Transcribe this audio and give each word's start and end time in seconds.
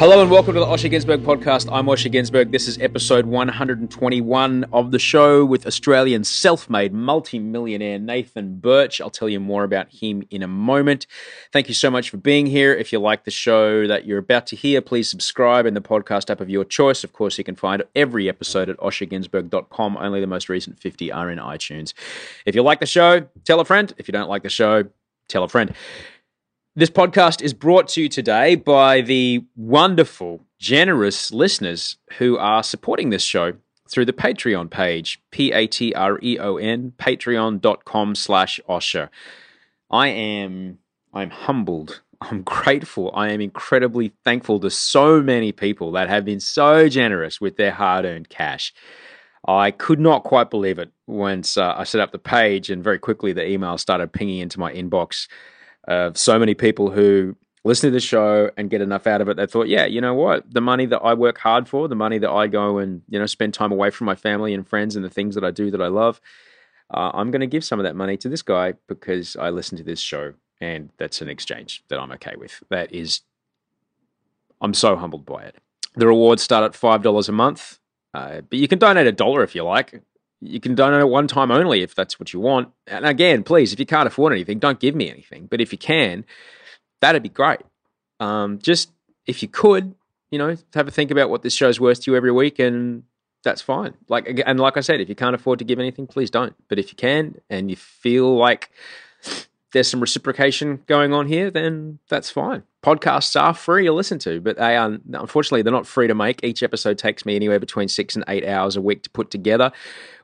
Hello 0.00 0.22
and 0.22 0.30
welcome 0.30 0.54
to 0.54 0.60
the 0.60 0.64
Osher 0.64 0.90
Günsberg 0.90 1.18
podcast. 1.18 1.68
I'm 1.70 1.84
Osher 1.84 2.10
Günsberg. 2.10 2.52
This 2.52 2.66
is 2.66 2.78
episode 2.78 3.26
121 3.26 4.64
of 4.72 4.92
the 4.92 4.98
show 4.98 5.44
with 5.44 5.66
Australian 5.66 6.24
self-made 6.24 6.94
multi-millionaire 6.94 7.98
Nathan 7.98 8.56
Birch. 8.60 9.02
I'll 9.02 9.10
tell 9.10 9.28
you 9.28 9.40
more 9.40 9.62
about 9.62 9.90
him 9.90 10.22
in 10.30 10.42
a 10.42 10.48
moment. 10.48 11.06
Thank 11.52 11.68
you 11.68 11.74
so 11.74 11.90
much 11.90 12.08
for 12.08 12.16
being 12.16 12.46
here. 12.46 12.72
If 12.72 12.94
you 12.94 12.98
like 12.98 13.24
the 13.24 13.30
show 13.30 13.86
that 13.88 14.06
you're 14.06 14.16
about 14.16 14.46
to 14.46 14.56
hear, 14.56 14.80
please 14.80 15.06
subscribe 15.06 15.66
in 15.66 15.74
the 15.74 15.82
podcast 15.82 16.30
app 16.30 16.40
of 16.40 16.48
your 16.48 16.64
choice. 16.64 17.04
Of 17.04 17.12
course, 17.12 17.36
you 17.36 17.44
can 17.44 17.54
find 17.54 17.82
every 17.94 18.26
episode 18.26 18.70
at 18.70 18.78
osherginsberg.com. 18.78 19.98
Only 19.98 20.22
the 20.22 20.26
most 20.26 20.48
recent 20.48 20.80
50 20.80 21.12
are 21.12 21.28
in 21.28 21.38
iTunes. 21.38 21.92
If 22.46 22.54
you 22.54 22.62
like 22.62 22.80
the 22.80 22.86
show, 22.86 23.28
tell 23.44 23.60
a 23.60 23.66
friend. 23.66 23.92
If 23.98 24.08
you 24.08 24.12
don't 24.12 24.30
like 24.30 24.44
the 24.44 24.48
show, 24.48 24.84
tell 25.28 25.44
a 25.44 25.48
friend. 25.50 25.74
This 26.80 26.88
podcast 26.88 27.42
is 27.42 27.52
brought 27.52 27.88
to 27.88 28.00
you 28.00 28.08
today 28.08 28.54
by 28.54 29.02
the 29.02 29.44
wonderful, 29.54 30.46
generous 30.58 31.30
listeners 31.30 31.98
who 32.16 32.38
are 32.38 32.62
supporting 32.62 33.10
this 33.10 33.22
show 33.22 33.52
through 33.86 34.06
the 34.06 34.14
Patreon 34.14 34.70
page, 34.70 35.20
P-A-T-R-E-O-N, 35.30 36.92
patreon.com 36.98 38.14
slash 38.14 38.60
Osher. 38.66 39.10
I 39.90 40.08
am, 40.08 40.78
I'm 41.12 41.28
humbled. 41.28 42.00
I'm 42.22 42.40
grateful. 42.44 43.10
I 43.14 43.28
am 43.28 43.42
incredibly 43.42 44.14
thankful 44.24 44.58
to 44.60 44.70
so 44.70 45.20
many 45.20 45.52
people 45.52 45.92
that 45.92 46.08
have 46.08 46.24
been 46.24 46.40
so 46.40 46.88
generous 46.88 47.42
with 47.42 47.58
their 47.58 47.72
hard-earned 47.72 48.30
cash. 48.30 48.72
I 49.46 49.70
could 49.70 50.00
not 50.00 50.24
quite 50.24 50.48
believe 50.48 50.78
it 50.78 50.90
once 51.06 51.58
uh, 51.58 51.74
I 51.76 51.84
set 51.84 52.00
up 52.00 52.12
the 52.12 52.18
page 52.18 52.70
and 52.70 52.82
very 52.82 52.98
quickly 52.98 53.34
the 53.34 53.46
email 53.46 53.76
started 53.76 54.14
pinging 54.14 54.38
into 54.38 54.58
my 54.58 54.72
inbox 54.72 55.28
of 55.84 56.16
so 56.16 56.38
many 56.38 56.54
people 56.54 56.90
who 56.90 57.36
listen 57.64 57.88
to 57.88 57.92
the 57.92 58.00
show 58.00 58.50
and 58.56 58.70
get 58.70 58.80
enough 58.80 59.06
out 59.06 59.20
of 59.20 59.28
it. 59.28 59.36
They 59.36 59.46
thought, 59.46 59.68
yeah, 59.68 59.84
you 59.84 60.00
know 60.00 60.14
what? 60.14 60.52
The 60.52 60.60
money 60.60 60.86
that 60.86 61.00
I 61.00 61.14
work 61.14 61.38
hard 61.38 61.68
for, 61.68 61.88
the 61.88 61.94
money 61.94 62.18
that 62.18 62.30
I 62.30 62.46
go 62.46 62.78
and 62.78 63.02
you 63.08 63.18
know 63.18 63.26
spend 63.26 63.54
time 63.54 63.72
away 63.72 63.90
from 63.90 64.06
my 64.06 64.14
family 64.14 64.54
and 64.54 64.66
friends 64.66 64.96
and 64.96 65.04
the 65.04 65.10
things 65.10 65.34
that 65.34 65.44
I 65.44 65.50
do 65.50 65.70
that 65.70 65.82
I 65.82 65.88
love, 65.88 66.20
uh, 66.92 67.10
I'm 67.14 67.30
going 67.30 67.40
to 67.40 67.46
give 67.46 67.64
some 67.64 67.78
of 67.78 67.84
that 67.84 67.96
money 67.96 68.16
to 68.18 68.28
this 68.28 68.42
guy 68.42 68.74
because 68.88 69.36
I 69.36 69.50
listen 69.50 69.76
to 69.78 69.84
this 69.84 70.00
show, 70.00 70.34
and 70.60 70.90
that's 70.98 71.20
an 71.20 71.28
exchange 71.28 71.84
that 71.88 71.98
I'm 71.98 72.12
okay 72.12 72.34
with. 72.36 72.62
That 72.70 72.92
is, 72.92 73.20
I'm 74.60 74.74
so 74.74 74.96
humbled 74.96 75.26
by 75.26 75.42
it. 75.44 75.56
The 75.96 76.06
rewards 76.06 76.42
start 76.42 76.64
at 76.64 76.74
five 76.74 77.02
dollars 77.02 77.28
a 77.28 77.32
month, 77.32 77.78
uh, 78.14 78.40
but 78.42 78.58
you 78.58 78.68
can 78.68 78.78
donate 78.78 79.06
a 79.06 79.12
dollar 79.12 79.42
if 79.42 79.54
you 79.54 79.64
like. 79.64 80.02
You 80.40 80.60
can 80.60 80.74
donate 80.74 81.06
one 81.08 81.28
time 81.28 81.50
only 81.50 81.82
if 81.82 81.94
that's 81.94 82.18
what 82.18 82.32
you 82.32 82.40
want. 82.40 82.70
And 82.86 83.04
again, 83.04 83.42
please, 83.42 83.72
if 83.72 83.78
you 83.78 83.86
can't 83.86 84.06
afford 84.06 84.32
anything, 84.32 84.58
don't 84.58 84.80
give 84.80 84.94
me 84.94 85.10
anything. 85.10 85.46
But 85.46 85.60
if 85.60 85.72
you 85.72 85.78
can, 85.78 86.24
that'd 87.00 87.22
be 87.22 87.28
great. 87.28 87.60
Um, 88.20 88.58
just 88.58 88.90
if 89.26 89.42
you 89.42 89.48
could, 89.48 89.94
you 90.30 90.38
know, 90.38 90.56
have 90.74 90.88
a 90.88 90.90
think 90.90 91.10
about 91.10 91.30
what 91.30 91.42
this 91.42 91.54
show's 91.54 91.78
worth 91.78 92.02
to 92.02 92.10
you 92.10 92.16
every 92.16 92.32
week, 92.32 92.58
and 92.58 93.02
that's 93.42 93.62
fine. 93.62 93.94
Like 94.08 94.40
and 94.46 94.60
like 94.60 94.76
I 94.76 94.80
said, 94.80 95.00
if 95.00 95.08
you 95.08 95.14
can't 95.14 95.34
afford 95.34 95.58
to 95.58 95.64
give 95.64 95.78
anything, 95.78 96.06
please 96.06 96.30
don't. 96.30 96.54
But 96.68 96.78
if 96.78 96.90
you 96.90 96.96
can, 96.96 97.36
and 97.48 97.70
you 97.70 97.76
feel 97.76 98.36
like 98.36 98.70
there's 99.72 99.88
some 99.88 100.00
reciprocation 100.00 100.82
going 100.86 101.12
on 101.12 101.26
here, 101.26 101.50
then 101.50 101.98
that's 102.08 102.30
fine. 102.30 102.64
Podcasts 102.82 103.40
are 103.40 103.52
free 103.52 103.84
to 103.84 103.92
listen 103.92 104.18
to, 104.20 104.40
but 104.40 104.56
they 104.56 104.76
are 104.76 104.98
unfortunately 105.12 105.62
they're 105.62 105.72
not 105.72 105.86
free 105.86 106.08
to 106.08 106.14
make. 106.14 106.42
Each 106.42 106.62
episode 106.62 106.98
takes 106.98 107.26
me 107.26 107.36
anywhere 107.36 107.60
between 107.60 107.88
six 107.88 108.16
and 108.16 108.24
eight 108.26 108.44
hours 108.44 108.74
a 108.74 108.80
week 108.80 109.02
to 109.02 109.10
put 109.10 109.30
together, 109.30 109.70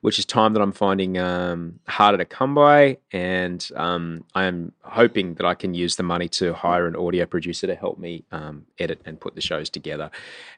which 0.01 0.19
is 0.19 0.25
time 0.25 0.55
that 0.55 0.63
I'm 0.63 0.73
finding 0.73 1.19
um, 1.19 1.79
harder 1.87 2.19
to 2.19 2.25
come 2.25 2.55
by. 2.55 2.97
And 3.13 3.67
um, 3.77 4.25
I 4.35 4.45
am 4.45 4.73
hoping 4.83 5.35
that 5.35 5.45
I 5.45 5.55
can 5.55 5.75
use 5.75 5.97
the 5.97 6.03
money 6.03 6.29
to 6.31 6.55
hire 6.55 6.87
an 6.87 6.97
audio 6.97 7.27
producer 7.27 7.67
to 7.67 7.75
help 7.75 7.99
me 7.99 8.25
um, 8.33 8.67
edit 8.79 9.03
and 9.05 9.21
put 9.21 9.35
the 9.35 9.43
shows 9.43 9.69
together, 9.69 10.11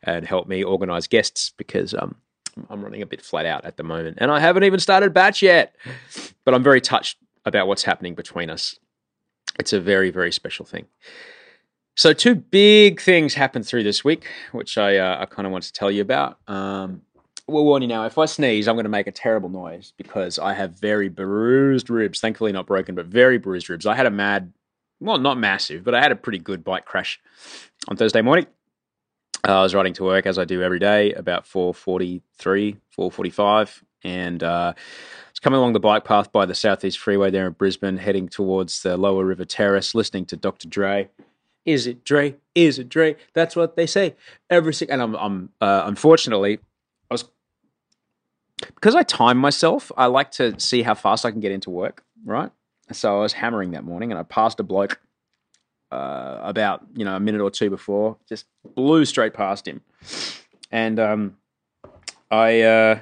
and 0.04 0.24
help 0.24 0.46
me 0.46 0.62
organize 0.62 1.08
guests 1.08 1.52
because 1.56 1.94
um, 1.94 2.14
I'm 2.70 2.82
running 2.82 3.02
a 3.02 3.06
bit 3.06 3.22
flat 3.22 3.44
out 3.44 3.64
at 3.64 3.76
the 3.76 3.82
moment, 3.82 4.18
and 4.20 4.30
I 4.30 4.38
haven't 4.38 4.64
even 4.64 4.78
started 4.80 5.12
batch 5.12 5.42
yet. 5.42 5.74
But 6.44 6.54
I'm 6.54 6.62
very 6.62 6.80
touched 6.80 7.18
about 7.48 7.66
what's 7.66 7.82
happening 7.84 8.14
between 8.14 8.50
us. 8.50 8.78
It's 9.58 9.72
a 9.72 9.80
very, 9.80 10.10
very 10.10 10.32
special 10.32 10.64
thing. 10.64 10.86
So, 11.96 12.12
two 12.12 12.36
big 12.36 13.00
things 13.00 13.34
happened 13.34 13.66
through 13.66 13.82
this 13.82 14.04
week, 14.04 14.28
which 14.52 14.78
I, 14.78 14.98
uh, 14.98 15.18
I 15.20 15.26
kind 15.26 15.46
of 15.46 15.52
want 15.52 15.64
to 15.64 15.72
tell 15.72 15.90
you 15.90 16.00
about. 16.00 16.38
Um, 16.46 17.02
we'll 17.48 17.64
warn 17.64 17.82
you 17.82 17.88
now 17.88 18.04
if 18.04 18.18
I 18.18 18.26
sneeze, 18.26 18.68
I'm 18.68 18.76
going 18.76 18.84
to 18.84 18.90
make 18.90 19.08
a 19.08 19.12
terrible 19.12 19.48
noise 19.48 19.92
because 19.96 20.38
I 20.38 20.52
have 20.52 20.78
very 20.78 21.08
bruised 21.08 21.90
ribs. 21.90 22.20
Thankfully, 22.20 22.52
not 22.52 22.66
broken, 22.66 22.94
but 22.94 23.06
very 23.06 23.38
bruised 23.38 23.68
ribs. 23.68 23.86
I 23.86 23.96
had 23.96 24.06
a 24.06 24.10
mad, 24.10 24.52
well, 25.00 25.18
not 25.18 25.38
massive, 25.38 25.82
but 25.82 25.94
I 25.94 26.00
had 26.00 26.12
a 26.12 26.16
pretty 26.16 26.38
good 26.38 26.62
bike 26.62 26.84
crash 26.84 27.20
on 27.88 27.96
Thursday 27.96 28.22
morning. 28.22 28.46
Uh, 29.46 29.60
I 29.60 29.62
was 29.62 29.74
riding 29.74 29.94
to 29.94 30.04
work 30.04 30.26
as 30.26 30.38
I 30.38 30.44
do 30.44 30.62
every 30.62 30.78
day, 30.78 31.12
about 31.14 31.46
4:43, 31.46 32.76
4:45, 32.96 33.82
and 34.04 34.42
uh, 34.42 34.74
was 35.38 35.44
coming 35.44 35.58
along 35.58 35.72
the 35.72 35.78
bike 35.78 36.04
path 36.04 36.32
by 36.32 36.44
the 36.46 36.54
Southeast 36.54 36.98
Freeway 36.98 37.30
there 37.30 37.46
in 37.46 37.52
Brisbane, 37.52 37.98
heading 37.98 38.28
towards 38.28 38.82
the 38.82 38.96
Lower 38.96 39.24
River 39.24 39.44
Terrace, 39.44 39.94
listening 39.94 40.26
to 40.26 40.36
Dr. 40.36 40.66
Dre. 40.66 41.10
Is 41.64 41.86
it 41.86 42.04
Dre? 42.04 42.34
Is 42.56 42.80
it 42.80 42.88
Dre? 42.88 43.14
That's 43.34 43.54
what 43.54 43.76
they 43.76 43.86
say 43.86 44.16
every 44.50 44.74
single. 44.74 44.94
And 44.94 45.02
I'm, 45.02 45.14
I'm 45.14 45.48
uh, 45.60 45.82
unfortunately, 45.86 46.58
I 47.08 47.14
was 47.14 47.30
because 48.66 48.96
I 48.96 49.04
time 49.04 49.38
myself. 49.38 49.92
I 49.96 50.06
like 50.06 50.32
to 50.32 50.58
see 50.58 50.82
how 50.82 50.94
fast 50.94 51.24
I 51.24 51.30
can 51.30 51.38
get 51.38 51.52
into 51.52 51.70
work. 51.70 52.02
Right. 52.24 52.50
So 52.90 53.18
I 53.18 53.20
was 53.20 53.34
hammering 53.34 53.72
that 53.72 53.84
morning, 53.84 54.10
and 54.10 54.18
I 54.18 54.24
passed 54.24 54.58
a 54.58 54.64
bloke 54.64 54.98
uh, 55.92 56.40
about 56.42 56.84
you 56.96 57.04
know 57.04 57.14
a 57.14 57.20
minute 57.20 57.42
or 57.42 57.50
two 57.52 57.70
before. 57.70 58.16
Just 58.28 58.46
blew 58.74 59.04
straight 59.04 59.34
past 59.34 59.68
him, 59.68 59.82
and 60.72 60.98
um, 60.98 61.36
I 62.28 62.62
uh, 62.62 63.00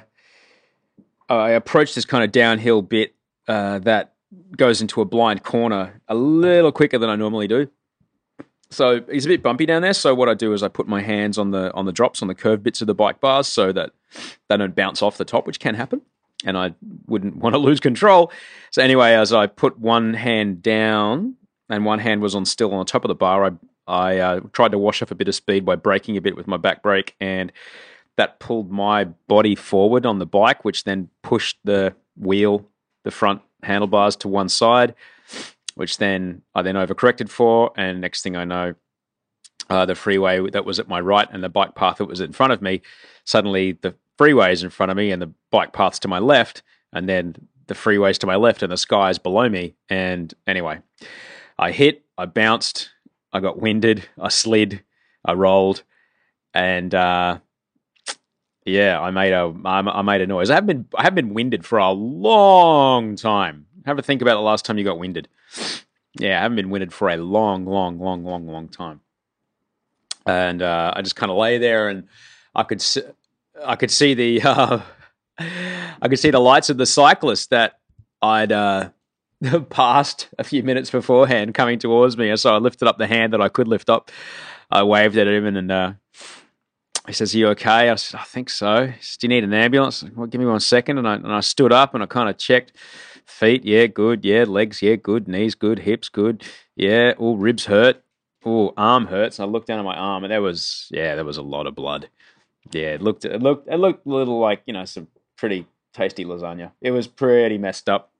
I 1.29 1.51
approached 1.51 1.95
this 1.95 2.05
kind 2.05 2.23
of 2.23 2.31
downhill 2.31 2.81
bit 2.81 3.13
uh, 3.47 3.79
that 3.79 4.13
goes 4.55 4.81
into 4.81 5.01
a 5.01 5.05
blind 5.05 5.43
corner 5.43 6.01
a 6.07 6.15
little 6.15 6.71
quicker 6.71 6.97
than 6.97 7.09
I 7.09 7.15
normally 7.15 7.47
do. 7.47 7.69
So 8.69 9.01
it's 9.07 9.25
a 9.25 9.29
bit 9.29 9.41
bumpy 9.41 9.65
down 9.65 9.81
there. 9.81 9.93
So 9.93 10.13
what 10.13 10.27
I 10.27 10.33
do 10.33 10.53
is 10.53 10.61
I 10.61 10.67
put 10.67 10.87
my 10.87 11.01
hands 11.01 11.37
on 11.37 11.51
the 11.51 11.73
on 11.73 11.85
the 11.85 11.93
drops 11.93 12.21
on 12.21 12.27
the 12.27 12.35
curved 12.35 12.63
bits 12.63 12.81
of 12.81 12.87
the 12.87 12.93
bike 12.93 13.21
bars 13.21 13.47
so 13.47 13.71
that 13.71 13.91
they 14.49 14.57
don't 14.57 14.75
bounce 14.75 15.01
off 15.01 15.17
the 15.17 15.25
top, 15.25 15.47
which 15.47 15.59
can 15.59 15.75
happen. 15.75 16.01
And 16.45 16.57
I 16.57 16.75
wouldn't 17.07 17.37
want 17.43 17.53
to 17.53 17.59
lose 17.59 17.79
control. 17.79 18.31
So 18.71 18.81
anyway, 18.81 19.13
as 19.13 19.31
I 19.31 19.47
put 19.47 19.79
one 19.79 20.13
hand 20.13 20.61
down 20.61 21.35
and 21.69 21.85
one 21.85 21.99
hand 21.99 22.21
was 22.21 22.35
on 22.35 22.45
still 22.45 22.73
on 22.73 22.79
the 22.79 22.85
top 22.85 23.05
of 23.05 23.09
the 23.09 23.15
bar, 23.15 23.45
I 23.45 23.51
I 23.87 24.17
uh, 24.17 24.39
tried 24.51 24.71
to 24.71 24.77
wash 24.77 25.01
off 25.01 25.11
a 25.11 25.15
bit 25.15 25.29
of 25.29 25.35
speed 25.35 25.63
by 25.63 25.77
braking 25.77 26.17
a 26.17 26.21
bit 26.21 26.35
with 26.35 26.47
my 26.47 26.57
back 26.57 26.83
brake, 26.83 27.15
and 27.21 27.53
that 28.17 28.39
pulled 28.39 28.71
my 28.71 29.05
body 29.05 29.55
forward 29.55 30.05
on 30.05 30.19
the 30.19 30.25
bike, 30.25 30.65
which 30.65 30.83
then 30.83 31.09
pushed 31.21 31.57
the 31.63 31.95
wheel, 32.15 32.65
the 33.03 33.11
front 33.11 33.41
handlebars 33.63 34.15
to 34.17 34.27
one 34.27 34.49
side 34.49 34.93
which 35.77 35.99
then 35.99 36.41
I 36.55 36.63
then 36.63 36.75
overcorrected 36.75 37.29
for. 37.29 37.71
And 37.77 38.01
next 38.01 38.23
thing 38.23 38.35
I 38.35 38.45
know, 38.45 38.73
uh, 39.69 39.85
the 39.85 39.93
freeway 39.93 40.49
that 40.49 40.65
was 40.65 40.79
at 40.79 40.87
my 40.87 40.99
right 40.99 41.27
and 41.31 41.43
the 41.43 41.49
bike 41.49 41.75
path 41.75 41.97
that 41.97 42.05
was 42.05 42.19
in 42.19 42.33
front 42.33 42.51
of 42.51 42.63
me, 42.63 42.81
suddenly 43.25 43.73
the 43.73 43.93
freeway 44.17 44.51
is 44.51 44.63
in 44.63 44.71
front 44.71 44.91
of 44.91 44.97
me 44.97 45.11
and 45.11 45.21
the 45.21 45.31
bike 45.51 45.73
path's 45.73 45.99
to 45.99 46.07
my 46.07 46.17
left, 46.17 46.63
and 46.93 47.07
then 47.07 47.35
the 47.67 47.75
freeway's 47.75 48.17
to 48.17 48.27
my 48.27 48.35
left 48.35 48.63
and 48.63 48.71
the 48.71 48.77
sky 48.77 49.11
is 49.11 49.19
below 49.19 49.47
me. 49.47 49.75
And 49.87 50.33
anyway, 50.47 50.79
I 51.59 51.71
hit, 51.71 52.03
I 52.17 52.25
bounced, 52.25 52.89
I 53.31 53.39
got 53.39 53.61
winded, 53.61 54.07
I 54.19 54.29
slid, 54.29 54.83
I 55.23 55.33
rolled, 55.33 55.83
and 56.55 56.95
uh, 56.95 57.37
yeah, 58.67 58.99
I 58.99 59.11
made 59.11 59.31
a 59.31 59.53
I 59.63 60.01
made 60.01 60.21
a 60.21 60.27
noise. 60.27 60.49
I 60.49 60.55
have 60.55 60.65
been 60.65 60.87
I 60.93 61.03
have 61.03 61.15
been 61.15 61.33
winded 61.33 61.65
for 61.65 61.77
a 61.77 61.91
long 61.91 63.15
time. 63.15 63.65
Have 63.85 63.97
a 63.97 64.01
think 64.01 64.21
about 64.21 64.35
the 64.35 64.41
last 64.41 64.65
time 64.65 64.77
you 64.77 64.83
got 64.83 64.99
winded. 64.99 65.29
Yeah, 66.19 66.37
I 66.37 66.41
haven't 66.41 66.57
been 66.57 66.69
winded 66.69 66.91
for 66.91 67.09
a 67.09 67.15
long, 67.15 67.65
long, 67.65 67.97
long, 67.97 68.25
long, 68.25 68.45
long 68.45 68.67
time. 68.67 68.99
And 70.25 70.61
uh, 70.61 70.93
I 70.93 71.01
just 71.01 71.15
kind 71.15 71.31
of 71.31 71.37
lay 71.37 71.57
there, 71.57 71.87
and 71.87 72.09
I 72.53 72.63
could 72.63 72.81
see, 72.81 73.03
I 73.63 73.77
could 73.77 73.91
see 73.91 74.13
the 74.13 74.41
uh, 74.43 74.81
I 75.39 76.07
could 76.09 76.19
see 76.19 76.31
the 76.31 76.39
lights 76.39 76.69
of 76.69 76.77
the 76.77 76.85
cyclist 76.85 77.51
that 77.51 77.79
I'd 78.21 78.51
uh, 78.51 78.89
passed 79.69 80.27
a 80.37 80.43
few 80.43 80.61
minutes 80.63 80.89
beforehand 80.89 81.53
coming 81.53 81.79
towards 81.79 82.17
me. 82.17 82.29
And 82.29 82.39
so 82.39 82.53
I 82.53 82.57
lifted 82.57 82.89
up 82.89 82.97
the 82.97 83.07
hand 83.07 83.31
that 83.31 83.41
I 83.41 83.47
could 83.47 83.69
lift 83.69 83.89
up. 83.89 84.11
I 84.69 84.83
waved 84.83 85.15
at 85.15 85.27
him, 85.27 85.45
and, 85.45 85.57
and 85.57 85.71
uh, 85.71 85.93
he 87.07 87.13
says, 87.13 87.33
Are 87.33 87.37
you 87.37 87.47
okay? 87.49 87.89
I 87.89 87.95
said, 87.95 88.19
I 88.19 88.23
think 88.23 88.49
so. 88.49 88.91
Said, 88.99 89.19
Do 89.19 89.25
you 89.25 89.29
need 89.29 89.43
an 89.43 89.53
ambulance? 89.53 90.03
Well, 90.15 90.27
give 90.27 90.39
me 90.39 90.47
one 90.47 90.59
second. 90.59 90.97
And 90.97 91.07
I, 91.07 91.15
and 91.15 91.31
I 91.31 91.39
stood 91.39 91.71
up 91.71 91.93
and 91.93 92.03
I 92.03 92.05
kind 92.05 92.29
of 92.29 92.37
checked 92.37 92.73
feet, 93.25 93.65
yeah, 93.65 93.87
good. 93.87 94.25
Yeah, 94.25 94.43
legs, 94.43 94.81
yeah, 94.81 94.95
good. 94.95 95.27
Knees, 95.27 95.55
good. 95.55 95.79
Hips, 95.79 96.09
good. 96.09 96.43
Yeah, 96.75 97.13
all 97.17 97.37
ribs 97.37 97.65
hurt. 97.65 98.03
Oh, 98.45 98.73
arm 98.77 99.07
hurts. 99.07 99.39
And 99.39 99.47
I 99.47 99.51
looked 99.51 99.67
down 99.67 99.79
at 99.79 99.85
my 99.85 99.95
arm 99.95 100.23
and 100.23 100.31
there 100.31 100.41
was, 100.41 100.87
yeah, 100.91 101.15
there 101.15 101.25
was 101.25 101.37
a 101.37 101.41
lot 101.41 101.67
of 101.67 101.75
blood. 101.75 102.09
Yeah, 102.71 102.93
it 102.93 103.01
looked, 103.01 103.25
it 103.25 103.41
looked, 103.41 103.67
it 103.69 103.77
looked 103.77 104.05
a 104.05 104.09
little 104.09 104.39
like, 104.39 104.61
you 104.65 104.73
know, 104.73 104.85
some 104.85 105.07
pretty 105.37 105.65
tasty 105.93 106.25
lasagna. 106.25 106.71
It 106.81 106.91
was 106.91 107.07
pretty 107.07 107.57
messed 107.57 107.89
up. 107.89 108.11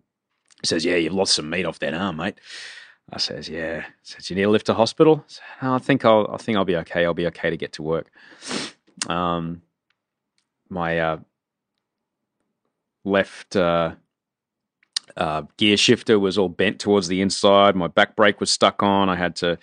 He 0.62 0.68
says, 0.68 0.86
Yeah, 0.86 0.96
you've 0.96 1.14
lost 1.14 1.36
some 1.36 1.50
meat 1.50 1.66
off 1.66 1.80
that 1.80 1.94
arm, 1.94 2.18
mate. 2.18 2.40
I 3.12 3.20
says, 3.20 3.48
yeah. 3.48 3.82
He 3.82 3.88
says, 4.04 4.30
you 4.30 4.36
need 4.36 4.44
to 4.44 4.50
lift 4.50 4.66
to 4.66 4.74
hospital? 4.74 5.24
I, 5.26 5.32
said, 5.32 5.44
I 5.62 5.78
think 5.78 6.04
I'll, 6.04 6.30
I 6.32 6.38
think 6.38 6.58
I'll 6.58 6.66
be 6.66 6.76
okay. 6.78 7.06
I'll 7.06 7.14
be 7.14 7.28
okay 7.28 7.50
to 7.50 7.58
get 7.58 7.74
to 7.74 7.84
work. 7.84 8.12
Um, 9.06 9.62
my 10.70 11.00
uh, 11.00 11.20
left 13.06 13.56
uh, 13.56 13.96
uh, 15.16 15.44
gear 15.58 15.78
shifter 15.78 16.20
was 16.20 16.38
all 16.38 16.50
bent 16.50 16.80
towards 16.80 17.08
the 17.08 17.22
inside. 17.22 17.76
My 17.76 17.88
back 17.88 18.16
brake 18.16 18.40
was 18.40 18.52
stuck 18.52 18.84
on. 18.84 19.10
I 19.10 19.16
had 19.16 19.36
to 19.38 19.58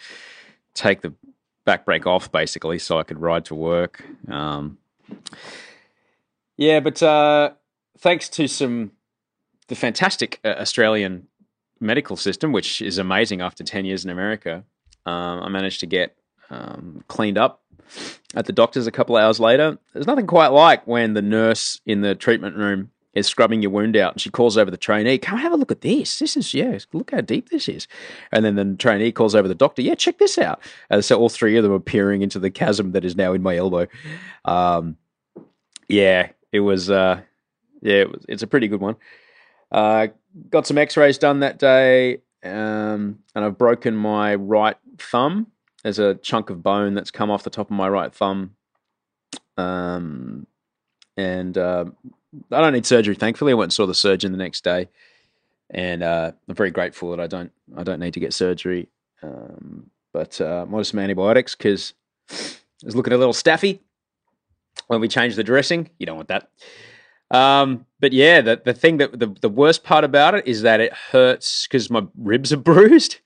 take 0.74 1.02
the 1.02 1.12
back 1.64 1.84
brake 1.84 2.06
off 2.06 2.30
basically 2.30 2.78
so 2.78 2.98
I 2.98 3.02
could 3.02 3.20
ride 3.20 3.44
to 3.46 3.54
work. 3.54 4.04
Um, 4.28 4.78
yeah, 6.56 6.80
but 6.80 7.02
uh, 7.02 7.52
thanks 7.98 8.28
to 8.30 8.46
some 8.46 8.92
the 9.68 9.74
fantastic 9.74 10.40
uh, 10.44 10.54
Australian 10.58 11.26
medical 11.80 12.16
system, 12.16 12.52
which 12.52 12.82
is 12.82 12.98
amazing 12.98 13.40
after 13.40 13.64
ten 13.64 13.84
years 13.84 14.04
in 14.04 14.10
America, 14.10 14.64
um, 15.06 15.42
I 15.42 15.48
managed 15.48 15.80
to 15.80 15.86
get 15.86 16.16
um, 16.50 17.02
cleaned 17.08 17.38
up 17.38 17.62
at 18.34 18.46
the 18.46 18.52
doctor's 18.52 18.86
a 18.86 18.92
couple 18.92 19.16
hours 19.16 19.40
later. 19.40 19.78
There's 19.92 20.06
nothing 20.06 20.26
quite 20.26 20.48
like 20.48 20.86
when 20.86 21.14
the 21.14 21.22
nurse 21.22 21.80
in 21.86 22.00
the 22.00 22.14
treatment 22.14 22.56
room 22.56 22.90
is 23.14 23.26
scrubbing 23.26 23.62
your 23.62 23.70
wound 23.70 23.96
out 23.96 24.12
and 24.12 24.20
she 24.20 24.30
calls 24.30 24.56
over 24.56 24.70
the 24.70 24.76
trainee, 24.76 25.18
come 25.18 25.38
have 25.38 25.52
a 25.52 25.56
look 25.56 25.70
at 25.70 25.82
this. 25.82 26.18
This 26.18 26.36
is, 26.36 26.52
yeah, 26.52 26.76
look 26.92 27.12
how 27.12 27.20
deep 27.20 27.48
this 27.48 27.68
is. 27.68 27.86
And 28.32 28.44
then 28.44 28.56
the 28.56 28.76
trainee 28.76 29.12
calls 29.12 29.34
over 29.34 29.46
the 29.46 29.54
doctor, 29.54 29.82
yeah, 29.82 29.94
check 29.94 30.18
this 30.18 30.36
out. 30.36 30.60
And 30.90 31.04
so 31.04 31.18
all 31.18 31.28
three 31.28 31.56
of 31.56 31.62
them 31.62 31.72
are 31.72 31.80
peering 31.80 32.22
into 32.22 32.38
the 32.38 32.50
chasm 32.50 32.92
that 32.92 33.04
is 33.04 33.16
now 33.16 33.32
in 33.32 33.42
my 33.42 33.56
elbow. 33.56 33.86
Um, 34.44 34.96
yeah, 35.88 36.30
it 36.50 36.60
was, 36.60 36.90
uh, 36.90 37.20
yeah, 37.82 37.96
it 37.96 38.10
was, 38.10 38.24
it's 38.28 38.42
a 38.42 38.48
pretty 38.48 38.68
good 38.68 38.80
one. 38.80 38.96
Uh, 39.70 40.08
got 40.50 40.66
some 40.66 40.78
x 40.78 40.96
rays 40.96 41.18
done 41.18 41.40
that 41.40 41.58
day. 41.58 42.18
Um, 42.42 43.20
and 43.34 43.44
I've 43.44 43.56
broken 43.56 43.96
my 43.96 44.34
right 44.34 44.76
thumb 44.98 45.46
there's 45.84 45.98
a 45.98 46.14
chunk 46.16 46.50
of 46.50 46.62
bone 46.62 46.94
that's 46.94 47.12
come 47.12 47.30
off 47.30 47.44
the 47.44 47.50
top 47.50 47.70
of 47.70 47.76
my 47.76 47.88
right 47.88 48.12
thumb. 48.12 48.56
Um, 49.56 50.46
and 51.16 51.56
uh, 51.56 51.84
I 52.50 52.60
don't 52.60 52.72
need 52.72 52.86
surgery. 52.86 53.14
Thankfully, 53.14 53.52
I 53.52 53.54
went 53.54 53.66
and 53.66 53.72
saw 53.72 53.86
the 53.86 53.94
surgeon 53.94 54.32
the 54.32 54.38
next 54.38 54.64
day, 54.64 54.88
and 55.70 56.02
uh, 56.02 56.32
I'm 56.48 56.54
very 56.54 56.72
grateful 56.72 57.10
that 57.10 57.20
I 57.20 57.28
don't 57.28 57.52
I 57.76 57.84
don't 57.84 58.00
need 58.00 58.14
to 58.14 58.20
get 58.20 58.32
surgery. 58.32 58.88
Um, 59.22 59.90
but 60.12 60.40
uh, 60.40 60.66
on 60.70 60.84
some 60.84 61.00
antibiotics 61.00 61.54
because 61.54 61.92
I 62.30 62.86
was 62.86 62.96
looking 62.96 63.12
a 63.12 63.18
little 63.18 63.32
staffy 63.32 63.82
when 64.86 65.00
we 65.00 65.08
changed 65.08 65.36
the 65.36 65.44
dressing. 65.44 65.90
You 65.98 66.06
don't 66.06 66.16
want 66.16 66.28
that. 66.28 66.50
Um, 67.30 67.86
but 68.00 68.12
yeah, 68.12 68.40
the 68.40 68.60
the 68.64 68.74
thing 68.74 68.96
that 68.96 69.18
the, 69.18 69.26
the 69.40 69.48
worst 69.50 69.84
part 69.84 70.04
about 70.04 70.34
it 70.34 70.46
is 70.46 70.62
that 70.62 70.80
it 70.80 70.92
hurts 70.92 71.66
because 71.66 71.90
my 71.90 72.06
ribs 72.16 72.52
are 72.54 72.56
bruised. 72.56 73.18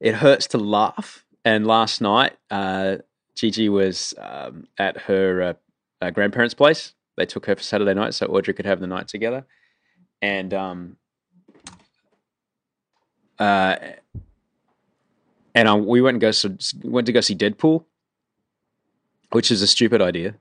It 0.00 0.14
hurts 0.14 0.46
to 0.48 0.58
laugh 0.58 1.24
and 1.44 1.66
last 1.66 2.00
night, 2.00 2.36
uh, 2.50 2.96
Gigi 3.34 3.68
was 3.68 4.14
um, 4.18 4.66
at 4.78 4.96
her 5.02 5.42
uh, 5.42 5.52
uh, 6.00 6.10
grandparents' 6.10 6.54
place. 6.54 6.94
They 7.16 7.26
took 7.26 7.46
her 7.46 7.56
for 7.56 7.62
Saturday 7.62 7.94
night 7.94 8.14
so 8.14 8.26
Audrey 8.26 8.54
could 8.54 8.66
have 8.66 8.80
the 8.80 8.86
night 8.86 9.08
together. 9.08 9.46
And 10.22 10.52
um, 10.52 10.96
uh, 13.38 13.76
and 15.54 15.86
we 15.86 16.00
went 16.00 16.16
and 16.16 16.20
go 16.20 16.30
so, 16.30 16.56
went 16.84 17.06
to 17.06 17.12
go 17.12 17.20
see 17.20 17.34
Deadpool, 17.34 17.84
which 19.30 19.50
is 19.50 19.62
a 19.62 19.66
stupid 19.66 20.02
idea 20.02 20.34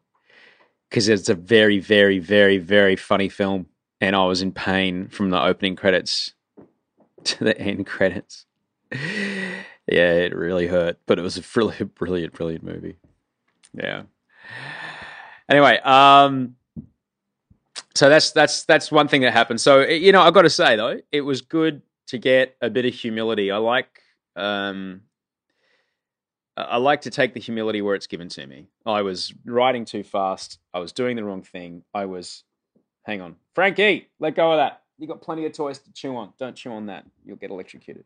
because 0.90 1.08
it's 1.08 1.30
a 1.30 1.36
very, 1.36 1.80
very, 1.80 2.20
very, 2.20 2.58
very 2.58 2.96
funny 2.96 3.30
film, 3.30 3.68
and 4.02 4.16
I 4.16 4.26
was 4.26 4.42
in 4.42 4.52
pain 4.52 5.08
from 5.08 5.30
the 5.30 5.42
opening 5.42 5.76
credits 5.76 6.34
to 7.24 7.44
the 7.44 7.58
end 7.60 7.86
credits 7.86 8.46
yeah, 9.92 10.12
it 10.14 10.36
really 10.36 10.68
hurt, 10.68 11.00
but 11.06 11.20
it 11.20 11.22
was 11.22 11.38
a 11.38 11.44
really 11.56 11.84
brilliant, 11.84 12.34
brilliant 12.34 12.64
movie. 12.64 12.96
Yeah. 13.74 14.04
Anyway, 15.48 15.78
um, 15.80 16.56
so 17.96 18.10
that's 18.10 18.32
that's 18.32 18.66
that's 18.66 18.92
one 18.92 19.08
thing 19.08 19.22
that 19.22 19.34
happened. 19.34 19.62
So 19.62 19.82
you 19.82 20.12
know, 20.12 20.22
I've 20.22 20.34
got 20.34 20.44
to 20.44 20.50
say 20.50 20.76
though, 20.76 21.00
it 21.12 21.22
was 21.22 21.42
good 21.42 21.82
to 22.08 22.18
get 22.18 22.56
a 22.62 22.70
bit 22.70 22.86
of 22.86 22.94
humility. 22.94 23.52
I 23.52 23.58
like 23.58 24.02
um, 24.36 25.02
I 26.68 26.78
like 26.78 27.02
to 27.02 27.10
take 27.10 27.34
the 27.34 27.40
humility 27.40 27.82
where 27.82 27.96
it's 27.96 28.08
given 28.08 28.28
to 28.30 28.46
me. 28.46 28.68
I 28.86 29.02
was 29.02 29.34
riding 29.46 29.86
too 29.86 30.04
fast. 30.04 30.60
I 30.74 30.80
was 30.80 30.92
doing 30.92 31.16
the 31.16 31.24
wrong 31.24 31.42
thing. 31.42 31.84
I 31.94 32.06
was, 32.06 32.44
hang 33.04 33.22
on, 33.22 33.36
Frankie, 33.56 34.10
let 34.20 34.36
go 34.36 34.52
of 34.52 34.58
that. 34.58 34.82
You 34.98 35.08
got 35.08 35.22
plenty 35.22 35.46
of 35.46 35.54
toys 35.54 35.80
to 35.80 35.94
chew 35.94 36.18
on. 36.18 36.34
Don't 36.38 36.56
chew 36.56 36.72
on 36.72 36.88
that. 36.88 37.06
You'll 37.24 37.38
get 37.38 37.52
electrocuted. 37.52 38.04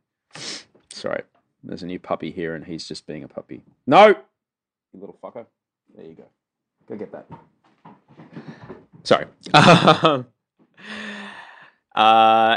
Sorry. 0.92 1.24
There's 1.64 1.84
a 1.84 1.88
new 1.88 2.00
puppy 2.00 2.32
here, 2.32 2.56
and 2.56 2.66
he's 2.66 2.88
just 2.88 3.08
being 3.08 3.24
a 3.24 3.28
puppy. 3.28 3.64
No, 3.88 4.08
you 4.08 4.16
little 5.00 5.18
fucker. 5.24 5.46
There 5.96 6.06
you 6.06 6.14
go. 6.14 6.26
Go 6.88 6.96
get 6.96 7.12
that. 7.12 7.28
Sorry. 9.04 9.26
uh, 9.54 10.24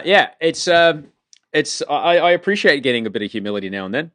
yeah, 0.04 0.30
it's 0.40 0.68
uh, 0.68 1.02
it's 1.52 1.82
I, 1.88 2.18
I 2.18 2.30
appreciate 2.32 2.82
getting 2.82 3.06
a 3.06 3.10
bit 3.10 3.22
of 3.22 3.30
humility 3.30 3.70
now 3.70 3.86
and 3.86 3.94
then 3.94 4.10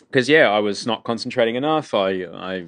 because 0.00 0.28
yeah, 0.28 0.50
I 0.50 0.58
was 0.58 0.86
not 0.86 1.04
concentrating 1.04 1.54
enough. 1.54 1.94
I 1.94 2.24
I 2.24 2.66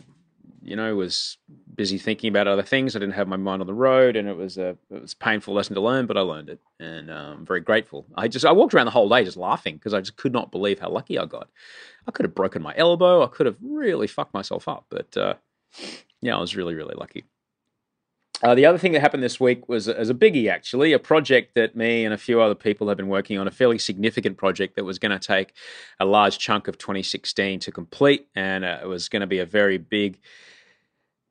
you 0.63 0.77
know 0.77 0.95
was 0.95 1.39
busy 1.75 1.99
thinking 1.99 2.29
about 2.29 2.49
other 2.49 2.63
things. 2.63 2.95
I 2.95 2.99
didn't 2.99 3.15
have 3.15 3.29
my 3.29 3.37
mind 3.37 3.61
on 3.61 3.67
the 3.67 3.75
road, 3.75 4.17
and 4.17 4.29
it 4.29 4.37
was 4.37 4.59
a 4.59 4.77
it 4.91 5.03
was 5.03 5.13
a 5.13 5.17
painful 5.17 5.55
lesson 5.55 5.75
to 5.75 5.81
learn, 5.81 6.07
but 6.07 6.17
I 6.17 6.21
learned 6.21 6.49
it, 6.49 6.61
and 6.79 7.11
um, 7.11 7.39
I'm 7.39 7.47
very 7.47 7.61
grateful. 7.61 8.07
I 8.17 8.29
just 8.29 8.45
I 8.45 8.53
walked 8.53 8.75
around 8.75 8.87
the 8.87 8.93
whole 8.93 9.09
day 9.09 9.25
just 9.25 9.37
laughing 9.37 9.77
because 9.77 9.95
I 9.95 10.01
just 10.01 10.17
could 10.17 10.33
not 10.33 10.53
believe 10.53 10.79
how 10.79 10.91
lucky 10.91 11.19
I 11.19 11.27
got. 11.27 11.49
I 12.07 12.11
could 12.11 12.25
have 12.25 12.35
broken 12.35 12.63
my 12.63 12.75
elbow. 12.77 13.23
I 13.23 13.29
could 13.29 13.47
have 13.47 13.57
really 13.63 14.07
fucked 14.07 14.35
myself 14.35 14.69
up, 14.69 14.87
but 14.89 15.17
uh, 15.17 15.35
yeah, 16.21 16.37
I 16.37 16.41
was 16.41 16.57
really 16.57 16.75
really 16.75 16.95
lucky. 16.97 17.25
Uh, 18.43 18.57
the 18.57 18.67
other 18.67 18.79
thing 18.79 18.91
that 18.93 19.01
happened 19.01 19.23
this 19.23 19.39
week 19.39 19.69
was 19.69 19.89
as 19.89 20.11
a 20.11 20.15
biggie, 20.15 20.51
actually, 20.51 20.93
a 20.93 20.99
project 20.99 21.55
that 21.55 21.77
me 21.77 22.05
and 22.05 22.13
a 22.13 22.19
few 22.19 22.41
other 22.41 22.57
people 22.57 22.89
have 22.89 22.97
been 22.97 23.09
working 23.09 23.39
on, 23.39 23.47
a 23.47 23.53
fairly 23.53 23.79
significant 23.79 24.37
project 24.37 24.75
that 24.75 24.85
was 24.85 24.99
going 24.99 25.17
to 25.17 25.19
take 25.25 25.55
a 26.01 26.05
large 26.05 26.39
chunk 26.39 26.67
of 26.67 26.77
2016 26.77 27.61
to 27.61 27.71
complete, 27.71 28.27
and 28.35 28.65
uh, 28.65 28.79
it 28.83 28.87
was 28.87 29.09
going 29.09 29.21
to 29.21 29.29
be 29.29 29.39
a 29.39 29.47
very 29.47 29.79
big 29.79 30.19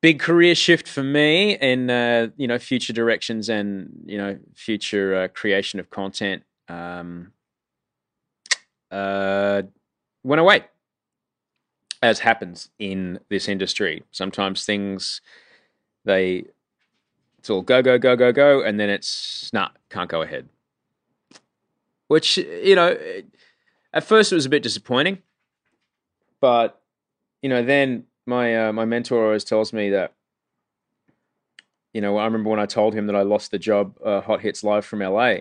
big 0.00 0.18
career 0.18 0.54
shift 0.54 0.88
for 0.88 1.02
me 1.02 1.56
in 1.58 1.88
uh, 1.88 2.28
you 2.36 2.48
know 2.48 2.58
future 2.58 2.92
directions 2.92 3.48
and 3.48 3.90
you 4.06 4.18
know 4.18 4.38
future 4.54 5.14
uh, 5.14 5.28
creation 5.28 5.78
of 5.78 5.90
content 5.90 6.42
um, 6.68 7.32
uh, 8.90 9.62
went 10.24 10.40
away 10.40 10.64
as 12.02 12.20
happens 12.20 12.70
in 12.78 13.20
this 13.28 13.48
industry. 13.48 14.02
Sometimes 14.10 14.64
things 14.64 15.20
they 16.04 16.44
it's 17.42 17.50
all 17.50 17.60
go 17.60 17.82
go 17.82 17.98
go 17.98 18.14
go 18.14 18.30
go 18.30 18.62
and 18.62 18.78
then 18.78 18.88
it's 18.88 19.52
not 19.52 19.72
nah, 19.72 19.78
can't 19.90 20.08
go 20.08 20.22
ahead. 20.22 20.48
Which 22.06 22.36
you 22.36 22.76
know 22.76 22.96
at 23.92 24.04
first 24.04 24.30
it 24.30 24.36
was 24.36 24.46
a 24.46 24.48
bit 24.48 24.62
disappointing 24.62 25.18
but 26.40 26.80
you 27.42 27.48
know 27.48 27.64
then 27.64 28.04
my 28.26 28.68
uh, 28.68 28.72
my 28.72 28.84
mentor 28.84 29.24
always 29.24 29.42
tells 29.42 29.72
me 29.72 29.90
that 29.90 30.12
you 31.92 32.00
know 32.00 32.16
I 32.16 32.26
remember 32.26 32.48
when 32.48 32.60
I 32.60 32.66
told 32.66 32.94
him 32.94 33.08
that 33.08 33.16
I 33.16 33.22
lost 33.22 33.50
the 33.50 33.58
job 33.58 33.98
uh, 34.04 34.20
Hot 34.20 34.40
Hits 34.40 34.62
Live 34.62 34.84
from 34.84 35.00
LA 35.00 35.38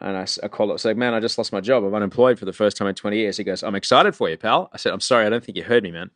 and 0.00 0.16
I, 0.16 0.26
I 0.42 0.48
called 0.48 0.72
up 0.72 0.80
said 0.80 0.96
man 0.96 1.14
I 1.14 1.20
just 1.20 1.38
lost 1.38 1.52
my 1.52 1.60
job. 1.60 1.84
I'm 1.84 1.94
unemployed 1.94 2.40
for 2.40 2.44
the 2.44 2.52
first 2.52 2.76
time 2.76 2.88
in 2.88 2.96
20 2.96 3.16
years. 3.16 3.36
He 3.36 3.44
goes 3.44 3.62
I'm 3.62 3.76
excited 3.76 4.16
for 4.16 4.28
you 4.28 4.36
pal. 4.36 4.68
I 4.72 4.78
said 4.78 4.92
I'm 4.92 4.98
sorry 4.98 5.26
I 5.26 5.30
don't 5.30 5.44
think 5.44 5.56
you 5.56 5.62
heard 5.62 5.84
me 5.84 5.92
man. 5.92 6.10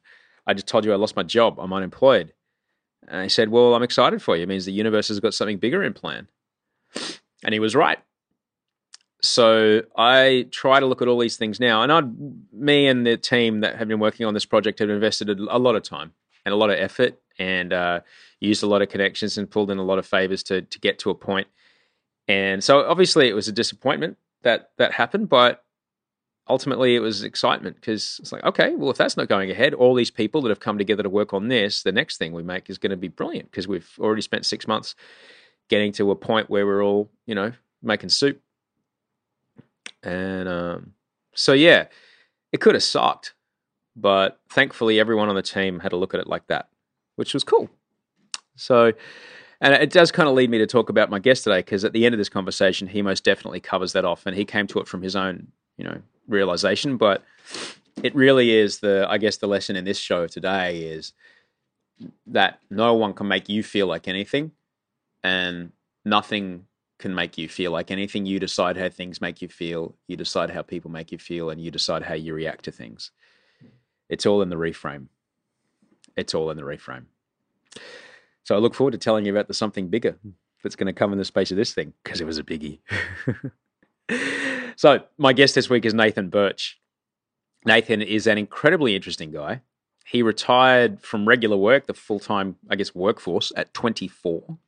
I 0.45 0.55
just 0.55 0.67
told 0.67 0.85
you 0.85 0.93
I 0.93 0.97
lost 0.97 1.15
my 1.15 1.23
job. 1.23 1.61
I'm 1.61 1.73
unemployed 1.73 2.33
and 3.09 3.23
he 3.23 3.29
said 3.29 3.49
well 3.51 3.75
I'm 3.75 3.83
excited 3.83 4.23
for 4.23 4.37
you. 4.37 4.43
It 4.43 4.49
means 4.49 4.65
the 4.65 4.73
universe 4.73 5.09
has 5.09 5.21
got 5.21 5.35
something 5.35 5.59
bigger 5.59 5.83
in 5.83 5.93
plan. 5.93 6.29
And 7.45 7.53
he 7.53 7.61
was 7.61 7.75
right. 7.75 7.99
So 9.23 9.83
I 9.97 10.47
try 10.51 10.81
to 10.81 10.87
look 10.87 11.03
at 11.03 11.09
all 11.09 11.19
these 11.19 11.37
things 11.37 11.59
now, 11.59 11.83
and 11.83 11.93
I, 11.93 12.03
me 12.53 12.87
and 12.87 13.07
the 13.07 13.17
team 13.17 13.61
that 13.61 13.77
have 13.77 13.89
been 13.89 13.99
working 13.99 14.27
on 14.27 14.35
this 14.35 14.45
project 14.45 14.79
have 14.79 14.91
invested 14.91 15.29
a 15.31 15.59
lot 15.59 15.75
of 15.75 15.83
time 15.83 16.13
and 16.45 16.53
a 16.53 16.57
lot 16.57 16.71
of 16.71 16.79
effort, 16.79 17.19
and 17.39 17.73
uh, 17.73 18.01
used 18.41 18.63
a 18.63 18.67
lot 18.67 18.83
of 18.83 18.89
connections 18.89 19.37
and 19.37 19.51
pulled 19.51 19.71
in 19.71 19.79
a 19.79 19.83
lot 19.83 19.99
of 19.99 20.07
favors 20.07 20.43
to 20.45 20.63
to 20.63 20.79
get 20.79 20.99
to 21.01 21.11
a 21.11 21.15
point. 21.15 21.49
And 22.29 22.63
so, 22.63 22.87
obviously, 22.87 23.29
it 23.29 23.35
was 23.35 23.49
a 23.49 23.53
disappointment 23.53 24.17
that 24.43 24.71
that 24.79 24.93
happened, 24.93 25.29
but 25.29 25.65
ultimately, 26.49 26.95
it 26.95 27.01
was 27.01 27.23
excitement 27.23 27.77
because 27.77 28.19
it's 28.21 28.33
like, 28.33 28.45
okay, 28.45 28.75
well, 28.75 28.91
if 28.91 28.97
that's 28.97 29.17
not 29.17 29.29
going 29.29 29.51
ahead, 29.51 29.75
all 29.75 29.95
these 29.95 30.11
people 30.11 30.43
that 30.43 30.49
have 30.49 30.61
come 30.61 30.79
together 30.79 31.03
to 31.03 31.11
work 31.11 31.35
on 31.35 31.49
this, 31.49 31.83
the 31.83 31.93
next 31.93 32.19
thing 32.19 32.33
we 32.33 32.43
make 32.43 32.71
is 32.71 32.79
going 32.79 32.91
to 32.91 32.97
be 32.97 33.09
brilliant 33.09 33.51
because 33.51 33.67
we've 33.67 33.91
already 33.99 34.23
spent 34.23 34.47
six 34.47 34.67
months 34.67 34.95
getting 35.69 35.93
to 35.93 36.11
a 36.11 36.17
point 36.17 36.49
where 36.49 36.67
we're 36.67 36.85
all, 36.85 37.11
you 37.27 37.35
know, 37.35 37.53
making 37.83 38.09
soup 38.09 38.41
and 40.07 40.49
um, 40.49 40.93
so, 41.35 41.53
yeah, 41.53 41.87
it 42.53 42.61
could 42.61 42.75
have 42.75 42.85
sucked, 42.85 43.35
but 43.97 44.41
thankfully, 44.51 45.01
everyone 45.01 45.29
on 45.29 45.35
the 45.35 45.43
team 45.43 45.81
had 45.81 45.93
a 45.93 45.97
look 45.97 46.15
at 46.15 46.21
it 46.21 46.29
like 46.29 46.47
that, 46.47 46.69
which 47.17 47.35
was 47.35 47.43
cool. 47.43 47.69
So, 48.55 48.93
and 49.61 49.75
it 49.75 49.91
does 49.91 50.13
kind 50.13 50.29
of 50.29 50.35
lead 50.35 50.49
me 50.49 50.59
to 50.59 50.67
talk 50.67 50.91
about 50.91 51.11
my 51.11 51.19
guest 51.19 51.45
today 51.45 51.59
because 51.59 51.85
at 51.85 51.93
the 51.93 52.07
end 52.07 52.15
of 52.15 52.19
this 52.19 52.29
conversation, 52.29 52.87
he 52.87 53.03
most 53.03 53.25
definitely 53.25 53.61
covers 53.61 53.93
that 53.95 54.05
off, 54.05 54.27
and 54.27 54.37
he 54.37 54.45
came 54.45 54.67
to 54.69 54.79
it 54.79 54.87
from 54.87 55.03
his 55.03 55.17
own, 55.17 55.49
you 55.77 55.85
know, 55.85 56.01
realization. 56.29 56.97
But 56.97 57.25
it 58.03 58.15
really 58.15 58.51
is 58.51 58.81
the, 58.81 59.07
I 59.09 59.19
guess, 59.19 59.37
the 59.37 59.47
lesson 59.47 59.77
in 59.77 59.85
this 59.85 59.99
show 59.99 60.27
today 60.27 60.83
is 60.83 61.13
that 62.27 62.61
no 62.71 62.95
one 62.95 63.15
can 63.15 63.29
make 63.29 63.49
you 63.49 63.63
feel 63.63 63.87
like 63.87 64.07
anything, 64.07 64.53
and 65.25 65.73
nothing 66.05 66.67
can 66.99 67.15
make 67.15 67.39
you 67.39 67.49
feel 67.49 67.73
like 67.73 67.91
anything. 67.91 68.27
You 68.27 68.39
decide 68.39 68.77
how 68.77 68.89
things 68.89 69.21
make 69.21 69.41
you 69.43 69.49
feel. 69.49 69.95
You 70.07 70.17
decide 70.17 70.51
how 70.51 70.63
people 70.63 70.91
make 70.91 71.13
you 71.13 71.19
feel, 71.19 71.51
and 71.51 71.61
you 71.61 71.71
decide 71.71 72.03
how 72.03 72.15
you 72.15 72.35
react 72.35 72.65
to 72.65 72.73
things. 72.73 73.11
It's 74.09 74.27
all 74.27 74.43
in 74.43 74.51
the 74.51 74.57
reframe. 74.57 75.07
It's 76.17 76.35
all 76.35 76.51
in 76.51 76.57
the 76.57 76.63
reframe. 76.63 77.05
So 78.45 78.55
I 78.55 78.59
look 78.59 78.75
forward 78.75 78.93
to 78.93 78.99
telling 78.99 79.27
you 79.27 79.33
about 79.33 79.49
the 79.49 79.55
something 79.55 79.89
bigger 79.89 80.17
that's 80.63 80.77
going 80.77 80.87
to 80.87 80.93
come 80.93 81.13
in 81.13 81.19
the 81.19 81.25
space 81.25 81.51
of 81.51 81.57
this 81.57 81.75
thing 81.75 81.93
because 82.03 82.21
it 82.21 82.27
was 82.27 82.39
a 82.39 82.45
biggie. 82.45 82.79
so 84.77 85.01
my 85.19 85.33
guest 85.33 85.55
this 85.55 85.69
week 85.69 85.85
is 85.85 85.95
Nathan 85.95 86.29
Birch. 86.29 86.79
Nathan 87.65 88.01
is 88.01 88.27
an 88.27 88.39
incredibly 88.39 88.95
interesting 88.95 89.33
guy. 89.33 89.63
He 90.07 90.23
retired 90.23 91.03
from 91.03 91.27
regular 91.27 91.57
work, 91.57 91.87
the 91.87 91.95
full 91.95 92.21
time, 92.21 92.57
I 92.71 92.77
guess, 92.77 92.95
workforce 92.95 93.53
at 93.57 93.75
24 93.75 94.59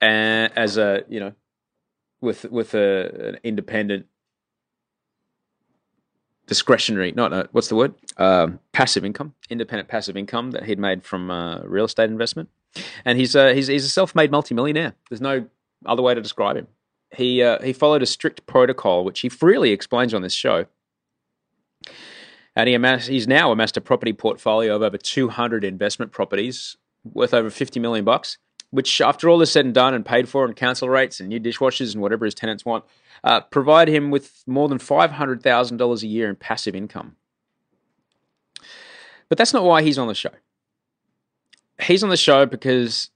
and 0.00 0.52
as 0.56 0.76
a 0.76 1.04
you 1.08 1.20
know 1.20 1.32
with 2.20 2.44
with 2.46 2.74
a, 2.74 3.28
an 3.28 3.38
independent 3.42 4.06
discretionary 6.46 7.12
not 7.12 7.32
uh, 7.32 7.44
what's 7.52 7.68
the 7.68 7.76
word? 7.76 7.94
Um, 8.16 8.60
passive 8.72 9.04
income 9.04 9.34
independent 9.50 9.88
passive 9.88 10.16
income 10.16 10.52
that 10.52 10.64
he'd 10.64 10.78
made 10.78 11.04
from 11.04 11.30
uh, 11.30 11.60
real 11.60 11.84
estate 11.84 12.10
investment. 12.10 12.48
And 13.04 13.18
he's 13.18 13.34
uh, 13.34 13.54
he's 13.54 13.68
he's 13.68 13.84
a 13.84 13.88
self-made 13.88 14.30
multimillionaire. 14.30 14.94
There's 15.08 15.20
no 15.20 15.46
other 15.84 16.02
way 16.02 16.14
to 16.14 16.20
describe 16.20 16.56
him 16.56 16.66
he 17.16 17.42
uh, 17.42 17.60
he 17.62 17.72
followed 17.72 18.02
a 18.02 18.06
strict 18.06 18.46
protocol 18.46 19.04
which 19.04 19.20
he 19.20 19.28
freely 19.28 19.70
explains 19.70 20.14
on 20.14 20.22
this 20.22 20.34
show 20.34 20.66
and 22.54 22.68
he 22.68 22.74
amassed, 22.74 23.08
he's 23.08 23.28
now 23.28 23.52
amassed 23.52 23.76
a 23.76 23.80
property 23.80 24.12
portfolio 24.12 24.76
of 24.76 24.82
over 24.82 24.96
200 24.96 25.64
investment 25.64 26.10
properties 26.10 26.76
worth 27.04 27.34
over 27.34 27.50
50 27.50 27.80
million 27.80 28.04
bucks 28.04 28.38
which, 28.70 29.00
after 29.00 29.28
all 29.28 29.40
is 29.40 29.50
said 29.50 29.64
and 29.64 29.74
done 29.74 29.94
and 29.94 30.04
paid 30.04 30.28
for, 30.28 30.44
and 30.44 30.56
council 30.56 30.88
rates 30.88 31.20
and 31.20 31.28
new 31.28 31.40
dishwashers 31.40 31.94
and 31.94 32.02
whatever 32.02 32.24
his 32.24 32.34
tenants 32.34 32.64
want, 32.64 32.84
uh, 33.24 33.40
provide 33.40 33.88
him 33.88 34.10
with 34.10 34.42
more 34.46 34.68
than 34.68 34.78
$500,000 34.78 36.02
a 36.02 36.06
year 36.06 36.28
in 36.28 36.36
passive 36.36 36.74
income. 36.74 37.16
But 39.28 39.38
that's 39.38 39.52
not 39.52 39.64
why 39.64 39.82
he's 39.82 39.98
on 39.98 40.08
the 40.08 40.14
show. 40.14 40.30
He's 41.80 42.02
on 42.02 42.10
the 42.10 42.16
show 42.16 42.46
because 42.46 43.10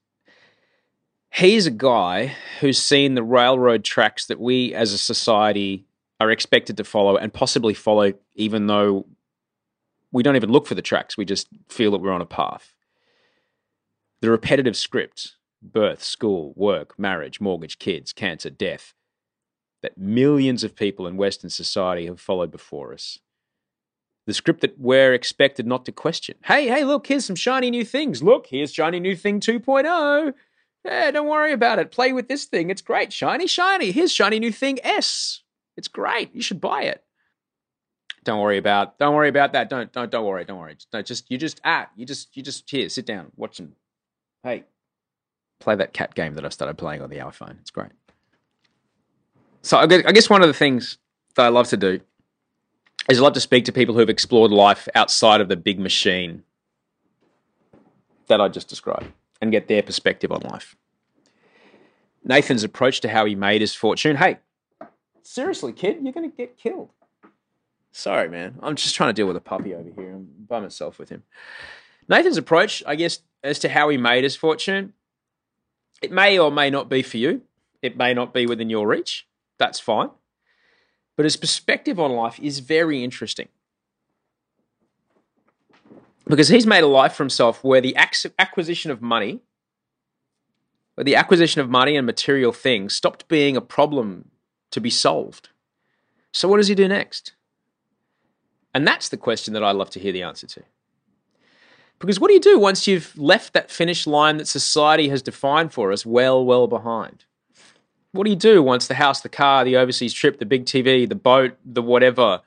he's 1.31 1.67
a 1.67 1.71
guy 1.71 2.35
who's 2.61 2.83
seen 2.83 3.15
the 3.15 3.23
railroad 3.23 3.85
tracks 3.85 4.27
that 4.27 4.41
we 4.41 4.75
as 4.75 4.93
a 4.93 4.99
society 4.99 5.87
are 6.19 6.31
expected 6.31 6.77
to 6.77 6.85
follow 6.85 7.17
and 7.17 7.33
possibly 7.33 7.75
follow, 7.75 8.13
even 8.35 8.67
though 8.67 9.07
we 10.13 10.23
don't 10.23 10.37
even 10.37 10.51
look 10.51 10.67
for 10.67 10.75
the 10.75 10.83
tracks. 10.83 11.17
We 11.17 11.25
just 11.25 11.49
feel 11.69 11.91
that 11.93 12.01
we're 12.01 12.13
on 12.13 12.21
a 12.21 12.27
path. 12.27 12.75
The 14.21 14.31
repetitive 14.31 14.77
script 14.77 15.37
birth, 15.63 16.03
school, 16.03 16.55
work, 16.57 16.99
marriage, 16.99 17.41
mortgage, 17.41 17.79
kids, 17.79 18.13
cancer, 18.15 18.49
death 18.49 18.95
that 19.83 19.97
millions 19.97 20.65
of 20.65 20.77
people 20.77 21.07
in 21.07 21.17
Western 21.17 21.51
society 21.51 22.07
have 22.07 22.21
followed 22.21 22.51
before 22.51 22.93
us. 22.93 23.19
The 24.27 24.35
script 24.35 24.61
that 24.61 24.79
we're 24.79 25.15
expected 25.15 25.67
not 25.67 25.85
to 25.87 25.93
question. 25.93 26.37
Hey, 26.45 26.69
hey, 26.69 26.85
look, 26.85 27.07
here's 27.07 27.25
some 27.25 27.37
shiny 27.37 27.71
new 27.71 27.85
things. 27.85 28.23
Look, 28.23 28.47
here's 28.49 28.73
shiny 28.73 29.01
new 29.01 29.17
thing 29.17 29.41
2.0. 29.41 30.35
Yeah, 30.85 31.11
don't 31.11 31.29
worry 31.29 31.53
about 31.53 31.79
it. 31.79 31.91
Play 31.91 32.13
with 32.13 32.29
this 32.29 32.47
thing. 32.47 32.71
It's 32.71 32.83
great. 32.83 33.13
Shiny, 33.13 33.47
shiny. 33.47 33.93
Here's 33.93 34.13
shiny 34.13 34.39
new 34.39 34.53
thing 34.53 34.79
S. 34.83 35.43
It's 35.77 35.89
great. 35.89 36.35
You 36.35 36.43
should 36.43 36.61
buy 36.61 36.83
it. 36.83 37.05
Don't 38.25 38.41
worry 38.41 38.59
about. 38.59 38.99
Don't 38.99 39.15
worry 39.15 39.29
about 39.29 39.53
that. 39.53 39.71
Don't 39.71 39.93
don't 39.93 40.11
don't 40.11 40.25
worry. 40.25 40.45
Don't 40.45 40.59
worry. 40.59 40.77
Don't 40.93 41.07
just 41.07 41.31
you 41.31 41.39
just 41.39 41.61
ah 41.65 41.89
you 41.97 42.07
just 42.07 42.37
you 42.37 42.43
just 42.43 42.69
here 42.71 42.89
sit 42.89 43.07
down 43.07 43.33
watch 43.37 43.59
them. 43.59 43.75
Hey, 44.43 44.65
play 45.59 45.75
that 45.77 45.93
cat 45.93 46.15
game 46.15 46.35
that 46.35 46.45
I 46.45 46.49
started 46.49 46.79
playing 46.79 47.03
on 47.03 47.11
the 47.11 47.19
iPhone. 47.19 47.61
It's 47.61 47.71
great. 47.71 47.93
So 49.63 49.79
I 49.79 49.87
guess 49.87 50.31
one 50.31 50.43
of 50.43 50.49
the 50.49 50.55
things 50.55 50.99
that 51.35 51.45
I 51.45 51.49
love 51.49 51.69
to 51.69 51.77
do 51.77 52.01
is 53.11 53.19
I 53.19 53.23
love 53.23 53.35
to 53.35 53.41
speak 53.41 53.67
to 53.67 53.73
people 53.73 53.95
who've 53.95 54.09
explored 54.09 54.51
life 54.51 54.89
outside 54.95 55.43
of 55.43 55.49
the 55.49 55.57
big 55.57 55.79
machine 55.79 56.43
that 58.29 58.41
I 58.41 58.49
just 58.49 58.69
described 58.69 59.13
and 59.41 59.51
get 59.51 59.69
their 59.69 59.83
perspective 59.83 60.31
on 60.33 60.41
life. 60.43 60.77
Nathan's 62.25 62.65
approach 62.65 63.01
to 63.01 63.09
how 63.09 63.25
he 63.25 63.35
made 63.35 63.61
his 63.61 63.75
fortune. 63.75 64.17
Hey, 64.17 64.39
seriously, 65.23 65.73
kid, 65.73 65.99
you're 66.03 66.13
going 66.13 66.31
to 66.31 66.37
get 66.37 66.59
killed. 66.59 66.91
Sorry, 67.93 68.29
man. 68.29 68.59
I'm 68.63 68.77
just 68.77 68.95
trying 68.95 69.09
to 69.09 69.15
deal 69.15 69.27
with 69.27 69.37
a 69.37 69.41
puppy 69.41 69.75
over 69.75 69.91
here. 69.91 70.13
I'm 70.13 70.29
by 70.47 70.61
myself 70.61 70.99
with 70.99 71.09
him. 71.09 71.23
Nathan's 72.09 72.37
approach, 72.37 72.83
I 72.87 72.95
guess, 72.95 73.21
as 73.43 73.59
to 73.61 73.69
how 73.69 73.89
he 73.89 73.97
made 73.97 74.25
his 74.25 74.37
fortune 74.37 74.93
it 76.01 76.11
may 76.11 76.39
or 76.39 76.51
may 76.51 76.71
not 76.71 76.89
be 76.89 77.03
for 77.03 77.19
you. 77.19 77.43
It 77.83 77.97
may 77.97 78.15
not 78.15 78.33
be 78.33 78.47
within 78.47 78.71
your 78.71 78.87
reach. 78.87 79.27
That's 79.59 79.81
fine. 79.81 80.11
But 81.17 81.25
his 81.25 81.37
perspective 81.37 82.01
on 82.01 82.13
life 82.13 82.41
is 82.41 82.61
very 82.61 83.05
interesting. 83.05 83.49
Because 86.27 86.49
he's 86.49 86.67
made 86.67 86.85
a 86.85 86.89
life 86.89 87.15
for 87.15 87.23
himself 87.23 87.65
where 87.65 87.81
the 87.81 87.97
ac- 87.99 88.31
acquisition 88.39 88.91
of 88.91 89.03
money, 89.03 89.41
where 90.95 91.05
the 91.05 91.17
acquisition 91.17 91.61
of 91.61 91.71
money 91.71 91.97
and 91.97 92.07
material 92.07 92.53
things 92.53 92.95
stopped 92.95 93.29
being 93.29 93.57
a 93.57 93.61
problem 93.61 94.31
to 94.71 94.81
be 94.81 94.91
solved. 94.91 95.49
So, 96.33 96.49
what 96.49 96.59
does 96.59 96.69
he 96.69 96.75
do 96.75 96.89
next? 96.89 97.33
And 98.73 98.87
that's 98.87 99.09
the 99.09 99.17
question 99.17 99.55
that 99.55 99.65
I'd 99.65 99.77
love 99.77 99.91
to 99.91 100.01
hear 100.01 100.13
the 100.13 100.23
answer 100.23 100.47
to. 100.47 100.63
Because 101.99 102.19
what 102.19 102.29
do 102.29 102.35
you 102.35 102.41
do 102.41 102.59
once 102.59 102.87
you've 102.87 103.17
left 103.19 103.53
that 103.53 103.71
finish 103.71 104.07
line 104.07 104.39
that 104.39 104.49
society 104.49 105.09
has 105.11 105.21
defined 105.21 105.73
for 105.73 105.93
us 105.93 106.07
well, 106.07 106.45
well 106.45 106.67
behind? 106.67 107.25
What 108.13 108.25
do 108.25 108.31
you 108.31 108.37
do 108.37 108.63
once 108.63 108.87
the 108.87 108.95
house, 108.95 109.21
the 109.21 109.29
car, 109.29 109.65
the 109.65 109.77
overseas 109.77 110.15
trip, 110.15 110.39
the 110.39 110.47
big 110.47 110.65
TV, 110.65 111.09
the 111.09 111.15
boat, 111.15 111.57
the 111.65 111.83
whatever? 111.83 112.41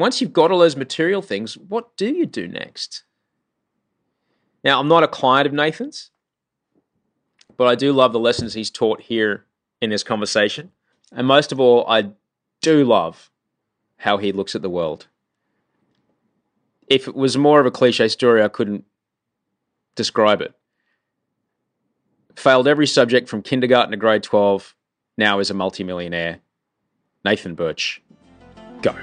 Once 0.00 0.20
you've 0.20 0.32
got 0.32 0.50
all 0.50 0.58
those 0.58 0.76
material 0.76 1.20
things, 1.20 1.56
what 1.56 1.96
do 1.96 2.10
you 2.10 2.24
do 2.24 2.48
next? 2.48 3.04
Now, 4.64 4.80
I'm 4.80 4.88
not 4.88 5.04
a 5.04 5.08
client 5.08 5.46
of 5.46 5.52
Nathan's, 5.52 6.10
but 7.56 7.66
I 7.66 7.74
do 7.74 7.92
love 7.92 8.12
the 8.12 8.18
lessons 8.18 8.54
he's 8.54 8.70
taught 8.70 9.02
here 9.02 9.44
in 9.80 9.90
this 9.90 10.02
conversation. 10.02 10.72
And 11.12 11.26
most 11.26 11.52
of 11.52 11.60
all, 11.60 11.84
I 11.86 12.12
do 12.62 12.84
love 12.84 13.30
how 13.98 14.16
he 14.16 14.32
looks 14.32 14.54
at 14.54 14.62
the 14.62 14.70
world. 14.70 15.06
If 16.86 17.06
it 17.06 17.14
was 17.14 17.36
more 17.36 17.60
of 17.60 17.66
a 17.66 17.70
cliche 17.70 18.08
story, 18.08 18.42
I 18.42 18.48
couldn't 18.48 18.84
describe 19.94 20.40
it. 20.40 20.54
Failed 22.36 22.66
every 22.66 22.86
subject 22.86 23.28
from 23.28 23.42
kindergarten 23.42 23.90
to 23.90 23.96
grade 23.96 24.22
12, 24.22 24.74
now 25.18 25.38
is 25.40 25.50
a 25.50 25.54
multimillionaire. 25.54 26.38
Nathan 27.24 27.54
Birch. 27.54 28.02
Go. 28.80 28.94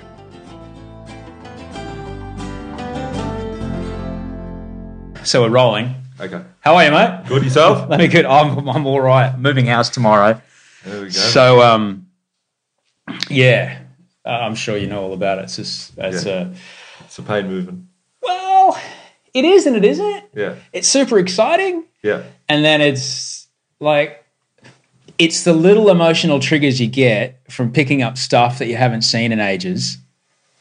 So 5.28 5.42
we're 5.42 5.50
rolling. 5.50 5.94
Okay. 6.22 6.42
How 6.62 6.76
are 6.78 6.86
you, 6.86 6.92
mate? 6.92 7.26
Good 7.28 7.44
yourself? 7.44 7.90
Let 7.90 8.00
me 8.00 8.08
good. 8.08 8.24
I'm, 8.26 8.66
I'm 8.70 8.86
all 8.88 9.02
right. 9.02 9.38
Moving 9.38 9.66
house 9.66 9.90
tomorrow. 9.90 10.40
There 10.86 11.00
we 11.02 11.08
go. 11.08 11.10
So, 11.10 11.62
um, 11.62 12.08
yeah, 13.30 13.80
uh, 14.26 14.30
I'm 14.30 14.56
sure 14.56 14.78
you 14.78 14.88
know 14.88 15.04
all 15.04 15.14
about 15.14 15.40
it. 15.40 15.44
It's 15.44 15.58
just, 15.58 15.92
it's 15.98 16.26
Yeah. 16.26 16.32
uh, 16.32 16.54
it's 17.02 17.20
a 17.20 17.24
pain 17.24 17.48
moving. 17.48 17.90
well, 18.22 18.80
it 19.34 19.44
is 19.44 19.66
and 19.68 19.76
it 19.76 19.84
isn't. 19.84 20.24
Yeah. 20.34 20.56
It's 20.72 20.88
super 20.88 21.20
exciting, 21.20 21.84
Yeah. 22.04 22.24
and 22.48 22.64
then 22.64 22.80
it's 22.80 23.48
like 23.82 24.24
it's 25.18 25.44
the 25.44 25.54
little 25.54 25.90
emotional 25.90 26.40
triggers 26.40 26.80
you 26.80 26.88
get 26.88 27.40
from 27.52 27.74
picking 27.74 28.02
up 28.02 28.18
stuff 28.18 28.60
that 28.60 28.68
you 28.68 28.78
haven't 28.78 29.02
seen 29.02 29.34
in 29.34 29.42
ages, 29.42 29.98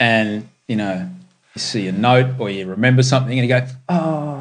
and 0.00 0.48
you 0.66 0.74
know, 0.76 1.08
you 1.54 1.60
see 1.60 1.86
a 1.86 1.92
note 1.92 2.34
or 2.40 2.50
you 2.50 2.66
remember 2.66 3.02
something, 3.04 3.38
and 3.38 3.48
you 3.48 3.54
go, 3.60 3.66
"Oh, 3.88 4.35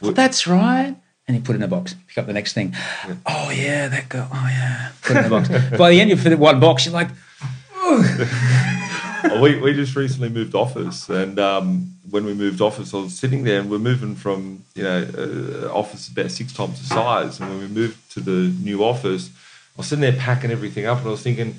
well, 0.00 0.12
that's 0.12 0.46
right." 0.46 0.96
And 1.26 1.36
you 1.36 1.42
put 1.42 1.54
it 1.54 1.56
in 1.56 1.62
a 1.62 1.68
box. 1.68 1.94
Pick 2.06 2.18
up 2.18 2.26
the 2.26 2.34
next 2.34 2.52
thing. 2.52 2.74
Oh 3.24 3.50
yeah, 3.50 3.88
that 3.88 4.10
girl. 4.10 4.28
Oh 4.30 4.46
yeah. 4.46 4.92
Put 5.02 5.16
it 5.16 5.24
in 5.24 5.30
the 5.30 5.30
box. 5.30 5.48
By 5.78 5.90
the 5.90 6.00
end 6.00 6.12
of 6.12 6.22
the 6.22 6.36
one 6.36 6.60
box, 6.60 6.84
you're 6.84 6.92
like, 6.92 7.08
Well, 9.24 9.40
we, 9.40 9.58
we 9.58 9.72
just 9.72 9.96
recently 9.96 10.28
moved 10.28 10.54
office, 10.54 11.08
and 11.08 11.38
um, 11.38 11.94
when 12.10 12.26
we 12.26 12.34
moved 12.34 12.60
office, 12.60 12.92
I 12.92 12.98
was 12.98 13.18
sitting 13.18 13.44
there, 13.44 13.60
and 13.60 13.70
we're 13.70 13.78
moving 13.78 14.14
from 14.14 14.64
you 14.74 14.82
know 14.82 15.08
uh, 15.16 15.72
office 15.72 16.08
about 16.08 16.30
six 16.30 16.52
times 16.52 16.80
the 16.80 16.86
size, 16.86 17.40
and 17.40 17.48
when 17.48 17.58
we 17.58 17.68
moved 17.68 18.12
to 18.12 18.20
the 18.20 18.54
new 18.62 18.84
office, 18.84 19.30
I 19.30 19.78
was 19.78 19.86
sitting 19.86 20.02
there 20.02 20.12
packing 20.12 20.50
everything 20.50 20.84
up, 20.84 20.98
and 20.98 21.08
I 21.08 21.10
was 21.10 21.22
thinking, 21.22 21.56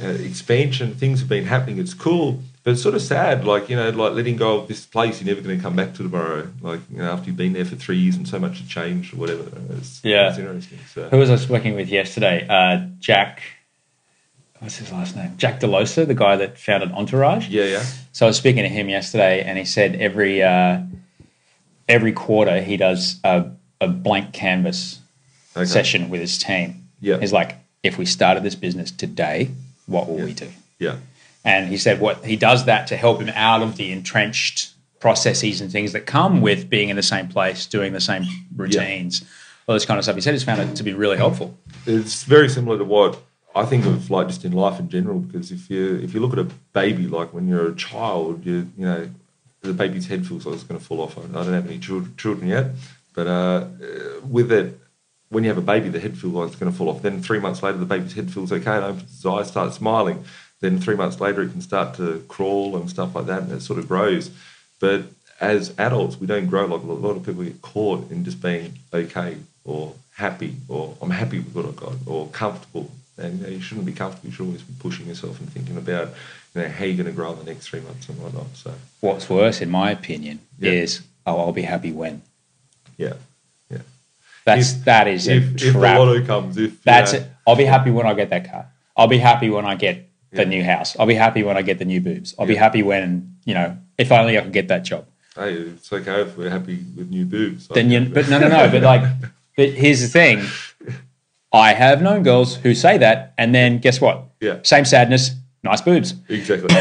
uh, 0.00 0.06
expansion, 0.06 0.94
things 0.94 1.18
have 1.18 1.28
been 1.28 1.46
happening, 1.46 1.78
it's 1.78 1.94
cool, 1.94 2.42
but 2.62 2.72
it's 2.72 2.82
sort 2.82 2.94
of 2.94 3.02
sad, 3.02 3.44
like 3.44 3.68
you 3.70 3.76
know, 3.76 3.90
like 3.90 4.12
letting 4.12 4.36
go 4.36 4.58
of 4.58 4.68
this 4.68 4.84
place, 4.86 5.20
you're 5.20 5.34
never 5.34 5.46
going 5.46 5.56
to 5.56 5.62
come 5.62 5.76
back 5.76 5.94
to 5.94 6.02
tomorrow. 6.02 6.48
like 6.60 6.80
you 6.90 6.98
know, 6.98 7.10
after 7.10 7.26
you've 7.26 7.36
been 7.36 7.52
there 7.52 7.64
for 7.64 7.76
three 7.76 7.96
years 7.96 8.16
and 8.16 8.28
so 8.28 8.38
much 8.38 8.58
has 8.60 8.68
changed 8.68 9.14
or 9.14 9.16
whatever. 9.16 9.44
It's, 9.70 10.00
Yeah. 10.04 10.28
it's 10.28 10.38
interesting. 10.38 10.78
So. 10.92 11.08
Who 11.08 11.16
was 11.18 11.30
I 11.30 11.52
working 11.52 11.74
with 11.74 11.88
yesterday? 11.88 12.46
Uh, 12.48 12.86
Jack. 12.98 13.42
What's 14.58 14.76
his 14.76 14.92
last 14.92 15.16
name? 15.16 15.32
Jack 15.38 15.60
Delosa, 15.60 16.06
the 16.06 16.14
guy 16.14 16.36
that 16.36 16.58
founded 16.58 16.92
Entourage. 16.92 17.48
Yeah, 17.48 17.64
yeah, 17.64 17.84
So 18.12 18.26
I 18.26 18.28
was 18.28 18.36
speaking 18.36 18.62
to 18.62 18.68
him 18.68 18.90
yesterday, 18.90 19.42
and 19.42 19.56
he 19.56 19.64
said 19.64 19.96
every 19.96 20.42
uh, 20.42 20.82
every 21.88 22.12
quarter 22.12 22.60
he 22.60 22.76
does 22.76 23.18
a, 23.24 23.50
a 23.80 23.88
blank 23.88 24.34
canvas 24.34 25.00
okay. 25.56 25.64
session 25.64 26.10
with 26.10 26.20
his 26.20 26.36
team. 26.36 26.88
Yeah. 27.00 27.18
He's 27.18 27.32
like, 27.32 27.56
if 27.82 27.96
we 27.96 28.04
started 28.04 28.42
this 28.42 28.54
business 28.54 28.90
today, 28.90 29.50
what 29.86 30.06
will 30.08 30.16
we 30.18 30.34
do? 30.34 30.50
yeah, 30.78 30.96
And 31.44 31.68
he 31.68 31.78
said 31.78 32.00
what 32.00 32.24
he 32.24 32.36
does 32.36 32.66
that 32.66 32.86
to 32.88 32.96
help 32.96 33.20
him 33.20 33.30
out 33.30 33.62
of 33.62 33.76
the 33.76 33.92
entrenched 33.92 34.74
processes 35.00 35.60
and 35.60 35.72
things 35.72 35.92
that 35.92 36.06
come 36.06 36.42
with 36.42 36.68
being 36.68 36.90
in 36.90 36.96
the 36.96 37.02
same 37.02 37.28
place, 37.28 37.66
doing 37.66 37.92
the 37.92 38.00
same 38.00 38.24
routines, 38.54 39.24
all 39.66 39.74
this 39.74 39.86
kind 39.86 39.98
of 39.98 40.04
stuff. 40.04 40.14
He 40.14 40.20
said 40.20 40.34
he's 40.34 40.44
found 40.44 40.60
it 40.60 40.76
to 40.76 40.82
be 40.82 40.92
really 40.92 41.16
helpful. 41.16 41.56
it's 41.86 42.24
very 42.24 42.48
similar 42.48 42.76
to 42.76 42.84
what 42.84 43.18
I 43.54 43.64
think 43.64 43.86
of 43.86 44.10
like 44.10 44.28
just 44.28 44.44
in 44.44 44.52
life 44.52 44.78
in 44.78 44.88
general. 44.88 45.18
Because 45.20 45.50
if 45.50 45.70
you 45.70 45.96
if 45.96 46.14
you 46.14 46.20
look 46.20 46.32
at 46.32 46.38
a 46.38 46.48
baby, 46.72 47.06
like 47.06 47.32
when 47.32 47.48
you're 47.48 47.68
a 47.68 47.74
child, 47.74 48.44
you 48.44 48.70
you 48.76 48.84
know 48.84 49.10
the 49.62 49.72
baby's 49.72 50.06
head 50.06 50.26
feels 50.26 50.46
like 50.46 50.54
it's 50.54 50.64
going 50.64 50.80
to 50.80 50.84
fall 50.84 51.00
off. 51.00 51.18
I 51.18 51.22
don't 51.22 51.52
have 51.52 51.66
any 51.66 51.78
children, 51.78 52.48
yet, 52.48 52.66
but 53.14 53.26
uh, 53.26 53.66
with 54.22 54.50
it, 54.52 54.78
when 55.28 55.44
you 55.44 55.50
have 55.50 55.58
a 55.58 55.62
baby, 55.62 55.88
the 55.88 56.00
head 56.00 56.16
feels 56.16 56.32
like 56.32 56.48
it's 56.48 56.56
going 56.56 56.70
to 56.70 56.76
fall 56.76 56.88
off. 56.88 57.02
Then 57.02 57.22
three 57.22 57.38
months 57.38 57.62
later, 57.62 57.78
the 57.78 57.84
baby's 57.84 58.14
head 58.14 58.30
feels 58.30 58.52
okay, 58.52 58.76
and 58.76 58.84
opens 58.84 59.02
its 59.02 59.26
eyes, 59.26 59.48
starts 59.48 59.76
smiling. 59.76 60.24
Then 60.60 60.78
three 60.78 60.96
months 60.96 61.20
later, 61.20 61.42
it 61.42 61.50
can 61.52 61.62
start 61.62 61.94
to 61.96 62.24
crawl 62.28 62.76
and 62.76 62.88
stuff 62.90 63.14
like 63.14 63.26
that, 63.26 63.42
and 63.42 63.52
it 63.52 63.62
sort 63.62 63.78
of 63.78 63.88
grows. 63.88 64.30
But 64.78 65.04
as 65.40 65.72
adults, 65.78 66.20
we 66.20 66.26
don't 66.26 66.46
grow 66.46 66.66
like 66.66 66.82
a 66.82 66.86
lot 66.86 67.16
of 67.16 67.24
people 67.24 67.42
get 67.44 67.62
caught 67.62 68.10
in 68.10 68.24
just 68.24 68.42
being 68.42 68.74
okay 68.92 69.38
or 69.64 69.94
happy 70.16 70.56
or 70.68 70.96
I'm 71.00 71.10
happy 71.10 71.38
with 71.38 71.54
what 71.54 71.64
I've 71.64 71.76
got 71.76 71.94
or 72.06 72.28
comfortable. 72.28 72.90
And 73.16 73.38
you, 73.40 73.44
know, 73.46 73.52
you 73.52 73.60
shouldn't 73.60 73.86
be 73.86 73.92
comfortable. 73.92 74.28
You 74.28 74.34
should 74.34 74.46
always 74.46 74.62
be 74.62 74.74
pushing 74.78 75.06
yourself 75.06 75.40
and 75.40 75.50
thinking 75.50 75.76
about 75.78 76.08
you 76.54 76.62
know 76.62 76.68
how 76.68 76.84
you're 76.84 76.96
going 76.96 77.06
to 77.06 77.12
grow 77.12 77.32
in 77.32 77.38
the 77.38 77.44
next 77.44 77.68
three 77.68 77.80
months 77.80 78.08
and 78.10 78.18
whatnot. 78.20 78.46
So 78.54 78.72
What's 79.00 79.30
worse, 79.30 79.60
in 79.62 79.70
my 79.70 79.90
opinion, 79.90 80.40
Yeah. 80.58 80.72
is 80.72 81.00
oh, 81.26 81.38
I'll 81.38 81.52
be 81.52 81.62
happy 81.62 81.92
when. 81.92 82.20
yeah, 82.98 83.14
yeah. 83.70 83.78
That's 84.44 84.72
If- 84.72 84.84
that 84.84 85.08
is 85.08 85.26
a 85.28 85.36
If, 85.36 85.44
if 85.54 85.60
the 85.60 85.72
trap. 85.72 85.98
lotto 85.98 86.24
comes, 86.26 86.56
if 86.58 86.82
That's 86.82 87.12
know, 87.14 87.20
it. 87.20 87.26
I'll 87.46 87.56
be 87.56 87.64
happy 87.64 87.90
when 87.90 88.06
I 88.06 88.12
get 88.14 88.28
that 88.30 88.50
car. 88.50 88.66
I'll 88.96 89.06
be 89.08 89.18
happy 89.18 89.48
when 89.48 89.64
I 89.64 89.74
get 89.74 90.06
the 90.32 90.46
new 90.46 90.62
house. 90.64 90.96
I'll 90.98 91.06
be 91.06 91.14
happy 91.14 91.42
when 91.42 91.56
I 91.56 91.62
get 91.62 91.78
the 91.78 91.84
new 91.84 92.00
boobs. 92.00 92.34
I'll 92.38 92.46
be 92.46 92.56
happy 92.56 92.82
when 92.82 93.36
you 93.44 93.54
know 93.54 93.76
if 93.98 94.10
only 94.12 94.38
I 94.38 94.42
could 94.42 94.52
get 94.52 94.68
that 94.68 94.84
job. 94.84 95.06
Hey, 95.34 95.54
it's 95.54 95.92
okay 95.92 96.22
if 96.22 96.36
we're 96.36 96.50
happy 96.50 96.78
with 96.96 97.08
new 97.10 97.24
boobs. 97.24 97.68
Then 97.68 97.90
you, 97.90 98.00
but 98.12 98.28
no, 98.28 98.38
no, 98.38 98.48
no. 98.48 98.68
But 98.70 98.82
like, 98.82 99.02
but 99.56 99.70
here's 99.70 100.00
the 100.00 100.08
thing. 100.08 100.44
I 101.52 101.72
have 101.72 102.00
known 102.02 102.22
girls 102.22 102.56
who 102.56 102.74
say 102.74 102.98
that, 102.98 103.34
and 103.38 103.54
then 103.54 103.78
guess 103.78 104.00
what? 104.00 104.24
Yeah. 104.40 104.58
Same 104.62 104.84
sadness, 104.84 105.32
nice 105.62 105.80
boobs. 105.80 106.14
exactly. 106.28 106.68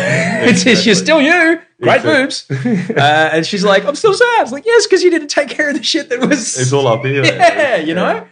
It's, 0.50 0.66
it's 0.66 0.86
you're 0.86 0.96
still 0.96 1.22
you, 1.22 1.60
great 1.82 1.98
Exactly. 2.06 2.12
boobs. 2.12 2.90
Uh, 2.98 3.30
and 3.34 3.46
she's 3.46 3.64
like, 3.64 3.84
I'm 3.86 3.96
still 3.96 4.14
sad. 4.14 4.42
It's 4.44 4.52
like, 4.52 4.66
yes, 4.66 4.86
because 4.86 5.04
you 5.04 5.10
didn't 5.10 5.28
take 5.30 5.50
care 5.50 5.70
of 5.70 5.76
the 5.76 5.84
shit 5.84 6.10
that 6.10 6.20
was. 6.20 6.58
It's 6.60 6.72
all 6.72 6.88
up 6.88 7.04
here. 7.04 7.24
yeah, 7.26 7.78
you 7.78 7.94
know. 7.94 8.28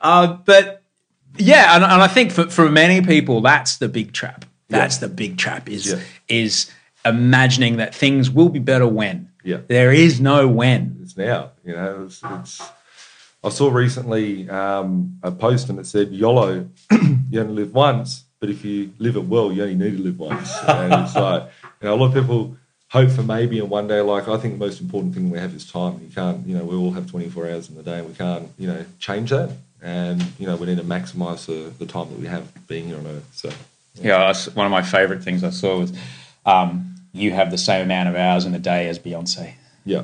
Uh, 0.00 0.34
but 0.44 0.82
yeah, 1.36 1.74
and, 1.74 1.84
and 1.84 2.02
I 2.02 2.06
think 2.08 2.32
for 2.32 2.48
for 2.50 2.68
many 2.70 3.04
people, 3.04 3.40
that's 3.40 3.78
the 3.78 3.88
big 3.88 4.12
trap. 4.12 4.44
That's 4.70 4.98
the 4.98 5.08
big 5.08 5.36
trap 5.38 5.68
is 5.68 5.86
Yeah. 5.92 6.00
is 6.28 6.70
imagining 7.04 7.76
that 7.78 7.94
things 7.94 8.30
will 8.30 8.48
be 8.48 8.58
better 8.58 8.86
when. 8.86 9.28
Yeah. 9.44 9.58
There 9.68 9.92
is 9.92 10.20
no 10.20 10.46
when. 10.48 10.98
it's 11.02 11.16
now. 11.16 11.50
You 11.64 11.74
know, 11.74 12.04
it's, 12.06 12.20
it's. 12.24 12.62
I 13.42 13.48
saw 13.48 13.70
recently 13.70 14.48
um, 14.50 15.18
a 15.22 15.30
post 15.32 15.68
and 15.70 15.78
it 15.78 15.86
said, 15.86 16.12
"YOLO, 16.12 16.68
you 17.30 17.40
only 17.40 17.54
live 17.54 17.72
once, 17.74 18.24
but 18.38 18.50
if 18.50 18.64
you 18.64 18.92
live 18.98 19.16
it 19.16 19.24
well, 19.24 19.50
you 19.52 19.62
only 19.62 19.74
need 19.76 19.96
to 19.96 20.02
live 20.02 20.18
once." 20.18 20.50
And 20.68 20.92
it's 21.04 21.16
like, 21.16 21.44
you 21.80 21.88
know, 21.88 21.94
a 21.94 21.96
lot 21.96 22.08
of 22.08 22.14
people 22.14 22.56
hope 22.88 23.10
for 23.10 23.22
maybe 23.22 23.58
in 23.58 23.68
one 23.70 23.88
day. 23.88 24.00
Like 24.02 24.28
I 24.28 24.36
think 24.36 24.58
the 24.58 24.66
most 24.66 24.80
important 24.82 25.14
thing 25.14 25.30
we 25.30 25.38
have 25.38 25.54
is 25.54 25.64
time. 25.70 26.00
You 26.06 26.10
can't, 26.14 26.46
you 26.46 26.54
know, 26.56 26.64
we 26.64 26.76
all 26.76 26.92
have 26.92 27.10
24 27.10 27.46
hours 27.50 27.70
in 27.70 27.76
the 27.76 27.82
day, 27.82 27.98
and 28.00 28.08
we 28.08 28.14
can't, 28.14 28.48
you 28.58 28.66
know, 28.66 28.84
change 28.98 29.30
that. 29.30 29.50
And 29.82 30.22
you 30.38 30.46
know, 30.46 30.56
we 30.56 30.66
need 30.66 30.76
to 30.76 30.84
maximise 30.84 31.46
the, 31.46 31.70
the 31.78 31.86
time 31.90 32.10
that 32.10 32.18
we 32.18 32.26
have 32.26 32.44
being 32.68 32.88
here 32.88 32.98
on 32.98 33.06
Earth. 33.06 33.28
So 33.32 33.48
Yeah, 33.94 34.32
one 34.54 34.66
of 34.66 34.72
my 34.72 34.82
favorite 34.82 35.22
things 35.22 35.44
I 35.44 35.50
saw 35.50 35.78
was 35.78 35.92
um, 36.46 36.94
you 37.12 37.32
have 37.32 37.50
the 37.50 37.58
same 37.58 37.82
amount 37.82 38.08
of 38.08 38.16
hours 38.16 38.44
in 38.44 38.54
a 38.54 38.58
day 38.58 38.88
as 38.88 38.98
Beyonce. 38.98 39.54
yeah, 39.84 40.02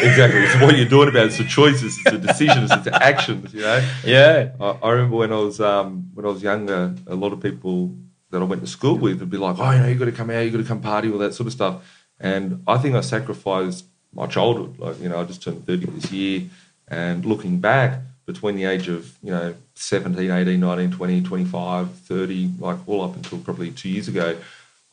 exactly. 0.00 0.40
It's 0.40 0.60
what 0.60 0.76
you're 0.76 0.88
doing 0.88 1.08
about 1.08 1.24
it. 1.24 1.26
It's 1.26 1.38
the 1.38 1.44
choices, 1.44 1.98
it's 1.98 2.10
the 2.10 2.18
decisions, 2.18 2.70
it's 2.70 2.84
the 2.84 3.02
actions. 3.02 3.52
You 3.52 3.62
know. 3.62 3.88
Yeah. 4.04 4.52
I, 4.60 4.78
I 4.82 4.90
remember 4.90 5.16
when 5.16 5.32
I 5.32 5.36
was 5.36 5.60
um, 5.60 6.10
when 6.14 6.24
I 6.24 6.28
was 6.28 6.42
younger, 6.42 6.94
a 7.06 7.14
lot 7.14 7.32
of 7.32 7.40
people 7.40 7.94
that 8.30 8.40
I 8.40 8.44
went 8.44 8.62
to 8.62 8.66
school 8.66 8.96
with 8.96 9.20
would 9.20 9.30
be 9.30 9.36
like, 9.36 9.56
"Oh, 9.58 9.70
you 9.70 9.78
know, 9.78 9.88
you 9.88 9.94
got 9.96 10.06
to 10.06 10.12
come 10.12 10.30
out, 10.30 10.40
you 10.40 10.50
got 10.50 10.58
to 10.58 10.64
come 10.64 10.80
party, 10.80 11.10
all 11.10 11.18
that 11.18 11.34
sort 11.34 11.46
of 11.48 11.52
stuff." 11.52 11.82
And 12.18 12.62
I 12.66 12.78
think 12.78 12.94
I 12.94 13.00
sacrificed 13.00 13.84
my 14.14 14.26
childhood. 14.26 14.78
Like, 14.78 15.00
you 15.00 15.08
know, 15.08 15.20
I 15.20 15.24
just 15.24 15.42
turned 15.42 15.66
30 15.66 15.86
this 15.86 16.12
year, 16.12 16.48
and 16.88 17.24
looking 17.24 17.58
back, 17.58 18.00
between 18.26 18.56
the 18.56 18.64
age 18.64 18.88
of 18.88 19.16
you 19.22 19.30
know 19.30 19.54
17, 19.74 20.30
18, 20.30 20.60
19, 20.60 20.92
20, 20.92 21.22
25, 21.22 21.90
30, 21.90 22.50
like 22.58 22.78
all 22.86 23.02
up 23.02 23.16
until 23.16 23.38
probably 23.38 23.70
two 23.70 23.88
years 23.88 24.08
ago, 24.08 24.36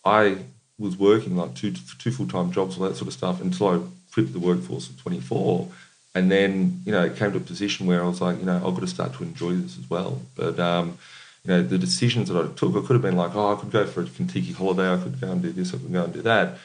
I 0.04 0.38
was 0.78 0.98
working 0.98 1.36
like 1.36 1.54
two 1.56 1.74
two 2.00 2.12
full 2.12 2.28
time 2.28 2.52
jobs, 2.52 2.78
all 2.78 2.88
that 2.88 2.96
sort 2.96 3.08
of 3.08 3.14
stuff 3.14 3.42
until 3.42 3.68
I 3.68 3.80
quit 4.14 4.34
the 4.34 4.40
workforce 4.40 4.90
at 4.90 4.98
24. 4.98 5.68
And 6.16 6.32
then, 6.32 6.82
you 6.86 6.92
know, 6.92 7.06
it 7.06 7.16
came 7.16 7.32
to 7.32 7.38
a 7.38 7.42
position 7.42 7.86
where 7.86 8.04
I 8.04 8.08
was 8.08 8.22
like, 8.22 8.40
you 8.40 8.46
know, 8.46 8.56
I've 8.56 8.74
got 8.74 8.80
to 8.80 8.88
start 8.88 9.14
to 9.14 9.24
enjoy 9.24 9.54
this 9.54 9.78
as 9.78 9.90
well. 9.90 10.22
But, 10.36 10.60
um, 10.60 10.98
you 11.44 11.52
know, 11.52 11.64
the 11.64 11.78
decisions 11.78 12.30
that 12.30 12.38
I 12.38 12.48
took, 12.56 12.76
I 12.76 12.86
could 12.86 12.94
have 12.94 13.02
been 13.02 13.16
like, 13.16 13.36
oh, 13.36 13.54
I 13.54 13.60
could 13.60 13.72
go 13.72 13.86
for 13.86 14.02
a 14.02 14.06
Contiki 14.06 14.54
holiday, 14.54 14.92
I 14.92 14.98
could 14.98 15.22
go 15.22 15.32
and 15.32 15.42
do 15.42 15.52
this, 15.52 15.74
I 15.74 15.78
could 15.78 15.94
go 15.94 16.04
and 16.04 16.14
do 16.14 16.22
that. 16.24 16.58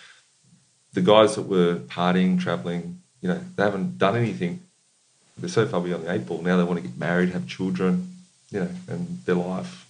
The 0.94 1.03
guys 1.03 1.35
that 1.35 1.42
were 1.42 1.77
partying, 1.77 2.40
traveling, 2.40 3.03
you 3.20 3.29
know, 3.29 3.40
they 3.57 3.62
haven't 3.62 3.98
done 3.98 4.16
anything. 4.16 4.61
They're 5.38 5.49
so 5.49 5.66
far 5.66 5.81
beyond 5.81 6.05
the 6.05 6.12
eight 6.12 6.27
ball. 6.27 6.42
Now 6.42 6.57
they 6.57 6.64
want 6.64 6.81
to 6.83 6.88
get 6.88 6.97
married, 6.97 7.31
have 7.31 7.47
children, 7.47 8.12
you 8.51 8.61
know, 8.61 8.68
and 8.88 9.18
their 9.27 9.35
life. 9.35 9.87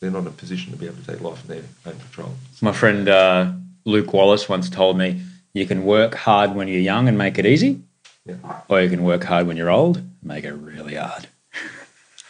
They're 0.00 0.10
not 0.10 0.20
in 0.20 0.26
a 0.28 0.30
position 0.30 0.72
to 0.72 0.78
be 0.78 0.86
able 0.86 0.98
to 0.98 1.06
take 1.06 1.20
life 1.20 1.42
in 1.42 1.48
their 1.56 1.64
own 1.86 1.98
control. 1.98 2.34
My 2.60 2.72
friend 2.72 3.08
uh, 3.08 3.52
Luke 3.84 4.12
Wallace 4.12 4.48
once 4.48 4.68
told 4.70 4.98
me 4.98 5.22
you 5.54 5.66
can 5.66 5.84
work 5.84 6.14
hard 6.14 6.54
when 6.54 6.68
you're 6.68 6.80
young 6.80 7.08
and 7.08 7.16
make 7.18 7.38
it 7.38 7.46
easy, 7.46 7.80
Yeah, 8.26 8.36
or 8.68 8.80
you 8.80 8.90
can 8.90 9.02
work 9.02 9.24
hard 9.24 9.46
when 9.46 9.56
you're 9.56 9.70
old 9.70 9.96
and 9.96 10.10
make 10.22 10.44
it 10.44 10.52
really 10.52 10.94
hard. 10.94 11.26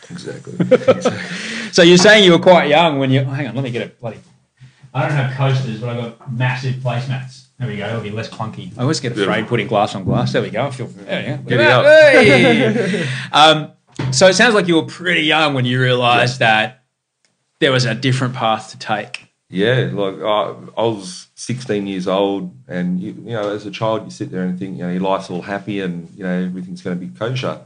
exactly. 0.08 0.54
exactly. 0.60 1.12
So 1.72 1.82
you're 1.82 1.98
saying 1.98 2.24
you 2.24 2.32
were 2.32 2.38
quite 2.38 2.68
young 2.68 2.98
when 2.98 3.10
you. 3.10 3.24
Hang 3.24 3.48
on, 3.48 3.54
let 3.56 3.64
me 3.64 3.70
get 3.70 3.86
a 3.86 3.90
bloody. 4.00 4.20
I 4.94 5.02
don't 5.02 5.16
have 5.16 5.36
coasters, 5.36 5.80
but 5.80 5.90
I've 5.90 6.18
got 6.18 6.32
massive 6.32 6.76
placemats. 6.76 7.47
There 7.58 7.68
we 7.68 7.76
go. 7.76 7.88
It'll 7.88 8.00
be 8.00 8.10
less 8.10 8.28
clunky. 8.28 8.76
I 8.78 8.82
always 8.82 9.00
get 9.00 9.18
afraid 9.18 9.48
putting 9.48 9.66
glass 9.66 9.94
on 9.94 10.04
glass. 10.04 10.32
There 10.32 10.42
we 10.42 10.50
go. 10.50 10.66
I 10.66 10.70
feel. 10.70 10.86
There 10.86 11.20
we 11.20 11.26
go. 11.26 11.32
Look 11.32 11.48
Get 11.48 11.60
at 11.60 11.80
it 11.80 12.74
that. 12.74 12.88
Hey! 12.88 13.08
um, 13.32 14.12
so 14.12 14.28
it 14.28 14.34
sounds 14.34 14.54
like 14.54 14.68
you 14.68 14.76
were 14.76 14.86
pretty 14.86 15.22
young 15.22 15.54
when 15.54 15.64
you 15.64 15.80
realised 15.80 16.38
that 16.38 16.84
there 17.58 17.72
was 17.72 17.84
a 17.84 17.94
different 17.94 18.34
path 18.34 18.70
to 18.70 18.78
take. 18.78 19.28
Yeah, 19.50 19.90
like 19.92 20.20
I, 20.20 20.54
I 20.76 20.82
was 20.82 21.28
16 21.34 21.86
years 21.86 22.06
old, 22.06 22.54
and 22.68 23.00
you, 23.00 23.12
you 23.12 23.32
know, 23.32 23.50
as 23.50 23.64
a 23.64 23.70
child, 23.70 24.04
you 24.04 24.10
sit 24.10 24.30
there 24.30 24.42
and 24.42 24.58
think, 24.58 24.76
you 24.76 24.84
know, 24.84 24.90
your 24.90 25.00
life's 25.00 25.30
all 25.30 25.42
happy 25.42 25.80
and 25.80 26.08
you 26.14 26.22
know 26.22 26.44
everything's 26.44 26.82
going 26.82 26.98
to 26.98 27.04
be 27.04 27.12
kosher. 27.18 27.60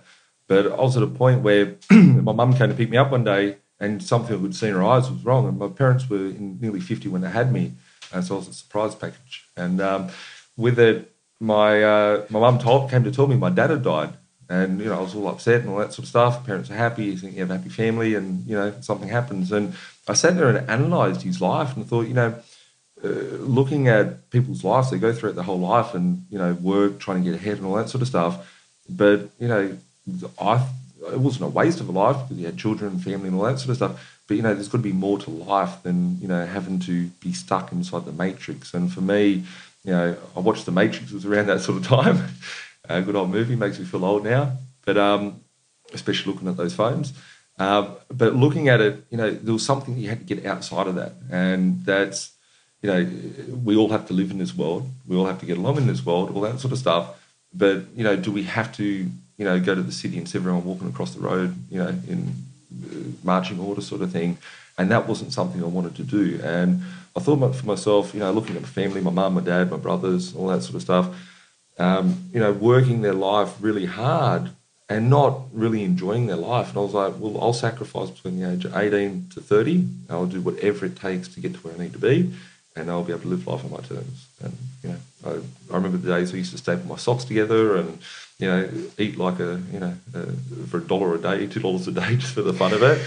But 0.46 0.66
I 0.72 0.76
was 0.76 0.96
at 0.96 1.02
a 1.02 1.08
point 1.08 1.42
where 1.42 1.74
my 1.90 2.32
mum 2.32 2.54
came 2.54 2.68
to 2.68 2.74
pick 2.74 2.88
me 2.88 2.96
up 2.96 3.10
one 3.10 3.24
day, 3.24 3.56
and 3.80 4.02
something 4.02 4.36
I 4.36 4.40
could 4.40 4.54
see 4.54 4.68
in 4.68 4.74
her 4.74 4.84
eyes 4.84 5.10
was 5.10 5.24
wrong. 5.24 5.48
And 5.48 5.58
my 5.58 5.68
parents 5.68 6.08
were 6.08 6.26
in 6.26 6.58
nearly 6.60 6.80
50 6.80 7.08
when 7.08 7.20
they 7.22 7.30
had 7.30 7.52
me, 7.52 7.72
it 8.14 8.30
was 8.30 8.48
a 8.48 8.52
surprise 8.52 8.94
package. 8.94 9.44
And 9.56 9.80
um, 9.80 10.10
with 10.56 10.78
it, 10.78 11.12
my 11.40 11.82
uh, 11.82 12.26
my 12.30 12.40
mum 12.40 12.58
told 12.58 12.90
came 12.90 13.04
to 13.04 13.10
tell 13.10 13.26
me 13.26 13.36
my 13.36 13.50
dad 13.50 13.70
had 13.70 13.82
died, 13.82 14.14
and 14.48 14.78
you 14.78 14.86
know 14.86 14.98
I 14.98 15.02
was 15.02 15.14
all 15.14 15.28
upset 15.28 15.62
and 15.62 15.70
all 15.70 15.78
that 15.78 15.92
sort 15.92 16.04
of 16.04 16.08
stuff. 16.08 16.46
Parents 16.46 16.70
are 16.70 16.76
happy, 16.76 17.04
you 17.06 17.16
think 17.16 17.34
you 17.34 17.40
have 17.40 17.50
a 17.50 17.56
happy 17.58 17.68
family, 17.68 18.14
and 18.14 18.46
you 18.46 18.54
know 18.54 18.72
something 18.80 19.08
happens. 19.08 19.50
And 19.50 19.74
I 20.06 20.14
sat 20.14 20.36
there 20.36 20.48
and 20.48 20.58
analysed 20.70 21.22
his 21.22 21.40
life 21.40 21.76
and 21.76 21.86
thought, 21.86 22.06
you 22.06 22.14
know, 22.14 22.34
uh, 23.02 23.08
looking 23.08 23.88
at 23.88 24.30
people's 24.30 24.62
lives, 24.62 24.90
they 24.90 24.98
go 24.98 25.12
through 25.12 25.30
it 25.30 25.32
their 25.34 25.44
whole 25.44 25.58
life 25.58 25.94
and 25.94 26.24
you 26.30 26.38
know 26.38 26.54
work, 26.54 27.00
trying 27.00 27.24
to 27.24 27.30
get 27.30 27.40
ahead 27.40 27.58
and 27.58 27.66
all 27.66 27.74
that 27.74 27.88
sort 27.88 28.02
of 28.02 28.08
stuff. 28.08 28.48
But 28.88 29.30
you 29.40 29.48
know, 29.48 29.76
I 30.40 30.64
it 31.10 31.18
wasn't 31.18 31.44
a 31.44 31.48
waste 31.48 31.80
of 31.80 31.88
a 31.88 31.92
life 31.92 32.16
because 32.22 32.36
he 32.36 32.44
had 32.44 32.56
children 32.56 32.92
and 32.92 33.02
family 33.02 33.28
and 33.28 33.36
all 33.36 33.44
that 33.44 33.58
sort 33.58 33.70
of 33.70 33.76
stuff. 33.76 34.20
But 34.32 34.36
you 34.36 34.42
know, 34.44 34.54
there's 34.54 34.68
got 34.68 34.78
to 34.78 34.82
be 34.82 34.94
more 34.94 35.18
to 35.18 35.30
life 35.30 35.82
than 35.82 36.18
you 36.18 36.26
know 36.26 36.46
having 36.46 36.78
to 36.80 37.08
be 37.20 37.34
stuck 37.34 37.70
inside 37.70 38.06
the 38.06 38.12
matrix. 38.12 38.72
And 38.72 38.90
for 38.90 39.02
me, 39.02 39.44
you 39.84 39.92
know, 39.92 40.16
I 40.34 40.40
watched 40.40 40.64
The 40.64 40.72
Matrix. 40.72 41.10
It 41.10 41.14
was 41.16 41.26
around 41.26 41.48
that 41.48 41.60
sort 41.60 41.76
of 41.76 41.86
time. 41.86 42.28
a 42.88 43.02
good 43.06 43.14
old 43.14 43.28
movie 43.28 43.56
makes 43.56 43.78
me 43.78 43.84
feel 43.84 44.06
old 44.06 44.24
now, 44.24 44.56
but 44.86 44.96
um, 44.96 45.42
especially 45.92 46.32
looking 46.32 46.48
at 46.48 46.56
those 46.56 46.72
phones. 46.72 47.12
Um, 47.58 47.90
but 48.08 48.34
looking 48.34 48.70
at 48.70 48.80
it, 48.80 49.04
you 49.10 49.18
know, 49.18 49.32
there 49.32 49.52
was 49.52 49.66
something 49.66 49.98
you 49.98 50.08
had 50.08 50.26
to 50.26 50.34
get 50.34 50.46
outside 50.46 50.86
of 50.86 50.94
that, 50.94 51.12
and 51.30 51.84
that's, 51.84 52.32
you 52.80 52.90
know, 52.90 53.54
we 53.62 53.76
all 53.76 53.90
have 53.90 54.06
to 54.06 54.14
live 54.14 54.30
in 54.30 54.38
this 54.38 54.56
world. 54.56 54.88
We 55.06 55.14
all 55.14 55.26
have 55.26 55.40
to 55.40 55.46
get 55.46 55.58
along 55.58 55.76
in 55.76 55.88
this 55.88 56.06
world, 56.06 56.34
all 56.34 56.40
that 56.40 56.58
sort 56.58 56.72
of 56.72 56.78
stuff. 56.78 57.22
But 57.52 57.82
you 57.94 58.02
know, 58.02 58.16
do 58.16 58.32
we 58.32 58.44
have 58.44 58.74
to, 58.76 58.82
you 58.82 59.44
know, 59.44 59.60
go 59.60 59.74
to 59.74 59.82
the 59.82 59.92
city 59.92 60.16
and 60.16 60.26
see 60.26 60.38
everyone 60.38 60.64
walking 60.64 60.88
across 60.88 61.12
the 61.12 61.20
road, 61.20 61.54
you 61.70 61.80
know, 61.80 61.88
in 62.08 62.28
uh, 62.28 62.51
marching 63.22 63.58
order 63.60 63.80
sort 63.80 64.02
of 64.02 64.12
thing? 64.12 64.38
And 64.78 64.90
that 64.90 65.06
wasn't 65.06 65.32
something 65.32 65.62
I 65.62 65.66
wanted 65.66 65.96
to 65.96 66.02
do. 66.02 66.40
And 66.42 66.82
I 67.14 67.20
thought 67.20 67.54
for 67.54 67.66
myself, 67.66 68.14
you 68.14 68.20
know, 68.20 68.32
looking 68.32 68.56
at 68.56 68.62
my 68.62 68.68
family, 68.68 69.00
my 69.00 69.10
mum, 69.10 69.34
my 69.34 69.42
dad, 69.42 69.70
my 69.70 69.76
brothers, 69.76 70.34
all 70.34 70.48
that 70.48 70.62
sort 70.62 70.76
of 70.76 70.82
stuff, 70.82 71.14
um, 71.78 72.30
you 72.32 72.40
know, 72.40 72.52
working 72.52 73.02
their 73.02 73.14
life 73.14 73.54
really 73.60 73.86
hard 73.86 74.50
and 74.88 75.08
not 75.08 75.40
really 75.52 75.84
enjoying 75.84 76.26
their 76.26 76.36
life. 76.36 76.70
And 76.70 76.78
I 76.78 76.80
was 76.80 76.94
like, 76.94 77.14
well, 77.18 77.42
I'll 77.42 77.52
sacrifice 77.52 78.10
between 78.10 78.40
the 78.40 78.50
age 78.50 78.64
of 78.64 78.76
18 78.76 79.30
to 79.34 79.40
30. 79.40 79.74
And 79.74 80.10
I'll 80.10 80.26
do 80.26 80.40
whatever 80.40 80.86
it 80.86 80.96
takes 80.96 81.28
to 81.28 81.40
get 81.40 81.54
to 81.54 81.60
where 81.60 81.74
I 81.74 81.78
need 81.78 81.92
to 81.92 81.98
be. 81.98 82.32
And 82.76 82.90
I'll 82.90 83.04
be 83.04 83.12
able 83.12 83.22
to 83.22 83.28
live 83.28 83.46
life 83.46 83.64
on 83.64 83.70
my 83.70 83.80
terms. 83.80 84.26
And, 84.42 84.56
you 84.82 84.88
know, 84.90 84.96
I, 85.26 85.30
I 85.72 85.76
remember 85.76 85.98
the 85.98 86.08
days 86.08 86.32
we 86.32 86.40
used 86.40 86.52
to 86.52 86.58
staple 86.58 86.86
my 86.86 86.96
socks 86.96 87.24
together 87.24 87.76
and, 87.76 87.98
you 88.42 88.48
know, 88.48 88.68
eat 88.98 89.16
like 89.16 89.38
a, 89.38 89.60
you 89.72 89.78
know, 89.78 89.94
uh, 90.14 90.26
for 90.68 90.78
a 90.78 90.80
dollar 90.80 91.14
a 91.14 91.18
day, 91.18 91.46
two 91.46 91.60
dollars 91.60 91.86
a 91.86 91.92
day 91.92 92.16
just 92.22 92.34
for 92.34 92.42
the 92.42 92.52
fun 92.52 92.72
of 92.74 92.82
it 92.82 93.00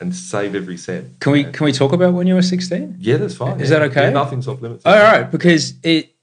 and 0.00 0.16
save 0.16 0.54
every 0.54 0.78
cent. 0.78 1.20
Can 1.20 1.32
we 1.32 1.44
can 1.44 1.66
we 1.66 1.72
talk 1.72 1.92
about 1.92 2.14
when 2.14 2.26
you 2.26 2.34
were 2.34 2.42
16? 2.42 2.96
Yeah, 2.98 3.18
that's 3.18 3.36
fine. 3.36 3.60
Is 3.60 3.70
yeah. 3.70 3.80
that 3.80 3.90
okay? 3.90 4.04
Yeah, 4.04 4.10
nothing's 4.10 4.48
off 4.48 4.62
limits. 4.62 4.86
All 4.86 4.94
right, 4.94 5.30
because 5.30 5.74
it, 5.82 6.14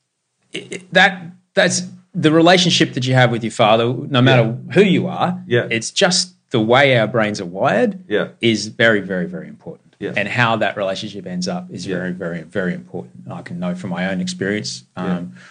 it 0.51 0.91
that 0.91 1.21
that's 1.53 1.83
the 2.15 2.31
relationship 2.31 2.93
that 2.93 3.05
you 3.05 3.13
have 3.13 3.31
with 3.31 3.43
your 3.43 3.51
father. 3.51 3.85
No 3.93 4.21
matter 4.21 4.57
who 4.73 4.81
you 4.81 5.05
are, 5.05 5.39
Yeah. 5.45 5.67
it's 5.69 5.91
just 5.91 6.33
the 6.49 6.59
way 6.59 6.97
our 6.97 7.07
brains 7.07 7.39
are 7.39 7.45
wired. 7.45 8.03
Yeah. 8.07 8.29
is 8.41 8.67
very 8.67 9.01
very 9.01 9.27
very 9.27 9.47
important. 9.47 9.83
Yeah. 9.99 10.13
and 10.15 10.27
how 10.27 10.57
that 10.57 10.77
relationship 10.77 11.25
ends 11.25 11.47
up 11.47 11.69
is 11.71 11.85
Yeah. 11.85 11.97
very 11.97 12.11
very 12.11 12.41
very 12.41 12.73
important. 12.73 13.31
I 13.31 13.43
can 13.43 13.59
know 13.59 13.75
from 13.75 13.91
my 13.91 14.09
own 14.11 14.19
experience. 14.19 14.83
Um, 14.95 15.07
Yeah. 15.07 15.41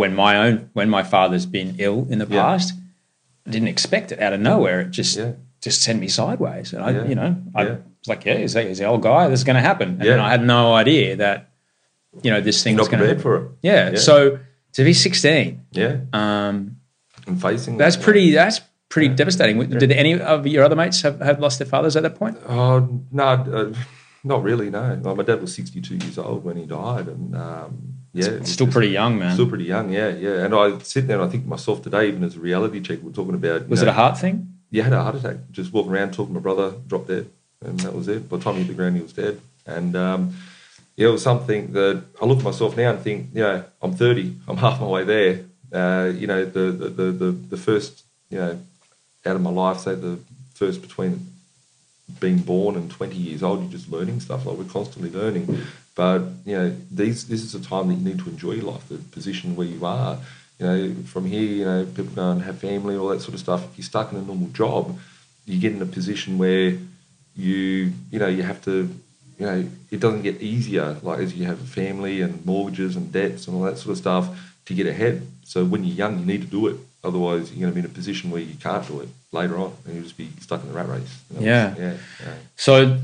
When 0.00 0.14
my 0.14 0.32
own 0.44 0.70
when 0.78 0.88
my 0.88 1.02
father's 1.02 1.44
been 1.58 1.74
ill 1.78 2.06
in 2.12 2.18
the 2.20 2.26
Yeah. 2.30 2.42
past, 2.42 2.68
I 3.46 3.50
didn't 3.50 3.66
expect 3.76 4.12
it 4.12 4.20
out 4.24 4.32
of 4.32 4.40
nowhere. 4.40 4.78
It 4.82 4.90
just 5.00 5.16
Yeah. 5.18 5.32
just 5.60 5.82
sent 5.82 5.98
me 6.00 6.06
sideways, 6.08 6.72
and 6.72 6.82
I 6.84 6.90
Yeah. 6.90 7.04
you 7.10 7.16
know 7.16 7.30
I 7.54 7.64
was 7.64 7.78
like, 8.06 8.24
yeah, 8.24 8.36
he's, 8.36 8.54
he's 8.54 8.78
the 8.78 8.84
old 8.84 9.02
guy. 9.02 9.26
This 9.28 9.40
is 9.40 9.44
going 9.44 9.56
to 9.62 9.66
happen, 9.70 9.88
and 10.00 10.20
I 10.20 10.30
had 10.30 10.44
no 10.44 10.72
idea 10.82 11.16
that 11.16 11.38
you 12.22 12.30
know 12.30 12.40
this 12.40 12.62
thing 12.62 12.74
You're 12.74 12.82
was 12.84 12.92
not 12.92 12.98
going 12.98 13.08
to 13.08 13.14
prepared 13.16 13.22
for 13.22 13.36
it. 13.36 13.50
yeah. 13.62 13.96
So 13.96 14.38
to 14.74 14.84
be 14.84 14.92
16, 14.92 15.62
Yeah. 15.72 15.96
um, 16.12 16.76
And 17.26 17.40
facing 17.42 17.76
that's 17.76 17.96
that. 17.96 18.04
pretty. 18.04 18.30
That's 18.32 18.60
pretty 18.88 19.08
devastating. 19.08 19.58
Did 19.68 19.90
any 19.92 20.12
of 20.20 20.46
your 20.46 20.62
other 20.64 20.76
mates 20.76 21.02
have, 21.02 21.18
have 21.20 21.40
lost 21.40 21.58
their 21.58 21.66
fathers 21.66 21.96
at 21.96 22.02
that 22.04 22.14
point? 22.14 22.38
Oh 22.48 22.88
no, 23.10 23.24
uh, 23.24 23.72
not 24.24 24.44
really. 24.44 24.70
No, 24.70 24.96
my 25.16 25.24
dad 25.24 25.40
was 25.40 25.52
sixty-two 25.54 25.96
years 25.96 26.18
old 26.18 26.44
when 26.44 26.56
he 26.56 26.66
died, 26.66 27.08
and 27.08 27.34
um, 27.34 27.72
yeah, 28.12 28.42
Still 28.42 28.66
pretty 28.66 28.88
young, 28.88 29.18
man. 29.18 29.34
Still 29.34 29.48
pretty 29.48 29.64
young, 29.64 29.90
yeah, 29.90 30.08
yeah. 30.08 30.44
And 30.44 30.54
I 30.54 30.78
sit 30.78 31.06
there 31.06 31.20
and 31.20 31.28
I 31.28 31.30
think 31.30 31.44
to 31.44 31.48
myself 31.48 31.82
today, 31.82 32.08
even 32.08 32.24
as 32.24 32.36
a 32.36 32.40
reality 32.40 32.80
check, 32.80 33.00
we're 33.02 33.12
talking 33.12 33.34
about. 33.34 33.68
Was 33.68 33.82
know, 33.82 33.88
it 33.88 33.90
a 33.90 33.94
heart 33.94 34.18
thing? 34.18 34.54
Yeah, 34.70 34.84
had 34.84 34.92
a 34.92 35.02
heart 35.02 35.14
attack. 35.14 35.36
Just 35.50 35.72
walking 35.72 35.92
around 35.92 36.14
talking 36.14 36.34
to 36.34 36.40
my 36.40 36.42
brother, 36.42 36.74
dropped 36.86 37.08
dead, 37.08 37.28
and 37.64 37.78
that 37.80 37.94
was 37.94 38.08
it. 38.08 38.28
By 38.28 38.38
the 38.38 38.44
time 38.44 38.54
he 38.54 38.60
hit 38.60 38.68
the 38.68 38.74
ground, 38.74 38.96
he 38.96 39.02
was 39.02 39.12
dead. 39.12 39.40
And 39.66 39.94
um, 39.94 40.34
yeah, 40.96 41.08
it 41.08 41.12
was 41.12 41.22
something 41.22 41.72
that 41.72 42.02
I 42.20 42.24
look 42.24 42.38
at 42.38 42.44
myself 42.44 42.76
now 42.76 42.90
and 42.90 43.00
think, 43.00 43.28
you 43.34 43.42
know, 43.42 43.64
I'm 43.82 43.94
30, 43.94 44.34
I'm 44.48 44.56
half 44.56 44.80
my 44.80 44.86
way 44.86 45.04
there. 45.04 45.44
Uh, 45.72 46.10
you 46.10 46.26
know, 46.26 46.44
the, 46.44 46.72
the 46.72 46.88
the 46.88 47.12
the 47.12 47.30
the 47.32 47.56
first, 47.56 48.04
you 48.30 48.38
know, 48.38 48.58
out 49.26 49.36
of 49.36 49.42
my 49.42 49.50
life, 49.50 49.80
say 49.80 49.94
the 49.94 50.18
first 50.54 50.80
between 50.80 51.26
being 52.20 52.38
born 52.38 52.74
and 52.74 52.90
20 52.90 53.14
years 53.14 53.42
old, 53.42 53.60
you're 53.60 53.70
just 53.70 53.90
learning 53.90 54.20
stuff. 54.20 54.46
Like 54.46 54.56
we're 54.56 54.64
constantly 54.64 55.10
learning. 55.10 55.62
But, 55.98 56.20
you 56.46 56.54
know, 56.56 56.68
these 56.92 57.26
this 57.26 57.42
is 57.42 57.52
a 57.56 57.60
time 57.72 57.88
that 57.88 57.94
you 57.94 58.04
need 58.10 58.20
to 58.24 58.28
enjoy 58.34 58.52
your 58.52 58.68
life, 58.72 58.84
the 58.88 58.98
position 59.18 59.56
where 59.56 59.66
you 59.74 59.84
are. 59.84 60.12
You 60.60 60.66
know, 60.66 60.94
from 61.12 61.24
here, 61.34 61.48
you 61.60 61.64
know, 61.64 61.80
people 61.96 62.12
go 62.14 62.30
and 62.30 62.42
have 62.42 62.58
family, 62.58 62.94
all 62.96 63.08
that 63.08 63.20
sort 63.20 63.34
of 63.34 63.40
stuff. 63.40 63.60
If 63.64 63.72
you're 63.78 63.84
stuck 63.92 64.12
in 64.12 64.18
a 64.18 64.22
normal 64.22 64.48
job, 64.62 64.96
you 65.44 65.58
get 65.64 65.72
in 65.72 65.82
a 65.82 65.86
position 65.98 66.38
where 66.38 66.78
you, 67.36 67.92
you 68.12 68.18
know, 68.22 68.28
you 68.28 68.44
have 68.44 68.60
to, 68.68 68.74
you 69.40 69.46
know, 69.46 69.58
it 69.90 69.98
doesn't 69.98 70.22
get 70.22 70.40
easier, 70.40 70.96
like 71.02 71.18
as 71.18 71.34
you 71.34 71.46
have 71.46 71.60
a 71.60 71.66
family 71.66 72.20
and 72.22 72.46
mortgages 72.46 72.94
and 72.94 73.10
debts 73.12 73.48
and 73.48 73.56
all 73.56 73.62
that 73.64 73.78
sort 73.78 73.90
of 73.94 73.98
stuff 73.98 74.24
to 74.66 74.74
get 74.74 74.86
ahead. 74.86 75.26
So 75.44 75.64
when 75.64 75.82
you're 75.84 75.96
young, 75.96 76.20
you 76.20 76.26
need 76.32 76.42
to 76.42 76.46
do 76.58 76.68
it. 76.68 76.76
Otherwise, 77.02 77.50
you're 77.52 77.62
going 77.62 77.72
to 77.72 77.80
be 77.80 77.84
in 77.86 77.86
a 77.86 77.96
position 78.00 78.30
where 78.30 78.40
you 78.40 78.54
can't 78.54 78.86
do 78.86 79.00
it 79.00 79.08
later 79.32 79.56
on, 79.58 79.72
and 79.84 79.94
you'll 79.94 80.04
just 80.04 80.16
be 80.16 80.28
stuck 80.40 80.62
in 80.62 80.68
the 80.68 80.74
rat 80.74 80.88
race. 80.88 81.12
That 81.30 81.36
was- 81.38 81.44
Yeah. 81.44 81.74
yeah, 81.76 81.94
yeah. 82.24 82.34
So 82.56 82.98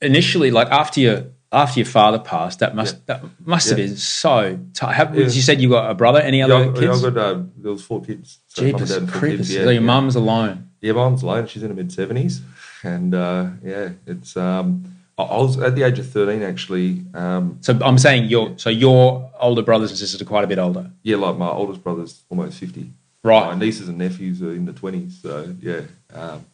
initially, 0.00 0.50
like 0.50 0.68
after 0.70 0.98
your 1.00 1.24
after 1.52 1.80
your 1.80 1.86
father 1.86 2.18
passed, 2.18 2.58
that 2.60 2.74
must 2.74 2.94
Yeah. 2.96 3.00
that 3.06 3.22
must 3.44 3.68
have 3.70 3.78
Yeah. 3.78 3.86
been 3.86 3.96
so. 3.96 4.58
T- 4.74 4.86
have, 4.86 5.14
Yeah. 5.14 5.24
You 5.24 5.42
said 5.42 5.60
you 5.60 5.68
got 5.68 5.90
a 5.90 5.94
brother. 5.94 6.20
Any 6.20 6.40
other 6.42 6.64
Yeah, 6.64 6.72
kids? 6.72 7.04
I 7.04 7.10
got 7.10 7.18
uh, 7.18 7.42
there 7.58 7.72
was 7.72 7.82
four 7.82 8.02
kids. 8.02 8.38
So 8.48 8.62
Jeepers 8.62 8.96
creepers. 9.10 9.52
yeah, 9.52 9.64
so 9.64 9.70
your 9.70 9.82
mum's 9.82 10.16
alone. 10.16 10.68
Yeah, 10.80 10.92
my 10.92 11.04
mum's 11.04 11.22
alone. 11.22 11.46
She's 11.46 11.62
in 11.62 11.68
her 11.70 11.74
mid 11.76 11.92
seventies, 11.92 12.40
and 12.82 13.14
uh, 13.14 13.46
yeah, 13.64 13.90
it's. 14.06 14.36
Um, 14.36 14.84
I 15.18 15.22
I 15.24 15.36
was 15.36 15.58
at 15.58 15.74
the 15.76 15.82
age 15.82 15.98
of 15.98 16.08
thirteen 16.08 16.42
actually. 16.42 17.04
Um, 17.14 17.58
So 17.60 17.78
I'm 17.82 17.98
saying 17.98 18.30
your 18.30 18.54
so 18.56 18.70
your 18.70 19.30
older 19.38 19.62
brothers 19.62 19.90
and 19.90 19.98
sisters 19.98 20.20
are 20.22 20.24
quite 20.24 20.44
a 20.44 20.46
bit 20.46 20.58
older. 20.58 20.90
yeah, 21.02 21.16
like 21.16 21.36
my 21.36 21.48
oldest 21.48 21.84
brother's 21.84 22.22
almost 22.30 22.58
fifty. 22.58 22.90
Right. 23.22 23.46
My 23.46 23.54
nieces 23.54 23.88
and 23.88 23.98
nephews 23.98 24.42
are 24.42 24.52
in 24.52 24.64
the 24.64 24.72
twenties. 24.72 25.18
So 25.22 25.54
yeah, 25.60 25.82
um, 26.14 26.46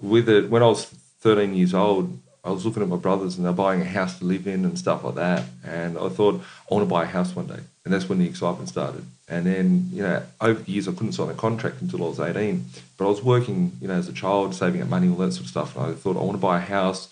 with 0.00 0.28
it 0.28 0.48
when 0.50 0.62
I 0.62 0.66
was 0.66 0.84
thirteen 1.24 1.54
years 1.54 1.74
old, 1.74 2.16
I 2.48 2.50
was 2.50 2.64
looking 2.64 2.82
at 2.82 2.88
my 2.88 2.96
brothers 2.96 3.36
and 3.36 3.44
they're 3.44 3.52
buying 3.52 3.82
a 3.82 3.84
house 3.84 4.18
to 4.18 4.24
live 4.24 4.46
in 4.46 4.64
and 4.64 4.78
stuff 4.78 5.04
like 5.04 5.16
that. 5.16 5.44
And 5.64 5.98
I 5.98 6.08
thought 6.08 6.40
I 6.70 6.74
want 6.74 6.88
to 6.88 6.90
buy 6.90 7.02
a 7.02 7.06
house 7.06 7.36
one 7.36 7.46
day. 7.46 7.60
and 7.84 7.94
that's 7.94 8.08
when 8.08 8.18
the 8.18 8.26
excitement 8.26 8.68
started. 8.68 9.04
And 9.28 9.46
then, 9.46 9.88
you 9.92 10.02
know, 10.02 10.22
over 10.42 10.60
the 10.60 10.72
years, 10.72 10.88
I 10.88 10.92
couldn't 10.92 11.12
sign 11.12 11.30
a 11.30 11.34
contract 11.34 11.80
until 11.80 12.04
I 12.04 12.08
was 12.08 12.20
18. 12.20 12.64
But 12.96 13.06
I 13.06 13.08
was 13.08 13.22
working, 13.22 13.72
you 13.80 13.88
know, 13.88 13.94
as 13.94 14.08
a 14.08 14.12
child, 14.12 14.54
saving 14.54 14.82
up 14.82 14.88
money, 14.88 15.08
all 15.08 15.16
that 15.16 15.32
sort 15.32 15.44
of 15.44 15.50
stuff. 15.50 15.76
And 15.76 15.86
I 15.86 15.92
thought, 15.92 16.16
I 16.16 16.20
want 16.20 16.32
to 16.32 16.38
buy 16.38 16.58
a 16.58 16.60
house 16.60 17.08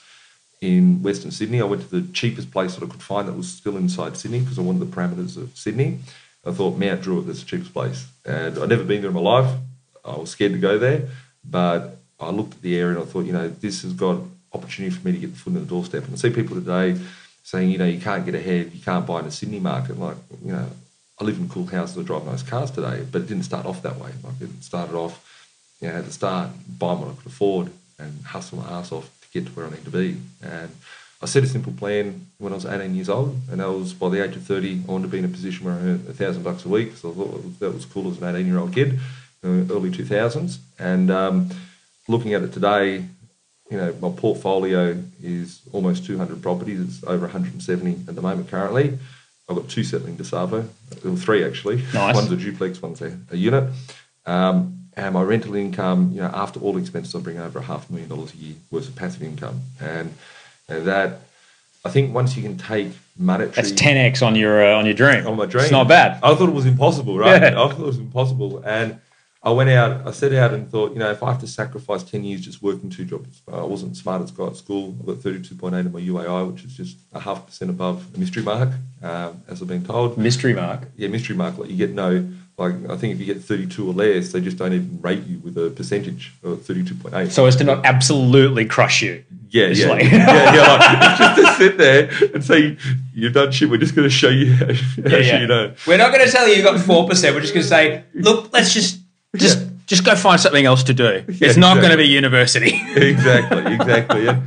in 0.60 1.02
Western 1.02 1.30
Sydney. 1.30 1.60
I 1.60 1.64
went 1.64 1.82
to 1.82 2.00
the 2.00 2.12
cheapest 2.12 2.50
place 2.50 2.74
that 2.74 2.84
I 2.84 2.90
could 2.90 3.02
find 3.02 3.26
that 3.28 3.32
was 3.34 3.48
still 3.48 3.76
inside 3.76 4.16
Sydney 4.16 4.40
because 4.40 4.58
I 4.58 4.62
wanted 4.62 4.80
the 4.80 4.94
parameters 4.94 5.36
of 5.36 5.56
Sydney. 5.56 6.00
I 6.44 6.52
thought 6.52 6.78
Mount 6.78 7.02
Druitt, 7.02 7.26
that's 7.26 7.40
the 7.40 7.46
cheapest 7.46 7.72
place. 7.72 8.06
And 8.24 8.58
I'd 8.58 8.68
never 8.68 8.84
been 8.84 9.00
there 9.00 9.10
in 9.10 9.16
my 9.16 9.20
life. 9.20 9.58
I 10.04 10.16
was 10.16 10.30
scared 10.30 10.52
to 10.52 10.58
go 10.58 10.78
there. 10.78 11.08
But 11.42 11.98
I 12.20 12.30
looked 12.30 12.54
at 12.54 12.62
the 12.62 12.76
area 12.76 12.98
and 12.98 13.02
I 13.02 13.10
thought, 13.10 13.24
you 13.24 13.32
know, 13.32 13.48
this 13.48 13.82
has 13.82 13.92
got 13.94 14.18
opportunity 14.52 14.94
for 14.94 15.06
me 15.06 15.12
to 15.12 15.18
get 15.18 15.32
the 15.32 15.38
foot 15.38 15.54
in 15.54 15.60
the 15.60 15.66
doorstep. 15.66 16.04
And 16.04 16.14
I 16.14 16.16
see 16.16 16.30
people 16.30 16.56
today 16.56 16.98
saying, 17.42 17.70
you 17.70 17.78
know, 17.78 17.86
you 17.86 18.00
can't 18.00 18.24
get 18.24 18.34
ahead, 18.34 18.72
you 18.72 18.80
can't 18.80 19.06
buy 19.06 19.20
in 19.20 19.26
the 19.26 19.30
Sydney 19.30 19.60
market. 19.60 19.98
Like, 19.98 20.16
you 20.44 20.52
know, 20.52 20.68
I 21.20 21.24
live 21.24 21.38
in 21.38 21.48
cool 21.48 21.66
houses, 21.66 21.98
I 21.98 22.02
drive 22.02 22.26
nice 22.26 22.42
cars 22.42 22.70
today, 22.70 23.06
but 23.10 23.22
it 23.22 23.28
didn't 23.28 23.44
start 23.44 23.66
off 23.66 23.82
that 23.82 23.96
way. 23.96 24.10
Like 24.22 24.40
it 24.40 24.62
started 24.62 24.94
off, 24.94 25.24
you 25.80 25.88
know, 25.88 25.94
at 25.94 26.04
the 26.04 26.12
start 26.12 26.50
buying 26.78 27.00
what 27.00 27.08
I 27.08 27.14
could 27.14 27.26
afford 27.26 27.70
and 27.98 28.24
hustle 28.24 28.58
my 28.58 28.68
ass 28.68 28.92
off 28.92 29.10
to 29.22 29.28
get 29.32 29.46
to 29.46 29.52
where 29.52 29.66
I 29.66 29.70
need 29.70 29.84
to 29.84 29.90
be. 29.90 30.16
And 30.42 30.70
I 31.22 31.26
set 31.26 31.44
a 31.44 31.46
simple 31.46 31.72
plan 31.72 32.26
when 32.38 32.52
I 32.52 32.56
was 32.56 32.66
18 32.66 32.94
years 32.94 33.08
old, 33.08 33.38
and 33.50 33.60
that 33.60 33.70
was 33.70 33.94
by 33.94 34.10
the 34.10 34.22
age 34.22 34.36
of 34.36 34.42
30, 34.42 34.82
I 34.86 34.92
wanted 34.92 35.04
to 35.04 35.08
be 35.08 35.18
in 35.18 35.24
a 35.24 35.28
position 35.28 35.64
where 35.64 35.74
I 35.74 35.78
earned 35.78 36.08
a 36.08 36.12
thousand 36.12 36.42
bucks 36.42 36.66
a 36.66 36.68
week. 36.68 36.94
So 36.96 37.10
I 37.10 37.14
thought 37.14 37.60
that 37.60 37.72
was 37.72 37.86
cool 37.86 38.10
as 38.10 38.20
an 38.20 38.36
18 38.36 38.46
year 38.46 38.58
old 38.58 38.74
kid, 38.74 38.98
in 39.42 39.66
the 39.66 39.74
early 39.74 39.90
2000s. 39.90 40.58
And 40.78 41.10
um, 41.10 41.48
looking 42.06 42.34
at 42.34 42.42
it 42.42 42.52
today, 42.52 43.06
you 43.70 43.76
know, 43.76 43.94
my 44.00 44.10
portfolio 44.10 45.02
is 45.22 45.60
almost 45.72 46.06
200 46.06 46.40
properties. 46.42 46.80
It's 46.80 47.04
over 47.04 47.22
170 47.22 48.08
at 48.08 48.14
the 48.14 48.22
moment 48.22 48.48
currently. 48.48 48.98
I've 49.48 49.56
got 49.56 49.68
two 49.68 49.84
settling 49.84 50.16
to 50.16 50.24
Savo, 50.24 50.68
or 51.04 51.16
three 51.16 51.44
actually. 51.44 51.82
Nice. 51.94 52.14
One's 52.14 52.32
a 52.32 52.36
duplex, 52.36 52.82
one's 52.82 53.00
a, 53.00 53.16
a 53.30 53.36
unit. 53.36 53.72
Um, 54.24 54.88
and 54.96 55.14
my 55.14 55.22
rental 55.22 55.54
income, 55.54 56.12
you 56.12 56.20
know, 56.20 56.30
after 56.32 56.58
all 56.60 56.76
expenses, 56.78 57.14
I 57.14 57.20
bring 57.20 57.38
over 57.38 57.58
a 57.58 57.62
half 57.62 57.88
a 57.88 57.92
million 57.92 58.08
dollars 58.08 58.32
a 58.34 58.36
year 58.38 58.54
worth 58.70 58.88
of 58.88 58.96
passive 58.96 59.22
income. 59.22 59.60
And, 59.80 60.14
and 60.68 60.86
that, 60.86 61.20
I 61.84 61.90
think 61.90 62.14
once 62.14 62.36
you 62.36 62.42
can 62.42 62.56
take 62.56 62.88
monetary... 63.16 63.54
That's 63.54 63.72
10x 63.72 64.26
on 64.26 64.34
your 64.34 64.64
uh, 64.64 64.78
on 64.78 64.86
your 64.86 64.94
dream. 64.94 65.26
On 65.26 65.36
my 65.36 65.46
dream. 65.46 65.64
It's 65.64 65.72
not 65.72 65.86
bad. 65.86 66.18
I 66.22 66.34
thought 66.34 66.48
it 66.48 66.54
was 66.54 66.66
impossible, 66.66 67.18
right? 67.18 67.40
Yeah. 67.40 67.48
I 67.48 67.68
thought 67.68 67.78
it 67.78 67.86
was 67.86 67.98
impossible. 67.98 68.62
And 68.64 68.98
I 69.46 69.50
went 69.52 69.70
out, 69.70 70.04
I 70.04 70.10
set 70.10 70.32
out 70.32 70.52
and 70.52 70.68
thought, 70.68 70.92
you 70.92 70.98
know, 70.98 71.08
if 71.12 71.22
I 71.22 71.30
have 71.30 71.40
to 71.40 71.46
sacrifice 71.46 72.02
10 72.02 72.24
years 72.24 72.40
just 72.40 72.62
working 72.62 72.90
two 72.90 73.04
jobs, 73.04 73.42
I 73.46 73.62
wasn't 73.62 73.96
smartest 73.96 74.36
guy 74.36 74.48
at 74.48 74.56
school. 74.56 74.96
I 75.00 75.06
got 75.06 75.18
32.8 75.18 75.86
in 75.86 75.92
my 75.92 76.00
UAI, 76.00 76.50
which 76.52 76.64
is 76.64 76.76
just 76.76 76.96
a 77.12 77.20
half 77.20 77.46
percent 77.46 77.70
above 77.70 78.12
the 78.12 78.18
mystery 78.18 78.42
mark, 78.42 78.70
um, 79.04 79.42
as 79.46 79.62
I've 79.62 79.68
been 79.68 79.84
told. 79.84 80.18
Mystery 80.18 80.52
mark. 80.52 80.88
Yeah, 80.96 81.06
mystery 81.08 81.36
mark, 81.36 81.58
like 81.58 81.70
you 81.70 81.76
get 81.76 81.90
no, 81.92 82.28
like 82.58 82.74
I 82.90 82.96
think 82.96 83.14
if 83.14 83.20
you 83.20 83.26
get 83.32 83.40
32 83.40 83.88
or 83.88 83.92
less, 83.92 84.32
they 84.32 84.40
just 84.40 84.56
don't 84.56 84.72
even 84.72 84.98
rate 85.00 85.24
you 85.24 85.38
with 85.38 85.56
a 85.58 85.70
percentage 85.70 86.32
of 86.42 86.58
32.8. 86.58 87.30
So 87.30 87.46
as 87.46 87.54
to 87.56 87.62
not 87.64 87.86
absolutely 87.86 88.64
crush 88.64 89.00
you. 89.00 89.22
yeah, 89.50 89.66
it's 89.66 89.78
yeah, 89.78 89.86
like- 89.86 90.02
yeah, 90.02 90.54
yeah, 90.54 90.72
like, 90.72 91.18
just 91.18 91.40
to 91.40 91.54
sit 91.54 91.78
there 91.78 92.10
and 92.34 92.44
say, 92.44 92.76
you've 93.14 93.32
done 93.32 93.52
shit, 93.52 93.70
we're 93.70 93.76
just 93.76 93.94
going 93.94 94.08
to 94.08 94.14
show 94.14 94.28
you 94.28 94.54
how, 94.54 94.66
how 95.08 95.18
you 95.18 95.46
know. 95.46 95.72
We're 95.86 95.98
not 95.98 96.12
going 96.12 96.26
to 96.26 96.32
tell 96.32 96.48
you 96.48 96.56
you've 96.56 96.64
got 96.64 96.80
four 96.80 97.06
percent. 97.06 97.32
We're 97.36 97.42
just 97.42 97.54
going 97.54 97.62
to 97.62 97.68
say, 97.68 98.02
look, 98.12 98.52
let's 98.52 98.74
just 98.74 99.05
just 99.34 99.58
Yeah. 99.58 99.66
just 99.86 100.04
go 100.04 100.14
find 100.16 100.40
something 100.40 100.64
else 100.64 100.82
to 100.84 100.94
do. 100.94 101.24
Yeah, 101.28 101.48
it's 101.48 101.56
not 101.56 101.76
going 101.78 101.90
to 101.90 101.96
be 101.96 102.06
university. 102.06 102.80
exactly, 102.96 103.74
exactly. 103.74 104.26
And, 104.28 104.42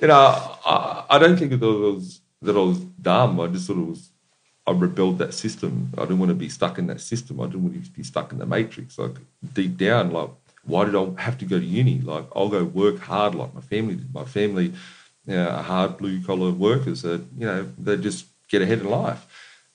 you 0.00 0.08
know, 0.08 0.58
I, 0.64 1.04
I 1.10 1.18
don't 1.18 1.36
think 1.38 1.50
that 1.52 1.62
I 1.62 1.66
was 1.66 2.20
that 2.42 2.56
I 2.56 2.60
was 2.60 2.78
dumb. 2.78 3.40
I 3.40 3.46
just 3.48 3.66
thought 3.66 3.78
it 3.78 3.86
was 3.88 4.10
I 4.66 4.72
rebelled 4.72 5.18
that 5.18 5.32
system. 5.32 5.92
I 5.96 6.02
didn't 6.02 6.18
want 6.18 6.30
to 6.30 6.34
be 6.34 6.48
stuck 6.48 6.78
in 6.78 6.86
that 6.88 7.00
system. 7.00 7.40
I 7.40 7.44
didn't 7.46 7.62
want 7.62 7.84
to 7.84 7.90
be 7.90 8.02
stuck 8.02 8.32
in 8.32 8.38
the 8.38 8.46
matrix. 8.46 8.98
Like 8.98 9.16
deep 9.54 9.76
down, 9.76 10.10
like 10.10 10.30
why 10.64 10.84
did 10.84 10.96
I 10.96 11.04
have 11.22 11.38
to 11.38 11.44
go 11.44 11.58
to 11.58 11.64
uni? 11.64 12.00
Like 12.00 12.26
I'll 12.34 12.48
go 12.48 12.64
work 12.64 12.98
hard 12.98 13.34
like 13.34 13.54
my 13.54 13.60
family 13.60 13.94
did. 13.94 14.12
My 14.12 14.24
family, 14.24 14.66
you 15.26 15.34
know, 15.36 15.48
are 15.48 15.62
hard 15.62 15.96
blue 15.98 16.20
collar 16.22 16.50
workers 16.50 17.02
that 17.02 17.22
you 17.38 17.46
know 17.46 17.68
they 17.78 17.96
just 17.96 18.26
get 18.48 18.62
ahead 18.62 18.80
in 18.80 18.88
life. 18.90 19.24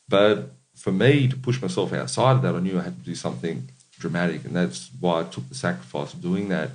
But 0.07 0.51
for 0.75 0.91
me 0.91 1.27
to 1.27 1.35
push 1.37 1.61
myself 1.61 1.93
outside 1.93 2.33
of 2.37 2.41
that, 2.43 2.55
I 2.55 2.59
knew 2.59 2.77
I 2.79 2.83
had 2.83 2.97
to 2.99 3.05
do 3.05 3.15
something 3.15 3.69
dramatic, 4.01 4.43
and 4.43 4.55
that's 4.55 4.89
why 4.99 5.21
I 5.21 5.23
took 5.23 5.47
the 5.47 5.55
sacrifice 5.55 6.13
of 6.13 6.21
doing 6.21 6.49
that. 6.49 6.71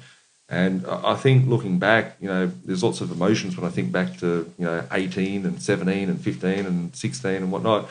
And 0.48 0.86
I 0.86 1.16
think 1.16 1.48
looking 1.48 1.80
back, 1.80 2.16
you 2.20 2.28
know, 2.28 2.46
there's 2.64 2.84
lots 2.84 3.00
of 3.00 3.10
emotions 3.10 3.56
when 3.56 3.66
I 3.66 3.70
think 3.70 3.90
back 3.90 4.16
to, 4.18 4.50
you 4.56 4.64
know, 4.64 4.84
18 4.92 5.44
and 5.44 5.60
17 5.60 6.08
and 6.08 6.20
15 6.20 6.66
and 6.66 6.94
16 6.94 7.34
and 7.34 7.50
whatnot. 7.50 7.88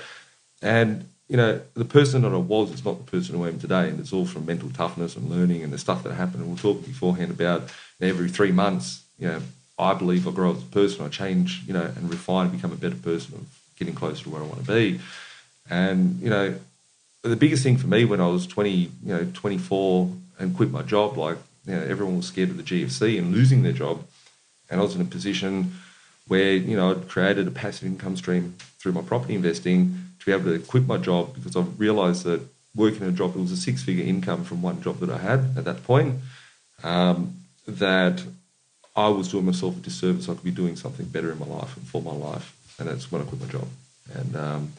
And, 0.62 1.10
you 1.28 1.36
know, 1.36 1.60
the 1.74 1.84
person 1.84 2.22
that 2.22 2.32
I 2.32 2.38
was 2.38 2.72
is 2.72 2.86
not 2.86 3.06
the 3.06 3.12
person 3.12 3.36
who 3.36 3.44
I 3.44 3.50
am 3.50 3.60
today. 3.60 3.90
And 3.90 4.00
it's 4.00 4.14
all 4.14 4.26
from 4.26 4.46
mental 4.46 4.70
toughness 4.70 5.18
and 5.18 5.30
learning 5.30 5.64
and 5.64 5.74
the 5.74 5.78
stuff 5.78 6.04
that 6.04 6.14
happened. 6.14 6.44
And 6.44 6.48
we'll 6.48 6.58
talk 6.58 6.86
beforehand 6.86 7.32
about 7.32 7.64
every 8.00 8.30
three 8.30 8.54
months, 8.54 9.04
you 9.20 9.28
know, 9.28 9.42
I 9.78 9.94
believe 9.94 10.26
I 10.26 10.32
grow 10.32 10.52
as 10.52 10.64
a 10.64 10.66
person. 10.68 11.06
I 11.06 11.10
change, 11.10 11.62
you 11.68 11.74
know, 11.74 11.84
and 11.84 12.10
refine 12.10 12.48
and 12.48 12.56
become 12.56 12.72
a 12.72 12.78
better 12.78 12.96
person 12.96 13.36
of 13.36 13.46
getting 13.78 13.96
closer 13.96 14.24
to 14.24 14.30
where 14.30 14.42
I 14.42 14.46
want 14.46 14.66
to 14.66 14.72
be. 14.72 15.02
And, 15.70 16.22
you 16.22 16.30
know, 16.30 16.56
the 17.30 17.36
biggest 17.36 17.64
thing 17.64 17.78
for 17.78 17.88
me 17.88 18.06
when 18.06 18.22
I 18.22 18.28
was 18.28 18.46
20, 18.48 18.70
you 18.72 18.90
know, 19.04 19.28
24 19.34 20.12
and 20.40 20.56
quit 20.56 20.72
my 20.72 20.82
job, 20.82 21.18
like, 21.18 21.38
you 21.66 21.76
know, 21.76 21.82
everyone 21.82 22.18
was 22.18 22.28
scared 22.28 22.50
of 22.50 22.58
the 22.58 22.64
GFC 22.64 23.18
and 23.18 23.32
losing 23.32 23.64
their 23.64 23.74
job. 23.74 24.04
And 24.70 24.80
I 24.80 24.84
was 24.84 24.96
in 24.96 25.02
a 25.02 25.06
position 25.06 25.74
where, 26.28 26.54
you 26.54 26.76
know, 26.76 26.92
I'd 26.92 27.08
created 27.08 27.48
a 27.48 27.52
passive 27.52 27.88
income 27.88 28.18
stream 28.18 28.56
through 28.80 28.94
my 28.94 29.02
property 29.02 29.36
investing 29.36 29.98
to 30.20 30.26
be 30.26 30.32
able 30.32 30.46
to 30.46 30.60
quit 30.60 30.88
my 30.88 30.98
job 30.98 31.34
because 31.36 31.56
I 31.56 31.62
realized 31.62 32.24
that 32.24 32.42
working 32.76 33.04
a 33.04 33.12
job, 33.12 33.36
it 33.36 33.40
was 33.40 33.52
a 33.52 33.58
six 33.58 33.84
figure 33.84 34.06
income 34.06 34.44
from 34.44 34.62
one 34.62 34.82
job 34.82 35.00
that 35.00 35.10
I 35.10 35.18
had 35.18 35.58
at 35.58 35.66
that 35.66 35.84
point, 35.84 36.16
um, 36.84 37.36
that 37.68 38.24
I 38.96 39.10
was 39.10 39.30
doing 39.30 39.46
myself 39.46 39.78
a 39.78 39.80
disservice. 39.80 40.30
I 40.30 40.34
could 40.34 40.44
be 40.44 40.52
doing 40.52 40.76
something 40.76 41.06
better 41.06 41.32
in 41.32 41.40
my 41.40 41.46
life 41.46 41.76
and 41.78 41.88
for 41.88 42.02
my 42.02 42.12
life. 42.12 42.56
And 42.80 42.88
that's 42.88 43.12
when 43.12 43.22
I 43.22 43.26
quit 43.26 43.42
my 43.42 43.48
job. 43.48 43.68
And, 44.14 44.36
um, 44.36 44.74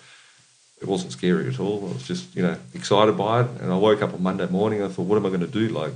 it 0.80 0.86
wasn't 0.86 1.12
scary 1.12 1.48
at 1.48 1.58
all. 1.58 1.88
I 1.88 1.92
was 1.94 2.06
just, 2.06 2.34
you 2.36 2.42
know, 2.42 2.56
excited 2.74 3.16
by 3.16 3.42
it. 3.42 3.50
And 3.60 3.72
I 3.72 3.76
woke 3.76 4.02
up 4.02 4.12
on 4.12 4.22
Monday 4.22 4.46
morning. 4.46 4.82
I 4.82 4.88
thought, 4.88 5.06
what 5.06 5.16
am 5.16 5.24
I 5.24 5.28
going 5.30 5.40
to 5.40 5.46
do? 5.46 5.68
Like, 5.68 5.92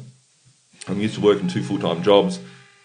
I'm 0.88 1.00
used 1.00 1.16
to 1.16 1.20
working 1.20 1.48
two 1.48 1.62
full 1.62 1.78
time 1.78 2.02
jobs, 2.02 2.40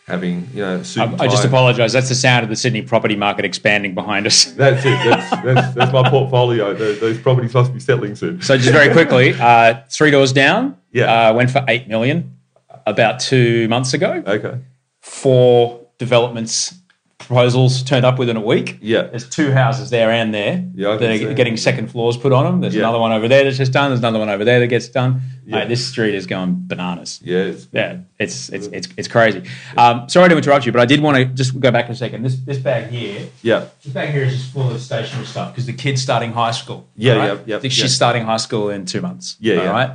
having, 0.05 0.49
you 0.53 0.61
know, 0.61 0.83
I, 0.97 1.15
I 1.19 1.27
just 1.27 1.45
apologise. 1.45 1.93
That's 1.93 2.09
the 2.09 2.15
sound 2.15 2.43
of 2.43 2.49
the 2.49 2.57
Sydney 2.57 2.81
property 2.81 3.15
market 3.15 3.45
expanding 3.45 3.95
behind 3.95 4.27
us. 4.27 4.43
That's 4.57 4.85
it. 4.85 4.89
That's, 4.89 5.29
that's, 5.43 5.75
that's 5.75 5.93
my 5.93 6.09
portfolio. 6.09 6.73
Those, 6.73 6.99
those 6.99 7.17
properties 7.17 7.53
must 7.53 7.73
be 7.73 7.79
settling 7.79 8.15
soon. 8.15 8.41
So 8.41 8.57
just 8.57 8.71
very 8.71 8.91
quickly, 8.91 9.33
uh, 9.33 9.81
three 9.89 10.11
doors 10.11 10.33
down. 10.33 10.77
Yeah. 10.91 11.29
uh, 11.29 11.33
went 11.33 11.51
for 11.51 11.63
eight 11.67 11.87
million 11.87 12.37
about 12.85 13.19
two 13.19 13.67
months 13.67 13.93
ago. 13.93 14.23
Okay. 14.25 14.59
Four 15.01 15.87
developments 15.97 16.73
proposals 17.17 17.81
turned 17.83 18.05
up 18.05 18.19
within 18.19 18.35
a 18.35 18.41
week. 18.41 18.77
Yeah. 18.81 19.03
There's 19.03 19.27
two 19.27 19.51
houses 19.51 19.89
there 19.89 20.11
and 20.11 20.33
there 20.33 20.65
yeah, 20.75 20.89
I 20.91 20.97
that 20.97 21.09
are 21.09 21.17
see. 21.17 21.33
getting 21.33 21.55
second 21.57 21.89
floors 21.89 22.17
put 22.17 22.33
on 22.33 22.43
them. 22.43 22.61
There's 22.61 22.75
Yeah. 22.75 22.81
another 22.81 22.99
one 22.99 23.13
over 23.13 23.27
there 23.27 23.43
that's 23.45 23.57
just 23.57 23.71
done. 23.71 23.89
There's 23.89 23.99
another 23.99 24.19
one 24.19 24.29
over 24.29 24.43
there 24.43 24.59
that 24.59 24.67
gets 24.67 24.89
done. 24.89 25.21
Yeah. 25.45 25.59
Mate, 25.59 25.69
this 25.69 25.87
street 25.87 26.13
is 26.13 26.27
going 26.27 26.55
bananas. 26.67 27.21
Yeah. 27.23 27.37
It's, 27.37 27.67
Yeah, 27.71 27.97
it's 28.19 28.49
it's 28.49 28.67
it's, 28.67 28.89
it's 28.97 29.07
crazy. 29.07 29.43
Um, 29.77 30.09
sorry 30.09 30.29
to 30.29 30.37
interrupt 30.37 30.65
you, 30.65 30.71
but 30.71 30.81
I 30.81 30.85
did 30.85 30.99
want 31.01 31.17
to 31.17 31.25
just 31.25 31.57
go 31.59 31.71
back 31.71 31.89
a 31.89 31.95
second. 31.95 32.23
This 32.23 32.35
this 32.35 32.57
bag 32.57 32.89
here, 32.89 33.27
yeah. 33.41 33.65
this 33.83 33.93
bag 33.93 34.09
here 34.09 34.23
is 34.23 34.35
just 34.35 34.51
full 34.53 34.69
of 34.69 34.81
stationery 34.81 35.25
stuff 35.25 35.51
because 35.51 35.65
the 35.65 35.73
kid's 35.73 36.01
starting 36.01 36.33
high 36.33 36.51
school. 36.51 36.87
Yeah, 36.95 37.13
right? 37.15 37.25
yeah, 37.27 37.37
yeah, 37.45 37.55
I 37.57 37.59
think 37.59 37.73
she's 37.73 37.95
starting 37.95 38.25
high 38.25 38.37
school 38.37 38.69
in 38.69 38.85
two 38.85 39.01
months. 39.01 39.37
Yeah, 39.39 39.55
all 39.57 39.63
yeah. 39.63 39.71
right. 39.71 39.91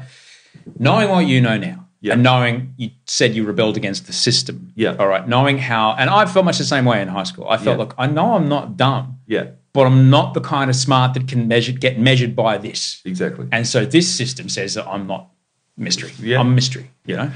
Knowing 0.79 1.09
what 1.11 1.27
you 1.27 1.41
know 1.41 1.59
now, 1.59 1.87
Yeah. 2.03 2.15
and 2.15 2.23
knowing 2.23 2.73
you 2.79 2.91
said 3.07 3.35
you 3.35 3.45
rebelled 3.45 3.77
against 3.77 4.07
the 4.07 4.13
system. 4.15 4.73
Yeah. 4.75 4.97
All 4.99 5.07
right. 5.07 5.29
Knowing 5.29 5.59
how, 5.59 5.95
and 5.99 6.09
I 6.09 6.25
felt 6.25 6.45
much 6.47 6.57
the 6.59 6.65
same 6.65 6.87
way 6.87 7.03
in 7.03 7.09
high 7.09 7.25
school. 7.25 7.47
I 7.49 7.57
felt 7.59 7.77
Yeah. 7.79 7.85
like 7.85 7.93
I 7.99 8.07
know 8.07 8.35
I'm 8.37 8.49
not 8.49 8.77
dumb, 8.79 9.19
Yeah. 9.27 9.49
but 9.75 9.87
I'm 9.87 10.09
not 10.09 10.33
the 10.33 10.41
kind 10.41 10.71
of 10.71 10.77
smart 10.77 11.13
that 11.15 11.29
can 11.29 11.47
measure 11.47 11.73
get 11.73 11.99
measured 11.99 12.35
by 12.35 12.57
this. 12.57 13.03
Exactly. 13.05 13.49
And 13.53 13.67
so 13.67 13.85
this 13.85 14.09
system 14.09 14.49
says 14.49 14.75
that 14.75 14.87
I'm 14.89 15.07
not 15.07 15.29
mystery. 15.77 16.13
Yeah. 16.23 16.41
I'm 16.41 16.55
mystery. 16.55 16.91
You 17.05 17.17
know. 17.17 17.31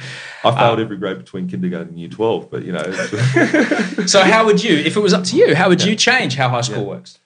I 0.44 0.50
failed 0.58 0.78
Um, 0.78 0.84
every 0.84 0.96
grade 0.96 1.18
between 1.18 1.46
kindergarten 1.48 1.88
and 1.88 1.98
year 1.98 2.08
12, 2.08 2.50
but, 2.50 2.64
you 2.64 2.72
know, 2.72 2.82
So 4.06 4.22
how 4.22 4.44
would 4.46 4.62
you, 4.64 4.74
if 4.76 4.96
it 4.96 5.00
was 5.00 5.12
up 5.12 5.24
to 5.24 5.36
you, 5.36 5.54
how 5.54 5.68
would 5.68 5.82
you 5.84 5.94
change 5.96 6.36
how 6.36 6.48
high 6.48 6.60
school 6.62 6.84
works? 6.86 7.18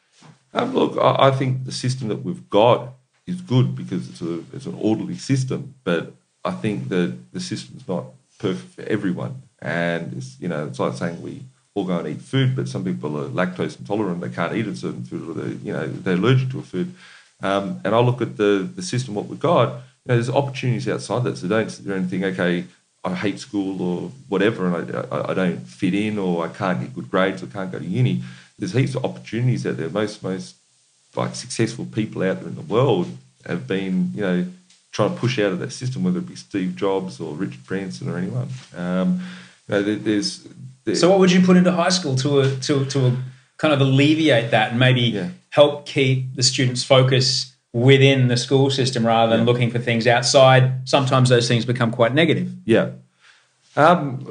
Um, 0.55 0.75
look, 0.75 0.97
I, 1.01 1.29
I 1.29 1.31
think 1.31 1.65
the 1.67 1.73
system 1.73 2.09
that 2.09 2.25
we've 2.25 2.49
got 2.51 2.95
is 3.27 3.41
good 3.43 3.77
because 3.77 4.09
it's 4.09 4.23
a 4.23 4.41
it's 4.55 4.65
an 4.67 4.75
orderly 4.81 5.17
system, 5.17 5.75
but 5.85 6.15
I 6.49 6.53
think 6.53 6.89
that 6.89 7.11
the 7.35 7.41
system's 7.41 7.87
not 7.87 8.05
perfect 8.39 8.73
for 8.75 8.83
everyone. 8.83 9.43
And 9.61 10.15
it's, 10.17 10.41
you 10.41 10.49
know, 10.49 10.67
it's 10.67 10.79
like 10.79 10.95
saying 10.95 11.21
we 11.21 11.43
all 11.75 11.85
go 11.85 11.99
and 11.99 12.09
eat 12.09 12.23
food, 12.23 12.57
but 12.57 12.69
some 12.69 12.85
people 12.85 13.21
are 13.21 13.29
lactose 13.29 13.79
intolerant; 13.79 14.21
they 14.21 14.31
can't 14.31 14.55
eat 14.55 14.67
a 14.67 14.75
certain 14.75 15.05
food, 15.05 15.29
or 15.29 15.35
they, 15.41 15.51
you 15.67 15.73
know, 15.73 15.87
they're 15.87 16.15
allergic 16.15 16.51
to 16.51 16.61
a 16.61 16.63
food. 16.63 16.95
Um, 17.43 17.81
and 17.85 17.95
I 17.95 18.01
look 18.01 18.21
at 18.23 18.37
the 18.37 18.69
the 18.79 18.83
system 18.83 19.15
what 19.15 19.27
we've 19.27 19.47
got. 19.55 19.69
You 20.05 20.09
know, 20.09 20.15
there's 20.15 20.31
opportunities 20.31 20.89
outside 20.89 21.25
that. 21.25 21.37
So 21.37 21.49
don't 21.49 21.71
sit 21.71 21.85
there 21.85 21.97
and 21.97 22.09
think, 22.09 22.25
okay, 22.25 22.65
I 23.05 23.15
hate 23.15 23.39
school 23.41 23.83
or 23.83 24.11
whatever, 24.29 24.61
and 24.67 24.75
I, 24.97 25.01
I, 25.15 25.31
I 25.31 25.35
don't 25.35 25.61
fit 25.81 25.95
in, 25.95 26.19
or 26.19 26.47
I 26.47 26.49
can't 26.49 26.81
get 26.81 26.95
good 26.95 27.11
grades, 27.11 27.43
or 27.43 27.47
can't 27.47 27.71
go 27.71 27.79
to 27.79 27.85
uni. 27.85 28.23
There's 28.59 28.73
heaps 28.73 28.95
of 28.95 29.05
opportunities 29.05 29.67
out 29.67 29.77
there. 29.77 29.91
Most 29.91 30.23
most 30.23 30.57
like 31.15 31.35
successful 31.35 31.87
people 31.87 32.23
out 32.23 32.41
there 32.41 32.49
in 32.49 32.55
the 32.55 32.71
world 32.77 33.09
have 33.47 33.67
been, 33.67 34.13
you 34.15 34.23
know, 34.23 34.47
trying 34.93 35.13
to 35.15 35.21
push 35.21 35.39
out 35.39 35.53
of 35.53 35.59
that 35.61 35.73
system, 35.73 36.03
whether 36.05 36.19
it 36.19 36.27
be 36.27 36.35
Steve 36.37 36.75
Jobs 36.77 37.21
or 37.21 37.35
Richard 37.35 37.65
Branson 37.67 38.09
or 38.09 38.17
anyone. 38.19 38.49
Um, 38.77 39.21
you 39.69 39.75
know, 39.75 39.83
there, 39.83 39.97
there's, 39.97 40.47
there's 40.85 41.01
So, 41.01 41.11
what 41.11 41.19
would 41.21 41.31
you 41.33 41.41
put 41.43 41.57
into 41.57 41.73
high 41.73 41.91
school 41.91 42.15
to 42.17 42.41
a, 42.41 42.57
to 42.57 42.85
to 42.87 43.07
a, 43.07 43.17
kind 43.59 43.75
of 43.75 43.81
alleviate 43.81 44.51
that 44.53 44.71
and 44.71 44.79
maybe 44.79 45.01
Yeah. 45.03 45.29
help 45.51 45.85
keep 45.87 46.35
the 46.37 46.43
students' 46.43 46.85
focus 46.85 47.55
within 47.73 48.29
the 48.29 48.37
school 48.37 48.71
system 48.71 49.07
rather 49.07 49.31
than 49.37 49.41
Yeah. 49.47 49.53
looking 49.53 49.71
for 49.71 49.79
things 49.79 50.07
outside? 50.07 50.89
Sometimes 50.89 51.29
those 51.29 51.49
things 51.49 51.65
become 51.67 51.91
quite 51.91 52.15
negative. 52.15 52.51
yeah. 52.65 52.91
Um, 53.77 54.25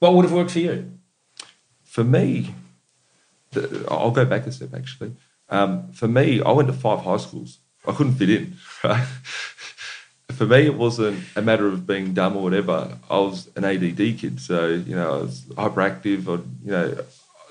What 0.00 0.14
would 0.14 0.24
have 0.24 0.32
worked 0.32 0.50
for 0.52 0.60
you? 0.60 0.90
for 1.84 2.04
me, 2.04 2.54
I'll 3.88 4.10
go 4.12 4.24
back 4.24 4.46
a 4.46 4.52
step 4.52 4.74
actually. 4.74 5.12
Um, 5.48 5.90
for 5.92 6.06
me, 6.06 6.40
I 6.40 6.52
went 6.52 6.68
to 6.68 6.72
five 6.74 7.00
high 7.00 7.16
schools. 7.16 7.58
I 7.86 7.92
couldn't 7.92 8.14
fit 8.14 8.30
in. 8.30 8.56
Right? 8.82 9.06
for 10.32 10.46
me, 10.46 10.64
it 10.64 10.74
wasn't 10.74 11.22
a 11.36 11.42
matter 11.42 11.66
of 11.66 11.86
being 11.86 12.14
dumb 12.14 12.34
or 12.34 12.42
whatever. 12.42 12.96
I 13.10 13.18
was 13.18 13.50
an 13.56 13.64
ADD 13.64 14.18
kid, 14.18 14.40
so 14.40 14.68
you 14.68 14.96
know, 14.96 15.14
I 15.14 15.18
was 15.18 15.42
hyperactive, 15.42 16.26
or 16.26 16.38
you 16.64 16.70
know, 16.70 16.98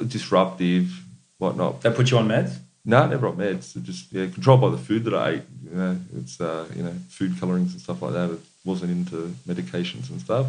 disruptive, 0.08 0.92
whatnot. 1.38 1.82
They 1.82 1.92
put 1.92 2.10
you 2.10 2.18
on 2.18 2.28
meds. 2.28 2.58
No, 2.86 3.06
never 3.06 3.28
on 3.28 3.38
meds. 3.38 3.76
It 3.76 3.84
just 3.84 4.12
yeah, 4.12 4.26
controlled 4.28 4.62
by 4.62 4.70
the 4.70 4.78
food 4.78 5.04
that 5.04 5.14
I 5.14 5.30
ate. 5.30 5.44
You 5.70 5.78
know, 5.78 5.98
it's 6.18 6.42
uh, 6.42 6.68
you 6.76 6.82
know 6.82 6.94
food 7.10 7.40
colorings 7.40 7.74
and 7.74 7.82
stuff 7.82 8.02
like 8.02 8.14
that. 8.14 8.32
It 8.32 8.40
wasn't 8.66 8.92
into 8.92 9.36
medications 9.48 10.10
and 10.10 10.20
stuff. 10.20 10.48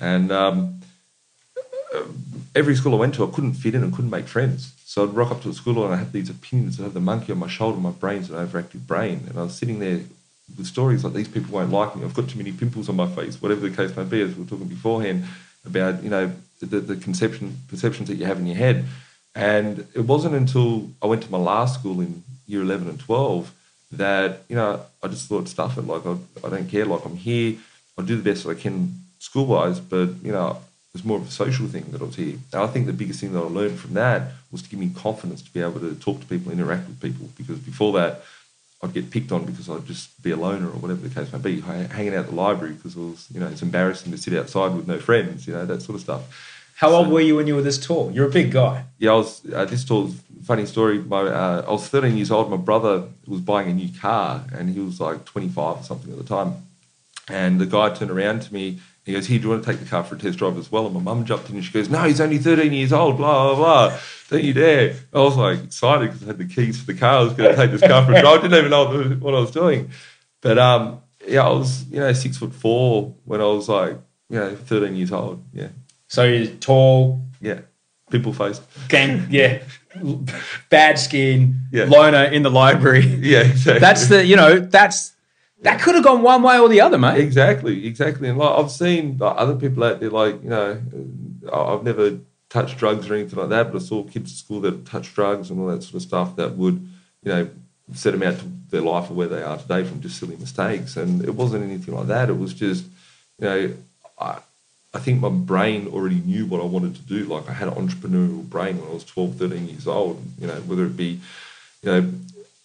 And 0.00 0.30
um, 0.32 0.80
Uh, 1.94 2.04
every 2.54 2.76
school 2.76 2.94
I 2.94 2.98
went 2.98 3.14
to, 3.14 3.26
I 3.26 3.30
couldn't 3.30 3.54
fit 3.54 3.74
in 3.74 3.82
and 3.82 3.92
couldn't 3.92 4.10
make 4.10 4.28
friends. 4.28 4.72
So 4.84 5.04
I'd 5.04 5.14
rock 5.14 5.30
up 5.30 5.42
to 5.42 5.50
a 5.50 5.52
school 5.52 5.84
and 5.84 5.94
I 5.94 5.98
had 5.98 6.12
these 6.12 6.30
opinions. 6.30 6.78
I'd 6.78 6.84
have 6.84 6.94
the 6.94 7.00
monkey 7.00 7.32
on 7.32 7.38
my 7.38 7.48
shoulder. 7.48 7.78
My 7.78 7.90
brain's 7.90 8.30
an 8.30 8.36
overactive 8.36 8.86
brain, 8.86 9.24
and 9.28 9.38
I 9.38 9.42
was 9.42 9.54
sitting 9.54 9.78
there 9.78 10.00
with 10.56 10.66
stories 10.66 11.04
like 11.04 11.12
these 11.12 11.28
people 11.28 11.52
won't 11.52 11.70
like 11.70 11.94
me. 11.96 12.04
I've 12.04 12.14
got 12.14 12.28
too 12.28 12.38
many 12.38 12.52
pimples 12.52 12.88
on 12.88 12.96
my 12.96 13.08
face. 13.08 13.40
Whatever 13.40 13.68
the 13.68 13.76
case 13.76 13.96
may 13.96 14.04
be, 14.04 14.20
as 14.22 14.34
we 14.34 14.42
were 14.42 14.48
talking 14.48 14.66
beforehand 14.66 15.24
about 15.64 16.02
you 16.02 16.10
know 16.10 16.32
the, 16.60 16.80
the 16.80 16.96
conception 16.96 17.58
perceptions 17.68 18.08
that 18.08 18.16
you 18.16 18.26
have 18.26 18.38
in 18.38 18.46
your 18.46 18.56
head. 18.56 18.84
And 19.34 19.86
it 19.94 20.00
wasn't 20.00 20.34
until 20.34 20.90
I 21.02 21.06
went 21.06 21.22
to 21.22 21.30
my 21.30 21.38
last 21.38 21.80
school 21.80 22.00
in 22.00 22.22
year 22.46 22.62
11 22.62 22.88
and 22.88 22.98
12 22.98 23.52
that, 23.92 24.42
you 24.48 24.56
know, 24.56 24.80
I 25.02 25.08
just 25.08 25.28
thought, 25.28 25.48
stuff 25.48 25.78
it. 25.78 25.86
Like, 25.86 26.04
I, 26.06 26.16
I 26.44 26.50
don't 26.50 26.68
care. 26.68 26.84
Like, 26.84 27.04
I'm 27.04 27.16
here. 27.16 27.56
I'll 27.96 28.04
do 28.04 28.16
the 28.16 28.22
best 28.22 28.44
that 28.44 28.50
I 28.50 28.60
can 28.60 29.04
school 29.18 29.46
wise. 29.46 29.80
But, 29.80 30.10
you 30.22 30.32
know, 30.32 30.58
it's 30.94 31.04
more 31.04 31.18
of 31.18 31.28
a 31.28 31.30
social 31.30 31.66
thing 31.68 31.86
that 31.90 32.00
I 32.00 32.04
was 32.04 32.16
here. 32.16 32.36
And 32.52 32.62
I 32.62 32.66
think 32.66 32.86
the 32.86 32.92
biggest 32.92 33.20
thing 33.20 33.32
that 33.32 33.38
I 33.38 33.42
learned 33.42 33.78
from 33.78 33.94
that 33.94 34.32
was 34.50 34.62
to 34.62 34.68
give 34.68 34.80
me 34.80 34.90
confidence 34.94 35.40
to 35.42 35.52
be 35.52 35.60
able 35.60 35.80
to 35.80 35.94
talk 35.94 36.20
to 36.20 36.26
people, 36.26 36.50
interact 36.50 36.88
with 36.88 37.00
people. 37.00 37.28
Because 37.36 37.58
before 37.58 37.92
that, 37.92 38.22
I'd 38.82 38.92
get 38.92 39.10
picked 39.10 39.30
on 39.30 39.44
because 39.44 39.68
I'd 39.68 39.86
just 39.86 40.20
be 40.22 40.30
a 40.30 40.36
loner 40.36 40.66
or 40.66 40.78
whatever 40.78 41.06
the 41.06 41.14
case 41.14 41.32
may 41.32 41.38
be, 41.38 41.60
hanging 41.60 42.14
out 42.14 42.20
at 42.20 42.26
the 42.30 42.34
library 42.34 42.74
because 42.74 42.96
it 42.96 43.00
was, 43.00 43.28
you 43.32 43.38
know, 43.38 43.46
it's 43.46 43.62
embarrassing 43.62 44.10
to 44.10 44.18
sit 44.18 44.34
outside 44.34 44.74
with 44.74 44.88
no 44.88 44.98
friends, 44.98 45.46
you 45.46 45.52
know, 45.52 45.66
that 45.66 45.82
sort 45.82 45.96
of 45.96 46.00
stuff. 46.00 46.22
How 46.80 46.92
old 46.92 47.08
were 47.08 47.20
you 47.20 47.36
when 47.36 47.46
you 47.46 47.54
were 47.54 47.62
this 47.62 47.78
tall? 47.78 48.10
You're 48.10 48.28
a 48.28 48.30
big 48.30 48.50
guy. 48.50 48.84
Yeah, 48.98 49.10
I 49.10 49.16
was. 49.16 49.42
Uh, 49.52 49.66
this 49.66 49.84
tall. 49.84 50.10
funny 50.44 50.64
story. 50.64 50.98
My, 50.98 51.18
uh, 51.18 51.64
I 51.68 51.70
was 51.70 51.86
13 51.86 52.16
years 52.16 52.30
old. 52.30 52.50
My 52.50 52.56
brother 52.56 53.04
was 53.26 53.42
buying 53.42 53.68
a 53.68 53.74
new 53.74 53.90
car, 54.00 54.46
and 54.50 54.70
he 54.70 54.80
was 54.80 54.98
like 54.98 55.26
25 55.26 55.76
or 55.76 55.82
something 55.82 56.10
at 56.10 56.16
the 56.16 56.24
time. 56.24 56.54
And 57.28 57.60
the 57.60 57.66
guy 57.66 57.90
turned 57.90 58.10
around 58.10 58.40
to 58.42 58.54
me. 58.54 58.80
He 59.10 59.16
goes, 59.16 59.26
"Here, 59.26 59.38
do 59.38 59.44
you 59.44 59.50
want 59.50 59.64
to 59.64 59.70
take 59.70 59.80
the 59.80 59.86
car 59.86 60.02
for 60.04 60.14
a 60.14 60.18
test 60.18 60.38
drive 60.38 60.56
as 60.58 60.70
well?" 60.72 60.86
And 60.86 60.94
my 60.94 61.00
mum 61.00 61.24
jumped 61.24 61.48
in 61.50 61.56
and 61.56 61.64
she 61.64 61.72
goes, 61.72 61.88
"No, 61.90 62.02
he's 62.04 62.20
only 62.20 62.38
13 62.38 62.72
years 62.72 62.92
old. 62.92 63.16
Blah 63.16 63.54
blah 63.54 63.56
blah. 63.88 63.98
Don't 64.30 64.44
you 64.44 64.52
dare!" 64.54 64.94
I 65.12 65.18
was 65.18 65.36
like 65.36 65.62
excited 65.64 66.06
because 66.12 66.22
I 66.22 66.26
had 66.26 66.38
the 66.38 66.44
keys 66.46 66.80
for 66.80 66.86
the 66.92 66.98
car. 66.98 67.18
I 67.18 67.22
was 67.24 67.32
going 67.34 67.50
to 67.50 67.56
take 67.56 67.70
this 67.72 67.80
car 67.80 68.04
for 68.04 68.12
a 68.12 68.20
drive. 68.20 68.38
I 68.38 68.42
didn't 68.42 68.58
even 68.58 68.70
know 68.70 69.16
what, 69.18 69.34
I 69.34 69.40
was 69.40 69.50
doing. 69.50 69.90
But 70.40 70.58
um, 70.58 71.00
yeah, 71.26 71.44
I 71.46 71.50
was 71.50 71.84
you 71.90 72.00
know 72.00 72.12
six 72.12 72.36
foot 72.38 72.54
four 72.54 73.14
when 73.24 73.40
I 73.40 73.44
was 73.46 73.68
like 73.68 73.98
you 74.28 74.38
know 74.38 74.54
13 74.56 74.94
years 74.96 75.12
old. 75.12 75.42
Yeah, 75.52 75.68
So 76.08 76.24
you're 76.24 76.46
tall, 76.46 77.22
yeah, 77.40 77.60
people 78.10 78.32
faced. 78.32 78.62
gang, 78.88 79.26
yeah, 79.30 79.62
bad 80.68 80.98
skin, 80.98 81.60
Yeah. 81.72 81.84
loner 81.86 82.24
in 82.24 82.42
the 82.42 82.50
library. 82.50 83.04
Yeah, 83.20 83.40
exactly. 83.40 83.80
That's 83.80 84.06
the 84.06 84.24
you 84.24 84.36
know 84.36 84.58
that's 84.60 85.12
that 85.62 85.80
could 85.80 85.94
have 85.94 86.04
gone 86.04 86.22
one 86.22 86.42
way 86.42 86.58
or 86.58 86.68
the 86.68 86.80
other, 86.80 86.98
mate. 86.98 87.20
Exactly, 87.20 87.86
exactly. 87.86 88.28
And 88.28 88.38
like 88.38 88.58
I've 88.58 88.70
seen 88.70 89.18
like, 89.18 89.36
other 89.36 89.56
people 89.56 89.84
out 89.84 90.00
there, 90.00 90.10
like 90.10 90.42
you 90.42 90.48
know, 90.48 90.80
I've 91.52 91.84
never 91.84 92.18
touched 92.48 92.78
drugs 92.78 93.08
or 93.08 93.14
anything 93.14 93.38
like 93.38 93.48
that, 93.50 93.72
but 93.72 93.80
I 93.80 93.84
saw 93.84 94.02
kids 94.02 94.32
at 94.32 94.38
school 94.38 94.60
that 94.62 94.84
touched 94.86 95.14
drugs 95.14 95.50
and 95.50 95.60
all 95.60 95.68
that 95.68 95.82
sort 95.82 95.94
of 95.94 96.02
stuff 96.02 96.36
that 96.36 96.56
would, 96.56 96.74
you 97.22 97.32
know, 97.32 97.48
set 97.94 98.12
them 98.12 98.22
out 98.22 98.38
to 98.38 98.44
their 98.70 98.80
life 98.80 99.10
or 99.10 99.14
where 99.14 99.28
they 99.28 99.42
are 99.42 99.56
today 99.56 99.84
from 99.84 100.00
just 100.00 100.18
silly 100.18 100.36
mistakes. 100.36 100.96
And 100.96 101.24
it 101.24 101.34
wasn't 101.34 101.64
anything 101.64 101.94
like 101.94 102.08
that. 102.08 102.28
It 102.28 102.38
was 102.38 102.52
just, 102.52 102.84
you 103.38 103.44
know, 103.44 103.74
I, 104.20 104.38
I 104.92 104.98
think 104.98 105.20
my 105.20 105.28
brain 105.28 105.88
already 105.88 106.20
knew 106.20 106.46
what 106.46 106.60
I 106.60 106.64
wanted 106.64 106.96
to 106.96 107.02
do. 107.02 107.24
Like 107.24 107.48
I 107.48 107.52
had 107.52 107.68
an 107.68 107.74
entrepreneurial 107.74 108.48
brain 108.48 108.78
when 108.78 108.90
I 108.90 108.94
was 108.94 109.04
12, 109.04 109.36
13 109.36 109.68
years 109.68 109.86
old. 109.86 110.22
You 110.40 110.48
know, 110.48 110.60
whether 110.62 110.84
it 110.86 110.96
be, 110.96 111.20
you 111.82 111.92
know, 111.92 112.12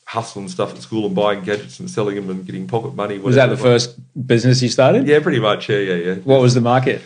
hustling 0.05 0.47
stuff 0.47 0.71
at 0.73 0.81
school 0.81 1.05
and 1.07 1.15
buying 1.15 1.43
gadgets 1.43 1.79
and 1.79 1.89
selling 1.89 2.15
them 2.15 2.29
and 2.29 2.45
getting 2.45 2.67
pocket 2.67 2.95
money. 2.95 3.17
Was 3.17 3.35
that 3.35 3.47
the 3.47 3.57
first 3.57 3.97
business 4.27 4.61
you 4.61 4.69
started? 4.69 5.07
Yeah, 5.07 5.19
pretty 5.19 5.39
much. 5.39 5.67
Yeah, 5.67 5.79
yeah, 5.79 5.95
yeah. 5.95 6.15
What 6.15 6.41
was 6.41 6.53
the 6.53 6.61
market? 6.61 7.01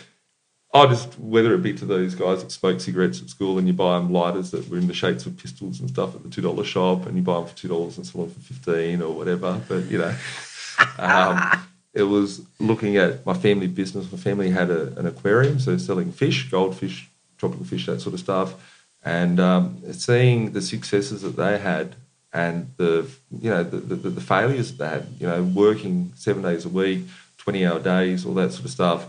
I 0.72 0.86
just 0.86 1.18
whether 1.18 1.52
it 1.54 1.62
be 1.62 1.72
to 1.74 1.84
those 1.84 2.14
guys 2.14 2.42
that 2.42 2.52
smoke 2.52 2.80
cigarettes 2.80 3.20
at 3.20 3.28
school 3.28 3.58
and 3.58 3.66
you 3.66 3.72
buy 3.72 3.98
them 3.98 4.12
lighters 4.12 4.52
that 4.52 4.68
were 4.68 4.76
in 4.76 4.86
the 4.86 4.94
shapes 4.94 5.26
of 5.26 5.36
pistols 5.36 5.80
and 5.80 5.88
stuff 5.88 6.14
at 6.14 6.22
the 6.22 6.28
two 6.28 6.42
dollar 6.42 6.62
shop 6.62 7.06
and 7.06 7.16
you 7.16 7.22
buy 7.22 7.34
them 7.34 7.46
for 7.46 7.56
two 7.56 7.66
dollars 7.66 7.96
and 7.96 8.06
sell 8.06 8.22
them 8.22 8.30
for 8.30 8.40
fifteen 8.40 9.02
or 9.02 9.12
whatever. 9.12 9.60
But 9.66 9.86
you 9.86 9.98
know, 9.98 10.14
um, 10.98 11.66
it 11.92 12.04
was 12.04 12.42
looking 12.60 12.98
at 12.98 13.26
my 13.26 13.34
family 13.34 13.66
business. 13.66 14.12
My 14.12 14.18
family 14.18 14.50
had 14.50 14.70
a, 14.70 14.96
an 14.96 15.06
aquarium, 15.06 15.58
so 15.58 15.76
selling 15.76 16.12
fish, 16.12 16.48
goldfish, 16.50 17.08
tropical 17.38 17.64
fish, 17.64 17.86
that 17.86 18.00
sort 18.00 18.14
of 18.14 18.20
stuff, 18.20 18.54
and 19.02 19.40
um, 19.40 19.82
seeing 19.92 20.52
the 20.52 20.62
successes 20.62 21.22
that 21.22 21.36
they 21.36 21.58
had 21.58 21.96
and 22.32 22.72
the 22.76 23.10
you 23.40 23.50
know 23.50 23.64
the, 23.64 23.78
the, 23.78 24.10
the 24.10 24.20
failures 24.20 24.76
that 24.76 24.78
they 24.78 24.88
had. 24.88 25.06
You 25.18 25.26
know, 25.26 25.42
working 25.42 26.12
seven 26.16 26.42
days 26.42 26.64
a 26.64 26.68
week, 26.68 27.02
twenty 27.38 27.66
hour 27.66 27.80
days, 27.80 28.24
all 28.24 28.34
that 28.34 28.52
sort 28.52 28.64
of 28.64 28.70
stuff 28.70 29.06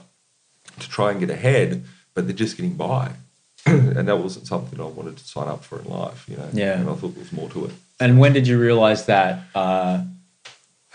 to 0.79 0.89
try 0.89 1.11
and 1.11 1.19
get 1.19 1.29
ahead, 1.29 1.83
but 2.13 2.27
they're 2.27 2.35
just 2.35 2.57
getting 2.57 2.75
by. 2.75 3.11
and 3.65 4.07
that 4.07 4.17
wasn't 4.17 4.47
something 4.47 4.79
I 4.79 4.85
wanted 4.85 5.17
to 5.17 5.23
sign 5.23 5.47
up 5.47 5.63
for 5.63 5.79
in 5.79 5.85
life, 5.85 6.25
you 6.27 6.35
know. 6.35 6.49
Yeah. 6.51 6.79
And 6.79 6.89
I 6.89 6.95
thought 6.95 7.09
there 7.09 7.19
was 7.19 7.31
more 7.31 7.49
to 7.49 7.65
it. 7.65 7.71
And 7.99 8.19
when 8.19 8.33
did 8.33 8.47
you 8.47 8.59
realize 8.59 9.05
that? 9.05 9.43
Uh, 9.53 10.03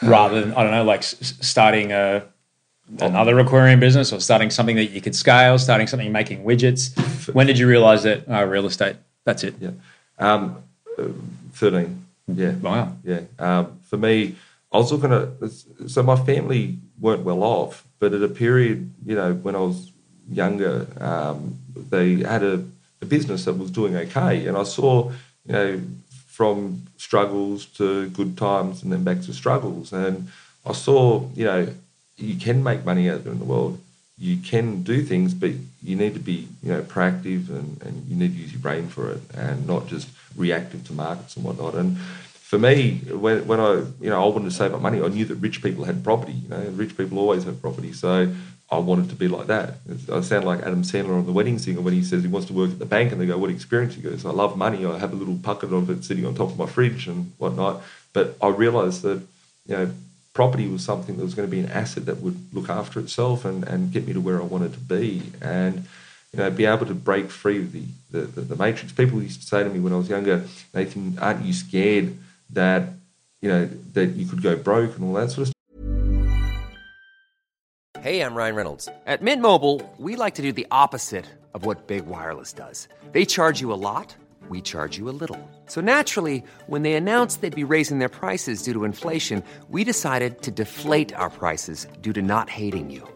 rather 0.03 0.41
than 0.41 0.53
I 0.55 0.63
don't 0.63 0.73
know, 0.73 0.85
like 0.85 1.01
s- 1.01 1.35
starting 1.41 1.93
a 1.93 2.25
another 3.01 3.39
aquarium 3.39 3.81
business 3.81 4.13
or 4.13 4.21
starting 4.21 4.51
something 4.51 4.77
that 4.77 4.87
you 4.87 5.01
could 5.01 5.15
scale, 5.15 5.59
starting 5.59 5.87
something 5.87 6.11
making 6.13 6.45
widgets. 6.45 6.95
When 7.35 7.47
did 7.47 7.59
you 7.59 7.67
realize 7.67 8.03
that 8.05 8.25
oh, 8.29 8.45
real 8.45 8.67
estate? 8.67 8.97
That's 9.25 9.43
it. 9.45 9.55
Yeah. 9.61 9.71
Um, 10.19 10.63
uh, 10.99 11.09
13. 11.53 12.06
Yeah. 12.27 12.53
Wow. 12.53 12.97
Yeah. 13.05 13.21
Um, 13.39 13.79
for 13.89 13.97
me, 13.97 14.37
I 14.73 14.79
was 14.79 14.93
looking 14.93 15.13
at, 15.13 15.29
so 15.89 16.03
my 16.03 16.17
family 16.17 16.79
weren't 17.01 17.23
well 17.23 17.43
off, 17.43 17.87
but 17.99 18.13
at 18.13 18.23
a 18.23 18.29
period, 18.29 18.93
you 19.05 19.15
know, 19.15 19.33
when 19.35 19.55
I 19.55 19.61
was 19.61 19.93
younger, 20.31 20.87
um, 21.01 21.59
they 21.75 22.17
had 22.17 22.43
a, 22.43 22.65
a 23.01 23.07
business 23.07 23.45
that 23.45 23.55
was 23.55 23.71
doing 23.71 23.97
okay. 23.97 24.47
And 24.47 24.57
I 24.57 24.65
saw, 24.65 25.11
you 25.47 25.53
know, 25.53 25.81
from 26.27 26.83
struggles 26.97 27.65
to 27.65 28.09
good 28.11 28.37
times 28.37 28.83
and 28.83 28.93
then 28.93 29.05
back 29.05 29.23
to 29.23 29.33
struggles. 29.33 29.93
And 29.93 30.29
I 30.67 30.73
saw, 30.73 31.29
you 31.35 31.45
know, 31.45 31.69
you 32.17 32.37
can 32.37 32.63
make 32.63 32.85
money 32.85 33.09
out 33.09 33.25
there 33.25 33.33
in 33.33 33.39
the 33.39 33.45
world. 33.45 33.79
You 34.19 34.39
can 34.39 34.83
do 34.83 35.03
things, 35.03 35.33
but 35.35 35.53
you 35.83 35.95
need 35.97 36.15
to 36.15 36.21
be, 36.21 36.49
you 36.63 36.73
know, 36.73 36.83
proactive 36.83 37.49
and, 37.51 37.81
and 37.83 38.07
you 38.09 38.17
need 38.17 38.33
to 38.33 38.39
use 38.39 38.53
your 38.53 38.61
brain 38.61 38.89
for 38.89 39.11
it 39.13 39.21
and 39.35 39.67
not 39.67 39.87
just 39.87 40.09
reactive 40.37 40.87
to 40.87 40.93
markets 40.93 41.37
and 41.37 41.45
whatnot. 41.45 41.75
And 41.75 41.99
for 41.99 42.59
me, 42.59 42.99
when, 43.11 43.47
when 43.47 43.61
I, 43.61 43.73
you 44.01 44.11
know, 44.11 44.23
I 44.23 44.29
wanted 44.29 44.45
to 44.45 44.51
save 44.51 44.73
up 44.73 44.81
money, 44.81 45.03
I 45.03 45.09
knew 45.09 45.25
that 45.25 45.35
rich 45.37 45.63
people 45.63 45.85
had 45.85 46.05
property. 46.05 46.33
You 46.33 46.49
know, 46.49 46.61
rich 46.75 46.97
people 46.97 47.19
always 47.19 47.45
have 47.45 47.61
property. 47.61 47.93
So 47.93 48.33
I 48.71 48.79
wanted 48.79 49.11
to 49.11 49.17
be 49.17 49.29
like 49.29 49.47
that. 49.47 49.75
I 50.13 50.21
sound 50.23 50.45
like 50.45 50.61
Adam 50.61 50.83
Sandler 50.83 51.19
on 51.19 51.27
The 51.27 51.33
Wedding 51.33 51.59
Singer 51.59 51.81
when 51.81 51.95
he 51.95 52.03
says 52.03 52.23
he 52.23 52.29
wants 52.29 52.49
to 52.49 52.53
work 52.53 52.71
at 52.71 52.79
the 52.79 52.87
bank 52.87 53.13
and 53.13 53.21
they 53.21 53.27
go, 53.27 53.39
what 53.39 53.51
experience? 53.51 53.95
He 53.95 54.03
goes, 54.03 54.25
I 54.25 54.31
love 54.31 54.57
money. 54.57 54.85
I 54.85 54.99
have 54.99 55.13
a 55.13 55.17
little 55.17 55.35
bucket 55.35 55.73
of 55.73 55.89
it 55.91 56.05
sitting 56.05 56.27
on 56.27 56.35
top 56.35 56.51
of 56.51 56.59
my 56.59 56.67
fridge 56.67 57.07
and 57.07 57.33
whatnot. 57.39 57.83
But 58.13 58.37
I 58.43 58.49
realised 58.49 59.03
that, 59.03 59.23
you 59.67 59.77
know, 59.77 59.91
property 60.35 60.69
was 60.69 60.85
something 60.85 61.17
that 61.17 61.23
was 61.23 61.35
going 61.35 61.49
to 61.49 61.51
be 61.51 61.61
an 61.61 61.71
asset 61.71 62.07
that 62.07 62.19
would 62.19 62.53
look 62.53 62.69
after 62.69 63.01
itself 63.01 63.45
and, 63.45 63.65
and 63.65 63.93
get 63.93 64.07
me 64.07 64.13
to 64.13 64.21
where 64.21 64.41
I 64.41 64.45
wanted 64.45 64.73
to 64.75 64.81
be. 64.81 65.33
And, 65.41 65.87
you 66.33 66.41
know, 66.41 66.51
be 66.51 66.67
able 66.67 66.87
to 66.87 66.95
break 66.95 67.31
free 67.31 67.59
of 67.59 67.73
the, 67.73 67.85
the, 68.17 68.27
the, 68.27 68.41
the 68.43 68.57
matrix. 68.57 68.93
People 68.93 69.23
used 69.23 69.41
to 69.43 69.47
say 69.47 69.63
to 69.63 69.71
me 69.71 69.81
when 69.81 69.93
I 69.93 69.97
was 69.97 70.09
younger, 70.09 70.45
Nathan, 70.75 71.19
aren't 71.21 71.45
you 71.45 71.53
scared 71.53 72.17
that, 72.51 72.89
you 73.41 73.49
know, 73.49 73.67
that 73.93 74.07
you 74.11 74.27
could 74.27 74.43
go 74.43 74.57
broke 74.57 74.97
and 74.97 75.05
all 75.05 75.15
that 75.15 75.31
sort 75.31 75.39
of 75.39 75.47
stuff? 75.49 75.53
Hey, 78.03 78.21
I'm 78.21 78.35
Ryan 78.35 78.55
Reynolds. 78.55 78.89
At 79.07 79.23
Mint 79.23 79.43
Mobile, 79.43 79.83
we 79.99 80.17
like 80.17 80.35
to 80.37 80.43
do 80.43 80.53
the 80.53 80.67
opposite 80.71 81.27
of 81.55 81.65
what 81.65 81.87
Big 81.87 82.07
Wireless 82.07 82.53
does. 82.53 82.89
They 83.13 83.25
charge 83.25 83.61
you 83.61 83.73
a 83.73 83.81
lot, 83.89 84.15
we 84.49 84.61
charge 84.61 84.97
you 84.97 85.09
a 85.09 85.17
little. 85.21 85.41
So 85.67 85.81
naturally, 85.81 86.45
when 86.67 86.83
they 86.83 86.93
announced 86.93 87.41
they'd 87.41 87.55
be 87.55 87.65
raising 87.65 87.99
their 87.99 88.09
prices 88.09 88.63
due 88.63 88.75
to 88.75 88.85
inflation, 88.85 89.43
we 89.69 89.83
decided 89.83 90.43
to 90.43 90.51
deflate 90.53 91.13
our 91.15 91.31
prices 91.31 91.89
due 92.01 92.13
to 92.13 92.23
not 92.23 92.49
hating 92.49 92.91
you. 92.91 93.16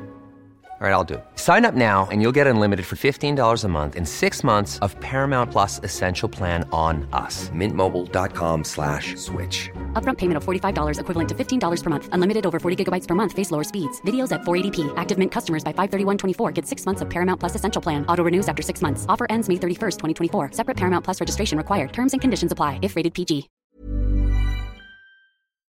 All 0.81 0.87
right, 0.87 0.93
I'll 0.93 1.03
do 1.03 1.15
it. 1.15 1.25
Sign 1.35 1.63
up 1.63 1.75
now 1.75 2.07
and 2.09 2.23
you'll 2.23 2.31
get 2.31 2.47
unlimited 2.47 2.87
for 2.87 2.95
$15 2.95 3.63
a 3.63 3.67
month 3.67 3.95
in 3.95 4.03
six 4.03 4.43
months 4.43 4.79
of 4.79 4.99
Paramount 4.99 5.51
Plus 5.51 5.79
Essential 5.83 6.27
Plan 6.27 6.67
on 6.71 7.07
us. 7.13 7.51
Mintmobile.com 7.51 8.63
slash 8.63 9.15
switch. 9.17 9.69
Upfront 9.93 10.17
payment 10.17 10.37
of 10.37 10.43
$45 10.43 10.99
equivalent 10.99 11.29
to 11.29 11.35
$15 11.35 11.83
per 11.83 11.89
month. 11.91 12.09
Unlimited 12.13 12.47
over 12.47 12.59
40 12.59 12.83
gigabytes 12.83 13.07
per 13.07 13.13
month. 13.13 13.31
Face 13.31 13.51
lower 13.51 13.63
speeds. 13.63 14.01
Videos 14.07 14.31
at 14.31 14.41
480p. 14.41 14.91
Active 14.97 15.19
Mint 15.19 15.31
customers 15.31 15.63
by 15.63 15.71
531.24 15.71 16.51
get 16.51 16.65
six 16.65 16.83
months 16.87 17.03
of 17.03 17.09
Paramount 17.11 17.39
Plus 17.39 17.53
Essential 17.53 17.79
Plan. 17.79 18.03
Auto 18.07 18.23
renews 18.23 18.49
after 18.49 18.63
six 18.63 18.81
months. 18.81 19.05
Offer 19.07 19.27
ends 19.29 19.47
May 19.49 19.57
31st, 19.57 19.99
2024. 19.99 20.53
Separate 20.53 20.77
Paramount 20.77 21.05
Plus 21.05 21.21
registration 21.21 21.59
required. 21.59 21.93
Terms 21.93 22.13
and 22.13 22.21
conditions 22.21 22.51
apply 22.51 22.79
if 22.81 22.95
rated 22.95 23.13
PG. 23.13 23.49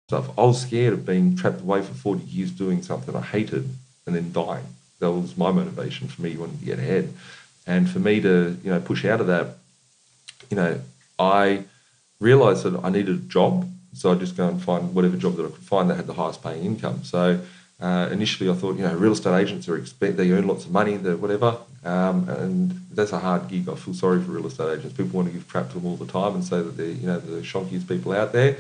Stuff. 0.09 0.37
I 0.37 0.41
was 0.41 0.61
scared 0.61 0.91
of 0.91 1.05
being 1.05 1.37
trapped 1.37 1.61
away 1.61 1.81
for 1.81 1.93
40 1.93 2.25
years 2.25 2.51
doing 2.51 2.81
something 2.81 3.15
I 3.15 3.21
hated 3.21 3.69
and 4.05 4.13
then 4.13 4.33
dying. 4.33 4.65
That 4.99 5.11
was 5.11 5.37
my 5.37 5.51
motivation 5.51 6.07
for 6.07 6.21
me 6.21 6.35
wanting 6.37 6.59
to 6.59 6.65
get 6.65 6.79
ahead. 6.79 7.13
And 7.65 7.89
for 7.89 7.99
me 7.99 8.21
to, 8.21 8.57
you 8.63 8.71
know, 8.71 8.79
push 8.79 9.05
out 9.05 9.21
of 9.21 9.27
that, 9.27 9.57
you 10.49 10.55
know, 10.55 10.79
I 11.19 11.63
realized 12.19 12.63
that 12.63 12.83
I 12.83 12.89
needed 12.89 13.15
a 13.15 13.19
job. 13.19 13.69
So 13.93 14.11
I'd 14.11 14.19
just 14.19 14.37
go 14.37 14.47
and 14.47 14.61
find 14.61 14.93
whatever 14.93 15.17
job 15.17 15.35
that 15.37 15.45
I 15.45 15.49
could 15.49 15.63
find 15.63 15.89
that 15.89 15.95
had 15.95 16.07
the 16.07 16.13
highest 16.13 16.43
paying 16.43 16.63
income. 16.63 17.03
So 17.03 17.39
uh, 17.79 18.09
initially 18.11 18.49
I 18.49 18.53
thought, 18.53 18.75
you 18.75 18.83
know, 18.83 18.95
real 18.95 19.11
estate 19.11 19.39
agents 19.39 19.67
are 19.67 19.77
expect 19.77 20.17
they 20.17 20.31
earn 20.31 20.47
lots 20.47 20.65
of 20.65 20.71
money, 20.71 20.97
they 20.97 21.13
whatever. 21.13 21.57
Um, 21.83 22.27
and 22.29 22.71
that's 22.91 23.11
a 23.11 23.19
hard 23.19 23.47
gig. 23.47 23.69
I 23.69 23.75
feel 23.75 23.93
sorry 23.93 24.21
for 24.21 24.31
real 24.31 24.47
estate 24.47 24.79
agents. 24.79 24.95
People 24.95 25.17
want 25.17 25.27
to 25.29 25.33
give 25.33 25.47
crap 25.47 25.69
to 25.69 25.75
them 25.75 25.85
all 25.85 25.95
the 25.95 26.07
time 26.07 26.35
and 26.35 26.43
say 26.43 26.57
that 26.61 26.77
they're, 26.77 26.87
you 26.87 27.07
know, 27.07 27.19
the 27.19 27.41
shonkiest 27.41 27.87
people 27.87 28.13
out 28.13 28.33
there. 28.33 28.57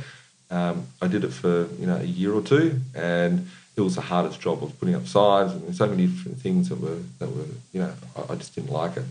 Um, 0.49 0.87
I 1.01 1.07
did 1.07 1.23
it 1.23 1.33
for, 1.33 1.67
you 1.79 1.87
know, 1.87 1.97
a 1.97 2.03
year 2.03 2.33
or 2.33 2.41
two 2.41 2.79
and 2.95 3.47
it 3.77 3.81
was 3.81 3.95
the 3.95 4.01
hardest 4.01 4.41
job. 4.41 4.57
I 4.61 4.65
was 4.65 4.73
putting 4.73 4.95
up 4.95 5.07
signs 5.07 5.53
and 5.53 5.73
so 5.75 5.85
many 5.85 6.07
different 6.07 6.39
things 6.39 6.69
that 6.69 6.81
were 6.81 6.99
that 7.19 7.29
were 7.29 7.45
you 7.71 7.81
know 7.81 7.93
I, 8.15 8.33
I 8.33 8.35
just 8.35 8.55
didn't 8.55 8.71
like 8.71 8.97
it. 8.97 9.05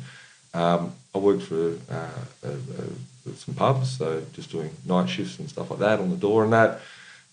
Um, 0.52 0.92
I 1.14 1.18
worked 1.18 1.44
for 1.44 1.78
uh, 1.90 2.08
uh, 2.44 2.48
uh, 2.48 3.32
some 3.36 3.54
pubs, 3.54 3.96
so 3.96 4.22
just 4.32 4.50
doing 4.50 4.70
night 4.84 5.08
shifts 5.08 5.38
and 5.38 5.48
stuff 5.48 5.70
like 5.70 5.78
that 5.80 6.00
on 6.00 6.10
the 6.10 6.16
door 6.16 6.44
and 6.44 6.52
that. 6.52 6.80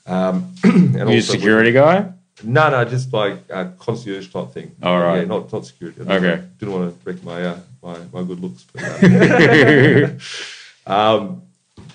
Um, 0.06 0.54
and 0.64 1.10
you 1.10 1.18
a 1.18 1.22
security 1.22 1.72
guy? 1.72 2.12
No, 2.44 2.70
no, 2.70 2.86
just 2.86 3.12
like 3.14 3.38
a 3.50 3.72
concierge 3.80 4.28
type 4.30 4.52
thing. 4.52 4.72
All 4.84 5.00
right. 5.00 5.22
Yeah, 5.22 5.26
not 5.26 5.52
not 5.52 5.66
security. 5.66 6.02
I 6.02 6.16
Okay. 6.16 6.22
Didn't, 6.22 6.60
didn't 6.60 6.74
want 6.74 7.04
to 7.04 7.10
wreck 7.10 7.24
my 7.24 7.46
uh, 7.46 7.60
my 7.82 7.98
my 8.12 8.24
good 8.24 8.40
looks. 8.42 8.66
But, 8.74 8.84
uh, 8.84 10.10
um, 10.88 11.42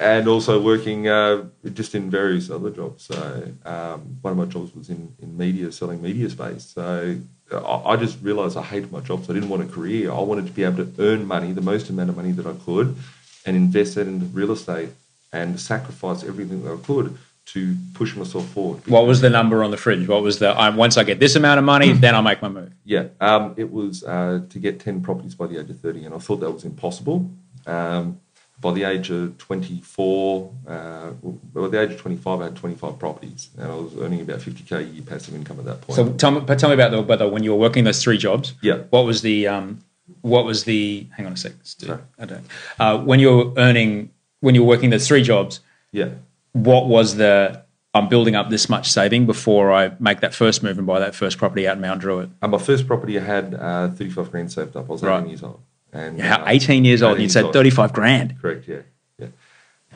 and 0.01 0.29
also 0.29 0.61
working 0.61 1.09
uh, 1.09 1.45
just 1.75 1.95
in 1.95 2.11
various 2.11 2.51
other 2.51 2.71
jobs. 2.71 3.05
So 3.05 3.53
um, 3.65 4.19
one 4.23 4.33
of 4.33 4.37
my 4.37 4.45
jobs 4.45 4.75
was 4.75 4.91
in, 4.91 5.15
in 5.21 5.37
media, 5.37 5.73
selling 5.73 6.01
media 6.01 6.31
space. 6.31 6.65
So 6.65 7.17
I, 7.53 7.57
I 7.57 7.97
just 7.97 8.19
realised 8.23 8.57
I 8.57 8.63
hated 8.63 8.93
my 8.93 9.01
job. 9.01 9.25
So 9.25 9.33
I 9.33 9.35
didn't 9.35 9.49
want 9.49 9.63
a 9.63 9.67
career. 9.67 10.13
I 10.13 10.21
wanted 10.21 10.47
to 10.47 10.53
be 10.53 10.65
able 10.65 10.85
to 10.85 10.93
earn 10.99 11.27
money, 11.27 11.53
the 11.53 11.61
most 11.61 11.91
amount 11.91 12.11
of 12.11 12.17
money 12.17 12.33
that 12.33 12.47
I 12.47 12.55
could, 12.65 12.97
and 13.45 13.57
invest 13.57 13.97
that 13.97 14.07
into 14.07 14.27
real 14.27 14.53
estate 14.53 14.91
and 15.33 15.61
sacrifice 15.61 16.25
everything 16.25 16.65
that 16.65 16.73
I 16.73 16.77
could 16.77 17.19
to 17.47 17.77
push 17.95 18.15
myself 18.15 18.47
forward. 18.51 18.87
What 18.87 19.07
was 19.07 19.23
the 19.23 19.31
number 19.31 19.65
on 19.65 19.71
the 19.71 19.79
fridge? 19.79 20.07
What 20.07 20.23
was 20.23 20.39
the 20.39 20.59
um, 20.61 20.77
once 20.77 20.99
I 20.99 21.05
get 21.05 21.19
this 21.19 21.35
amount 21.35 21.59
of 21.59 21.65
money, 21.65 21.93
then 21.93 22.15
I'll 22.15 22.23
make 22.23 22.43
my 22.43 22.49
move. 22.49 22.73
Yeah, 22.85 23.07
um, 23.21 23.55
it 23.57 23.73
was 23.73 24.05
uh, 24.05 24.43
to 24.51 24.59
get 24.59 24.81
10 24.81 25.01
properties 25.01 25.35
by 25.35 25.47
the 25.47 25.59
age 25.59 25.71
of 25.71 25.81
30, 25.81 26.05
and 26.05 26.15
I 26.15 26.19
thought 26.19 26.37
that 26.41 26.51
was 26.51 26.65
impossible. 26.65 27.31
Um, 27.67 28.21
by 28.61 28.73
the 28.73 28.85
age 28.85 29.11
of 29.11 29.39
24, 29.39 30.53
uh, 30.67 31.11
by 31.11 31.69
the 31.69 31.81
age 31.81 31.93
of 31.93 32.01
25, 32.01 32.41
I 32.41 32.45
had 32.45 32.57
25 32.57 32.99
properties, 32.99 33.51
and 33.57 33.71
I 33.71 33.75
was 33.75 33.97
earning 33.99 34.21
about 34.21 34.41
50k 34.41 34.73
a 34.73 34.83
year 34.83 35.03
passive 35.03 35.35
income 35.35 35.59
at 35.61 35.65
that 35.67 35.81
point. 35.81 35.97
So 35.97 36.13
tell 36.15 36.33
me, 36.33 36.41
but 36.41 36.59
tell 36.59 36.69
me 36.69 36.75
about 36.75 36.91
the 36.91 37.01
whether 37.03 37.29
when 37.29 37.45
you 37.45 37.53
were 37.53 37.59
working 37.59 37.85
those 37.85 38.03
three 38.03 38.19
jobs. 38.19 38.55
Yeah. 38.61 38.79
What 38.91 39.07
was 39.07 39.23
the 39.23 39.47
um, 39.47 39.79
what 40.23 40.45
was 40.45 40.65
the? 40.65 41.07
Hang 41.17 41.27
on 41.27 41.33
a 41.33 41.37
sec. 41.37 41.53
Sorry. 41.63 42.01
I 42.19 42.25
don't. 42.25 42.45
Uh, 42.79 42.99
when 42.99 43.21
you 43.21 43.37
were 43.37 43.53
earning, 43.57 44.11
when 44.41 44.55
you 44.55 44.63
were 44.63 44.69
working 44.69 44.91
those 44.91 45.07
three 45.07 45.23
jobs, 45.23 45.61
yeah, 45.93 46.11
what 46.53 46.89
was 46.89 47.17
the? 47.17 47.65
I'm 47.95 48.09
building 48.09 48.37
up 48.37 48.51
this 48.51 48.69
much 48.69 48.91
saving 48.91 49.27
before 49.27 49.73
I 49.73 49.93
make 49.99 50.21
that 50.21 50.35
first 50.35 50.63
move 50.63 50.79
and 50.79 50.87
buy 50.87 51.01
that 51.01 51.15
first 51.15 51.39
property 51.39 51.67
out 51.67 51.77
in 51.77 51.81
Mount 51.81 52.01
Druitt. 52.01 52.29
and 52.43 52.53
my 52.53 52.59
first 52.59 52.87
property 52.87 53.19
I 53.19 53.23
had 53.23 53.55
uh, 53.55 53.89
35 53.89 54.31
grand 54.31 54.53
saved 54.53 54.77
up. 54.77 54.89
I 54.89 54.93
was 54.93 55.03
18 55.03 55.27
years 55.29 55.43
old. 55.43 55.61
And 55.93 56.21
How, 56.21 56.43
uh, 56.43 56.49
18 56.49 56.85
years 56.85 57.03
old, 57.03 57.15
18 57.15 57.23
you'd 57.23 57.33
said 57.33 57.53
35 57.53 57.93
grand. 57.93 58.41
Correct. 58.41 58.69
Yeah, 58.69 58.81
yeah. 59.19 59.29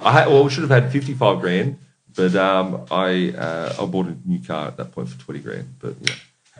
I 0.00 0.12
had, 0.12 0.28
well, 0.28 0.48
should 0.48 0.68
have 0.68 0.70
had 0.70 0.90
55 0.92 1.40
grand, 1.40 1.78
but 2.16 2.34
um, 2.34 2.86
I 2.90 3.30
uh, 3.36 3.74
I 3.80 3.84
bought 3.86 4.06
a 4.06 4.16
new 4.24 4.40
car 4.40 4.68
at 4.68 4.76
that 4.78 4.92
point 4.92 5.08
for 5.10 5.18
20 5.20 5.40
grand. 5.40 5.74
But 5.80 5.94
yeah, 6.00 6.14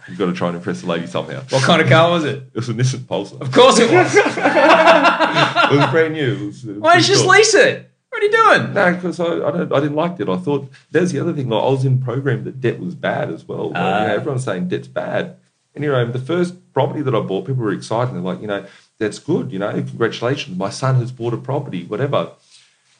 you've 0.08 0.18
got 0.18 0.26
to 0.26 0.32
try 0.34 0.48
and 0.48 0.56
impress 0.58 0.82
the 0.82 0.86
lady 0.86 1.06
somehow. 1.06 1.42
What 1.48 1.62
kind 1.62 1.80
of 1.80 1.88
car 1.88 2.10
was 2.10 2.24
it? 2.24 2.42
It 2.52 2.54
was 2.56 2.68
a 2.68 2.74
Nissan 2.74 3.00
Pulsar. 3.00 3.40
Of 3.40 3.50
course 3.52 3.78
it 3.78 3.90
was. 3.90 4.14
it 4.16 5.76
was 5.78 5.90
brand 5.90 6.14
new. 6.14 6.34
It 6.34 6.46
was, 6.46 6.64
it 6.64 6.68
was 6.72 6.78
Why 6.78 6.94
didn't 6.96 7.08
you 7.08 7.14
just 7.14 7.26
lease 7.26 7.54
it? 7.54 7.88
What 8.10 8.22
are 8.22 8.26
you 8.26 8.30
doing? 8.32 8.74
No, 8.74 8.94
because 8.94 9.18
I, 9.20 9.24
I, 9.24 9.50
don't, 9.50 9.72
I 9.72 9.80
didn't 9.80 9.96
like 9.96 10.20
it. 10.20 10.28
I 10.28 10.36
thought 10.36 10.70
there's 10.90 11.12
the 11.12 11.20
other 11.20 11.32
thing. 11.32 11.48
Like 11.48 11.62
I 11.62 11.68
was 11.70 11.86
in 11.86 11.98
program 12.02 12.44
that 12.44 12.60
debt 12.60 12.78
was 12.78 12.94
bad 12.94 13.30
as 13.30 13.48
well. 13.48 13.68
Like, 13.70 13.76
Ah. 13.76 14.02
you 14.02 14.08
know, 14.08 14.14
everyone's 14.14 14.44
saying 14.44 14.68
debt's 14.68 14.88
bad. 14.88 15.36
Anyway, 15.74 16.04
the 16.12 16.18
first 16.18 16.54
property 16.74 17.00
that 17.00 17.14
I 17.14 17.20
bought, 17.20 17.46
people 17.46 17.64
were 17.64 17.72
excited. 17.72 18.14
They're 18.14 18.20
like, 18.20 18.42
you 18.42 18.46
know, 18.46 18.66
that's 19.02 19.18
good. 19.18 19.52
You 19.52 19.58
know, 19.58 19.72
congratulations. 19.72 20.56
My 20.56 20.70
son 20.70 20.96
has 20.96 21.12
bought 21.12 21.34
a 21.34 21.36
property. 21.36 21.84
Whatever. 21.84 22.30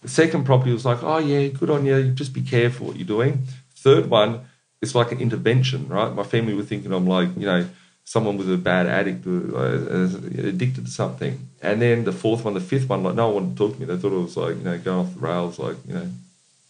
The 0.03 0.09
second 0.09 0.45
property 0.45 0.73
was 0.73 0.85
like, 0.85 1.03
oh 1.03 1.19
yeah, 1.19 1.47
good 1.49 1.71
on 1.71 1.87
you. 1.87 2.11
Just 2.11 2.33
be 2.33 2.43
careful 2.43 2.89
what 2.89 2.97
you're 2.97 3.07
doing. 3.07 3.45
Third 3.77 4.11
one, 4.11 4.41
it's 4.81 4.95
like 4.95 5.13
an 5.13 5.21
intervention, 5.21 5.89
right? 5.89 6.13
My 6.13 6.25
family 6.25 6.55
were 6.55 6.65
thinking 6.65 6.93
I'm 6.93 7.07
like, 7.07 7.29
you 7.37 7.47
know, 7.47 7.67
someone 8.05 8.37
with 8.37 8.53
a 8.53 8.57
bad 8.57 8.87
addict 8.87 9.27
uh, 9.27 10.49
addicted 10.49 10.87
to 10.87 10.91
something. 10.91 11.49
And 11.63 11.81
then 11.81 12.05
the 12.05 12.13
fourth 12.13 12.45
one, 12.45 12.55
the 12.55 12.61
fifth 12.61 12.89
one, 12.89 13.05
like 13.05 13.15
no 13.15 13.29
one 13.29 13.35
wanted 13.35 13.57
to 13.57 13.59
talk 13.59 13.75
to 13.75 13.81
me. 13.81 13.87
They 13.87 13.97
thought 13.97 14.13
it 14.13 14.23
was 14.23 14.37
like, 14.37 14.57
you 14.57 14.65
know, 14.65 14.79
going 14.79 15.07
off 15.07 15.15
the 15.15 15.21
rails, 15.21 15.59
like, 15.59 15.77
you 15.87 15.95
know, 15.95 16.09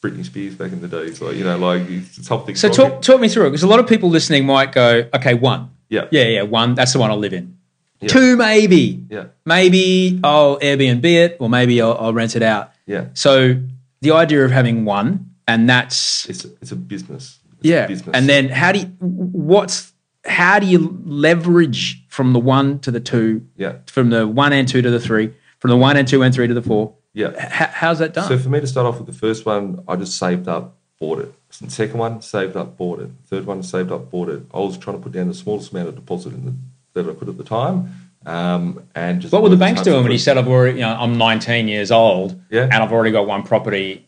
Britney 0.02 0.24
Spears 0.24 0.54
back 0.54 0.72
in 0.72 0.82
the 0.82 0.88
days, 0.88 1.22
like, 1.22 1.36
you 1.36 1.44
know, 1.44 1.56
like 1.56 1.86
something. 2.20 2.54
So 2.54 2.68
talk, 2.68 3.02
talk 3.02 3.20
me 3.20 3.28
through 3.28 3.46
it 3.46 3.50
because 3.50 3.62
a 3.62 3.68
lot 3.68 3.80
of 3.80 3.86
people 3.86 4.10
listening 4.10 4.44
might 4.44 4.72
go, 4.72 5.08
okay, 5.14 5.34
one. 5.34 5.70
Yeah. 5.88 6.08
Yeah, 6.10 6.24
yeah, 6.24 6.42
one. 6.42 6.74
That's 6.74 6.92
the 6.92 6.98
one 6.98 7.10
I'll 7.10 7.16
live 7.18 7.32
in. 7.32 7.56
Yeah. 8.02 8.08
Two, 8.08 8.36
maybe. 8.36 9.04
Yeah. 9.08 9.26
Maybe 9.46 10.20
I'll 10.24 10.58
Airbnb 10.58 11.04
it 11.04 11.36
or 11.40 11.48
maybe 11.48 11.80
I'll, 11.80 11.96
I'll 11.98 12.12
rent 12.12 12.36
it 12.36 12.42
out. 12.42 12.72
Yeah. 12.86 13.06
So 13.14 13.56
the 14.00 14.10
idea 14.10 14.44
of 14.44 14.50
having 14.50 14.84
one 14.84 15.30
and 15.46 15.68
that's 15.68 16.28
It's 16.28 16.44
a, 16.44 16.48
it's 16.60 16.72
a 16.72 16.76
business. 16.76 17.38
It's 17.58 17.68
yeah. 17.68 17.84
A 17.84 17.88
business. 17.88 18.14
And 18.16 18.28
then 18.28 18.48
how 18.48 18.72
do 18.72 18.80
you, 18.80 18.86
what's 19.00 19.92
how 20.24 20.58
do 20.58 20.66
you 20.66 21.00
leverage 21.04 22.04
from 22.08 22.32
the 22.32 22.38
one 22.38 22.78
to 22.80 22.90
the 22.90 23.00
two, 23.00 23.46
yeah. 23.56 23.78
from 23.86 24.10
the 24.10 24.26
one 24.26 24.52
and 24.52 24.68
two 24.68 24.82
to 24.82 24.90
the 24.90 25.00
three, 25.00 25.34
from 25.58 25.70
the 25.70 25.76
one 25.76 25.96
and 25.96 26.06
two 26.06 26.22
and 26.22 26.34
three 26.34 26.46
to 26.46 26.54
the 26.54 26.62
four? 26.62 26.94
Yeah. 27.12 27.30
H- 27.30 27.70
how's 27.72 27.98
that 27.98 28.14
done? 28.14 28.28
So 28.28 28.38
for 28.38 28.48
me 28.48 28.60
to 28.60 28.66
start 28.66 28.86
off 28.86 28.98
with 28.98 29.06
the 29.06 29.12
first 29.12 29.46
one, 29.46 29.82
I 29.88 29.96
just 29.96 30.18
saved 30.18 30.48
up, 30.48 30.76
bought 30.98 31.20
it. 31.20 31.34
Second 31.50 31.98
one, 31.98 32.22
saved 32.22 32.56
up, 32.56 32.76
bought 32.78 33.00
it. 33.00 33.10
Third 33.26 33.46
one, 33.46 33.62
saved 33.62 33.92
up, 33.92 34.10
bought 34.10 34.28
it. 34.30 34.42
I 34.54 34.58
was 34.58 34.78
trying 34.78 34.96
to 34.96 35.02
put 35.02 35.12
down 35.12 35.28
the 35.28 35.34
smallest 35.34 35.72
amount 35.72 35.88
of 35.88 35.96
deposit 35.96 36.32
in 36.32 36.46
the, 36.46 36.54
that 36.94 37.08
I 37.08 37.14
could 37.14 37.28
at 37.28 37.36
the 37.38 37.44
time. 37.44 37.94
Um, 38.24 38.84
and 38.94 39.20
just 39.20 39.32
what 39.32 39.42
were 39.42 39.48
the 39.48 39.56
banks 39.56 39.78
hard 39.80 39.88
as 39.88 39.88
I 39.88 39.90
doing 39.96 40.02
when 40.04 40.12
you 40.12 40.18
could. 40.18 40.24
said 40.24 40.38
I've 40.38 40.46
already, 40.48 40.78
you 40.78 40.84
know, 40.84 40.94
I'm 40.96 41.18
19 41.18 41.66
years 41.68 41.90
old 41.90 42.40
Yeah. 42.50 42.62
and 42.64 42.74
I've 42.74 42.92
already 42.92 43.10
got 43.12 43.26
one 43.26 43.42
property? 43.42 44.06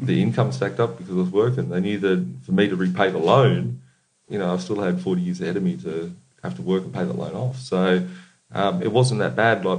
the 0.00 0.20
income 0.20 0.50
stacked 0.50 0.80
up 0.80 0.98
because 0.98 1.12
I 1.12 1.16
was 1.18 1.30
working. 1.30 1.68
They 1.68 1.78
knew 1.80 1.98
that 2.00 2.26
for 2.44 2.50
me 2.50 2.66
to 2.68 2.74
repay 2.74 3.08
the 3.08 3.18
loan, 3.18 3.80
you 4.28 4.36
know, 4.36 4.52
I 4.52 4.56
still 4.56 4.80
had 4.80 5.00
40 5.00 5.22
years 5.22 5.40
ahead 5.40 5.56
of 5.56 5.62
me 5.62 5.76
to 5.76 6.12
have 6.42 6.56
to 6.56 6.62
work 6.62 6.82
and 6.82 6.92
pay 6.92 7.04
the 7.04 7.12
loan 7.12 7.34
off. 7.36 7.58
So 7.58 8.04
um, 8.52 8.82
it 8.82 8.90
wasn't 8.90 9.20
that 9.20 9.36
bad. 9.36 9.64
Like 9.64 9.78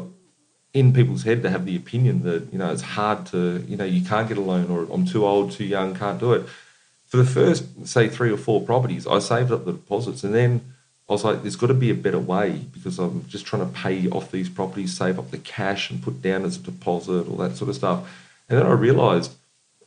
in 0.74 0.94
people's 0.94 1.24
head 1.24 1.42
to 1.44 1.50
have 1.50 1.66
the 1.66 1.76
opinion 1.76 2.24
that, 2.24 2.54
you 2.54 2.58
know, 2.60 2.72
it's 2.72 2.84
hard 2.84 3.26
to, 3.28 3.66
you 3.68 3.76
know, 3.76 3.84
you 3.84 4.02
can't 4.08 4.30
get 4.30 4.38
a 4.38 4.42
loan 4.42 4.70
or 4.72 4.88
I'm 4.94 5.06
too 5.06 5.26
old, 5.26 5.52
too 5.52 5.66
young, 5.66 5.94
can't 5.94 6.20
do 6.20 6.32
it. 6.32 6.46
For 7.08 7.18
the 7.18 7.26
first, 7.26 7.86
say, 7.86 8.08
three 8.08 8.32
or 8.32 8.38
four 8.38 8.62
properties, 8.62 9.06
I 9.08 9.20
saved 9.20 9.52
up 9.52 9.66
the 9.66 9.74
deposits 9.74 10.24
and 10.24 10.34
then 10.34 10.74
I 11.10 11.14
was 11.14 11.24
like, 11.24 11.42
there's 11.42 11.56
got 11.56 11.68
to 11.68 11.74
be 11.74 11.90
a 11.90 11.96
better 11.96 12.20
way 12.20 12.66
because 12.74 13.00
I'm 13.00 13.26
just 13.28 13.46
trying 13.46 13.66
to 13.66 13.74
pay 13.74 14.10
off 14.10 14.30
these 14.30 14.50
properties, 14.50 14.98
save 14.98 15.18
up 15.18 15.32
the 15.32 15.38
cash 15.38 15.90
and 15.90 16.04
put 16.04 16.22
down 16.22 16.44
as 16.44 16.58
a 16.58 16.60
deposit, 16.60 17.30
all 17.30 17.38
that 17.38 17.56
sort 17.56 17.70
of 17.70 17.76
stuff. 17.76 18.10
And 18.50 18.60
then 18.60 18.66
I 18.66 18.74
realised 18.74 19.34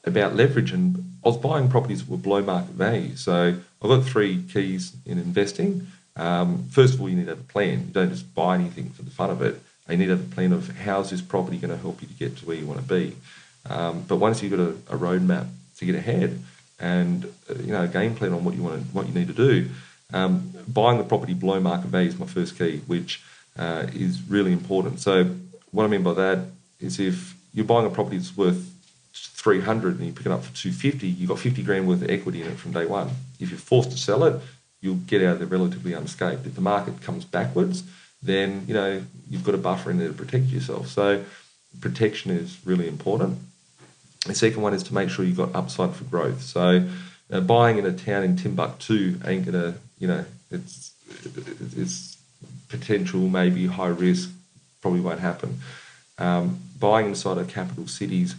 about 0.04 0.34
leverage 0.34 0.72
and 0.72 1.18
I 1.22 1.28
was 1.28 1.36
buying 1.36 1.68
properties 1.68 2.00
that 2.00 2.10
were 2.10 2.16
below 2.16 2.42
market 2.42 2.72
value. 2.72 3.16
So 3.16 3.54
I've 3.82 3.88
got 3.88 4.04
three 4.04 4.42
keys 4.50 4.94
in 5.04 5.18
investing. 5.18 5.88
Um, 6.16 6.64
first 6.70 6.94
of 6.94 7.00
all, 7.02 7.08
you 7.08 7.16
need 7.16 7.26
to 7.26 7.32
have 7.32 7.40
a 7.40 7.44
plan. 7.44 7.86
You 7.88 7.92
don't 7.92 8.10
just 8.10 8.34
buy 8.34 8.54
anything 8.54 8.90
for 8.90 9.02
the 9.02 9.10
fun 9.10 9.30
of 9.30 9.42
it. 9.42 9.60
You 9.88 9.96
need 9.96 10.06
to 10.06 10.16
have 10.16 10.32
a 10.32 10.34
plan 10.34 10.52
of 10.52 10.74
how's 10.78 11.10
this 11.10 11.20
property 11.20 11.58
going 11.58 11.72
to 11.72 11.76
help 11.76 12.00
you 12.00 12.08
to 12.08 12.14
get 12.14 12.36
to 12.38 12.46
where 12.46 12.56
you 12.56 12.66
want 12.66 12.80
to 12.80 12.86
be. 12.86 13.16
Um, 13.68 14.04
but 14.06 14.16
once 14.16 14.42
you've 14.42 14.52
got 14.52 14.60
a, 14.60 14.94
a 14.94 14.98
roadmap 14.98 15.48
to 15.76 15.84
get 15.84 15.94
ahead 15.94 16.42
and 16.78 17.24
uh, 17.50 17.54
you 17.54 17.72
know 17.72 17.82
a 17.82 17.88
game 17.88 18.14
plan 18.14 18.32
on 18.32 18.44
what 18.44 18.54
you 18.54 18.62
want 18.62 18.80
to, 18.80 18.88
what 18.94 19.06
you 19.06 19.14
need 19.14 19.26
to 19.28 19.34
do, 19.34 19.68
um, 20.12 20.52
buying 20.68 20.98
the 20.98 21.04
property 21.04 21.34
below 21.34 21.60
market 21.60 21.88
value 21.88 22.08
is 22.08 22.18
my 22.18 22.26
first 22.26 22.58
key, 22.58 22.78
which 22.86 23.22
uh, 23.58 23.86
is 23.94 24.22
really 24.28 24.52
important. 24.52 25.00
So 25.00 25.24
what 25.70 25.84
I 25.84 25.86
mean 25.86 26.02
by 26.02 26.14
that 26.14 26.46
is 26.80 26.98
if 26.98 27.36
you're 27.52 27.64
buying 27.64 27.86
a 27.86 27.90
property 27.90 28.16
that's 28.16 28.36
worth 28.36 28.72
300 29.12 29.98
and 29.98 30.06
you 30.06 30.12
pick 30.12 30.26
it 30.26 30.32
up 30.32 30.44
for 30.44 30.54
250, 30.54 31.06
you've 31.06 31.28
got 31.28 31.38
50 31.38 31.62
grand 31.62 31.88
worth 31.88 32.02
of 32.02 32.10
equity 32.10 32.42
in 32.42 32.48
it 32.48 32.58
from 32.58 32.72
day 32.72 32.86
one. 32.86 33.10
If 33.38 33.50
you're 33.50 33.58
forced 33.58 33.90
to 33.90 33.98
sell 33.98 34.24
it, 34.24 34.40
you'll 34.80 34.96
get 34.96 35.22
out 35.22 35.34
of 35.34 35.38
there 35.40 35.48
relatively 35.48 35.92
unscathed. 35.92 36.46
If 36.46 36.54
the 36.54 36.60
market 36.60 37.00
comes 37.02 37.24
backwards, 37.24 37.84
then 38.22 38.64
you 38.66 38.74
know 38.74 39.02
you've 39.28 39.44
got 39.44 39.54
a 39.54 39.58
buffer 39.58 39.90
in 39.90 39.98
there 39.98 40.08
to 40.08 40.14
protect 40.14 40.46
yourself. 40.46 40.88
So 40.88 41.24
protection 41.80 42.30
is 42.30 42.58
really 42.64 42.88
important. 42.88 43.38
The 44.26 44.34
second 44.34 44.62
one 44.62 44.74
is 44.74 44.82
to 44.84 44.94
make 44.94 45.08
sure 45.08 45.24
you've 45.24 45.36
got 45.36 45.54
upside 45.54 45.94
for 45.94 46.04
growth. 46.04 46.42
So 46.42 46.86
uh, 47.32 47.40
buying 47.40 47.78
in 47.78 47.86
a 47.86 47.92
town 47.92 48.22
in 48.22 48.36
Timbuktu 48.36 49.18
ain't 49.24 49.46
gonna, 49.46 49.74
you 50.00 50.08
know, 50.08 50.24
it's 50.50 50.92
it's 51.76 52.16
potential, 52.68 53.20
maybe 53.28 53.66
high 53.66 53.88
risk, 53.88 54.30
probably 54.80 55.00
won't 55.00 55.20
happen. 55.20 55.60
Um, 56.18 56.60
buying 56.78 57.06
inside 57.06 57.38
of 57.38 57.48
capital 57.48 57.86
cities, 57.86 58.34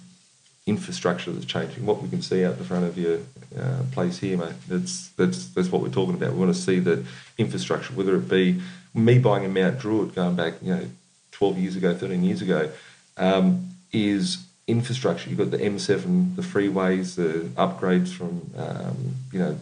infrastructure 0.68 1.32
that's 1.32 1.46
changing. 1.46 1.86
What 1.86 2.02
we 2.02 2.10
can 2.10 2.22
see 2.22 2.44
out 2.44 2.58
the 2.58 2.64
front 2.64 2.86
of 2.86 2.98
your 2.98 3.20
uh, 3.58 3.84
place 3.92 4.18
here, 4.20 4.38
mate, 4.38 4.54
that's 4.68 5.10
that's 5.10 5.48
that's 5.50 5.72
what 5.72 5.82
we're 5.82 5.90
talking 5.90 6.16
about. 6.16 6.34
We 6.34 6.40
want 6.40 6.54
to 6.54 6.62
see 6.62 6.80
the 6.80 7.06
infrastructure, 7.38 7.94
whether 7.94 8.16
it 8.16 8.28
be 8.28 8.62
me 8.94 9.20
buying 9.20 9.44
in 9.44 9.54
Mount 9.54 9.80
Druitt 9.80 10.16
going 10.16 10.36
back, 10.36 10.56
you 10.62 10.76
know, 10.76 10.86
12 11.32 11.58
years 11.58 11.76
ago, 11.76 11.96
13 11.96 12.24
years 12.24 12.42
ago, 12.42 12.70
um, 13.18 13.70
is 13.94 14.46
infrastructure. 14.68 15.30
You've 15.30 15.40
got 15.40 15.52
the 15.52 15.58
M7, 15.58 16.36
the 16.36 16.42
freeways, 16.42 17.16
the 17.16 17.48
upgrades 17.56 18.10
from, 18.10 18.52
um, 18.58 19.16
you 19.32 19.40
know, 19.40 19.58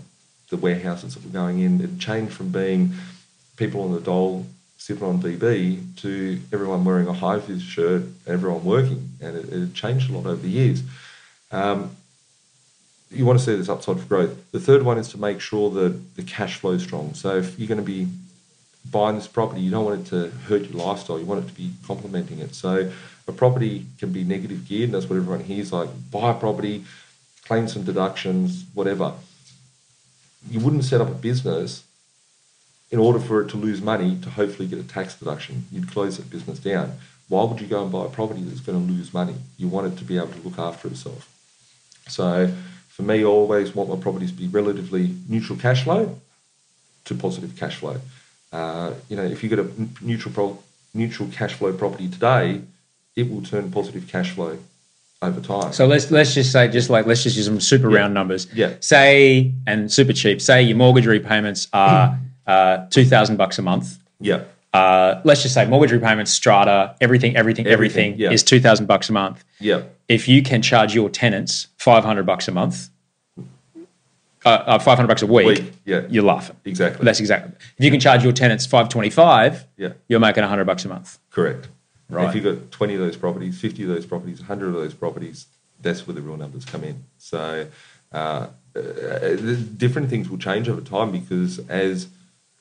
the 0.50 0.58
warehouses 0.58 1.16
that 1.16 1.24
were 1.24 1.32
going 1.32 1.60
in. 1.60 1.82
It 1.82 2.00
changed 2.00 2.34
from 2.34 2.50
being 2.50 2.94
people 3.58 3.82
on 3.82 3.94
the 3.94 4.02
dole 4.02 4.46
sipping 4.78 5.04
on 5.04 5.22
DB 5.22 5.96
to 5.98 6.40
everyone 6.54 6.86
wearing 6.86 7.08
a 7.08 7.14
high 7.14 7.38
vis 7.38 7.62
shirt, 7.62 8.04
everyone 8.26 8.64
working, 8.64 9.10
and 9.22 9.36
it, 9.36 9.50
it, 9.50 9.74
changed 9.74 10.10
a 10.10 10.14
lot 10.14 10.26
over 10.26 10.42
the 10.42 10.50
years. 10.50 10.82
Um, 11.52 11.92
you 13.12 13.26
want 13.26 13.38
to 13.40 13.46
see 13.46 13.56
this 13.56 13.68
upside 13.68 14.00
for 14.00 14.06
growth. 14.06 14.52
The 14.52 14.60
third 14.60 14.84
one 14.84 14.98
is 14.98 15.10
to 15.10 15.18
make 15.18 15.42
sure 15.42 15.70
that 15.72 16.16
the 16.16 16.24
cash 16.24 16.56
flow 16.56 16.72
is 16.72 16.84
strong. 16.84 17.14
So 17.14 17.38
if 17.38 17.60
you're 17.60 17.68
going 17.68 17.80
to 17.80 17.86
be 17.86 18.08
buying 18.90 19.16
this 19.16 19.28
property, 19.28 19.62
you 19.62 19.72
don't 19.72 19.84
want 19.84 20.08
it 20.08 20.10
to 20.12 20.30
hurt 20.48 20.70
your 20.70 20.86
lifestyle. 20.86 21.20
You 21.20 21.26
want 21.26 21.44
it 21.44 21.48
to 21.50 21.56
be 21.56 21.72
complementing 21.86 22.40
it. 22.40 22.56
So 22.56 22.90
a 23.28 23.32
property 23.32 23.86
can 24.00 24.12
be 24.12 24.24
negative 24.24 24.68
geared, 24.68 24.86
and 24.86 24.94
that's 24.94 25.10
what 25.10 25.18
everyone 25.18 25.44
hears 25.44 25.74
like 25.74 25.90
buy 26.10 26.32
a 26.32 26.34
property, 26.34 26.86
claim 27.44 27.68
some 27.68 27.84
deductions, 27.84 28.66
whatever. 28.74 29.14
You 30.48 30.60
wouldn't 30.60 30.86
set 30.86 31.02
up 31.02 31.10
a 31.10 31.14
business 31.14 31.84
in 32.92 33.00
order 33.00 33.20
for 33.20 33.42
it 33.42 33.50
to 33.50 33.58
lose 33.58 33.82
money 33.82 34.18
to 34.22 34.30
hopefully 34.30 34.68
get 34.68 34.80
a 34.80 34.84
tax 34.84 35.16
deduction. 35.16 35.66
You'd 35.72 35.92
close 35.92 36.18
that 36.18 36.30
business 36.30 36.60
down. 36.60 36.94
Why 37.28 37.44
would 37.44 37.62
you 37.62 37.68
go 37.68 37.84
and 37.84 37.92
buy 37.92 38.06
a 38.06 38.10
property 38.10 38.42
that's 38.42 38.62
going 38.62 38.88
to 38.88 38.94
lose 38.94 39.14
money? 39.14 39.36
You 39.58 39.68
want 39.68 39.94
it 39.94 39.98
to 40.00 40.04
be 40.04 40.18
able 40.18 40.30
to 40.30 40.40
look 40.40 40.58
after 40.58 40.88
itself. 40.88 41.30
So 42.08 42.52
for 42.88 43.04
me, 43.04 43.22
I 43.22 43.24
always 43.24 43.76
want 43.76 43.90
my 43.90 43.98
properties 43.98 44.32
to 44.32 44.38
be 44.38 44.48
relatively 44.48 45.16
neutral 45.28 45.60
cash 45.60 45.84
flow 45.84 46.20
to 47.06 47.16
positive 47.16 47.56
cash 47.56 47.76
flow. 47.76 47.98
Uh, 48.52 48.94
you 49.08 49.16
know, 49.16 49.24
if 49.24 49.44
you 49.44 49.50
get 49.50 49.60
a 49.60 49.70
neutral 50.02 50.34
pro- 50.34 50.64
neutral 50.94 51.30
cash 51.30 51.54
flow 51.54 51.72
property 51.72 52.10
today, 52.10 52.62
it 53.16 53.30
will 53.30 53.44
turn 53.44 53.72
positive 53.72 54.08
cash 54.08 54.32
flow 54.32 54.58
over 55.22 55.42
time. 55.42 55.74
So 55.74 55.86
let's 55.86 56.12
let's 56.12 56.34
just 56.34 56.52
say, 56.52 56.68
just 56.70 56.90
like 56.90 57.06
let's 57.06 57.24
just 57.24 57.36
use 57.36 57.46
some 57.46 57.60
super 57.60 57.90
Yeah. 57.92 57.98
round 58.00 58.14
numbers. 58.14 58.48
Yeah. 58.54 58.74
Say 58.80 59.54
and 59.68 59.92
super 59.92 60.14
cheap. 60.14 60.42
Say 60.42 60.64
your 60.64 60.78
mortgage 60.78 61.06
repayments 61.06 61.68
are 61.74 62.18
uh, 62.48 62.86
two 62.90 63.06
thousand 63.06 63.38
bucks 63.38 63.60
a 63.60 63.62
month. 63.62 63.98
yeah, 64.20 64.44
Uh, 64.74 65.22
let's 65.26 65.42
just 65.42 65.54
say 65.54 65.66
mortgage 65.66 65.92
repayments, 65.92 66.32
strata, 66.32 66.96
everything, 67.02 67.36
everything, 67.36 67.68
everything, 67.68 68.06
Everything, 68.14 68.20
yeah. 68.20 68.32
is 68.32 68.44
two 68.44 68.60
thousand 68.60 68.86
bucks 68.86 69.10
a 69.10 69.14
month. 69.14 69.44
yeah, 69.60 69.82
If 70.08 70.28
you 70.28 70.42
can 70.42 70.62
charge 70.62 70.96
your 70.96 71.10
tenants 71.10 71.68
five 71.78 72.04
hundred 72.06 72.26
bucks 72.26 72.48
a 72.48 72.52
month, 72.52 72.90
uh, 74.46 74.50
uh, 74.50 74.80
five 74.80 74.98
hundred 74.98 75.08
bucks 75.10 75.22
a 75.22 75.28
week, 75.28 75.46
Week, 75.48 75.74
yeah. 75.86 76.02
you're 76.10 76.24
laughing. 76.24 76.56
exactly. 76.64 77.04
That's 77.04 77.20
exactly. 77.20 77.52
If 77.78 77.84
you 77.84 77.92
can 77.92 78.00
charge 78.00 78.24
your 78.24 78.32
tenants 78.34 78.66
five 78.66 78.88
twenty 78.88 79.10
five, 79.10 79.66
yeah, 79.78 79.94
you're 80.08 80.22
making 80.22 80.44
hundred 80.46 80.66
bucks 80.66 80.86
a 80.86 80.88
month. 80.88 81.20
correct. 81.30 81.68
Right. 82.10 82.28
If 82.28 82.36
you've 82.36 82.44
got 82.44 82.72
20 82.72 82.96
of 82.96 83.00
those 83.02 83.18
properties, 83.18 83.60
50 83.62 83.84
of 83.84 83.90
those 83.90 84.06
properties, 84.06 84.40
100 84.40 84.68
of 84.68 84.74
those 84.74 84.94
properties, 84.96 85.46
that's 85.82 86.08
where 86.08 86.16
the 86.16 86.22
real 86.22 86.38
numbers 86.38 86.66
come 86.66 86.84
in. 86.84 87.04
So 87.20 87.68
uh, 88.12 88.48
uh, 88.76 89.36
different 89.78 90.10
things 90.10 90.30
will 90.30 90.40
change 90.40 90.68
over 90.68 90.82
time 90.82 91.12
because 91.12 91.60
as 91.70 92.08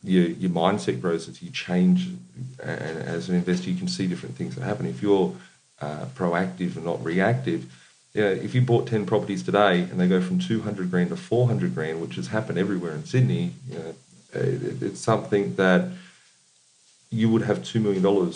your, 0.02 0.26
your 0.26 0.50
mindset 0.50 1.00
grows, 1.00 1.28
as 1.28 1.42
you 1.42 1.50
change, 1.50 2.08
and 2.62 2.98
as 2.98 3.28
an 3.28 3.36
investor, 3.36 3.70
you 3.70 3.76
can 3.76 3.88
see 3.88 4.06
different 4.06 4.36
things 4.36 4.54
that 4.54 4.64
happen. 4.64 4.86
If 4.86 5.02
you're 5.02 5.34
uh, 5.80 6.04
proactive 6.14 6.76
and 6.76 6.84
not 6.84 7.02
reactive, 7.02 7.72
you 8.14 8.22
know, 8.22 8.30
if 8.30 8.54
you 8.54 8.60
bought 8.60 8.86
10 8.86 9.06
properties 9.06 9.42
today 9.42 9.80
and 9.80 10.00
they 10.00 10.08
go 10.08 10.20
from 10.20 10.38
200 10.38 10.90
grand 10.90 11.10
to 11.10 11.16
400 11.16 11.74
grand, 11.74 12.00
which 12.00 12.16
has 12.16 12.28
happened 12.28 12.58
everywhere 12.58 12.92
in 12.92 13.04
Sydney, 13.04 13.52
you 13.68 13.78
know, 13.78 13.94
it, 14.34 14.82
it's 14.82 15.00
something 15.00 15.54
that 15.56 15.88
you 17.10 17.28
would 17.30 17.42
have 17.42 17.58
$2 17.58 17.80
million 17.80 18.32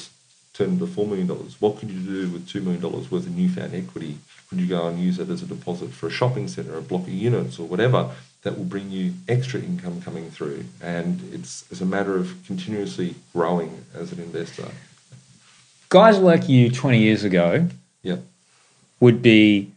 turn 0.52 0.70
into 0.70 0.86
$4 0.86 1.08
million. 1.08 1.28
What 1.60 1.78
could 1.78 1.90
you 1.90 2.00
do 2.00 2.30
with 2.30 2.46
$2 2.46 2.62
million 2.62 2.82
worth 2.82 3.10
of 3.12 3.34
newfound 3.36 3.74
equity? 3.74 4.18
Could 4.48 4.60
you 4.60 4.66
go 4.66 4.86
and 4.88 4.98
use 4.98 5.18
it 5.18 5.30
as 5.30 5.42
a 5.42 5.46
deposit 5.46 5.90
for 5.92 6.08
a 6.08 6.10
shopping 6.10 6.46
centre, 6.48 6.76
a 6.76 6.82
block 6.82 7.02
of 7.02 7.08
units, 7.08 7.58
or 7.58 7.66
whatever 7.66 8.10
that 8.42 8.58
will 8.58 8.64
bring 8.64 8.90
you 8.90 9.14
extra 9.28 9.60
income 9.60 10.02
coming 10.02 10.30
through? 10.30 10.64
And 10.82 11.20
it's, 11.32 11.64
it's 11.70 11.80
a 11.80 11.86
matter 11.86 12.16
of 12.16 12.34
continuously 12.46 13.14
growing 13.32 13.84
as 13.94 14.12
an 14.12 14.20
investor. 14.20 14.68
Guys 15.88 16.18
like 16.18 16.48
you 16.48 16.70
twenty 16.70 16.98
years 17.00 17.22
ago 17.22 17.68
Yep. 18.02 18.22
would 19.00 19.20
be 19.20 19.70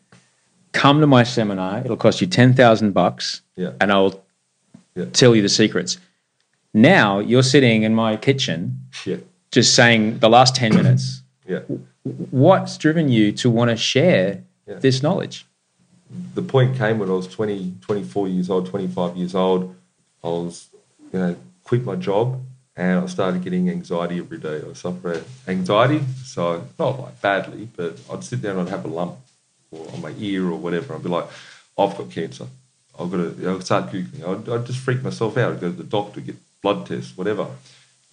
come 0.72 1.02
to 1.02 1.08
my 1.08 1.24
seminar. 1.24 1.80
It'll 1.84 1.98
cost 1.98 2.22
you 2.22 2.28
ten 2.28 2.54
thousand 2.54 2.94
bucks, 2.94 3.42
Yeah. 3.58 3.72
and 3.82 3.92
I'll 3.92 4.24
Yeah. 4.96 5.06
tell 5.12 5.36
you 5.36 5.42
the 5.42 5.50
secrets. 5.50 5.98
Now 6.74 7.20
you're 7.20 7.44
sitting 7.44 7.84
in 7.84 7.94
my 7.94 8.16
kitchen, 8.16 8.80
Yeah. 9.06 9.18
Just 9.52 9.76
saying 9.76 10.20
the 10.20 10.30
last 10.30 10.56
ten 10.56 10.76
minutes. 10.76 11.22
Yeah. 11.48 11.60
What's 12.32 12.78
driven 12.78 13.10
you 13.10 13.32
to 13.34 13.50
want 13.50 13.70
to 13.72 13.78
share 13.78 14.44
Yeah. 14.68 14.76
this 14.80 15.02
knowledge? 15.04 15.46
the 16.34 16.42
point 16.42 16.78
came 16.78 17.00
when 17.00 17.10
I 17.10 17.14
was 17.14 17.28
20, 17.28 17.74
24 17.82 18.28
years 18.30 18.50
old, 18.50 18.68
25 18.68 19.18
years 19.18 19.36
old. 19.36 19.76
I 20.24 20.28
was, 20.28 20.68
you 21.12 21.20
know, 21.20 21.36
quit 21.64 21.84
my 21.84 21.96
job 21.96 22.42
and 22.78 23.00
I 23.00 23.06
started 23.08 23.44
getting 23.44 23.70
anxiety 23.70 24.20
every 24.20 24.38
day. 24.38 24.62
I 24.70 24.74
suffer 24.74 25.24
anxiety, 25.48 26.02
so 26.24 26.66
not 26.80 27.00
like 27.00 27.20
badly, 27.22 27.68
but 27.76 28.00
I'd 28.12 28.24
sit 28.24 28.42
there 28.42 28.52
and 28.52 28.62
I'd 28.62 28.70
have 28.70 28.86
a 28.86 28.88
lump 28.88 29.16
or 29.72 29.92
on 29.94 30.02
my 30.02 30.14
ear 30.20 30.46
or 30.46 30.56
whatever. 30.58 30.94
I'd 30.96 31.04
be 31.04 31.10
like, 31.10 31.26
I've 31.78 31.98
got 31.98 32.10
cancer. 32.12 32.48
I've 32.98 33.12
got 33.12 33.18
to 33.18 33.56
I'd 33.56 33.64
start 33.66 33.92
Googling. 33.92 34.24
I'd, 34.26 34.48
I'd 34.50 34.66
just 34.66 34.80
freak 34.80 35.02
myself 35.04 35.36
out. 35.38 35.54
I'd 35.54 35.60
go 35.60 35.70
to 35.72 35.76
the 35.76 35.84
doctor, 35.84 36.22
get 36.22 36.36
blood 36.62 36.86
tests, 36.86 37.18
whatever. 37.18 37.48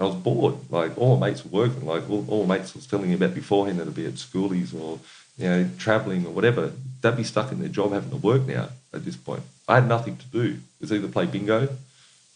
I 0.02 0.06
was 0.06 0.16
bored. 0.16 0.56
Like 0.70 0.96
all 0.98 1.16
my 1.16 1.28
mates 1.30 1.44
were 1.44 1.66
working. 1.66 1.86
Like 1.86 2.08
all, 2.10 2.24
all 2.28 2.46
my 2.46 2.58
mates 2.58 2.74
was 2.74 2.86
telling 2.86 3.08
me 3.08 3.14
about 3.14 3.34
beforehand 3.34 3.78
that'd 3.78 3.94
be 3.94 4.06
at 4.06 4.14
schoolies 4.14 4.74
or 4.74 4.98
you 5.38 5.48
know 5.48 5.68
traveling 5.78 6.26
or 6.26 6.30
whatever. 6.30 6.72
They'd 7.00 7.16
be 7.16 7.24
stuck 7.24 7.52
in 7.52 7.60
their 7.60 7.68
job 7.68 7.92
having 7.92 8.10
to 8.10 8.16
work 8.16 8.42
now. 8.46 8.68
At 8.94 9.04
this 9.04 9.16
point, 9.16 9.42
I 9.68 9.76
had 9.76 9.88
nothing 9.88 10.16
to 10.18 10.26
do. 10.26 10.42
It 10.42 10.80
was 10.80 10.92
either 10.92 11.08
play 11.08 11.24
bingo, 11.26 11.62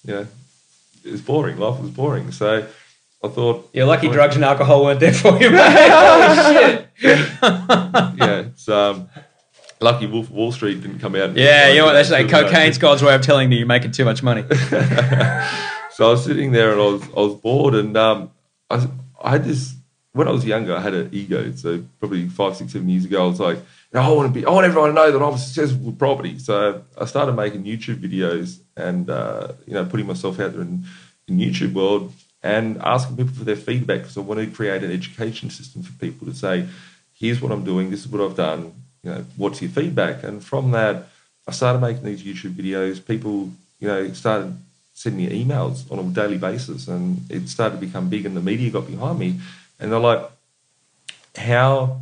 you 0.06 0.14
know, 0.14 0.26
it 1.04 1.12
was 1.12 1.20
boring. 1.20 1.58
Life 1.58 1.80
was 1.80 1.90
boring. 1.90 2.32
So 2.32 2.66
I 3.22 3.28
thought, 3.28 3.68
You're 3.72 3.86
lucky 3.86 4.08
drugs 4.08 4.36
and 4.36 4.44
alcohol 4.44 4.84
weren't 4.84 5.00
there 5.00 5.12
for 5.12 5.38
you, 5.40 5.50
mate. 5.50 5.60
Holy 5.90 6.54
shit. 6.54 6.88
yeah, 7.02 8.38
it's 8.40 8.68
um, 8.68 9.08
lucky 9.80 10.06
Wolf 10.06 10.30
Wall 10.30 10.52
Street 10.52 10.80
didn't 10.80 10.98
come 11.00 11.14
out. 11.16 11.36
Yeah, 11.36 11.68
you 11.70 11.78
know 11.78 11.86
what 11.86 11.92
they 11.92 12.04
say? 12.24 12.26
Cocaine's 12.26 12.78
God's 12.78 13.02
way 13.02 13.14
of 13.14 13.22
telling 13.22 13.50
you 13.52 13.58
you're 13.58 13.66
making 13.66 13.92
too 13.92 14.04
much 14.04 14.22
money. 14.22 14.44
So 15.96 16.06
I 16.08 16.10
was 16.10 16.24
sitting 16.24 16.52
there 16.52 16.72
and 16.72 16.78
I 16.78 16.84
was 16.84 17.02
I 17.04 17.20
was 17.20 17.34
bored 17.36 17.74
and 17.74 17.96
um, 17.96 18.30
I 18.68 18.86
I 19.18 19.30
had 19.30 19.44
this 19.46 19.74
when 20.12 20.28
I 20.28 20.30
was 20.30 20.44
younger 20.44 20.76
I 20.76 20.80
had 20.80 20.92
an 20.92 21.08
ego. 21.10 21.50
So 21.52 21.82
probably 21.98 22.28
five, 22.28 22.54
six, 22.54 22.74
seven 22.74 22.90
years 22.90 23.06
ago 23.06 23.24
I 23.24 23.28
was 23.28 23.40
like, 23.40 23.58
"No, 23.94 24.02
I 24.02 24.10
want 24.10 24.28
to 24.28 24.38
be 24.38 24.44
I 24.44 24.50
want 24.50 24.66
everyone 24.66 24.90
to 24.90 24.94
know 24.94 25.10
that 25.10 25.24
I'm 25.24 25.38
successful 25.38 25.86
with 25.86 25.98
property. 25.98 26.38
So 26.38 26.84
I 27.00 27.06
started 27.06 27.32
making 27.32 27.64
YouTube 27.64 28.02
videos 28.06 28.60
and 28.76 29.08
uh, 29.08 29.52
you 29.66 29.72
know 29.72 29.86
putting 29.86 30.06
myself 30.06 30.38
out 30.38 30.52
there 30.52 30.60
in 30.60 30.84
in 31.28 31.38
YouTube 31.38 31.72
world 31.72 32.12
and 32.42 32.76
asking 32.82 33.16
people 33.16 33.32
for 33.32 33.44
their 33.44 33.56
feedback 33.56 34.00
because 34.00 34.18
I 34.18 34.20
want 34.20 34.40
to 34.40 34.54
create 34.54 34.84
an 34.84 34.92
education 34.92 35.48
system 35.48 35.82
for 35.82 35.92
people 35.92 36.26
to 36.26 36.34
say, 36.34 36.66
here's 37.14 37.40
what 37.40 37.52
I'm 37.52 37.64
doing, 37.64 37.88
this 37.88 38.00
is 38.00 38.08
what 38.08 38.20
I've 38.20 38.36
done, 38.36 38.74
you 39.02 39.12
know, 39.12 39.24
what's 39.38 39.62
your 39.62 39.70
feedback? 39.70 40.22
And 40.24 40.44
from 40.44 40.72
that, 40.72 41.08
I 41.48 41.52
started 41.52 41.80
making 41.80 42.04
these 42.04 42.22
YouTube 42.22 42.52
videos. 42.52 43.02
People, 43.02 43.50
you 43.80 43.88
know, 43.88 44.12
started 44.12 44.58
sending 44.96 45.28
me 45.28 45.44
emails 45.44 45.90
on 45.92 45.98
a 45.98 46.02
daily 46.02 46.38
basis, 46.38 46.88
and 46.88 47.20
it 47.28 47.48
started 47.50 47.78
to 47.78 47.86
become 47.86 48.08
big, 48.08 48.24
and 48.24 48.34
the 48.34 48.40
media 48.40 48.70
got 48.70 48.86
behind 48.86 49.18
me, 49.18 49.38
and 49.78 49.92
they're 49.92 50.00
like, 50.00 50.24
"How, 51.36 52.00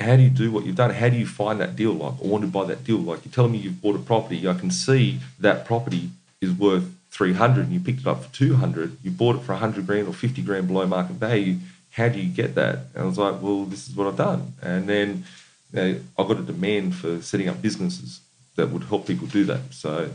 how 0.00 0.16
do 0.16 0.22
you 0.22 0.34
do 0.42 0.50
what 0.50 0.66
you've 0.66 0.74
done? 0.82 0.90
How 0.90 1.08
do 1.08 1.16
you 1.16 1.26
find 1.26 1.60
that 1.60 1.76
deal? 1.76 1.92
Like, 1.92 2.14
I 2.22 2.26
want 2.26 2.42
to 2.42 2.50
buy 2.50 2.64
that 2.64 2.82
deal. 2.82 2.98
Like, 2.98 3.24
you're 3.24 3.32
telling 3.32 3.52
me 3.52 3.58
you've 3.58 3.80
bought 3.80 3.94
a 3.94 4.00
property. 4.00 4.48
I 4.48 4.54
can 4.54 4.72
see 4.72 5.20
that 5.38 5.64
property 5.64 6.10
is 6.40 6.50
worth 6.50 6.86
300, 7.12 7.66
and 7.66 7.72
you 7.72 7.80
picked 7.80 8.00
it 8.00 8.06
up 8.08 8.24
for 8.24 8.32
200. 8.34 8.96
You 9.04 9.12
bought 9.12 9.36
it 9.36 9.42
for 9.42 9.52
100 9.52 9.86
grand 9.86 10.08
or 10.08 10.12
50 10.12 10.42
grand 10.42 10.66
below 10.66 10.86
market 10.86 11.16
value. 11.16 11.58
How 11.92 12.08
do 12.08 12.18
you 12.18 12.30
get 12.40 12.56
that? 12.56 12.76
And 12.94 13.04
I 13.04 13.06
was 13.06 13.16
like, 13.16 13.40
well, 13.40 13.64
this 13.64 13.88
is 13.88 13.94
what 13.94 14.08
I've 14.08 14.16
done, 14.16 14.54
and 14.60 14.88
then." 14.88 15.24
You 15.72 15.82
know, 15.82 16.00
I 16.16 16.22
got 16.22 16.38
a 16.38 16.42
demand 16.42 16.94
for 16.94 17.20
setting 17.20 17.48
up 17.48 17.60
businesses 17.60 18.20
that 18.54 18.70
would 18.70 18.84
help 18.84 19.04
people 19.06 19.26
do 19.26 19.44
that. 19.46 19.74
So 19.74 20.10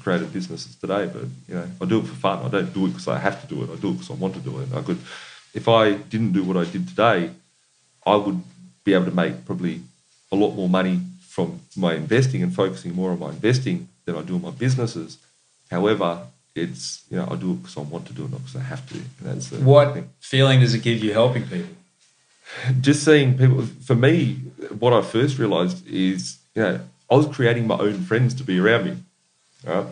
created 0.00 0.32
businesses 0.32 0.74
today, 0.76 1.06
but 1.12 1.22
you 1.48 1.54
know, 1.54 1.66
I 1.80 1.84
do 1.84 1.98
it 2.00 2.06
for 2.06 2.14
fun. 2.14 2.44
I 2.44 2.48
don't 2.48 2.72
do 2.72 2.86
it 2.86 2.88
because 2.88 3.08
I 3.08 3.18
have 3.18 3.40
to 3.40 3.46
do 3.54 3.62
it. 3.62 3.70
I 3.70 3.76
do 3.76 3.90
it 3.90 3.92
because 3.94 4.10
I 4.10 4.14
want 4.14 4.34
to 4.34 4.40
do 4.40 4.58
it. 4.60 4.68
I 4.74 4.82
could, 4.82 4.98
if 5.54 5.68
I 5.68 5.92
didn't 5.94 6.32
do 6.32 6.44
what 6.44 6.56
I 6.56 6.64
did 6.64 6.88
today, 6.88 7.30
I 8.06 8.16
would 8.16 8.40
be 8.84 8.94
able 8.94 9.06
to 9.06 9.10
make 9.14 9.44
probably 9.44 9.82
a 10.30 10.36
lot 10.36 10.54
more 10.54 10.68
money 10.68 11.00
from 11.28 11.60
my 11.76 11.94
investing 11.94 12.42
and 12.42 12.54
focusing 12.54 12.94
more 12.94 13.10
on 13.12 13.18
my 13.18 13.30
investing 13.30 13.88
than 14.04 14.16
I 14.16 14.22
do 14.22 14.34
on 14.34 14.42
my 14.42 14.50
businesses. 14.50 15.18
However, 15.70 16.26
it's 16.54 17.02
you 17.10 17.16
know 17.16 17.28
I 17.30 17.36
do 17.36 17.52
it 17.52 17.62
because 17.62 17.76
I 17.76 17.80
want 17.80 18.06
to 18.06 18.12
do 18.12 18.24
it, 18.24 18.30
not 18.30 18.40
because 18.44 18.56
I 18.56 18.64
have 18.64 18.86
to. 18.88 18.94
And 18.94 19.06
that's 19.22 19.48
the 19.48 19.58
What 19.58 19.94
thing. 19.94 20.10
feeling 20.20 20.60
does 20.60 20.74
it 20.74 20.82
give 20.82 21.02
you 21.02 21.12
helping 21.12 21.44
people? 21.44 21.76
just 22.80 23.04
seeing 23.04 23.36
people 23.38 23.62
for 23.62 23.94
me 23.94 24.34
what 24.78 24.92
i 24.92 25.00
first 25.00 25.38
realized 25.38 25.86
is 25.88 26.38
you 26.54 26.62
know 26.62 26.80
i 27.10 27.14
was 27.14 27.26
creating 27.26 27.66
my 27.66 27.76
own 27.78 28.02
friends 28.02 28.34
to 28.34 28.44
be 28.44 28.58
around 28.58 28.84
me 28.84 28.96
right? 29.64 29.86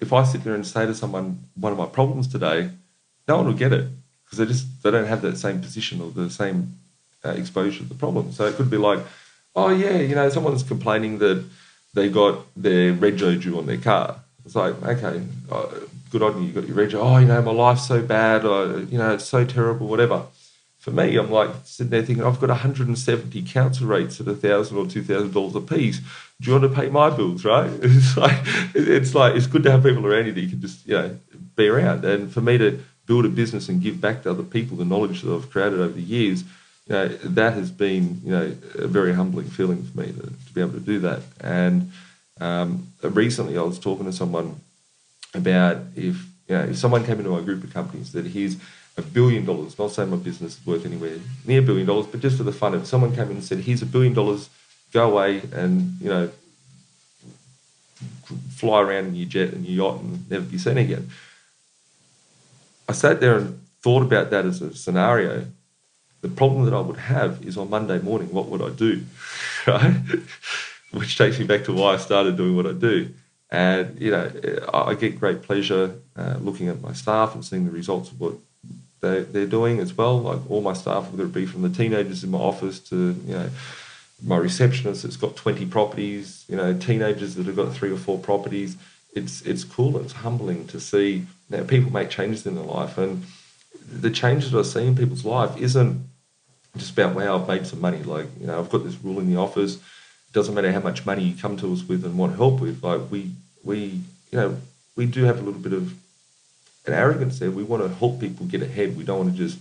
If 0.00 0.12
i 0.12 0.24
sit 0.24 0.44
there 0.44 0.54
and 0.54 0.66
say 0.66 0.86
to 0.86 0.94
someone 0.94 1.38
one 1.54 1.72
of 1.72 1.78
my 1.78 1.86
problems 1.86 2.28
today 2.28 2.70
no 3.28 3.36
one 3.36 3.46
will 3.46 3.54
get 3.54 3.72
it 3.72 3.88
because 4.24 4.38
they 4.38 4.46
just 4.46 4.82
they 4.82 4.90
don't 4.90 5.06
have 5.06 5.22
that 5.22 5.36
same 5.38 5.60
position 5.60 6.00
or 6.00 6.10
the 6.10 6.30
same 6.30 6.78
uh, 7.24 7.30
exposure 7.30 7.78
to 7.78 7.84
the 7.84 7.94
problem. 7.94 8.32
So 8.32 8.46
it 8.46 8.54
could 8.54 8.70
be 8.70 8.76
like 8.76 9.00
oh 9.54 9.70
yeah 9.70 9.96
you 9.98 10.14
know 10.14 10.28
someone's 10.28 10.62
complaining 10.62 11.18
that 11.18 11.44
they 11.94 12.08
got 12.08 12.46
their 12.56 12.92
rego 12.92 13.40
due 13.40 13.58
on 13.58 13.66
their 13.66 13.78
car. 13.78 14.20
It's 14.44 14.54
like 14.54 14.80
okay 14.82 15.22
uh, 15.50 15.66
good 16.10 16.22
on 16.22 16.40
you 16.40 16.48
you 16.48 16.52
got 16.52 16.68
your 16.68 16.76
rego. 16.76 16.94
Oh 16.94 17.16
you 17.18 17.26
know 17.26 17.42
my 17.42 17.52
life's 17.52 17.86
so 17.86 18.02
bad 18.02 18.44
or 18.44 18.80
you 18.80 18.98
know 18.98 19.14
it's 19.14 19.24
so 19.24 19.44
terrible 19.44 19.86
whatever 19.86 20.26
for 20.86 20.92
me, 20.92 21.16
I'm 21.16 21.32
like 21.32 21.50
sitting 21.64 21.90
there 21.90 22.02
thinking, 22.04 22.24
I've 22.24 22.38
got 22.38 22.48
170 22.48 23.42
council 23.42 23.88
rates 23.88 24.20
at 24.20 24.26
thousand 24.36 24.76
or 24.78 24.86
two 24.86 25.02
thousand 25.02 25.34
dollars 25.34 25.56
a 25.56 25.60
piece. 25.60 25.98
Do 25.98 26.48
you 26.48 26.52
want 26.52 26.72
to 26.72 26.80
pay 26.80 26.88
my 26.90 27.10
bills, 27.10 27.44
right? 27.44 27.68
It's 27.82 28.16
like 28.16 28.40
it's 28.72 29.12
like 29.12 29.34
it's 29.34 29.48
good 29.48 29.64
to 29.64 29.72
have 29.72 29.82
people 29.82 30.06
around 30.06 30.26
you 30.26 30.32
that 30.32 30.40
you 30.40 30.48
can 30.48 30.60
just 30.60 30.86
you 30.86 30.94
know 30.94 31.18
be 31.56 31.66
around. 31.66 32.04
And 32.04 32.32
for 32.32 32.40
me 32.40 32.56
to 32.58 32.78
build 33.04 33.24
a 33.24 33.28
business 33.28 33.68
and 33.68 33.82
give 33.82 34.00
back 34.00 34.22
to 34.22 34.30
other 34.30 34.44
people 34.44 34.76
the 34.76 34.84
knowledge 34.84 35.22
that 35.22 35.34
I've 35.34 35.50
created 35.50 35.80
over 35.80 35.92
the 35.92 36.00
years, 36.00 36.44
you 36.86 36.94
know, 36.94 37.08
that 37.08 37.54
has 37.54 37.72
been 37.72 38.20
you 38.22 38.30
know 38.30 38.56
a 38.76 38.86
very 38.86 39.12
humbling 39.12 39.48
feeling 39.48 39.82
for 39.82 39.98
me 39.98 40.12
to, 40.12 40.22
to 40.22 40.54
be 40.54 40.60
able 40.60 40.74
to 40.74 40.78
do 40.78 41.00
that. 41.00 41.22
And 41.40 41.90
um, 42.40 42.92
recently, 43.02 43.58
I 43.58 43.62
was 43.62 43.80
talking 43.80 44.06
to 44.06 44.12
someone 44.12 44.60
about 45.34 45.78
if 45.96 46.24
you 46.46 46.56
know 46.56 46.62
if 46.62 46.78
someone 46.78 47.04
came 47.04 47.18
into 47.18 47.30
my 47.30 47.40
group 47.40 47.64
of 47.64 47.74
companies 47.74 48.12
that 48.12 48.26
here's 48.26 48.56
a 48.96 49.02
billion 49.02 49.44
dollars, 49.44 49.78
not 49.78 49.90
saying 49.90 50.10
my 50.10 50.16
business 50.16 50.58
is 50.58 50.66
worth 50.66 50.86
anywhere 50.86 51.18
near 51.44 51.60
a 51.60 51.62
billion 51.62 51.86
dollars, 51.86 52.06
but 52.06 52.20
just 52.20 52.36
for 52.36 52.44
the 52.44 52.52
fun 52.52 52.74
of 52.74 52.82
it, 52.82 52.86
someone 52.86 53.14
came 53.14 53.24
in 53.26 53.32
and 53.32 53.44
said, 53.44 53.58
here's 53.58 53.82
a 53.82 53.86
billion 53.86 54.14
dollars, 54.14 54.48
go 54.92 55.10
away 55.10 55.42
and, 55.52 56.00
you 56.00 56.08
know, 56.08 56.30
fly 58.50 58.80
around 58.80 59.06
in 59.06 59.14
your 59.14 59.28
jet 59.28 59.52
and 59.52 59.66
your 59.66 59.86
yacht 59.86 60.00
and 60.00 60.30
never 60.30 60.44
be 60.44 60.58
seen 60.58 60.78
again. 60.78 61.10
I 62.88 62.92
sat 62.92 63.20
there 63.20 63.36
and 63.36 63.60
thought 63.82 64.02
about 64.02 64.30
that 64.30 64.44
as 64.46 64.62
a 64.62 64.74
scenario. 64.74 65.46
The 66.22 66.28
problem 66.28 66.64
that 66.64 66.74
I 66.74 66.80
would 66.80 66.96
have 66.96 67.44
is 67.44 67.58
on 67.58 67.68
Monday 67.70 67.98
morning, 67.98 68.32
what 68.32 68.46
would 68.46 68.62
I 68.62 68.70
do? 68.70 69.02
Right? 69.66 69.96
Which 70.92 71.18
takes 71.18 71.40
me 71.40 71.44
back 71.44 71.64
to 71.64 71.72
why 71.72 71.94
I 71.94 71.96
started 71.96 72.36
doing 72.36 72.54
what 72.54 72.68
I 72.68 72.72
do. 72.72 73.12
And, 73.50 74.00
you 74.00 74.12
know, 74.12 74.30
I 74.72 74.94
get 74.94 75.18
great 75.18 75.42
pleasure 75.42 75.96
uh, 76.16 76.36
looking 76.40 76.68
at 76.68 76.80
my 76.80 76.92
staff 76.92 77.34
and 77.34 77.44
seeing 77.44 77.64
the 77.64 77.72
results 77.72 78.12
of 78.12 78.20
what 78.20 78.34
they, 79.00 79.22
they're 79.22 79.46
doing 79.46 79.80
as 79.80 79.94
well. 79.94 80.20
Like 80.20 80.50
all 80.50 80.60
my 80.60 80.72
staff, 80.72 81.10
whether 81.10 81.24
it 81.24 81.32
be 81.32 81.46
from 81.46 81.62
the 81.62 81.68
teenagers 81.68 82.24
in 82.24 82.30
my 82.30 82.38
office 82.38 82.80
to, 82.90 83.16
you 83.26 83.34
know, 83.34 83.50
my 84.22 84.36
receptionist 84.36 85.02
that's 85.02 85.16
got 85.16 85.36
20 85.36 85.66
properties, 85.66 86.44
you 86.48 86.56
know, 86.56 86.72
teenagers 86.76 87.34
that 87.34 87.46
have 87.46 87.56
got 87.56 87.72
three 87.72 87.90
or 87.90 87.96
four 87.96 88.18
properties. 88.18 88.76
It's, 89.14 89.42
it's 89.42 89.64
cool 89.64 89.98
it's 89.98 90.12
humbling 90.12 90.66
to 90.68 90.80
see 90.80 91.26
that 91.50 91.66
people 91.68 91.92
make 91.92 92.10
changes 92.10 92.46
in 92.46 92.54
their 92.54 92.64
life. 92.64 92.98
And 92.98 93.24
the 93.90 94.10
changes 94.10 94.54
I 94.54 94.62
see 94.62 94.86
in 94.86 94.96
people's 94.96 95.24
life 95.24 95.56
isn't 95.58 96.08
just 96.76 96.92
about, 96.92 97.14
wow, 97.14 97.40
I've 97.40 97.48
made 97.48 97.66
some 97.66 97.80
money. 97.80 98.02
Like, 98.02 98.26
you 98.40 98.46
know, 98.46 98.58
I've 98.58 98.70
got 98.70 98.84
this 98.84 98.96
rule 99.02 99.20
in 99.20 99.30
the 99.30 99.38
office. 99.38 99.76
It 99.76 100.32
doesn't 100.32 100.54
matter 100.54 100.72
how 100.72 100.80
much 100.80 101.06
money 101.06 101.24
you 101.24 101.40
come 101.40 101.56
to 101.58 101.72
us 101.72 101.84
with 101.84 102.04
and 102.04 102.18
want 102.18 102.36
help 102.36 102.60
with. 102.60 102.82
Like, 102.82 103.10
we, 103.10 103.32
we, 103.62 104.00
you 104.30 104.38
know, 104.38 104.56
we 104.96 105.06
do 105.06 105.24
have 105.24 105.38
a 105.38 105.42
little 105.42 105.60
bit 105.60 105.72
of 105.72 105.94
an 106.86 106.94
arrogance 106.94 107.38
there. 107.38 107.50
We 107.50 107.62
want 107.62 107.82
to 107.82 107.88
help 107.88 108.20
people 108.20 108.46
get 108.46 108.62
ahead. 108.62 108.96
We 108.96 109.04
don't 109.04 109.18
want 109.18 109.32
to 109.32 109.36
just, 109.36 109.58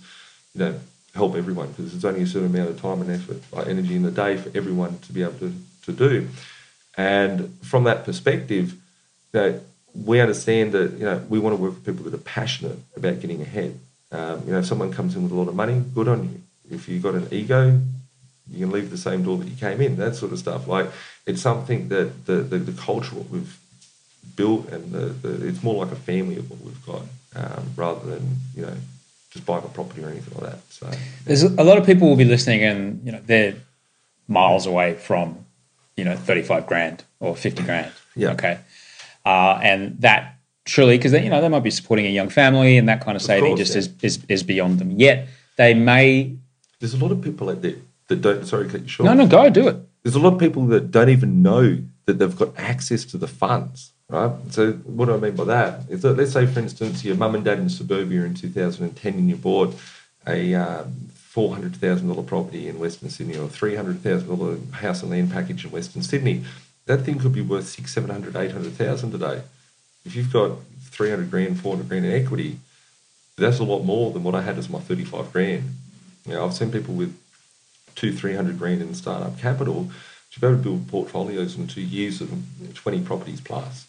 you 0.54 0.60
know, 0.60 0.80
help 1.14 1.36
everyone 1.36 1.70
because 1.70 1.92
there's 1.92 2.06
only 2.06 2.24
a 2.24 2.28
certain 2.28 2.54
amount 2.54 2.70
of 2.70 2.82
time 2.82 3.02
and 3.02 3.10
effort, 3.10 3.42
like 3.52 3.68
energy 3.68 3.96
in 3.96 4.04
the 4.04 4.12
day 4.12 4.38
for 4.38 4.56
everyone 4.56 5.00
to 5.00 5.14
be 5.14 5.24
able 5.24 5.40
to, 5.40 5.54
to 5.84 5.92
do. 5.92 6.28
And 6.98 7.58
from 7.62 7.86
that 7.86 8.06
perspective, 8.06 8.74
you 9.34 9.40
know, 9.40 9.62
we 10.04 10.20
understand 10.20 10.74
that 10.74 10.94
you 10.94 11.06
know 11.06 11.24
we 11.30 11.40
want 11.40 11.56
to 11.56 11.62
work 11.62 11.74
with 11.76 11.86
people 11.86 12.04
that 12.04 12.14
are 12.14 12.24
passionate 12.24 12.78
about 12.96 13.20
getting 13.20 13.42
ahead. 13.42 13.80
Um, 14.12 14.44
you 14.46 14.52
know, 14.52 14.60
if 14.60 14.66
someone 14.66 14.92
comes 14.92 15.16
in 15.16 15.24
with 15.24 15.32
a 15.32 15.36
lot 15.36 15.48
of 15.48 15.56
money, 15.56 15.82
good 15.94 16.08
on 16.08 16.24
you. 16.24 16.42
If 16.70 16.90
you've 16.90 17.04
got 17.04 17.16
an 17.16 17.28
ego, 17.32 17.80
you 18.52 18.60
can 18.60 18.72
leave 18.72 18.90
the 18.90 18.98
same 18.98 19.24
door 19.24 19.38
that 19.38 19.48
you 19.48 19.56
came 19.56 19.82
in. 19.82 19.98
That 19.98 20.16
sort 20.16 20.32
of 20.32 20.40
stuff. 20.40 20.68
Like 20.68 20.88
it's 21.26 21.42
something 21.42 21.90
that 21.90 22.26
the 22.26 22.36
the, 22.36 22.58
the 22.58 22.82
culture 22.82 23.16
we've 23.16 23.58
built 24.36 24.70
and 24.70 24.92
the, 24.92 25.08
the, 25.28 25.48
it's 25.48 25.64
more 25.64 25.84
like 25.84 25.94
a 25.94 25.98
family 25.98 26.38
of 26.38 26.50
what 26.50 26.60
we've 26.62 26.86
got 26.86 27.02
um, 27.36 27.70
rather 27.76 28.06
than 28.10 28.38
you 28.56 28.64
know 28.64 28.76
just 29.32 29.46
buying 29.46 29.64
a 29.64 29.68
property 29.68 30.04
or 30.04 30.10
anything 30.10 30.34
like 30.40 30.52
that. 30.52 30.62
So 30.70 30.90
There's 31.26 31.44
a 31.44 31.64
lot 31.64 31.78
of 31.78 31.86
people 31.86 32.08
will 32.08 32.16
be 32.16 32.26
listening, 32.26 32.64
and 32.64 33.06
you 33.06 33.12
know 33.12 33.22
they're 33.26 33.56
miles 34.28 34.66
away 34.66 34.94
from 34.94 35.46
you 35.98 36.04
know 36.04 36.16
35 36.16 36.68
grand 36.68 37.04
or 37.20 37.36
50 37.36 37.64
grand. 37.64 37.92
Yeah. 38.16 38.32
Okay. 38.32 38.60
Uh, 39.26 39.60
and 39.62 40.00
that 40.02 40.38
truly 40.66 40.98
because 40.98 41.14
you 41.14 41.30
know 41.30 41.42
they 41.42 41.50
might 41.50 41.64
be 41.64 41.72
supporting 41.72 42.06
a 42.06 42.10
young 42.10 42.30
family, 42.30 42.78
and 42.78 42.88
that 42.90 43.02
kind 43.02 43.16
of 43.16 43.22
saving 43.22 43.56
course, 43.56 43.60
just 43.60 43.74
yeah. 43.74 44.06
is, 44.08 44.18
is 44.18 44.26
is 44.30 44.44
beyond 44.44 44.80
them. 44.80 44.92
Yet 44.92 45.28
they 45.58 45.74
may 45.74 46.36
there's 46.80 46.94
a 46.94 46.98
lot 46.98 47.12
of 47.12 47.22
people 47.22 47.50
out 47.50 47.62
there 47.62 47.76
that 48.08 48.22
don't. 48.22 48.46
Sorry, 48.46 48.70
cut 48.70 48.82
you 48.82 48.88
short. 48.88 49.06
no 49.06 49.14
no 49.14 49.28
go 49.28 49.50
do 49.50 49.68
it. 49.68 49.78
there's 50.04 50.16
a 50.16 50.20
lot 50.20 50.34
of 50.34 50.40
people 50.40 50.66
that 50.68 50.92
don't 50.92 51.10
even 51.10 51.42
know 51.42 51.80
that 52.06 52.20
they've 52.20 52.36
got 52.36 52.58
access 52.58 53.04
to 53.06 53.18
the 53.18 53.28
funds, 53.28 53.92
right? 54.10 54.32
So 54.52 54.74
what 54.74 55.06
do 55.06 55.16
I 55.16 55.18
mean 55.18 55.36
by 55.36 55.46
that? 55.46 55.82
Is 55.90 56.02
that 56.02 56.18
let's 56.18 56.34
say, 56.34 56.46
for 56.46 56.60
instance, 56.60 57.04
your 57.04 57.16
mum 57.16 57.36
and 57.36 57.46
dad 57.46 57.60
in 57.60 57.70
suburbia 57.70 58.24
in 58.24 58.34
2010 58.34 59.14
and 59.14 59.30
you 59.30 59.36
bought 59.36 59.76
a 60.28 60.54
um, 60.56 61.10
$400,000 61.34 62.26
property 62.26 62.68
in 62.68 62.80
Western 62.80 63.10
Sydney 63.10 63.38
or 63.38 63.48
$300,000 63.48 64.74
house 64.74 65.02
and 65.02 65.12
land 65.12 65.32
package 65.32 65.66
in 65.66 65.72
Western 65.72 66.02
Sydney. 66.02 66.46
That 66.86 67.02
thing 67.02 67.20
could 67.20 67.34
be 67.34 67.42
worth 67.42 67.68
six, 67.68 67.94
seven 67.94 68.12
hundred, 68.12 68.36
eight 68.36 68.52
hundred 68.52 68.74
thousand 68.74 69.12
today. 69.12 69.42
If 70.06 70.16
you've 70.16 70.32
got 70.32 70.52
300 70.92 71.32
grand, 71.32 71.60
400 71.60 71.90
grand 71.90 72.06
in 72.06 72.12
equity, 72.12 72.60
that's 73.38 73.60
a 73.60 73.64
lot 73.64 73.84
more 73.84 74.12
than 74.12 74.24
what 74.24 74.36
I 74.36 74.42
had 74.42 74.58
as 74.58 74.70
my 74.70 74.80
35 74.80 75.34
grand. 75.34 75.64
Know, 76.28 76.46
I've 76.46 76.54
seen 76.54 76.72
people 76.72 76.94
with 76.94 77.18
two, 77.96 78.14
three 78.14 78.36
hundred 78.36 78.58
grand 78.58 78.82
in 78.82 78.94
startup 78.94 79.38
capital 79.40 79.90
to 80.32 80.40
be 80.40 80.48
able 80.48 80.58
to 80.58 80.64
build 80.64 80.88
portfolios 80.88 81.56
in 81.56 81.68
two 81.68 81.82
years 81.82 82.22
of 82.22 82.32
20 82.74 83.02
properties 83.02 83.42
plus. 83.42 83.88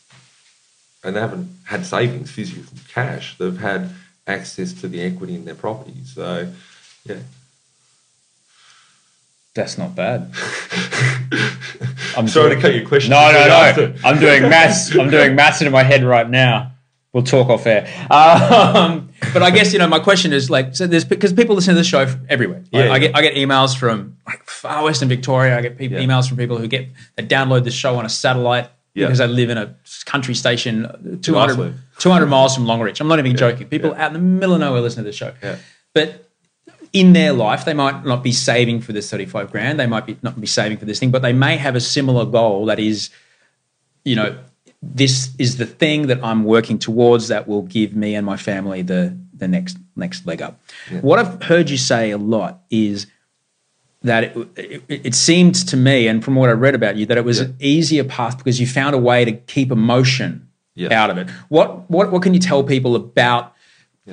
And 1.07 1.15
they 1.15 1.21
haven't 1.21 1.49
had 1.65 1.87
savings, 1.87 2.31
physical 2.31 2.65
cash. 2.93 3.39
They've 3.39 3.57
had 3.59 3.91
access 4.27 4.73
to 4.81 4.89
the 4.89 5.01
equity 5.03 5.35
in 5.37 5.45
their 5.45 5.55
properties. 5.55 6.13
So, 6.15 6.53
yeah. 7.05 7.17
That's 9.55 9.79
not 9.79 9.95
bad. 9.95 10.33
I'm 12.17 12.29
Sorry 12.29 12.51
doing- 12.51 12.57
to 12.57 12.63
cut 12.63 12.75
your 12.75 12.87
question. 12.87 13.11
No, 13.11 13.31
no, 13.33 13.47
no. 13.47 13.95
I'm 14.05 14.19
doing 14.19 14.43
maths. 14.43 14.95
I'm 14.99 15.11
doing 15.11 15.35
maths 15.35 15.61
into 15.61 15.71
my 15.71 15.83
head 15.83 16.05
right 16.05 16.29
now. 16.29 16.73
We'll 17.13 17.23
talk 17.25 17.49
off 17.49 17.67
air. 17.67 17.87
Um, 18.11 19.09
but 19.33 19.43
I 19.43 19.51
guess 19.51 19.73
you 19.73 19.79
know 19.79 19.87
my 19.89 20.01
question 20.01 20.35
is 20.35 20.51
like 20.51 20.77
so. 20.77 20.87
There's 20.87 21.05
because 21.07 21.33
people 21.33 21.55
listen 21.55 21.73
to 21.75 21.79
this 21.81 21.87
show 21.87 22.07
everywhere. 22.29 22.59
Like, 22.59 22.69
Yeah, 22.73 22.81
I 22.81 22.85
yeah. 22.85 22.99
get 22.99 23.17
I 23.17 23.23
get 23.23 23.35
emails 23.37 23.75
from 23.75 24.19
like 24.27 24.45
far 24.45 24.85
western 24.85 25.09
Victoria. 25.09 25.57
I 25.57 25.63
get 25.63 25.79
people, 25.79 25.97
Yeah. 25.99 26.05
emails 26.07 26.29
from 26.29 26.37
people 26.37 26.59
who 26.59 26.69
get 26.69 26.89
they 27.15 27.23
download 27.27 27.65
the 27.65 27.71
show 27.71 27.97
on 27.97 28.05
a 28.05 28.11
satellite 28.11 28.69
Yeah. 28.97 29.07
because 29.07 29.19
they 29.19 29.27
live 29.27 29.51
in 29.51 29.59
a 29.59 29.77
country 30.07 30.35
station 30.35 31.21
200, 31.21 31.75
200 31.99 32.27
miles 32.27 32.55
from 32.55 32.65
Longreach. 32.65 33.01
I'm 33.01 33.09
not 33.09 33.19
even 33.19 33.37
joking. 33.37 33.69
People 33.69 33.95
out 33.95 34.09
in 34.09 34.13
the 34.15 34.19
middle 34.19 34.55
of 34.55 34.61
nowhere 34.61 34.81
listen 34.81 35.05
to 35.05 35.09
this 35.09 35.17
show. 35.17 35.35
Yeah. 35.43 35.57
But 35.93 36.27
in 36.93 37.13
their 37.13 37.35
life, 37.35 37.67
they 37.67 37.75
might 37.75 38.07
not 38.07 38.23
be 38.23 38.33
saving 38.33 38.81
for 38.81 38.93
this 38.93 39.11
35 39.11 39.53
grand. 39.53 39.79
They 39.79 39.87
might 39.87 40.07
be 40.07 40.17
not 40.23 40.41
be 40.41 40.47
saving 40.47 40.79
for 40.79 40.87
this 40.87 40.99
thing, 40.99 41.11
but 41.11 41.21
they 41.21 41.35
may 41.35 41.59
have 41.59 41.77
a 41.77 41.81
similar 41.81 42.25
goal 42.25 42.65
that 42.67 42.81
is, 42.81 43.11
you 44.05 44.17
know, 44.17 44.39
this 44.83 45.31
is 45.39 45.59
the 45.59 45.67
thing 45.67 46.07
that 46.07 46.25
I'm 46.25 46.45
working 46.45 46.79
towards 46.79 47.29
that 47.29 47.47
will 47.47 47.63
give 47.63 47.95
me 47.95 48.15
and 48.15 48.25
my 48.25 48.39
family 48.39 48.83
the 48.83 49.17
the 49.35 49.47
next 49.47 49.77
next 49.95 50.27
leg 50.27 50.41
up. 50.41 50.59
What 51.03 51.19
I've 51.19 51.43
heard 51.43 51.69
you 51.69 51.77
say 51.77 52.11
a 52.13 52.19
lot 52.19 52.63
is 52.71 53.07
that 54.03 54.25
it, 54.25 54.37
it, 54.57 54.83
it 54.89 55.15
seemed 55.15 55.55
to 55.69 55.77
me, 55.77 56.07
and 56.07 56.25
from 56.25 56.35
what 56.37 56.49
I 56.49 56.53
read 56.53 56.75
about 56.75 56.97
you, 56.97 57.07
that 57.07 57.17
it 57.19 57.25
was 57.25 57.39
Yeah. 57.39 57.47
an 57.47 57.57
easier 57.61 58.05
path 58.05 58.39
because 58.39 58.61
you 58.61 58.67
found 58.67 58.95
a 58.95 58.99
way 58.99 59.25
to 59.25 59.33
keep 59.33 59.71
emotion 59.73 60.47
Yeah. 60.75 61.03
out 61.03 61.11
of 61.11 61.19
it. 61.19 61.29
What 61.49 61.91
what 61.91 62.13
what 62.13 62.23
can 62.23 62.35
you 62.35 62.41
tell 62.41 62.63
people 62.63 62.95
about 62.95 63.53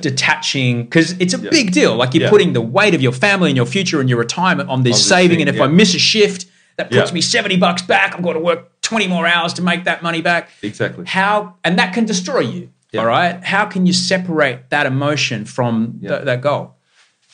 detaching? 0.00 0.84
Because 0.84 1.12
it's 1.20 1.34
a 1.34 1.38
big 1.38 1.72
deal. 1.72 1.96
Like 1.96 2.14
you're 2.14 2.24
Yeah. 2.24 2.30
putting 2.30 2.52
the 2.52 2.60
weight 2.60 2.94
of 2.94 3.02
your 3.02 3.12
family 3.12 3.50
and 3.50 3.56
your 3.56 3.66
future 3.66 4.00
and 4.00 4.08
your 4.08 4.18
retirement 4.18 4.68
on 4.68 4.82
this 4.82 5.04
saving, 5.06 5.40
and 5.40 5.48
if 5.48 5.56
yeah. 5.56 5.64
I 5.64 5.68
miss 5.68 5.94
a 5.94 5.98
shift, 5.98 6.46
that 6.76 6.90
puts 6.90 7.10
Yeah. 7.10 7.14
me 7.14 7.20
seventy 7.20 7.56
bucks 7.56 7.82
back. 7.82 8.14
I've 8.14 8.22
got 8.22 8.32
to 8.32 8.40
work 8.40 8.80
twenty 8.82 9.06
more 9.06 9.26
hours 9.26 9.52
to 9.54 9.62
make 9.62 9.84
that 9.84 10.02
money 10.02 10.22
back. 10.22 10.50
Exactly. 10.62 11.04
How 11.06 11.54
and 11.64 11.78
that 11.78 11.92
can 11.94 12.04
destroy 12.04 12.40
you. 12.40 12.70
Yeah. 12.92 13.00
All 13.00 13.06
right. 13.06 13.42
How 13.44 13.64
can 13.66 13.86
you 13.86 13.92
separate 13.92 14.70
that 14.70 14.86
emotion 14.86 15.44
from 15.44 15.98
Yeah. 16.00 16.10
th- 16.10 16.24
that 16.24 16.40
goal? 16.42 16.73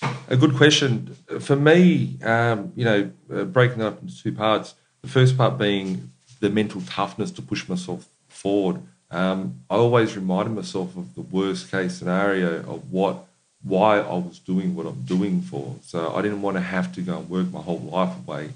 A 0.03 0.37
good 0.37 0.55
question. 0.55 1.17
For 1.41 1.57
me, 1.57 2.19
um, 2.23 2.73
you 2.77 2.85
know, 2.85 3.11
uh, 3.33 3.45
breaking 3.45 3.79
that 3.79 3.87
up 3.89 4.03
into 4.03 4.17
two 4.17 4.33
parts. 4.33 4.75
The 5.03 5.09
first 5.09 5.37
part 5.37 5.59
being 5.59 6.13
the 6.41 6.51
mental 6.51 6.81
toughness 6.83 7.31
to 7.33 7.43
push 7.43 7.69
myself 7.69 8.07
forward. 8.29 8.83
Um, 9.11 9.61
I 9.69 9.75
always 9.75 10.17
reminded 10.17 10.55
myself 10.55 10.97
of 10.97 11.15
the 11.15 11.23
worst 11.23 11.71
case 11.71 11.99
scenario 11.99 12.61
of 12.61 12.93
what, 12.93 13.27
why 13.63 13.99
I 13.99 14.15
was 14.15 14.39
doing 14.39 14.75
what 14.75 14.87
I'm 14.87 15.03
doing 15.03 15.43
for. 15.43 15.77
So 15.83 16.15
I 16.15 16.23
didn't 16.23 16.43
want 16.43 16.57
to 16.57 16.63
have 16.63 16.93
to 16.95 17.03
go 17.03 17.19
and 17.19 17.29
work 17.29 17.51
my 17.51 17.61
whole 17.61 17.81
life 17.81 18.17
away 18.17 18.51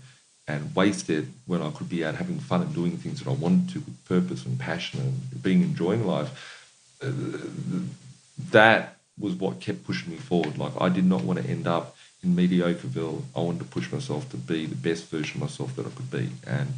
and 0.47 0.74
waste 0.76 1.11
it 1.11 1.24
when 1.47 1.61
I 1.61 1.70
could 1.70 1.88
be 1.88 2.05
out 2.05 2.14
having 2.16 2.38
fun 2.38 2.62
and 2.62 2.74
doing 2.74 2.97
things 2.97 3.20
that 3.20 3.30
I 3.30 3.34
wanted 3.34 3.70
to 3.70 3.78
with 3.80 4.05
purpose 4.05 4.45
and 4.45 4.59
passion 4.59 5.01
and 5.01 5.42
being 5.42 5.62
enjoying 5.62 6.07
life 6.07 6.62
that 8.51 8.93
was 9.18 9.34
what 9.34 9.60
kept 9.60 9.84
pushing 9.84 10.10
me 10.10 10.16
forward. 10.16 10.58
Like 10.58 10.72
I 10.80 10.88
did 10.88 11.04
not 11.04 11.22
want 11.22 11.42
to 11.42 11.48
end 11.48 11.66
up 11.66 11.96
in 12.22 12.34
mediocreville. 12.34 13.22
I 13.36 13.40
wanted 13.40 13.60
to 13.60 13.64
push 13.64 13.90
myself 13.92 14.28
to 14.30 14.36
be 14.36 14.66
the 14.66 14.74
best 14.74 15.08
version 15.10 15.42
of 15.42 15.48
myself 15.48 15.76
that 15.76 15.86
I 15.86 15.90
could 15.90 16.10
be. 16.10 16.30
And 16.46 16.68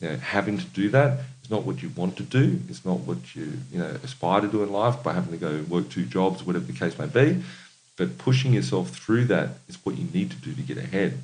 you 0.00 0.08
know, 0.08 0.16
having 0.16 0.58
to 0.58 0.64
do 0.66 0.88
that 0.90 1.20
is 1.42 1.50
not 1.50 1.64
what 1.64 1.82
you 1.82 1.90
want 1.94 2.16
to 2.16 2.22
do. 2.22 2.60
It's 2.68 2.84
not 2.84 3.00
what 3.00 3.34
you 3.34 3.52
you 3.72 3.78
know 3.78 3.96
aspire 4.02 4.40
to 4.40 4.48
do 4.48 4.62
in 4.62 4.72
life 4.72 5.02
by 5.02 5.12
having 5.12 5.32
to 5.32 5.38
go 5.38 5.62
work 5.68 5.88
two 5.88 6.04
jobs, 6.04 6.42
whatever 6.42 6.64
the 6.64 6.72
case 6.72 6.98
may 6.98 7.06
be. 7.06 7.42
But 7.96 8.18
pushing 8.18 8.52
yourself 8.52 8.90
through 8.90 9.26
that 9.26 9.50
is 9.68 9.78
what 9.84 9.96
you 9.96 10.08
need 10.12 10.30
to 10.32 10.36
do 10.36 10.52
to 10.52 10.62
get 10.62 10.78
ahead. 10.78 11.20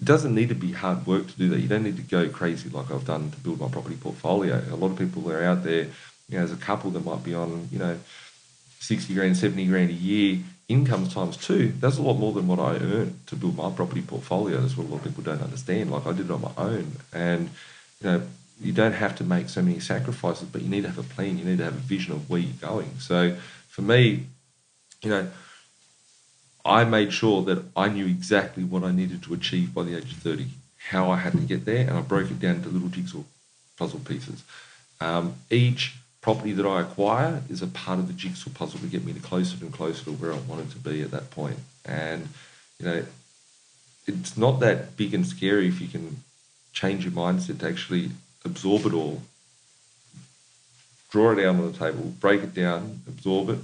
It 0.00 0.04
doesn't 0.04 0.34
need 0.34 0.48
to 0.50 0.54
be 0.54 0.72
hard 0.72 1.06
work 1.06 1.28
to 1.28 1.36
do 1.36 1.48
that. 1.50 1.60
You 1.60 1.68
don't 1.68 1.82
need 1.82 1.96
to 1.96 2.02
go 2.02 2.28
crazy 2.28 2.68
like 2.68 2.90
I've 2.90 3.06
done 3.06 3.30
to 3.30 3.36
build 3.38 3.60
my 3.60 3.68
property 3.68 3.96
portfolio. 3.96 4.62
A 4.70 4.76
lot 4.76 4.90
of 4.90 4.98
people 4.98 5.30
are 5.30 5.42
out 5.42 5.62
there, 5.62 5.88
you 6.28 6.38
know, 6.38 6.42
as 6.42 6.52
a 6.52 6.56
couple 6.56 6.90
that 6.90 7.04
might 7.04 7.22
be 7.22 7.34
on, 7.34 7.68
you 7.70 7.78
know, 7.78 7.98
60 8.80 9.14
grand, 9.14 9.36
70 9.36 9.66
grand 9.66 9.90
a 9.90 9.94
year 9.94 10.40
income 10.70 11.08
times 11.08 11.36
two, 11.36 11.72
that's 11.80 11.98
a 11.98 12.02
lot 12.02 12.14
more 12.14 12.32
than 12.32 12.46
what 12.46 12.60
I 12.60 12.76
earned 12.76 13.18
to 13.26 13.36
build 13.36 13.56
my 13.56 13.70
property 13.70 14.02
portfolio. 14.02 14.60
That's 14.60 14.76
what 14.76 14.86
a 14.86 14.90
lot 14.90 14.98
of 14.98 15.04
people 15.04 15.24
don't 15.24 15.42
understand. 15.42 15.90
Like 15.90 16.06
I 16.06 16.12
did 16.12 16.26
it 16.26 16.30
on 16.30 16.42
my 16.42 16.52
own. 16.56 16.92
And, 17.12 17.50
you 18.00 18.08
know, 18.08 18.22
you 18.60 18.72
don't 18.72 18.92
have 18.92 19.16
to 19.16 19.24
make 19.24 19.48
so 19.48 19.62
many 19.62 19.80
sacrifices, 19.80 20.48
but 20.48 20.62
you 20.62 20.68
need 20.68 20.82
to 20.82 20.88
have 20.88 20.98
a 20.98 21.02
plan. 21.02 21.38
You 21.38 21.44
need 21.44 21.58
to 21.58 21.64
have 21.64 21.74
a 21.74 21.78
vision 21.78 22.12
of 22.12 22.30
where 22.30 22.40
you're 22.40 22.52
going. 22.60 23.00
So 23.00 23.36
for 23.68 23.82
me, 23.82 24.26
you 25.02 25.10
know, 25.10 25.28
I 26.64 26.84
made 26.84 27.12
sure 27.12 27.42
that 27.44 27.64
I 27.74 27.88
knew 27.88 28.06
exactly 28.06 28.62
what 28.62 28.84
I 28.84 28.92
needed 28.92 29.24
to 29.24 29.34
achieve 29.34 29.74
by 29.74 29.82
the 29.82 29.96
age 29.96 30.12
of 30.12 30.18
30, 30.18 30.46
how 30.76 31.10
I 31.10 31.16
had 31.16 31.32
to 31.32 31.40
get 31.40 31.64
there, 31.64 31.80
and 31.88 31.96
I 31.96 32.02
broke 32.02 32.30
it 32.30 32.38
down 32.38 32.56
into 32.56 32.68
little 32.68 32.88
jigsaw 32.88 33.24
puzzle 33.76 34.00
pieces. 34.00 34.44
Um, 35.00 35.34
each 35.50 35.96
property 36.20 36.52
that 36.52 36.66
I 36.66 36.82
acquire 36.82 37.42
is 37.48 37.62
a 37.62 37.66
part 37.66 37.98
of 37.98 38.06
the 38.06 38.12
jigsaw 38.12 38.50
puzzle 38.50 38.80
to 38.80 38.86
get 38.86 39.04
me 39.04 39.12
closer 39.14 39.56
and 39.64 39.72
closer 39.72 40.04
to 40.04 40.12
where 40.12 40.32
I 40.32 40.38
wanted 40.38 40.70
to 40.72 40.78
be 40.78 41.02
at 41.02 41.10
that 41.12 41.30
point. 41.30 41.58
And, 41.84 42.28
you 42.78 42.86
know, 42.86 43.04
it's 44.06 44.36
not 44.36 44.60
that 44.60 44.96
big 44.96 45.14
and 45.14 45.26
scary 45.26 45.68
if 45.68 45.80
you 45.80 45.88
can 45.88 46.22
change 46.72 47.04
your 47.04 47.12
mindset 47.12 47.60
to 47.60 47.68
actually 47.68 48.10
absorb 48.44 48.86
it 48.86 48.92
all, 48.92 49.22
draw 51.10 51.32
it 51.32 51.38
out 51.38 51.56
on 51.56 51.72
the 51.72 51.78
table, 51.78 52.14
break 52.20 52.42
it 52.42 52.54
down, 52.54 53.00
absorb 53.08 53.50
it, 53.50 53.58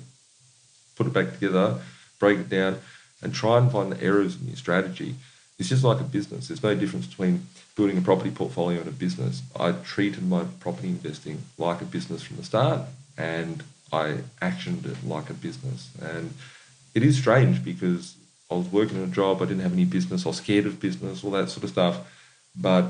put 0.97 1.07
it 1.07 1.13
back 1.13 1.33
together, 1.33 1.81
break 2.19 2.39
it 2.39 2.49
down, 2.49 2.81
and 3.23 3.35
try 3.35 3.59
and 3.59 3.71
find 3.71 3.93
the 3.93 4.03
errors 4.03 4.41
in 4.41 4.49
your 4.49 4.57
strategy. 4.57 5.15
It's 5.59 5.69
just 5.69 5.85
like 5.85 6.01
a 6.01 6.05
business. 6.05 6.49
There's 6.49 6.63
no 6.63 6.75
difference 6.75 7.07
between 7.07 7.47
building 7.77 7.99
a 7.99 8.01
property 8.01 8.31
portfolio 8.31 8.81
and 8.81 8.89
a 8.89 8.93
business. 8.93 9.43
I 9.55 9.73
treated 9.73 10.27
my 10.27 10.45
property 10.61 10.89
investing 10.89 11.43
like 11.59 11.83
a 11.83 11.85
business 11.85 12.23
from 12.23 12.39
the 12.39 12.43
start, 12.43 12.81
and 13.17 13.63
I 13.93 14.19
actioned 14.43 14.87
it 14.87 15.07
like 15.07 15.31
a 15.31 15.35
business. 15.35 15.91
And 16.03 16.35
it 16.95 17.03
is 17.03 17.19
strange 17.19 17.63
because 17.63 18.17
I 18.51 18.55
was 18.55 18.67
working 18.69 18.97
in 18.97 19.05
a 19.05 19.13
job, 19.13 19.43
I 19.43 19.45
didn't 19.45 19.63
have 19.63 19.75
any 19.75 19.85
business, 19.85 20.25
I 20.25 20.31
was 20.31 20.39
scared 20.39 20.67
of 20.67 20.81
business, 20.81 21.23
all 21.23 21.31
that 21.33 21.51
sort 21.51 21.65
of 21.65 21.71
stuff. 21.71 21.99
But 22.59 22.87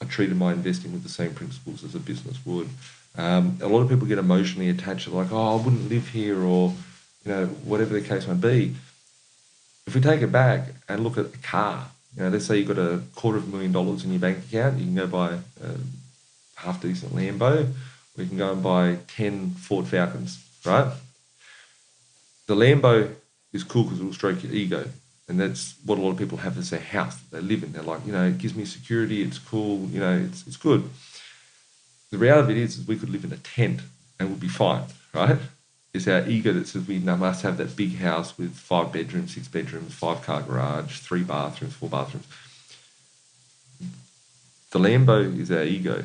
I 0.00 0.04
treated 0.04 0.36
my 0.36 0.52
investing 0.52 0.92
with 0.92 1.02
the 1.02 1.08
same 1.08 1.34
principles 1.34 1.82
as 1.82 1.94
a 1.94 1.98
business 1.98 2.38
would. 2.46 2.68
Um, 3.16 3.58
a 3.60 3.66
lot 3.66 3.80
of 3.80 3.88
people 3.88 4.06
get 4.06 4.18
emotionally 4.18 4.68
attached 4.68 5.08
like, 5.08 5.32
oh, 5.32 5.58
I 5.58 5.62
wouldn't 5.62 5.88
live 5.88 6.08
here, 6.08 6.42
or 6.42 6.72
you 7.24 7.32
know, 7.32 7.46
whatever 7.46 7.94
the 7.94 8.06
case 8.06 8.28
may 8.28 8.34
be. 8.34 8.74
If 9.86 9.94
we 9.94 10.00
take 10.00 10.22
it 10.22 10.32
back 10.32 10.68
and 10.88 11.02
look 11.02 11.18
at 11.18 11.26
a 11.26 11.38
car, 11.38 11.88
you 12.16 12.22
know, 12.22 12.28
let's 12.28 12.46
say 12.46 12.58
you've 12.58 12.68
got 12.68 12.78
a 12.78 13.00
quarter 13.14 13.38
of 13.38 13.48
a 13.48 13.50
million 13.50 13.72
dollars 13.72 14.04
in 14.04 14.10
your 14.10 14.20
bank 14.20 14.38
account, 14.38 14.78
you 14.78 14.84
can 14.84 14.94
go 14.94 15.06
buy 15.06 15.38
a 15.62 15.74
half 16.56 16.80
decent 16.80 17.12
Lambo, 17.14 17.66
or 18.16 18.22
you 18.22 18.28
can 18.28 18.38
go 18.38 18.52
and 18.52 18.62
buy 18.62 18.98
ten 19.08 19.50
Ford 19.50 19.86
Falcons, 19.86 20.44
right? 20.64 20.92
The 22.46 22.54
Lambo 22.54 23.14
is 23.52 23.64
cool 23.64 23.84
because 23.84 24.00
it 24.00 24.04
will 24.04 24.12
stroke 24.12 24.42
your 24.42 24.52
ego. 24.52 24.86
And 25.26 25.40
that's 25.40 25.74
what 25.86 25.98
a 25.98 26.02
lot 26.02 26.10
of 26.10 26.18
people 26.18 26.38
have 26.38 26.58
as 26.58 26.68
their 26.68 26.80
house 26.80 27.16
that 27.16 27.36
they 27.36 27.42
live 27.42 27.62
in. 27.62 27.72
They're 27.72 27.82
like, 27.82 28.04
you 28.04 28.12
know, 28.12 28.26
it 28.26 28.36
gives 28.36 28.54
me 28.54 28.66
security, 28.66 29.22
it's 29.22 29.38
cool, 29.38 29.88
you 29.88 29.98
know, 29.98 30.18
it's, 30.18 30.46
it's 30.46 30.58
good. 30.58 30.90
The 32.10 32.18
reality 32.18 32.52
of 32.52 32.58
it 32.58 32.62
is, 32.62 32.78
is 32.78 32.86
we 32.86 32.96
could 32.96 33.08
live 33.08 33.24
in 33.24 33.32
a 33.32 33.38
tent 33.38 33.80
and 34.20 34.28
we'd 34.28 34.40
be 34.40 34.48
fine, 34.48 34.84
right? 35.14 35.38
It's 35.94 36.08
our 36.08 36.26
ego 36.26 36.52
that 36.52 36.66
says 36.66 36.88
we 36.88 36.98
must 36.98 37.42
have 37.42 37.56
that 37.58 37.76
big 37.76 37.98
house 37.98 38.36
with 38.36 38.52
five 38.56 38.92
bedrooms, 38.92 39.34
six 39.34 39.46
bedrooms, 39.46 39.94
five 39.94 40.22
car 40.22 40.42
garage, 40.42 40.98
three 40.98 41.22
bathrooms, 41.22 41.74
four 41.74 41.88
bathrooms. 41.88 42.26
The 44.72 44.80
Lambo 44.80 45.38
is 45.38 45.52
our 45.52 45.62
ego. 45.62 46.04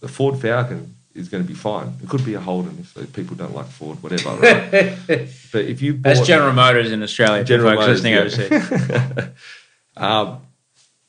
The 0.00 0.08
Ford 0.08 0.40
Falcon 0.40 0.96
is 1.14 1.28
going 1.28 1.44
to 1.44 1.46
be 1.48 1.54
fine. 1.54 1.92
It 2.02 2.08
could 2.08 2.24
be 2.24 2.34
a 2.34 2.40
Holden 2.40 2.84
if 2.96 3.12
people 3.12 3.36
don't 3.36 3.54
like 3.54 3.66
Ford, 3.66 4.02
whatever. 4.02 4.30
Right? 4.30 4.98
but 5.52 5.64
if 5.66 5.80
you 5.80 5.92
That's 5.92 6.18
bought- 6.18 6.26
General 6.26 6.52
Motors 6.52 6.90
in 6.90 7.00
Australia. 7.00 7.44
General 7.44 7.76
Motors, 7.76 8.02
listening 8.02 8.14
yeah. 8.14 8.20
overseas. 8.20 9.28
um, 9.96 10.40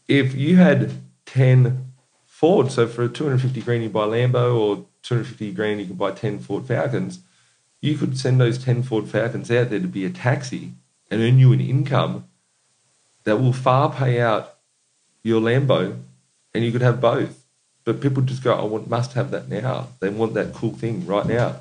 if 0.08 0.36
you 0.36 0.58
had 0.58 0.92
10 1.26 1.94
Ford, 2.28 2.72
so 2.72 2.86
for 2.86 3.08
250 3.08 3.60
grand 3.62 3.82
you 3.82 3.90
buy 3.90 4.04
a 4.04 4.08
Lambo 4.08 4.56
or 4.56 4.86
250 5.02 5.52
grand 5.54 5.80
you 5.80 5.88
can 5.88 5.96
buy 5.96 6.12
10 6.12 6.38
Ford 6.40 6.68
Falcons, 6.68 7.20
you 7.84 7.98
could 7.98 8.18
send 8.18 8.40
those 8.40 8.64
10 8.64 8.84
Ford 8.84 9.10
Falcons 9.10 9.52
out 9.52 9.70
there 9.70 9.80
to 9.82 9.90
be 9.90 10.06
a 10.06 10.10
taxi 10.10 10.72
and 11.12 11.22
earn 11.22 11.38
you 11.38 11.52
an 11.52 11.60
income 11.60 12.24
that 13.26 13.42
will 13.42 13.52
far 13.52 13.92
pay 13.92 14.22
out 14.22 14.56
your 15.22 15.42
Lambo 15.42 16.00
and 16.54 16.64
you 16.64 16.72
could 16.72 16.82
have 16.82 17.02
both. 17.02 17.44
But 17.84 18.00
people 18.00 18.24
just 18.24 18.42
go, 18.42 18.54
I 18.54 18.64
want, 18.64 18.90
must 18.90 19.14
have 19.14 19.32
that 19.32 19.50
now. 19.50 19.90
They 20.00 20.08
want 20.08 20.34
that 20.36 20.54
cool 20.54 20.72
thing 20.72 21.06
right 21.06 21.26
now. 21.26 21.58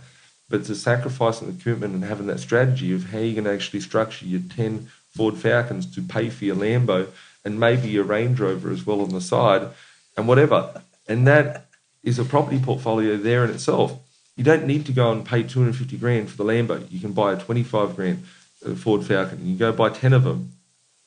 But 0.48 0.60
it's 0.60 0.70
a 0.70 0.76
sacrifice 0.76 1.42
in 1.42 1.48
the 1.48 1.60
commitment 1.60 1.94
and 1.94 2.04
having 2.04 2.28
that 2.28 2.38
strategy 2.38 2.94
of 2.94 3.10
how 3.10 3.18
you're 3.18 3.34
going 3.34 3.44
to 3.44 3.52
actually 3.52 3.80
structure 3.80 4.24
your 4.24 4.42
10 4.48 4.92
Ford 5.16 5.36
Falcons 5.36 5.92
to 5.92 6.02
pay 6.02 6.30
for 6.30 6.44
your 6.44 6.54
Lambo 6.54 7.08
and 7.44 7.58
maybe 7.58 7.88
your 7.88 8.04
Range 8.04 8.38
Rover 8.38 8.70
as 8.70 8.86
well 8.86 9.00
on 9.00 9.08
the 9.08 9.20
side 9.20 9.70
and 10.16 10.28
whatever. 10.28 10.82
And 11.08 11.26
that 11.26 11.66
is 12.04 12.20
a 12.20 12.24
property 12.24 12.60
portfolio 12.60 13.16
there 13.16 13.44
in 13.44 13.50
itself. 13.50 13.98
You 14.36 14.44
don't 14.44 14.66
need 14.66 14.86
to 14.86 14.92
go 14.92 15.12
and 15.12 15.24
pay 15.24 15.42
250 15.42 15.96
grand 15.98 16.30
for 16.30 16.36
the 16.36 16.44
Lambo. 16.44 16.90
You 16.90 17.00
can 17.00 17.12
buy 17.12 17.34
a 17.34 17.36
25 17.38 17.96
grand 17.96 18.24
uh, 18.66 18.74
Ford 18.74 19.04
Falcon. 19.04 19.40
You 19.40 19.56
can 19.56 19.58
go 19.58 19.72
buy 19.72 19.90
10 19.90 20.12
of 20.12 20.24
them 20.24 20.52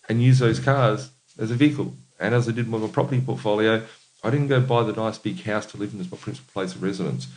and 0.07 0.21
use 0.21 0.39
those 0.39 0.59
cars 0.59 1.09
as 1.39 1.51
a 1.51 1.55
vehicle. 1.55 1.93
And 2.19 2.35
as 2.35 2.47
I 2.47 2.51
did 2.51 2.71
with 2.71 2.81
my 2.81 2.87
property 2.87 3.21
portfolio, 3.21 3.83
I 4.23 4.29
didn't 4.29 4.47
go 4.47 4.61
buy 4.61 4.83
the 4.83 4.93
nice 4.93 5.17
big 5.17 5.41
house 5.43 5.65
to 5.67 5.77
live 5.77 5.93
in 5.93 5.99
as 5.99 6.11
my 6.11 6.17
principal 6.17 6.51
place 6.53 6.75
of 6.75 6.83
residence. 6.83 7.27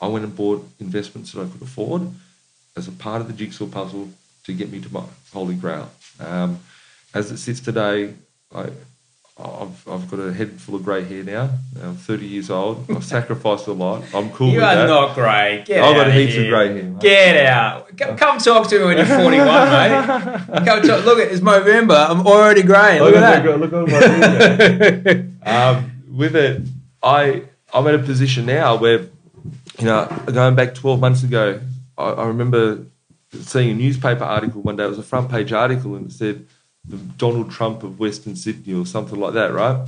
I 0.00 0.08
went 0.08 0.24
and 0.24 0.36
bought 0.36 0.68
investments 0.78 1.32
that 1.32 1.42
I 1.42 1.48
could 1.48 1.62
afford 1.62 2.10
as 2.76 2.86
a 2.86 2.92
part 2.92 3.20
of 3.20 3.28
the 3.28 3.32
jigsaw 3.32 3.66
puzzle 3.66 4.10
to 4.44 4.52
get 4.52 4.70
me 4.70 4.80
to 4.80 4.92
my 4.92 5.04
holy 5.32 5.54
grail. 5.54 5.90
Um, 6.20 6.60
as 7.14 7.30
it 7.30 7.38
sits 7.38 7.60
today, 7.60 8.14
I, 8.54 8.70
I've, 9.38 9.86
I've 9.86 10.10
got 10.10 10.18
a 10.20 10.32
head 10.32 10.52
full 10.58 10.76
of 10.76 10.82
grey 10.84 11.04
hair 11.04 11.22
now. 11.22 11.50
I'm 11.82 11.94
30 11.96 12.24
years 12.26 12.48
old. 12.48 12.90
I've 12.90 13.04
sacrificed 13.16 13.66
a 13.66 13.72
lot. 13.72 14.02
I'm 14.14 14.30
cool 14.30 14.48
You 14.48 14.56
with 14.60 14.64
are 14.64 14.86
not 14.86 15.14
grey. 15.14 15.62
Get 15.66 15.84
I've 15.84 15.94
got 15.94 16.10
heaps 16.10 16.32
here. 16.32 16.44
of 16.44 16.48
grey 16.48 16.68
hair. 16.74 16.82
mate. 16.90 17.00
Get 17.00 17.46
out. 17.46 17.96
Come, 17.98 18.16
come 18.16 18.38
talk 18.38 18.66
to 18.70 18.78
me 18.78 18.84
when 18.86 18.96
you're 18.96 19.04
41, 19.04 19.46
mate. 19.46 20.64
Come 20.66 20.82
talk, 20.82 21.04
look, 21.04 21.18
it's 21.18 21.40
Movember. 21.40 22.08
I'm 22.10 22.26
already 22.26 22.62
grey. 22.62 22.98
Look, 22.98 23.14
at 23.14 23.20
that. 23.44 23.60
Look 23.60 23.72
at 23.74 23.88
my 23.88 23.98
hair. 24.00 25.26
um, 25.76 25.92
with 26.16 26.34
it, 26.34 26.62
I 27.02 27.42
I'm 27.74 27.86
at 27.88 27.94
a 27.94 27.98
position 27.98 28.46
now 28.46 28.76
where 28.76 29.00
you 29.78 29.84
know, 29.84 30.06
going 30.32 30.54
back 30.54 30.74
12 30.74 30.98
months 30.98 31.22
ago, 31.22 31.60
I, 31.98 32.04
I 32.04 32.26
remember 32.28 32.86
seeing 33.32 33.70
a 33.70 33.74
newspaper 33.74 34.24
article 34.24 34.62
one 34.62 34.76
day. 34.76 34.84
It 34.84 34.88
was 34.88 34.98
a 34.98 35.02
front 35.02 35.30
page 35.30 35.52
article, 35.52 35.94
and 35.96 36.06
it 36.06 36.12
said 36.14 36.46
the 36.88 36.96
Donald 36.96 37.50
Trump 37.50 37.82
of 37.82 37.98
Western 37.98 38.36
Sydney 38.36 38.74
or 38.74 38.86
something 38.86 39.18
like 39.18 39.34
that, 39.34 39.52
right? 39.52 39.86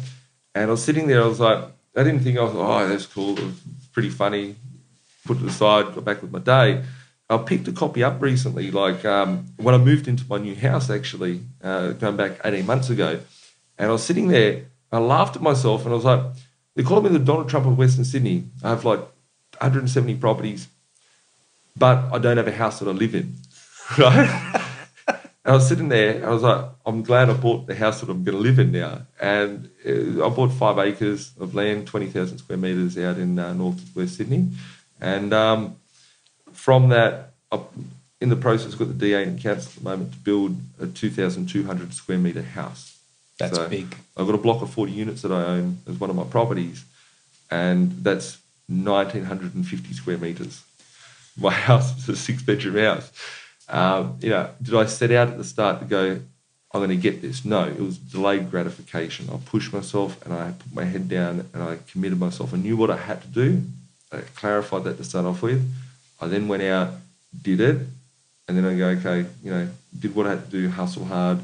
And 0.55 0.65
I 0.65 0.71
was 0.71 0.83
sitting 0.83 1.07
there. 1.07 1.23
I 1.23 1.27
was 1.27 1.41
like, 1.41 1.65
I 1.97 2.03
didn't 2.03 2.21
think 2.21 2.39
I 2.39 2.43
was. 2.43 2.53
Oh, 2.55 2.89
that's 2.89 3.07
cool. 3.07 3.39
Pretty 3.93 4.11
funny. 4.11 4.57
Put 5.25 5.39
it 5.39 5.45
aside. 5.45 5.95
Got 5.95 6.05
back 6.05 6.23
with 6.23 6.33
my 6.33 6.39
day. 6.39 6.83
I 7.31 7.37
picked 7.37 7.69
a 7.69 7.73
copy 7.73 8.03
up 8.03 8.23
recently, 8.23 8.71
like 8.71 9.05
um, 9.05 9.47
when 9.59 9.75
I 9.75 9.79
moved 9.79 10.09
into 10.09 10.25
my 10.29 10.39
new 10.39 10.55
house, 10.55 10.89
actually, 10.89 11.43
uh, 11.63 11.93
going 11.93 12.17
back 12.17 12.41
18 12.43 12.65
months 12.65 12.89
ago. 12.89 13.21
And 13.77 13.91
I 13.91 13.93
was 13.93 14.03
sitting 14.03 14.29
there, 14.29 14.65
I 14.91 14.99
laughed 14.99 15.37
at 15.37 15.43
myself, 15.43 15.85
and 15.85 15.93
I 15.93 15.97
was 15.97 16.07
like, 16.07 16.23
they 16.75 16.83
called 16.83 17.05
me 17.05 17.11
the 17.11 17.19
Donald 17.19 17.51
Trump 17.51 17.67
of 17.67 17.77
Western 17.77 18.05
Sydney. 18.05 18.45
I 18.65 18.71
have 18.71 18.87
like 18.87 19.01
170 19.59 20.15
properties, 20.15 20.69
but 21.77 21.99
I 22.13 22.19
don't 22.19 22.39
have 22.39 22.49
a 22.49 22.53
house 22.53 22.79
that 22.79 22.89
I 22.89 22.93
live 22.93 23.15
in, 23.15 23.35
right? 23.99 24.65
And 25.49 25.55
I 25.55 25.57
was 25.57 25.67
sitting 25.67 25.89
there, 25.89 26.29
I 26.29 26.31
was 26.31 26.43
like, 26.43 26.63
I'm 26.85 27.03
glad 27.03 27.31
I 27.31 27.33
bought 27.33 27.67
the 27.67 27.75
house 27.75 28.03
that 28.03 28.11
I'm 28.11 28.23
going 28.23 28.37
to 28.37 28.43
live 28.43 28.59
in 28.59 28.71
now. 28.71 29.07
And 29.19 29.71
uh, 29.83 30.27
I 30.27 30.29
bought 30.29 30.53
five 30.53 30.79
acres 30.79 31.33
of 31.41 31.55
land, 31.55 31.87
20,000 31.87 32.37
square 32.37 32.59
metres 32.59 32.99
out 32.99 33.17
in 33.17 33.39
uh, 33.39 33.55
north 33.55 33.81
west 33.97 34.19
Sydney. 34.19 34.51
And 35.01 35.33
um, 35.33 35.77
from 36.53 36.91
that, 36.91 37.33
I'm 37.51 37.63
in 38.21 38.29
the 38.29 38.37
process, 38.37 38.75
got 38.75 38.89
the 38.89 38.93
DA 38.93 39.23
in 39.23 39.39
council 39.39 39.71
at 39.71 39.79
the 39.79 39.85
moment 39.85 40.13
to 40.13 40.19
build 40.19 40.59
a 40.83 40.87
2,200 40.87 41.95
square 41.95 42.19
metre 42.19 42.43
house. 42.43 43.01
That's 43.39 43.59
big. 43.71 43.97
I've 44.19 44.27
got 44.27 44.35
a 44.35 44.37
block 44.37 44.61
of 44.61 44.69
40 44.69 44.93
units 44.93 45.23
that 45.23 45.33
I 45.33 45.45
own 45.45 45.79
as 45.89 45.99
one 45.99 46.11
of 46.11 46.17
my 46.17 46.25
properties, 46.25 46.85
and 47.51 47.93
that's 48.05 48.37
1,950 48.67 49.95
square 49.95 50.19
metres. 50.19 50.63
My 51.41 51.53
house 51.69 51.97
is 51.97 52.07
a 52.11 52.17
six 52.17 52.43
bedroom 52.43 52.77
house. 52.85 53.11
Um, 53.69 54.17
you 54.21 54.31
know, 54.31 54.51
did 54.63 54.75
I 54.75 54.87
set 54.87 55.11
out 55.11 55.29
at 55.29 55.39
the 55.39 55.45
start 55.45 55.81
to 55.81 55.87
go, 55.87 56.21
I'm 56.73 56.81
going 56.81 56.91
to 56.91 56.97
get 56.97 57.23
this? 57.23 57.45
No, 57.45 57.65
it 57.65 57.81
was 57.81 57.99
delayed 57.99 58.51
gratification. 58.51 59.29
I 59.33 59.37
pushed 59.45 59.73
myself 59.73 60.25
and 60.25 60.35
I 60.35 60.53
put 60.53 60.75
my 60.75 60.85
head 60.85 61.09
down 61.09 61.49
and 61.53 61.63
I 61.63 61.79
committed 61.91 62.19
myself. 62.19 62.55
I 62.55 62.59
knew 62.59 62.77
what 62.77 62.91
I 62.91 62.97
had 62.97 63.23
to 63.23 63.29
do. 63.29 63.63
I 64.13 64.19
clarified 64.37 64.85
that 64.85 64.97
to 64.99 65.05
start 65.05 65.27
off 65.27 65.43
with. 65.43 65.63
I 66.21 66.27
then 66.29 66.49
went 66.49 66.63
out, 66.63 66.95
did 67.43 67.61
it, 67.61 67.87
and 68.49 68.57
then 68.57 68.65
I 68.65 68.75
go, 68.77 68.89
okay, 68.89 69.29
you 69.43 69.51
know, 69.51 69.69
did 69.99 70.15
what 70.15 70.27
I 70.27 70.31
had 70.31 70.45
to 70.47 70.51
do, 70.51 70.71
hustle 70.71 71.05
hard, 71.05 71.41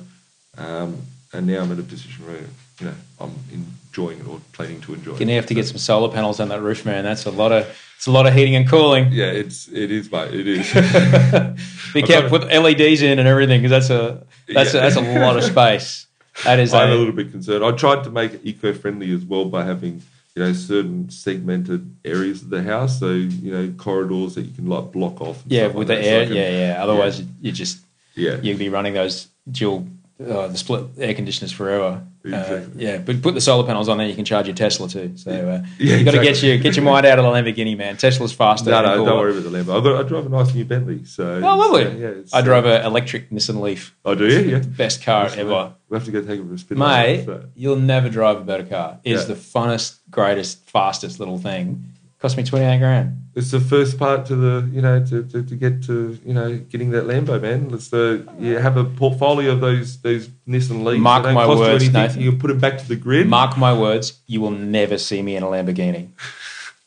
um, 0.57 1.03
and 1.33 1.47
now 1.47 1.63
I'm 1.63 1.73
at 1.73 1.79
a 1.79 1.83
position 1.83 2.27
where 2.27 2.41
you 2.81 2.87
know 2.87 2.95
I'm 3.21 3.35
enjoying 3.53 4.21
it 4.21 4.27
or 4.27 4.41
planning 4.53 4.81
to 4.83 4.95
enjoy 4.95 5.13
You're 5.13 5.17
it. 5.17 5.21
gonna 5.21 5.35
have 5.35 5.47
to 5.47 5.55
get 5.55 5.67
some 5.67 5.79
solar 5.79 6.13
panels 6.13 6.41
on 6.41 6.49
that 6.49 6.61
roof, 6.63 6.85
man. 6.85 7.05
That's 7.05 7.27
a 7.27 7.31
lot 7.31 7.53
of 7.53 7.67
it's 7.97 8.07
a 8.07 8.11
lot 8.11 8.27
of 8.27 8.35
heating 8.35 8.55
and 8.57 8.69
cooling. 8.69 9.09
Yeah, 9.13 9.27
it's 9.27 9.69
it 9.69 9.91
is, 9.91 10.11
mate. 10.11 10.35
It 10.35 10.47
is. 10.47 10.67
Be 11.95 12.03
careful 12.03 12.39
with 12.39 12.53
LEDs 12.53 13.03
in 13.03 13.19
and 13.19 13.29
everything 13.29 13.63
because 13.63 13.71
that's 13.71 13.91
a 13.91 14.25
that's 14.53 14.75
a, 14.75 14.79
that's 14.79 14.97
a 14.97 15.21
lot 15.21 15.37
of 15.37 15.45
space. 15.45 16.07
That 16.45 16.59
is 16.59 16.75
I'm 16.75 16.91
a 16.91 16.95
a, 16.95 16.97
little 16.97 17.13
bit 17.13 17.31
concerned. 17.31 17.65
I 17.65 17.71
tried 17.73 18.05
to 18.05 18.11
make 18.11 18.35
it 18.35 18.41
eco-friendly 18.45 19.13
as 19.15 19.25
well 19.25 19.45
by 19.45 19.65
having 19.65 20.03
you 20.35 20.43
know 20.43 20.53
certain 20.53 21.09
segmented 21.11 21.95
areas 22.05 22.43
of 22.43 22.51
the 22.51 22.63
house, 22.63 22.99
so 22.99 23.11
you 23.13 23.53
know 23.53 23.73
corridors 23.79 24.35
that 24.35 24.43
you 24.43 24.53
can 24.53 24.67
like 24.67 24.91
block 24.93 25.21
off. 25.21 25.43
yeah 25.47 25.69
with 25.69 25.77
like 25.77 25.87
the 25.89 25.95
that, 25.95 26.05
so 26.05 26.11
air. 26.11 26.27
can- 26.27 26.37
Yeah, 26.37 26.51
yeah. 26.51 26.83
Otherwise, 26.83 27.21
you, 27.21 27.27
you 27.41 27.53
just 27.53 27.79
yeah, 28.17 28.39
you'd 28.43 28.59
be 28.59 28.69
running 28.69 28.95
those 28.95 29.29
dual 29.51 29.87
uh, 30.21 30.47
the 30.49 30.57
split 30.57 30.85
air 30.99 31.13
conditioners 31.15 31.51
forever. 31.53 32.03
Uh, 32.25 32.61
yeah, 32.77 32.97
but 32.99 33.21
put 33.21 33.35
the 33.35 33.41
solar 33.41 33.67
panels 33.67 33.89
on 33.89 33.99
there, 33.99 34.07
you 34.07 34.15
can 34.15 34.25
charge 34.25 34.47
your 34.47 34.55
Tesla 34.57 34.89
too. 34.89 35.13
So 35.17 35.31
uh, 35.31 35.67
Yeah, 35.79 35.97
you 35.97 36.05
got 36.05 36.13
to 36.13 36.23
get 36.23 36.43
your 36.43 36.57
get 36.59 36.75
your 36.77 36.85
mind 36.85 37.05
out 37.05 37.19
of 37.19 37.25
the 37.25 37.31
Lamborghini, 37.31 37.77
man. 37.77 37.97
Tesla's 37.99 38.33
faster. 38.33 38.71
No, 38.71 38.81
no, 38.83 39.05
don't 39.05 39.19
worry 39.19 39.33
about 39.37 39.51
the 39.51 39.59
Lambo. 39.59 39.79
I 39.81 39.83
got, 39.85 40.05
I 40.05 40.09
drive 40.09 40.27
a 40.27 40.29
nice 40.31 40.55
new 40.55 40.65
Bentley. 40.65 41.05
So 41.05 41.37
Oh, 41.45 41.57
lovely. 41.59 41.83
it's, 41.83 42.33
uh, 42.33 42.37
yeah, 42.39 42.39
I 42.39 42.43
drove 42.43 42.65
uh, 42.65 42.69
an 42.69 42.87
electric 42.87 43.31
Nissan 43.31 43.61
Leaf. 43.61 43.95
Oh, 44.05 44.15
do 44.15 44.27
you? 44.27 44.39
Yeah. 44.53 44.59
Best 44.61 45.03
car 45.03 45.29
ever. 45.37 45.75
We 45.89 45.97
have 45.99 46.05
to 46.07 46.11
go 46.13 46.23
take 46.23 46.41
it 46.41 46.47
for 46.47 46.55
a 46.55 46.59
spin. 46.59 46.79
Mate, 46.79 47.25
so. 47.27 47.45
you'll 47.55 47.77
never 47.77 48.09
drive 48.09 48.39
a 48.39 48.45
better 48.45 48.65
car. 48.65 49.01
It's 49.05 49.23
Yeah. 49.23 49.35
the 49.35 49.41
funnest, 49.41 49.99
greatest, 50.11 50.69
fastest 50.71 51.19
little 51.19 51.39
thing. 51.39 51.85
Cost 52.25 52.39
me 52.39 52.43
28 52.43 52.79
grand. 52.79 53.23
It's 53.35 53.51
the 53.51 53.61
first 53.61 53.99
part 53.99 54.25
to 54.29 54.35
the 54.35 54.67
you 54.73 54.81
know 54.81 55.05
to, 55.05 55.25
to, 55.25 55.43
to 55.43 55.55
get 55.55 55.83
to 55.83 56.19
you 56.25 56.33
know 56.33 56.57
getting 56.57 56.89
that 56.93 57.05
Lambo, 57.05 57.39
man. 57.39 57.69
It's 57.71 57.89
the 57.89 58.27
you 58.39 58.57
have 58.57 58.79
a 58.79 58.85
portfolio 58.85 59.53
of 59.53 59.61
those 59.61 60.01
those 60.01 60.29
Nissan 60.49 60.85
Leafs. 60.85 61.03
Mark 61.03 61.25
my 61.25 61.45
cost 61.45 61.61
words. 61.61 61.93
Nathan. 61.93 62.23
You 62.23 62.33
put 62.33 62.49
them 62.49 62.61
back 62.61 62.79
to 62.79 62.89
the 62.89 62.97
grid. 62.97 63.29
Mark 63.29 63.59
my 63.59 63.79
words, 63.79 64.21
you 64.27 64.41
will 64.41 64.53
never 64.53 64.97
see 64.97 65.21
me 65.21 65.37
in 65.37 65.43
a 65.43 65.47
Lamborghini. 65.47 66.13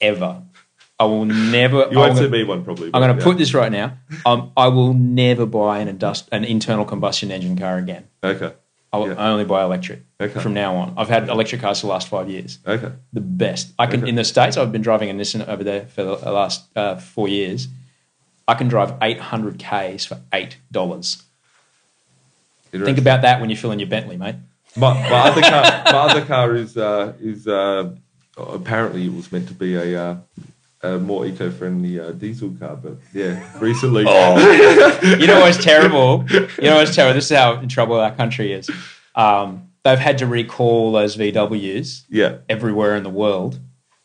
Ever. 0.01 0.41
I 0.99 1.05
will 1.05 1.25
never. 1.25 1.87
you 1.91 1.99
won't 1.99 2.17
see 2.17 2.27
me 2.29 2.43
one 2.43 2.63
probably. 2.63 2.87
I'm 2.91 2.99
going 2.99 3.15
to 3.15 3.19
yeah. 3.19 3.23
put 3.23 3.37
this 3.37 3.53
right 3.53 3.71
now. 3.71 3.95
Um, 4.25 4.51
I 4.57 4.69
will 4.69 4.95
never 4.95 5.45
buy 5.45 5.81
an, 5.81 5.95
indust- 5.95 6.29
an 6.31 6.45
internal 6.45 6.83
combustion 6.83 7.29
engine 7.29 7.55
car 7.55 7.77
again. 7.77 8.07
Okay. 8.23 8.53
I 9.03 9.07
Yeah. 9.09 9.31
only 9.31 9.45
buy 9.45 9.63
electric 9.63 10.01
Okay. 10.21 10.39
from 10.39 10.53
now 10.53 10.75
on. 10.75 10.93
I've 10.97 11.09
had 11.09 11.29
electric 11.29 11.61
cars 11.61 11.79
for 11.81 11.87
the 11.87 11.93
last 11.93 12.07
five 12.07 12.29
years. 12.29 12.59
Okay. 12.67 12.91
the 13.13 13.21
best. 13.21 13.73
I 13.79 13.85
can 13.87 14.01
Okay. 14.01 14.09
in 14.09 14.15
the 14.15 14.23
states. 14.23 14.57
I've 14.57 14.71
been 14.71 14.81
driving 14.81 15.09
a 15.09 15.13
Nissan 15.13 15.47
over 15.47 15.63
there 15.63 15.85
for 15.87 16.03
the 16.03 16.31
last 16.31 16.65
uh, 16.75 16.95
four 16.95 17.27
years. 17.27 17.67
I 18.47 18.53
can 18.55 18.67
drive 18.67 18.93
800 19.01 19.59
k's 19.59 20.05
for 20.05 20.19
eight 20.33 20.57
dollars. 20.71 21.23
Think 22.71 22.97
about 22.97 23.21
that 23.23 23.39
when 23.39 23.49
you're 23.49 23.57
filling 23.57 23.79
your 23.79 23.89
Bentley, 23.89 24.17
mate. 24.17 24.35
My, 24.75 24.93
my 25.09 25.29
other 25.29 25.41
car. 25.41 25.61
My 25.85 25.99
other 26.11 26.25
car 26.25 26.55
is 26.55 26.77
uh, 26.77 27.13
is 27.19 27.47
uh, 27.47 27.91
apparently 28.37 29.05
it 29.05 29.13
was 29.13 29.31
meant 29.31 29.47
to 29.47 29.53
be 29.53 29.75
a. 29.75 30.21
Uh, 30.83 30.89
a 30.89 30.99
more 30.99 31.25
eco-friendly 31.25 31.99
uh, 31.99 32.11
diesel 32.11 32.51
car, 32.59 32.75
but 32.75 32.97
yeah, 33.11 33.41
recently. 33.59 34.05
Oh. 34.07 34.99
You 35.19 35.25
know 35.25 35.39
what's 35.39 35.57
terrible? 35.63 36.23
You 36.29 36.69
know 36.69 36.75
what's 36.75 36.93
terrible? 36.95 37.15
This 37.15 37.31
is 37.31 37.37
how 37.37 37.59
in 37.59 37.67
trouble 37.67 37.99
our 37.99 38.11
country 38.13 38.53
is. 38.53 38.69
Um, 39.15 39.69
they've 39.83 39.97
had 39.97 40.19
to 40.19 40.27
recall 40.27 40.91
those 40.91 41.17
VWs 41.17 42.03
yeah, 42.09 42.37
everywhere 42.47 42.95
in 42.95 43.01
the 43.03 43.09
world, 43.09 43.59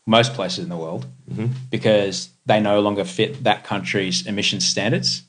most 0.07 0.33
places 0.35 0.61
in 0.64 0.70
the 0.70 0.77
world, 0.77 1.07
Mm-hmm. 1.31 1.47
because 1.70 2.31
they 2.47 2.59
no 2.61 2.81
longer 2.81 3.05
fit 3.05 3.45
that 3.45 3.64
country's 3.64 4.27
emissions 4.27 4.66
standards. 4.66 5.23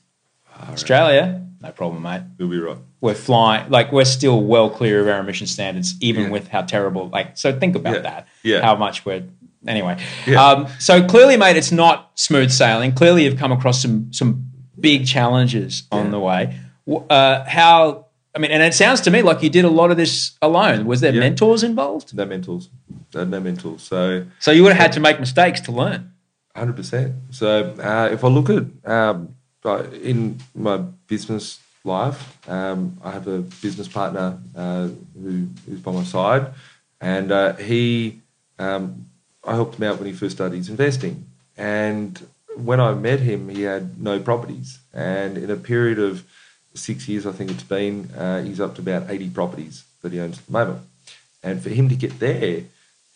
Ah, 0.52 0.72
Australia, 0.72 1.40
no 1.62 1.70
problem, 1.72 2.02
mate. 2.02 2.22
you'll 2.38 2.48
be 2.50 2.58
right. 2.58 2.76
we're 3.00 3.14
flying 3.14 3.70
like 3.70 3.92
we're 3.92 4.04
still 4.04 4.40
well 4.42 4.68
clear 4.68 5.00
of 5.00 5.08
our 5.08 5.20
emission 5.20 5.46
standards 5.46 5.94
even 6.00 6.24
Yeah. 6.24 6.30
with 6.30 6.48
how 6.48 6.62
terrible 6.62 7.08
like 7.10 7.38
so 7.38 7.56
think 7.58 7.76
about 7.76 7.94
Yeah. 7.96 8.00
that 8.02 8.26
Yeah. 8.42 8.60
how 8.62 8.74
much 8.76 9.06
we're 9.06 9.22
anyway 9.66 9.96
Yeah. 10.26 10.44
um, 10.44 10.66
so 10.78 11.02
clearly 11.06 11.36
mate 11.36 11.56
it's 11.56 11.72
not 11.72 12.10
smooth 12.14 12.50
sailing 12.50 12.92
clearly 12.92 13.24
you've 13.24 13.38
come 13.38 13.52
across 13.52 13.80
some 13.82 14.12
some 14.12 14.50
big 14.78 15.06
challenges 15.06 15.84
on 15.90 16.06
Yeah. 16.06 16.10
the 16.10 16.20
way 16.20 16.60
uh, 17.10 17.44
how 17.44 18.06
i 18.34 18.38
mean 18.38 18.50
and 18.50 18.62
it 18.62 18.74
sounds 18.74 19.00
to 19.02 19.10
me 19.10 19.22
like 19.22 19.42
you 19.42 19.50
did 19.50 19.64
a 19.64 19.70
lot 19.70 19.90
of 19.90 19.96
this 19.96 20.32
alone 20.42 20.84
was 20.86 21.00
there 21.00 21.12
Yeah. 21.14 21.20
mentors 21.20 21.62
involved 21.62 22.14
No 22.14 22.24
mentors. 22.26 22.68
No, 23.14 23.24
no 23.24 23.40
mentals. 23.40 23.80
So 23.80 24.24
so 24.40 24.50
you 24.50 24.62
would 24.64 24.72
have 24.72 24.82
had 24.82 24.92
to 24.92 25.00
make 25.00 25.18
mistakes 25.20 25.60
to 25.62 25.72
learn 25.72 26.10
Hundred 26.56 26.76
percent. 26.76 27.12
So 27.30 27.74
uh, 27.82 28.08
if 28.12 28.22
I 28.22 28.28
look 28.28 28.48
at 28.48 28.64
um, 28.88 29.34
in 30.02 30.38
my 30.54 30.76
business 31.08 31.58
life, 31.84 32.20
um, 32.48 32.96
I 33.02 33.10
have 33.10 33.26
a 33.26 33.38
business 33.62 33.88
partner 33.88 34.38
uh, 34.54 34.88
who 35.20 35.48
is 35.66 35.80
by 35.80 35.90
my 35.92 36.04
side, 36.04 36.52
and 37.00 37.32
uh, 37.32 37.54
he, 37.56 38.20
um, 38.60 39.06
I 39.46 39.54
helped 39.54 39.76
him 39.76 39.84
out 39.84 39.98
when 39.98 40.06
he 40.06 40.12
first 40.12 40.36
started 40.36 40.56
his 40.56 40.68
investing. 40.68 41.26
And 41.56 42.26
when 42.56 42.80
I 42.80 42.94
met 42.94 43.20
him, 43.20 43.48
he 43.48 43.62
had 43.62 44.00
no 44.00 44.20
properties, 44.20 44.78
and 44.92 45.36
in 45.36 45.50
a 45.50 45.56
period 45.56 45.98
of 45.98 46.24
six 46.74 47.08
years, 47.08 47.26
I 47.26 47.32
think 47.32 47.50
it's 47.50 47.62
been, 47.62 48.10
uh, 48.16 48.42
he's 48.42 48.60
up 48.60 48.74
to 48.76 48.80
about 48.80 49.10
eighty 49.10 49.30
properties 49.30 49.84
that 50.02 50.12
he 50.12 50.20
owns 50.20 50.38
at 50.38 50.46
the 50.46 50.52
moment. 50.52 50.80
And 51.42 51.62
for 51.62 51.70
him 51.70 51.88
to 51.88 51.96
get 51.96 52.18
there, 52.20 52.62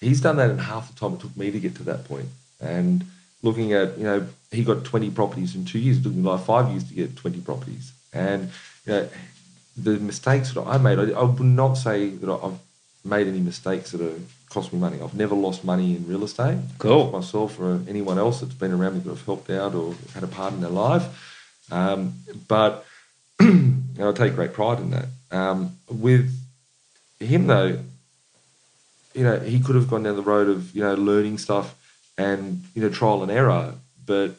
he's 0.01 0.21
done 0.21 0.37
that 0.37 0.51
in 0.51 0.59
half 0.59 0.93
the 0.93 0.99
time 0.99 1.15
it 1.15 1.21
took 1.21 1.37
me 1.37 1.51
to 1.51 1.59
get 1.59 1.75
to 1.77 1.83
that 1.85 2.05
point. 2.05 2.29
And 2.61 3.05
looking 3.43 3.73
at, 3.73 3.97
you 3.97 4.05
know, 4.05 4.27
he 4.51 4.65
got 4.65 4.85
20 4.85 5.11
properties 5.11 5.55
in 5.55 5.65
two 5.65 5.79
years. 5.79 5.99
It 5.99 6.03
took 6.03 6.15
me 6.15 6.23
like 6.23 6.45
five 6.45 6.71
years 6.71 6.85
to 6.85 6.95
get 6.95 7.17
20 7.17 7.41
properties. 7.41 7.93
And, 8.13 8.51
you 8.87 8.93
know, 8.93 9.09
the 9.77 9.99
mistakes 9.99 10.53
that 10.53 10.63
I 10.63 10.79
made, 10.79 10.99
I, 10.99 11.11
I 11.11 11.23
would 11.23 11.41
not 11.41 11.75
say 11.75 12.11
that 12.11 12.31
I've 12.31 12.59
made 13.05 13.27
any 13.27 13.41
mistakes 13.41 13.93
that 13.93 14.01
have 14.01 14.21
cost 14.49 14.73
me 14.73 14.79
money. 14.79 14.99
I've 15.03 15.15
never 15.15 15.35
lost 15.35 15.65
money 15.65 15.97
in 15.97 16.07
real 16.07 16.25
estate. 16.25 16.59
Cool. 16.79 17.11
Myself 17.11 17.59
or 17.61 17.81
anyone 17.89 18.19
else 18.19 18.41
that's 18.41 18.55
been 18.55 18.73
around 18.73 18.95
me 18.95 19.01
that 19.01 19.11
I've 19.11 19.25
helped 19.25 19.51
out 19.51 19.75
or 19.75 19.95
had 20.15 20.23
a 20.23 20.27
part 20.27 20.53
in 20.55 20.61
their 20.61 20.71
life. 20.71 21.67
Um, 21.71 22.15
but 22.47 22.87
and 23.41 24.03
I 24.03 24.13
take 24.13 24.35
great 24.35 24.53
pride 24.53 24.79
in 24.79 24.91
that. 24.91 25.07
Um, 25.31 25.77
with 25.91 26.33
him, 27.21 27.47
though, 27.47 27.79
you 29.15 29.25
know, 29.25 29.39
he 29.41 29.61
could 29.61 29.75
have 29.75 29.89
gone 29.89 30.03
down 30.03 30.17
the 30.17 30.23
road 30.23 30.49
of, 30.49 30.75
you 30.75 30.83
know, 30.83 30.95
learning 30.95 31.39
stuff 31.39 31.75
and, 32.17 32.65
you 32.75 32.83
know, 32.83 32.89
trial 32.89 33.23
and 33.23 33.31
error. 33.31 33.75
But 34.07 34.37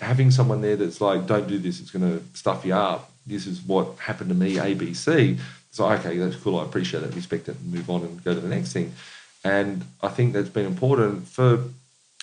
having 0.00 0.30
someone 0.30 0.60
there 0.62 0.76
that's 0.76 1.00
like, 1.00 1.26
don't 1.26 1.48
do 1.48 1.58
this, 1.58 1.80
it's 1.80 1.90
going 1.90 2.02
to 2.02 2.24
stuff 2.36 2.64
you 2.64 2.74
up. 2.74 3.10
This 3.26 3.46
is 3.46 3.60
what 3.62 3.98
happened 3.98 4.30
to 4.30 4.34
me, 4.34 4.56
ABC. 4.56 5.38
It's 5.68 5.78
like, 5.78 6.00
okay, 6.00 6.18
that's 6.18 6.36
cool. 6.36 6.60
I 6.60 6.64
appreciate 6.64 7.00
that, 7.00 7.14
respect 7.14 7.48
it, 7.48 7.56
and 7.56 7.72
move 7.72 7.88
on 7.88 8.02
and 8.02 8.22
go 8.24 8.34
to 8.34 8.40
the 8.40 8.48
next 8.48 8.72
thing. 8.72 8.92
And 9.44 9.84
I 10.02 10.08
think 10.08 10.32
that's 10.32 10.48
been 10.48 10.66
important 10.66 11.26
for 11.28 11.64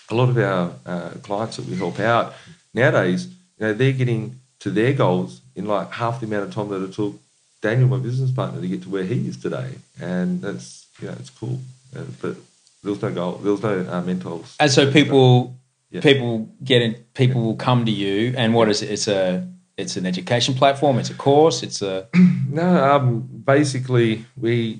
a 0.10 0.16
lot 0.16 0.30
of 0.30 0.38
our 0.38 0.74
uh, 0.86 1.10
clients 1.22 1.58
that 1.58 1.66
we 1.66 1.76
help 1.76 2.00
out 2.00 2.34
nowadays, 2.74 3.28
you 3.58 3.66
know, 3.68 3.74
they're 3.74 3.92
getting 3.92 4.40
to 4.60 4.70
their 4.70 4.94
goals 4.94 5.42
in 5.56 5.66
like 5.66 5.92
half 5.92 6.20
the 6.20 6.26
amount 6.28 6.44
of 6.48 6.54
time 6.54 6.70
that 6.70 6.84
it 6.84 6.94
took 6.94 7.16
Daniel, 7.62 7.90
my 7.90 7.98
business 7.98 8.32
partner, 8.32 8.62
to 8.62 8.68
get 8.68 8.84
to 8.84 8.90
where 8.90 9.04
he 9.04 9.28
is 9.28 9.36
today, 9.38 9.72
and 10.00 10.42
that's 10.42 10.88
you 11.02 11.08
know 11.08 11.16
it's 11.20 11.30
cool. 11.30 11.60
Uh, 11.96 12.04
but 12.22 12.36
there 12.84 12.92
was 12.92 13.02
no 13.02 13.12
goal, 13.12 13.34
there 13.34 13.52
was 13.52 13.62
no 13.62 13.86
uh, 13.92 14.02
mentors. 14.02 14.56
And 14.60 14.72
so 14.72 14.90
people 14.92 15.56
Yeah. 15.92 16.02
people 16.02 16.48
get 16.64 16.82
in, 16.82 16.94
people 17.16 17.42
will 17.42 17.58
come 17.58 17.84
to 17.86 17.92
you, 17.92 18.34
and 18.38 18.54
what 18.54 18.70
is 18.70 18.82
it? 18.82 18.90
It's 18.92 19.08
a 19.10 19.46
it's 19.78 19.98
an 19.98 20.06
education 20.06 20.54
platform. 20.56 21.00
It's 21.00 21.10
a 21.10 21.16
course. 21.16 21.64
It's 21.64 21.82
a 21.82 22.08
No, 22.50 22.96
um, 22.96 23.28
basically 23.46 24.26
we. 24.38 24.80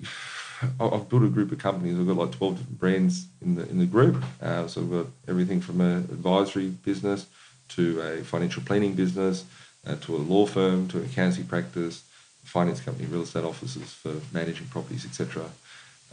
I've 0.62 1.08
built 1.08 1.24
a 1.24 1.28
group 1.28 1.52
of 1.52 1.60
companies. 1.60 1.98
We've 1.98 2.08
got 2.08 2.18
like 2.18 2.32
twelve 2.32 2.58
different 2.58 2.80
brands 2.80 3.28
in 3.42 3.56
the 3.56 3.68
in 3.70 3.80
the 3.80 3.86
group. 3.86 4.24
Uh, 4.42 4.68
so 4.68 4.82
we've 4.82 5.04
got 5.04 5.12
everything 5.28 5.62
from 5.62 5.82
an 5.82 5.98
advisory 6.12 6.68
business 6.68 7.28
to 7.70 8.02
a 8.02 8.24
financial 8.24 8.64
planning 8.64 8.94
business, 8.94 9.46
uh, 9.86 9.96
to 10.02 10.16
a 10.16 10.18
law 10.18 10.46
firm, 10.46 10.88
to 10.90 10.98
an 10.98 11.06
accountancy 11.06 11.44
practice, 11.44 12.04
finance 12.44 12.82
company, 12.82 13.08
real 13.08 13.22
estate 13.22 13.44
offices 13.44 13.94
for 13.94 14.16
managing 14.34 14.68
properties, 14.68 15.06
etc. 15.06 15.46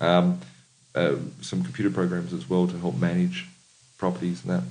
Um, 0.00 0.40
uh, 0.94 1.16
some 1.40 1.62
computer 1.62 1.90
programs 1.90 2.32
as 2.32 2.48
well 2.48 2.66
to 2.66 2.78
help 2.78 2.96
manage 2.96 3.46
properties 3.98 4.42
and 4.44 4.52
that. 4.52 4.62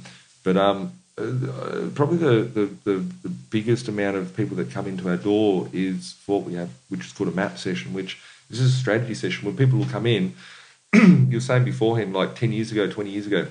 But 0.44 0.58
um, 0.58 0.94
uh, 1.18 1.90
probably 1.96 2.18
the, 2.18 2.44
the, 2.44 2.66
the, 2.84 3.06
the 3.24 3.30
biggest 3.30 3.88
amount 3.88 4.18
of 4.18 4.36
people 4.36 4.58
that 4.58 4.72
come 4.72 4.88
into 4.88 5.10
our 5.10 5.18
door 5.18 5.70
is 5.74 6.16
what 6.26 6.44
we 6.44 6.54
have, 6.56 6.70
which 6.90 7.06
is 7.06 7.14
called 7.14 7.30
a 7.30 7.36
map 7.36 7.58
session, 7.58 7.94
which 7.94 8.22
this 8.50 8.60
is 8.60 8.74
a 8.74 8.78
strategy 8.78 9.14
session 9.14 9.46
where 9.46 9.56
people 9.56 9.80
will 9.80 9.86
come 9.86 10.06
in. 10.06 10.36
you 10.94 11.30
were 11.34 11.40
saying 11.40 11.66
beforehand, 11.66 12.14
like 12.14 12.36
10 12.36 12.52
years 12.52 12.72
ago, 12.72 12.90
20 12.90 13.10
years 13.10 13.28
ago, 13.28 13.48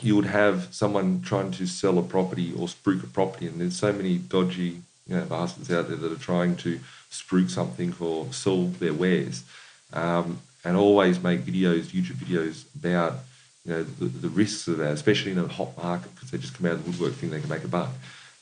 you 0.00 0.16
would 0.16 0.26
have 0.26 0.68
someone 0.70 1.20
trying 1.22 1.50
to 1.52 1.66
sell 1.66 1.98
a 1.98 2.02
property 2.02 2.52
or 2.52 2.66
spruik 2.66 3.04
a 3.04 3.06
property, 3.06 3.46
and 3.46 3.60
there's 3.60 3.78
so 3.78 3.92
many 3.92 4.18
dodgy 4.18 4.82
you 5.06 5.16
know, 5.16 5.24
bastards 5.24 5.70
out 5.70 5.88
there 5.88 5.96
that 5.96 6.12
are 6.12 6.16
trying 6.16 6.56
to 6.56 6.80
spruik 7.10 7.50
something 7.50 7.94
or 8.00 8.32
sell 8.32 8.66
their 8.66 8.94
wares, 8.94 9.44
um, 9.92 10.40
and 10.64 10.76
always 10.76 11.22
make 11.22 11.40
videos, 11.40 11.86
YouTube 11.86 12.16
videos 12.16 12.64
about 12.76 13.18
you 13.64 13.72
know 13.72 13.82
the, 13.82 14.06
the 14.06 14.28
risks 14.28 14.66
of 14.68 14.78
that, 14.78 14.92
especially 14.92 15.32
in 15.32 15.38
a 15.38 15.46
hot 15.46 15.76
market 15.76 16.14
because 16.14 16.30
they 16.30 16.38
just 16.38 16.54
come 16.54 16.66
out 16.66 16.72
of 16.72 16.84
the 16.84 16.90
woodwork 16.90 17.12
thinking 17.12 17.30
they 17.30 17.40
can 17.40 17.50
make 17.50 17.64
a 17.64 17.68
buck. 17.68 17.90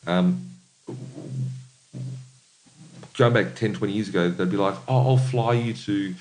Um, 0.06 0.50
going 3.16 3.32
back 3.32 3.54
10, 3.54 3.74
20 3.74 3.92
years 3.92 4.08
ago, 4.08 4.30
they'd 4.30 4.50
be 4.50 4.56
like, 4.56 4.74
oh, 4.88 5.10
I'll 5.10 5.16
fly 5.16 5.54
you 5.54 5.74
to 5.74 6.14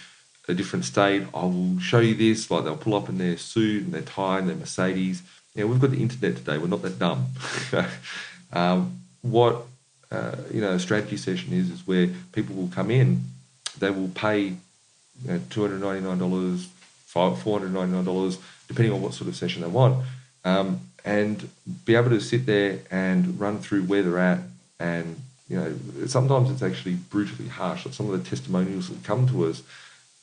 a 0.47 0.53
different 0.53 0.85
state. 0.85 1.23
I 1.33 1.43
will 1.43 1.79
show 1.79 1.99
you 1.99 2.15
this. 2.15 2.49
Like 2.49 2.63
they'll 2.63 2.77
pull 2.77 2.95
up 2.95 3.09
in 3.09 3.17
their 3.17 3.37
suit 3.37 3.83
and 3.83 3.93
their 3.93 4.01
tie 4.01 4.39
and 4.39 4.49
their 4.49 4.55
Mercedes. 4.55 5.21
Know, 5.55 5.67
we've 5.67 5.79
got 5.79 5.91
the 5.91 6.01
internet 6.01 6.37
today. 6.37 6.57
We're 6.57 6.67
not 6.67 6.81
that 6.83 6.99
dumb. 6.99 7.27
um, 8.53 8.99
what 9.21 9.63
uh, 10.11 10.35
you 10.51 10.61
know, 10.61 10.71
a 10.71 10.79
strategy 10.79 11.17
session 11.17 11.53
is 11.53 11.69
is 11.69 11.85
where 11.85 12.09
people 12.31 12.55
will 12.55 12.69
come 12.69 12.89
in. 12.89 13.23
They 13.77 13.89
will 13.89 14.09
pay 14.09 14.39
you 14.39 14.55
know, 15.25 15.39
two 15.49 15.61
hundred 15.61 15.81
ninety 15.81 16.01
nine 16.01 16.17
dollars, 16.17 16.67
four 17.05 17.35
hundred 17.35 17.73
ninety 17.73 17.93
nine 17.93 18.05
dollars, 18.05 18.37
depending 18.67 18.93
on 18.93 19.01
what 19.01 19.13
sort 19.13 19.27
of 19.27 19.35
session 19.35 19.61
they 19.61 19.67
want, 19.67 20.03
um, 20.45 20.79
and 21.05 21.49
be 21.85 21.95
able 21.95 22.09
to 22.09 22.19
sit 22.19 22.45
there 22.45 22.79
and 22.89 23.39
run 23.39 23.59
through 23.59 23.83
where 23.83 24.01
they're 24.01 24.19
at. 24.19 24.39
And 24.79 25.21
you 25.49 25.57
know, 25.57 26.07
sometimes 26.07 26.51
it's 26.51 26.61
actually 26.61 26.95
brutally 26.95 27.49
harsh. 27.49 27.85
Like 27.85 27.95
some 27.95 28.09
of 28.09 28.23
the 28.23 28.29
testimonials 28.29 28.89
that 28.89 29.03
come 29.03 29.27
to 29.27 29.45
us, 29.45 29.63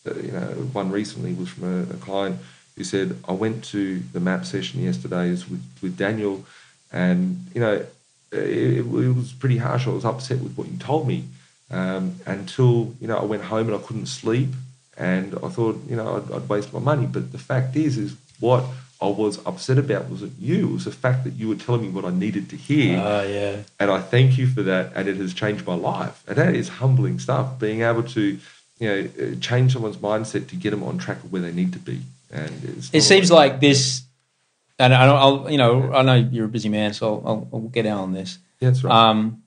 uh, 0.07 0.15
you 0.15 0.33
know, 0.33 0.47
one 0.73 0.91
recently 0.91 1.35
was 1.35 1.49
from 1.49 1.65
a, 1.65 1.83
a 1.95 1.97
client 1.97 2.39
who 2.77 2.85
said, 2.85 3.17
"I 3.29 3.33
went 3.33 3.65
to 3.65 4.01
the 4.13 4.21
map 4.21 4.45
session 4.47 4.83
yesterday 4.83 5.31
with 5.31 5.65
with 5.83 5.97
Daniel, 5.97 6.45
and 6.93 7.47
you 7.55 7.61
know." 7.61 7.85
It, 8.33 8.79
it 8.79 8.87
was 8.87 9.33
pretty 9.33 9.57
harsh. 9.59 9.87
I 9.87 9.91
was 9.91 10.05
upset 10.05 10.41
with 10.41 10.57
what 10.57 10.67
you 10.67 10.77
told 10.79 11.07
me 11.07 11.29
um, 11.71 12.17
until 12.27 12.93
you 13.01 13.07
know 13.07 13.17
I 13.17 13.25
went 13.25 13.45
home 13.45 13.69
and 13.69 13.77
I 13.77 13.79
couldn't 13.79 14.07
sleep, 14.07 14.51
and 14.97 15.35
I 15.43 15.49
thought 15.49 15.81
you 15.89 15.97
know 15.97 16.17
I'd, 16.17 16.33
I'd 16.33 16.49
waste 16.49 16.73
my 16.73 16.81
money. 16.81 17.07
But 17.07 17.33
the 17.33 17.39
fact 17.39 17.77
is, 17.77 17.97
is 17.97 18.17
what 18.41 18.65
I 19.01 19.09
was 19.09 19.45
upset 19.47 19.77
about 19.79 20.07
wasn't 20.07 20.33
you. 20.41 20.71
It 20.71 20.73
was 20.73 20.85
the 20.87 20.91
fact 20.93 21.25
that 21.25 21.35
you 21.35 21.49
were 21.49 21.55
telling 21.55 21.83
me 21.83 21.89
what 21.89 22.05
I 22.05 22.11
needed 22.11 22.49
to 22.51 22.57
hear, 22.57 22.99
oh 22.99 23.23
yeah. 23.23 23.57
and 23.79 23.91
I 23.91 24.01
thank 24.01 24.39
you 24.39 24.47
for 24.47 24.63
that. 24.63 24.93
And 24.95 25.07
it 25.09 25.17
has 25.19 25.35
changed 25.35 25.67
my 25.67 25.75
life, 25.75 26.23
and 26.27 26.37
that 26.39 26.55
is 26.55 26.69
humbling 26.69 27.19
stuff. 27.19 27.59
Being 27.59 27.83
able 27.83 28.03
to 28.05 28.39
you 28.79 28.89
know 28.89 29.09
uh, 29.21 29.35
change 29.41 29.73
someone's 29.75 29.99
mindset 29.99 30.49
to 30.49 30.57
get 30.57 30.71
them 30.71 30.83
on 30.83 30.97
track 30.99 31.23
of 31.25 31.31
where 31.33 31.43
they 31.43 31.53
need 31.53 31.73
to 31.75 31.79
be, 31.79 32.01
and 32.33 32.51
it's 32.65 32.91
It 32.93 33.03
seems 33.03 33.31
always- 33.31 33.53
like 33.53 33.61
this, 33.61 34.03
and 34.79 34.95
I- 34.95 35.07
I'll 35.07 35.51
you 35.51 35.59
know 35.59 35.93
I 35.93 36.03
know 36.03 36.15
you're 36.15 36.47
a 36.47 36.49
busy 36.49 36.69
man, 36.71 36.95
so 36.95 37.07
I'll, 37.07 37.23
I'll, 37.27 37.49
I'll 37.53 37.69
get 37.69 37.85
out 37.87 38.01
on 38.01 38.13
this. 38.15 38.39
yeah, 38.61 38.71
that's 38.71 38.83
right. 38.83 39.11
Um, 39.11 39.43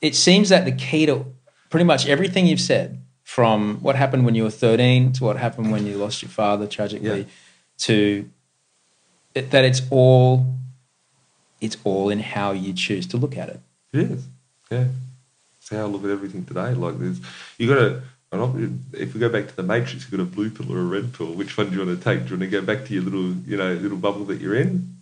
it 0.00 0.14
seems 0.14 0.48
that 0.48 0.64
the 0.64 0.72
key 0.72 1.06
to 1.06 1.26
pretty 1.68 1.84
much 1.84 2.06
everything 2.06 2.46
you've 2.46 2.60
said, 2.60 3.02
from 3.22 3.76
what 3.82 3.94
happened 3.96 4.24
when 4.24 4.34
you 4.34 4.42
were 4.42 4.50
13 4.50 5.12
to 5.12 5.24
what 5.24 5.36
happened 5.36 5.70
when 5.70 5.86
you 5.86 5.96
lost 5.98 6.22
your 6.22 6.30
father 6.30 6.66
tragically, 6.66 7.20
Yeah. 7.20 7.24
To 7.80 8.28
that 9.34 9.64
it's 9.64 9.82
all 9.90 10.46
it's 11.60 11.76
all 11.84 12.08
in 12.10 12.20
how 12.20 12.52
you 12.52 12.72
choose 12.72 13.06
to 13.08 13.16
look 13.16 13.36
at 13.36 13.48
it. 13.48 13.60
It 13.92 14.10
is. 14.10 14.24
Yeah. 14.70 14.86
It's 15.60 15.68
how 15.70 15.78
I 15.78 15.84
look 15.84 16.04
at 16.04 16.10
everything 16.10 16.44
today. 16.44 16.72
Like 16.74 16.98
there's 16.98 17.20
you 17.58 17.68
got 17.68 17.74
to. 17.80 18.02
If 18.92 19.12
we 19.12 19.18
go 19.18 19.28
back 19.28 19.48
to 19.48 19.56
the 19.56 19.64
matrix, 19.64 20.04
you've 20.04 20.12
got 20.12 20.20
a 20.20 20.24
blue 20.24 20.50
pill 20.50 20.72
or 20.72 20.78
a 20.78 20.84
red 20.84 21.12
pill. 21.12 21.32
Which 21.34 21.56
one 21.58 21.68
do 21.70 21.76
you 21.76 21.84
want 21.84 21.98
to 21.98 22.04
take? 22.04 22.20
Do 22.20 22.34
you 22.34 22.38
want 22.38 22.48
to 22.50 22.60
go 22.60 22.62
back 22.62 22.84
to 22.86 22.94
your 22.94 23.02
little, 23.02 23.32
you 23.44 23.56
know, 23.56 23.74
little 23.74 23.98
bubble 23.98 24.24
that 24.26 24.40
you're 24.40 24.54
in? 24.54 24.96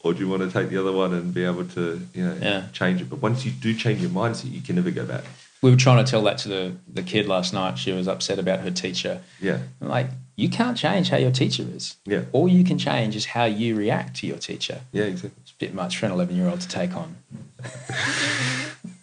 Or 0.00 0.14
do 0.14 0.20
you 0.20 0.28
want 0.30 0.42
to 0.42 0.50
take 0.50 0.70
the 0.70 0.78
other 0.78 0.90
one 0.92 1.12
and 1.12 1.32
be 1.34 1.44
able 1.44 1.66
to, 1.66 2.00
you 2.14 2.24
know, 2.24 2.34
Yeah. 2.40 2.68
change 2.72 3.02
it? 3.02 3.10
But 3.10 3.20
once 3.20 3.44
you 3.44 3.50
do 3.50 3.74
change 3.74 4.00
your 4.00 4.08
mindset, 4.10 4.50
you 4.50 4.62
can 4.62 4.76
never 4.76 4.90
go 4.90 5.04
back. 5.04 5.24
We 5.64 5.70
were 5.70 5.78
trying 5.78 6.04
to 6.04 6.10
tell 6.10 6.20
that 6.24 6.36
to 6.40 6.48
the, 6.50 6.76
the 6.92 7.02
kid 7.02 7.26
last 7.26 7.54
night. 7.54 7.78
She 7.78 7.90
was 7.90 8.06
upset 8.06 8.38
about 8.38 8.60
her 8.60 8.70
teacher. 8.70 9.22
Yeah. 9.40 9.60
I'm 9.80 9.88
like, 9.88 10.08
you 10.36 10.50
can't 10.50 10.76
change 10.76 11.08
how 11.08 11.16
your 11.16 11.30
teacher 11.30 11.64
is. 11.74 11.96
Yeah. 12.04 12.24
All 12.32 12.46
you 12.46 12.64
can 12.64 12.76
change 12.76 13.16
is 13.16 13.24
how 13.24 13.44
you 13.46 13.74
react 13.74 14.16
to 14.16 14.26
your 14.26 14.36
teacher. 14.36 14.82
Yeah, 14.92 15.04
exactly. 15.04 15.40
It's 15.40 15.52
a 15.52 15.54
bit 15.58 15.72
much 15.72 15.96
for 15.96 16.04
an 16.04 16.12
11 16.12 16.36
year 16.36 16.50
old 16.50 16.60
to 16.60 16.68
take 16.68 16.90
on. 16.94 17.16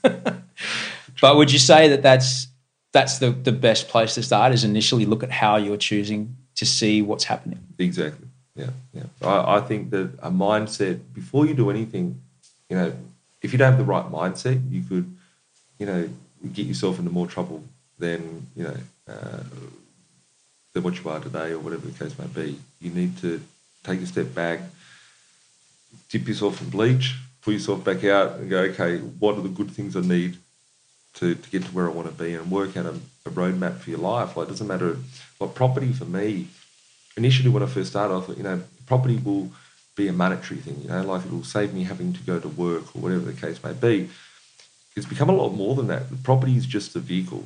but 1.20 1.36
would 1.36 1.52
you 1.52 1.58
say 1.58 1.88
that 1.88 2.04
that's 2.04 2.46
that's 2.92 3.18
the, 3.18 3.32
the 3.32 3.52
best 3.52 3.88
place 3.88 4.14
to 4.14 4.22
start 4.22 4.54
is 4.54 4.64
initially 4.64 5.08
look 5.08 5.24
at 5.24 5.32
how 5.32 5.56
you're 5.56 5.78
choosing 5.78 6.36
to 6.58 6.66
see 6.68 7.02
what's 7.02 7.24
happening 7.24 7.58
Exactly. 7.80 8.28
Yeah, 8.56 8.70
yeah. 8.94 9.06
I, 9.24 9.58
I 9.58 9.62
think 9.62 9.90
that 9.90 10.12
a 10.22 10.30
mindset 10.30 11.00
before 11.12 11.48
you 11.48 11.56
do 11.56 11.72
anything, 11.72 12.22
you 12.70 12.76
know, 12.76 12.94
if 13.42 13.52
you 13.52 13.58
don't 13.58 13.72
have 13.72 13.80
the 13.80 13.84
right 13.84 14.06
mindset, 14.12 14.62
you 14.70 14.84
could, 14.84 15.12
you 15.80 15.88
know, 15.88 16.08
get 16.50 16.66
yourself 16.66 17.00
into 17.00 17.12
more 17.12 17.28
trouble 17.28 17.64
than 18.00 18.48
you 18.56 18.64
know 18.64 18.78
uh, 19.08 19.44
than 20.74 20.84
what 20.84 21.02
you 21.02 21.10
are 21.10 21.20
today, 21.20 21.52
or 21.52 21.60
whatever 21.60 21.88
the 21.88 21.98
case 21.98 22.18
may 22.18 22.28
be. 22.28 22.60
You 22.80 22.92
need 22.92 23.18
to 23.20 23.42
take 23.84 24.02
a 24.02 24.06
step 24.06 24.34
back, 24.34 24.62
dip 26.10 26.28
yourself 26.28 26.62
in 26.62 26.70
bleach, 26.70 27.16
pull 27.42 27.54
yourself 27.54 27.84
back 27.84 28.04
out, 28.04 28.38
and 28.38 28.50
go, 28.50 28.60
okay, 28.60 28.98
what 28.98 29.38
are 29.38 29.42
the 29.42 29.50
good 29.50 29.72
things 29.72 29.96
I 29.96 30.02
need 30.02 30.38
to, 31.16 31.36
to 31.36 31.50
get 31.50 31.64
to 31.64 31.70
where 31.70 31.90
I 31.90 31.92
want 31.92 32.08
to 32.08 32.24
be, 32.24 32.34
and 32.34 32.50
work 32.50 32.78
out 32.78 32.86
a, 32.86 32.96
a 33.26 33.32
roadmap 33.32 33.80
for 33.80 33.90
your 33.90 34.00
life. 34.00 34.38
Like, 34.38 34.48
it 34.48 34.52
doesn't 34.52 34.68
matter. 34.68 34.98
Like 35.40 35.56
property 35.56 35.92
for 35.92 36.06
me 36.06 36.48
initially 37.18 37.50
when 37.50 37.64
I 37.64 37.66
first 37.66 37.90
started, 37.90 38.16
I 38.16 38.22
thought, 38.22 38.38
you 38.38 38.44
know, 38.44 38.62
property 38.86 39.18
will 39.18 39.52
be 39.96 40.08
a 40.08 40.14
monetary 40.14 40.60
thing, 40.60 40.82
you 40.82 40.90
know, 40.90 41.04
like 41.04 41.26
it 41.26 41.32
will 41.32 41.44
save 41.44 41.74
me 41.74 41.84
having 41.84 42.14
to 42.14 42.20
go 42.22 42.40
to 42.40 42.48
work 42.48 42.96
or 42.96 43.02
whatever 43.02 43.26
the 43.26 43.34
case 43.34 43.64
may 43.64 43.74
be. 43.74 44.10
It's 44.96 45.06
become 45.06 45.30
a 45.30 45.36
lot 45.36 45.50
more 45.50 45.76
than 45.76 45.88
that. 45.88 46.10
The 46.10 46.18
property 46.18 46.58
is 46.58 46.66
just 46.66 46.96
a 46.96 47.00
vehicle. 47.00 47.46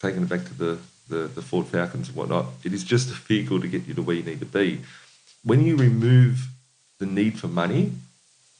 Taking 0.00 0.22
it 0.22 0.28
back 0.28 0.44
to 0.44 0.54
the, 0.54 0.78
the, 1.08 1.26
the 1.26 1.42
Ford 1.42 1.66
Falcons 1.66 2.08
and 2.08 2.16
whatnot, 2.16 2.46
it 2.64 2.72
is 2.72 2.84
just 2.84 3.10
a 3.10 3.14
vehicle 3.14 3.60
to 3.60 3.68
get 3.68 3.86
you 3.86 3.94
to 3.94 4.02
where 4.02 4.16
you 4.16 4.22
need 4.22 4.40
to 4.40 4.46
be. 4.46 4.80
When 5.44 5.64
you 5.64 5.76
remove 5.76 6.48
the 6.98 7.06
need 7.06 7.38
for 7.38 7.48
money, 7.48 7.92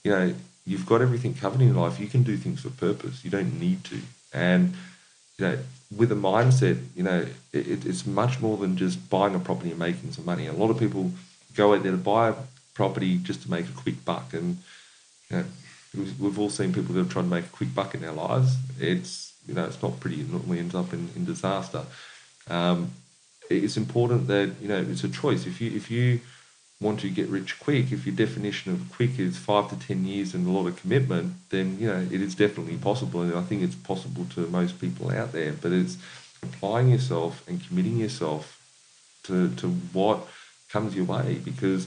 you 0.05 0.11
know, 0.11 0.35
you've 0.67 0.87
got 0.87 1.03
everything 1.03 1.35
covered 1.35 1.61
in 1.61 1.75
life. 1.75 2.01
You 2.01 2.07
can 2.07 2.23
do 2.23 2.37
things 2.37 2.61
for 2.61 2.71
purpose. 2.71 3.25
You 3.25 3.31
don't 3.31 3.61
need 3.61 3.85
to. 3.85 4.01
And, 4.33 4.75
you 5.39 5.47
know, 5.47 5.59
with 5.97 6.13
a 6.13 6.15
mindset, 6.15 6.83
you 6.95 7.03
know, 7.03 7.27
it, 7.53 7.87
it's 7.87 8.07
much 8.07 8.41
more 8.41 8.57
than 8.57 8.77
just 8.77 9.09
buying 9.09 9.35
a 9.35 9.39
property 9.39 9.71
and 9.71 9.79
making 9.79 10.13
some 10.13 10.25
money. 10.25 10.47
A 10.47 10.53
lot 10.53 10.71
of 10.71 10.79
people 10.79 11.13
go 11.55 11.75
out 11.75 11.83
there 11.83 11.93
to 11.93 11.99
buy 11.99 12.29
a 12.31 12.35
property 12.75 13.17
just 13.19 13.43
to 13.43 13.51
make 13.51 13.67
a 13.67 13.73
quick 13.73 14.05
buck, 14.05 14.33
and 14.33 14.59
you 15.31 15.39
know, 15.39 15.45
we've 15.95 16.39
all 16.39 16.51
seen 16.51 16.73
people 16.73 16.95
that 16.95 17.07
are 17.07 17.11
trying 17.11 17.27
to 17.27 17.31
make 17.31 17.47
a 17.47 17.49
quick 17.49 17.75
buck 17.75 17.95
in 17.95 18.01
their 18.01 18.13
lives. 18.13 18.57
It's 18.79 19.35
you 19.47 19.55
know, 19.55 19.65
it's 19.65 19.83
not 19.83 19.99
pretty. 19.99 20.21
It 20.21 20.31
normally 20.31 20.59
ends 20.59 20.75
up 20.75 20.93
in, 20.93 21.09
in 21.17 21.25
disaster. 21.25 21.85
Um, 22.49 22.93
it's 23.51 23.77
important 23.77 24.27
that 24.29 24.53
you 24.61 24.69
know 24.69 24.79
it's 24.79 25.05
a 25.05 25.09
choice. 25.09 25.47
If 25.47 25.61
you 25.61 25.71
if 25.75 25.91
you 25.91 26.21
want 26.81 27.01
to 27.01 27.11
get 27.11 27.29
rich 27.29 27.59
quick, 27.59 27.91
if 27.91 28.07
your 28.07 28.15
definition 28.15 28.73
of 28.73 28.93
quick 28.93 29.19
is 29.19 29.37
five 29.37 29.69
to 29.71 29.77
ten 29.77 30.05
years 30.05 30.35
and 30.35 30.47
a 30.47 30.51
lot 30.51 30.67
of 30.67 30.81
commitment, 30.81 31.35
then 31.49 31.79
you 31.79 31.89
know 31.89 32.07
it 32.11 32.21
is 32.21 32.35
definitely 32.35 32.77
possible, 32.77 33.23
and 33.23 33.35
I 33.35 33.43
think 33.43 33.63
it's 33.63 33.75
possible 33.75 34.27
to 34.35 34.47
most 34.49 34.81
people 34.81 35.11
out 35.11 35.33
there. 35.33 35.53
But 35.53 35.73
it's 35.73 35.97
applying 36.43 36.91
yourself 36.91 37.43
and 37.49 37.67
committing 37.67 37.97
yourself 37.97 38.61
to 39.25 39.55
to 39.57 39.69
what 39.93 40.27
comes 40.69 40.95
your 40.95 41.07
way, 41.07 41.41
because 41.43 41.87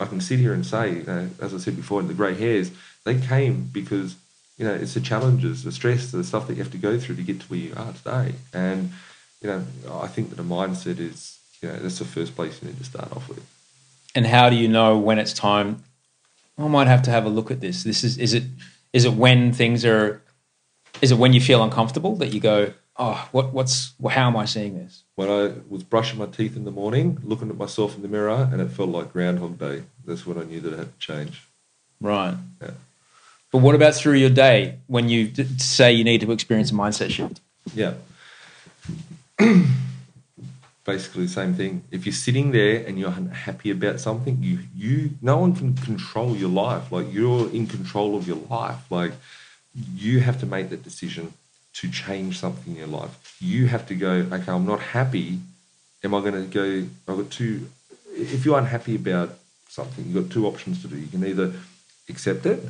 I 0.00 0.06
can 0.06 0.20
sit 0.20 0.38
here 0.38 0.54
and 0.54 0.64
say, 0.64 1.04
as 1.40 1.54
I 1.54 1.58
said 1.58 1.76
before, 1.76 2.00
in 2.00 2.08
the 2.08 2.14
grey 2.14 2.34
hairs, 2.34 2.70
they 3.04 3.18
came 3.18 3.68
because, 3.72 4.16
you 4.58 4.64
know, 4.64 4.74
it's 4.74 4.94
the 4.94 5.00
challenges, 5.00 5.64
the 5.64 5.72
stress, 5.72 6.10
the 6.10 6.24
stuff 6.24 6.46
that 6.46 6.54
you 6.54 6.62
have 6.62 6.72
to 6.72 6.78
go 6.78 6.98
through 6.98 7.16
to 7.16 7.22
get 7.22 7.40
to 7.40 7.46
where 7.46 7.58
you 7.58 7.74
are 7.76 7.92
today. 7.92 8.34
And, 8.52 8.90
you 9.40 9.48
know, 9.48 9.64
I 9.92 10.06
think 10.06 10.30
that 10.30 10.38
a 10.38 10.44
mindset 10.44 10.98
is, 10.98 11.38
you 11.60 11.68
know, 11.68 11.76
that's 11.76 11.98
the 11.98 12.04
first 12.04 12.34
place 12.34 12.60
you 12.62 12.68
need 12.68 12.78
to 12.78 12.84
start 12.84 13.12
off 13.12 13.28
with. 13.28 13.44
And 14.14 14.26
how 14.26 14.48
do 14.48 14.56
you 14.56 14.68
know 14.68 14.98
when 14.98 15.18
it's 15.18 15.32
time? 15.32 15.82
I 16.56 16.68
might 16.68 16.86
have 16.86 17.02
to 17.02 17.10
have 17.10 17.26
a 17.26 17.28
look 17.28 17.50
at 17.50 17.60
this. 17.60 17.82
This 17.82 18.04
is 18.04 18.16
is 18.16 18.32
it 18.32 18.44
is 18.92 19.04
it 19.04 19.14
when 19.14 19.52
things 19.52 19.84
are 19.84 20.22
is 21.02 21.10
it 21.10 21.18
when 21.18 21.32
you 21.32 21.40
feel 21.40 21.62
uncomfortable 21.64 22.14
that 22.16 22.32
you 22.32 22.38
go, 22.40 22.72
oh, 22.96 23.28
what 23.32 23.52
what's 23.52 23.92
how 24.08 24.28
am 24.28 24.36
I 24.36 24.44
seeing 24.44 24.78
this? 24.78 25.02
When 25.16 25.28
I 25.28 25.52
was 25.68 25.82
brushing 25.82 26.18
my 26.18 26.26
teeth 26.26 26.56
in 26.56 26.64
the 26.64 26.70
morning, 26.70 27.18
looking 27.24 27.50
at 27.50 27.56
myself 27.56 27.96
in 27.96 28.02
the 28.02 28.08
mirror, 28.08 28.48
and 28.52 28.60
it 28.60 28.68
felt 28.68 28.90
like 28.90 29.12
Groundhog 29.12 29.58
Day. 29.58 29.82
That's 30.06 30.24
when 30.24 30.38
I 30.38 30.44
knew 30.44 30.60
that 30.60 30.74
I 30.74 30.76
had 30.78 30.92
to 30.92 30.98
change. 30.98 31.42
Right. 32.00 32.36
Yeah. 32.62 32.70
But 33.54 33.62
what 33.62 33.76
about 33.76 33.94
through 33.94 34.14
your 34.14 34.30
day 34.30 34.78
when 34.88 35.08
you 35.08 35.28
d- 35.28 35.44
say 35.58 35.92
you 35.92 36.02
need 36.02 36.22
to 36.22 36.32
experience 36.32 36.72
a 36.72 36.74
mindset 36.74 37.10
shift? 37.10 37.40
Yeah. 37.72 37.94
Basically 40.84 41.26
the 41.26 41.30
same 41.30 41.54
thing. 41.54 41.84
If 41.92 42.04
you're 42.04 42.14
sitting 42.14 42.50
there 42.50 42.84
and 42.84 42.98
you're 42.98 43.12
unhappy 43.12 43.70
about 43.70 44.00
something, 44.00 44.42
you 44.42 44.58
you 44.74 45.10
no 45.22 45.36
one 45.36 45.54
can 45.54 45.74
control 45.74 46.34
your 46.34 46.48
life. 46.48 46.90
Like 46.90 47.06
you're 47.12 47.48
in 47.48 47.68
control 47.68 48.16
of 48.16 48.26
your 48.26 48.40
life. 48.50 48.90
Like 48.90 49.12
you 49.94 50.18
have 50.18 50.40
to 50.40 50.46
make 50.46 50.70
that 50.70 50.82
decision 50.82 51.32
to 51.74 51.88
change 51.88 52.40
something 52.40 52.72
in 52.72 52.78
your 52.80 52.88
life. 52.88 53.36
You 53.40 53.68
have 53.68 53.86
to 53.86 53.94
go, 53.94 54.26
okay, 54.32 54.50
I'm 54.50 54.66
not 54.66 54.80
happy. 54.80 55.38
Am 56.02 56.12
I 56.12 56.18
going 56.22 56.34
to 56.34 56.42
go? 56.42 56.88
I've 57.06 57.18
got 57.18 57.30
two. 57.30 57.68
If 58.16 58.44
you're 58.44 58.58
unhappy 58.58 58.96
about 58.96 59.38
something, 59.68 60.06
you've 60.06 60.24
got 60.24 60.32
two 60.32 60.48
options 60.48 60.82
to 60.82 60.88
do. 60.88 60.96
You 60.98 61.06
can 61.06 61.24
either 61.24 61.52
accept 62.08 62.46
it, 62.46 62.60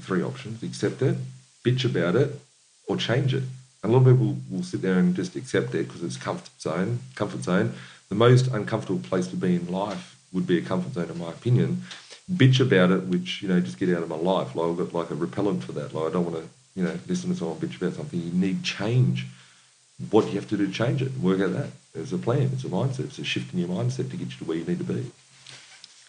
three 0.00 0.22
options 0.22 0.62
accept 0.62 1.02
it, 1.02 1.16
bitch 1.64 1.84
about 1.84 2.16
it, 2.16 2.40
or 2.86 2.96
change 2.96 3.34
it. 3.34 3.44
And 3.82 3.92
a 3.92 3.96
lot 3.96 4.06
of 4.06 4.14
people 4.14 4.36
will 4.50 4.62
sit 4.62 4.82
there 4.82 4.98
and 4.98 5.14
just 5.14 5.36
accept 5.36 5.74
it 5.74 5.86
because 5.86 6.02
it's 6.02 6.16
comfort 6.16 6.60
zone. 6.60 6.98
Comfort 7.14 7.42
zone. 7.42 7.74
The 8.08 8.14
most 8.14 8.48
uncomfortable 8.48 9.00
place 9.00 9.28
to 9.28 9.36
be 9.36 9.54
in 9.54 9.70
life 9.70 10.16
would 10.32 10.46
be 10.46 10.58
a 10.58 10.62
comfort 10.62 10.94
zone, 10.94 11.10
in 11.10 11.18
my 11.18 11.30
opinion. 11.30 11.82
Bitch 12.30 12.60
about 12.60 12.90
it, 12.90 13.04
which 13.04 13.42
you 13.42 13.48
know, 13.48 13.60
just 13.60 13.78
get 13.78 13.88
out 13.90 14.02
of 14.02 14.08
my 14.08 14.16
life. 14.16 14.54
Like 14.54 14.70
I've 14.70 14.76
got 14.76 14.94
like 14.94 15.10
a 15.10 15.14
repellent 15.14 15.64
for 15.64 15.72
that. 15.72 15.94
Like 15.94 16.10
I 16.10 16.12
don't 16.12 16.30
want 16.30 16.36
to, 16.44 16.48
you 16.74 16.84
know, 16.84 16.98
listen 17.06 17.30
to 17.30 17.36
someone 17.36 17.58
bitch 17.58 17.76
about 17.80 17.94
something. 17.94 18.20
You 18.20 18.32
need 18.32 18.62
change. 18.62 19.26
What 20.10 20.22
do 20.22 20.28
you 20.28 20.36
have 20.36 20.48
to 20.50 20.56
do 20.56 20.66
to 20.66 20.72
change 20.72 21.02
it? 21.02 21.16
Work 21.18 21.40
out 21.40 21.52
that. 21.52 21.70
There's 21.94 22.12
a 22.12 22.18
plan. 22.18 22.50
It's 22.52 22.64
a 22.64 22.68
mindset. 22.68 23.06
It's 23.06 23.18
a 23.18 23.24
shift 23.24 23.52
in 23.52 23.60
your 23.60 23.68
mindset 23.68 24.10
to 24.10 24.16
get 24.16 24.28
you 24.28 24.36
to 24.38 24.44
where 24.44 24.56
you 24.56 24.64
need 24.64 24.78
to 24.78 24.84
be. 24.84 25.10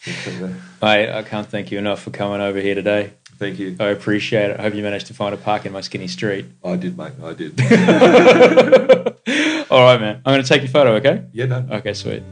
Mate, 0.82 1.10
I 1.10 1.22
can't 1.22 1.46
thank 1.46 1.70
you 1.70 1.78
enough 1.78 2.02
for 2.02 2.10
coming 2.10 2.40
over 2.40 2.60
here 2.60 2.74
today. 2.74 3.12
Thank 3.40 3.58
you. 3.58 3.74
I 3.80 3.86
appreciate 3.86 4.50
it. 4.50 4.60
I 4.60 4.64
hope 4.64 4.74
you 4.74 4.82
managed 4.82 5.06
to 5.06 5.14
find 5.14 5.34
a 5.34 5.38
park 5.38 5.64
in 5.64 5.72
my 5.72 5.80
skinny 5.80 6.08
street. 6.08 6.44
I 6.62 6.76
did, 6.76 6.98
mate. 6.98 7.12
I 7.24 7.32
did. 7.32 7.58
All 9.70 9.80
right, 9.80 9.98
man. 9.98 10.20
I'm 10.26 10.34
going 10.34 10.42
to 10.42 10.48
take 10.48 10.60
your 10.60 10.70
photo, 10.70 10.96
okay? 10.96 11.24
yeah, 11.32 11.46
no. 11.46 11.66
Okay, 11.70 11.94
sweet. 11.94 12.22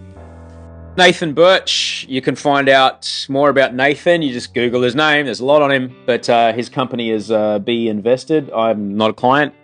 Nathan 0.99 1.33
Birch. 1.33 2.05
You 2.11 2.21
can 2.21 2.35
find 2.35 2.69
out 2.69 3.25
more 3.31 3.49
about 3.49 3.73
Nathan. 3.73 4.21
You 4.21 4.35
just 4.35 4.53
Google 4.53 4.83
his 4.83 4.95
name. 4.95 5.25
There's 5.25 5.41
a 5.41 5.47
lot 5.47 5.63
on 5.63 5.73
him, 5.73 5.97
but 6.05 6.29
uh, 6.29 6.53
his 6.53 6.69
company 6.69 7.11
is 7.11 7.31
uh, 7.31 7.59
Binvested. 7.61 8.55
I'm 8.55 8.95
not 8.95 9.09
a 9.09 9.15
client, 9.15 9.55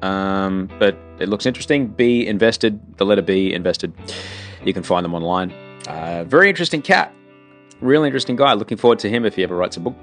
um, 0.00 0.70
but 0.78 0.96
it 1.18 1.28
looks 1.28 1.44
interesting. 1.44 1.90
Binvested, 1.90 2.80
the 2.96 3.04
letter 3.04 3.20
B, 3.20 3.52
Invested. 3.52 3.92
You 4.64 4.72
can 4.72 4.82
find 4.82 5.04
them 5.04 5.12
online. 5.12 5.52
Uh, 5.86 6.24
very 6.26 6.48
interesting 6.48 6.80
cat. 6.80 7.14
Real 7.82 8.04
interesting 8.04 8.36
guy. 8.36 8.54
Looking 8.54 8.78
forward 8.78 9.00
to 9.00 9.10
him 9.10 9.26
if 9.26 9.34
he 9.34 9.42
ever 9.42 9.54
writes 9.54 9.76
a 9.76 9.80
book. 9.80 9.94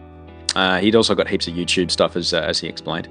Uh, 0.56 0.80
he'd 0.80 0.96
also 0.96 1.16
got 1.16 1.28
heaps 1.28 1.48
of 1.48 1.54
YouTube 1.54 1.90
stuff, 1.92 2.16
as, 2.16 2.34
uh, 2.34 2.42
as 2.42 2.60
he 2.60 2.68
explained. 2.68 3.08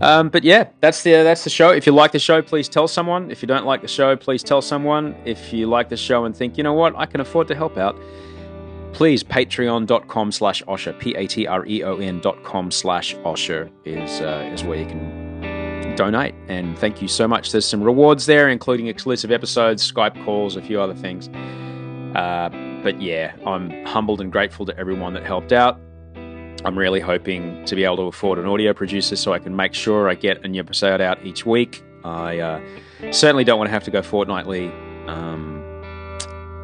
Um, 0.00 0.28
but 0.28 0.44
yeah, 0.44 0.68
that's 0.80 1.02
the 1.02 1.10
that's 1.10 1.44
the 1.44 1.50
show. 1.50 1.70
If 1.70 1.86
you 1.86 1.92
like 1.92 2.12
the 2.12 2.18
show, 2.18 2.40
please 2.40 2.68
tell 2.68 2.86
someone. 2.86 3.30
If 3.30 3.42
you 3.42 3.48
don't 3.48 3.66
like 3.66 3.82
the 3.82 3.88
show, 3.88 4.14
please 4.16 4.42
tell 4.42 4.62
someone. 4.62 5.16
If 5.24 5.52
you 5.52 5.66
like 5.66 5.88
the 5.88 5.96
show 5.96 6.24
and 6.24 6.36
think, 6.36 6.56
you 6.56 6.62
know 6.62 6.74
what, 6.74 6.94
I 6.96 7.06
can 7.06 7.20
afford 7.20 7.48
to 7.48 7.54
help 7.54 7.76
out, 7.76 7.98
please 8.92 9.24
patreon.com 9.24 10.30
slash 10.32 10.62
Osher, 10.64 10.96
P-A-T-R-E-O-N 10.98 12.20
dot 12.20 12.42
com 12.44 12.70
slash 12.70 13.16
Osher 13.16 13.70
is, 13.84 14.20
uh, 14.20 14.48
is 14.52 14.62
where 14.62 14.78
you 14.78 14.86
can 14.86 15.94
donate. 15.96 16.34
And 16.46 16.78
thank 16.78 17.02
you 17.02 17.08
so 17.08 17.26
much. 17.26 17.50
There's 17.50 17.66
some 17.66 17.82
rewards 17.82 18.26
there, 18.26 18.48
including 18.48 18.86
exclusive 18.86 19.32
episodes, 19.32 19.90
Skype 19.90 20.24
calls, 20.24 20.54
a 20.54 20.62
few 20.62 20.80
other 20.80 20.94
things. 20.94 21.28
Uh, 22.16 22.50
but 22.84 23.02
yeah, 23.02 23.34
I'm 23.44 23.84
humbled 23.84 24.20
and 24.20 24.30
grateful 24.30 24.64
to 24.66 24.78
everyone 24.78 25.12
that 25.14 25.24
helped 25.24 25.52
out. 25.52 25.80
I'm 26.64 26.76
really 26.76 27.00
hoping 27.00 27.64
to 27.66 27.76
be 27.76 27.84
able 27.84 27.96
to 27.98 28.02
afford 28.04 28.38
an 28.38 28.46
audio 28.46 28.72
producer 28.72 29.14
so 29.14 29.32
I 29.32 29.38
can 29.38 29.54
make 29.54 29.74
sure 29.74 30.08
I 30.08 30.14
get 30.14 30.44
a 30.44 30.48
new 30.48 30.60
episode 30.60 31.00
out 31.00 31.24
each 31.24 31.46
week. 31.46 31.84
I 32.04 32.40
uh, 32.40 32.60
certainly 33.12 33.44
don't 33.44 33.58
want 33.58 33.68
to 33.68 33.72
have 33.72 33.84
to 33.84 33.90
go 33.90 34.02
fortnightly, 34.02 34.66
um, 35.06 35.62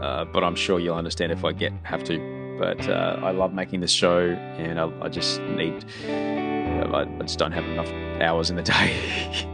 uh, 0.03 0.25
but 0.25 0.43
I'm 0.43 0.57
sure 0.57 0.81
you'll 0.81 0.97
understand 0.97 1.31
if 1.31 1.45
I 1.45 1.53
get 1.53 1.73
have 1.85 2.03
to. 2.05 2.57
But 2.59 2.89
uh, 2.89 3.21
I 3.23 3.31
love 3.31 3.53
making 3.53 3.81
this 3.81 3.91
show, 3.91 4.31
and 4.59 4.81
I, 4.81 4.91
I 5.01 5.09
just 5.09 5.41
need. 5.43 5.85
I, 6.07 7.05
just 7.23 7.39
don't 7.39 7.53
have 7.53 7.65
enough 7.65 7.89
hours 8.21 8.51
in 8.51 8.57
the 8.57 8.63
day. 8.63 9.47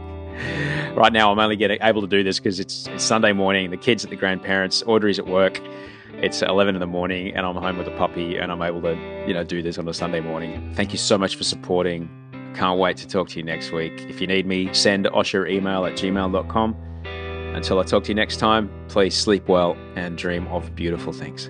right 0.95 1.13
now, 1.13 1.31
I'm 1.31 1.39
only 1.39 1.55
getting 1.55 1.79
able 1.81 2.01
to 2.01 2.07
do 2.07 2.23
this 2.23 2.39
because 2.39 2.59
it's, 2.59 2.87
it's 2.87 3.03
Sunday 3.03 3.31
morning. 3.31 3.69
The 3.71 3.77
kids 3.77 4.03
at 4.03 4.09
the 4.09 4.15
grandparents. 4.15 4.83
Audrey's 4.85 5.17
at 5.17 5.27
work 5.27 5.59
it's 6.21 6.41
11 6.43 6.75
in 6.75 6.79
the 6.79 6.87
morning 6.87 7.33
and 7.35 7.45
I'm 7.45 7.55
home 7.55 7.77
with 7.77 7.87
a 7.87 7.97
puppy 7.97 8.37
and 8.37 8.51
I'm 8.51 8.61
able 8.61 8.81
to, 8.83 8.95
you 9.27 9.33
know, 9.33 9.43
do 9.43 9.61
this 9.61 9.77
on 9.79 9.87
a 9.87 9.93
Sunday 9.93 10.19
morning. 10.19 10.71
Thank 10.75 10.91
you 10.91 10.99
so 10.99 11.17
much 11.17 11.35
for 11.35 11.43
supporting. 11.43 12.09
Can't 12.55 12.79
wait 12.79 12.97
to 12.97 13.07
talk 13.07 13.29
to 13.29 13.37
you 13.39 13.43
next 13.43 13.71
week. 13.71 13.93
If 14.07 14.21
you 14.21 14.27
need 14.27 14.45
me, 14.45 14.71
send 14.73 15.05
Osher 15.05 15.49
email 15.49 15.85
at 15.85 15.93
gmail.com. 15.93 16.75
Until 17.55 17.79
I 17.79 17.83
talk 17.83 18.03
to 18.03 18.09
you 18.09 18.15
next 18.15 18.37
time, 18.37 18.69
please 18.87 19.17
sleep 19.17 19.47
well 19.47 19.75
and 19.95 20.17
dream 20.17 20.47
of 20.47 20.75
beautiful 20.75 21.11
things. 21.11 21.49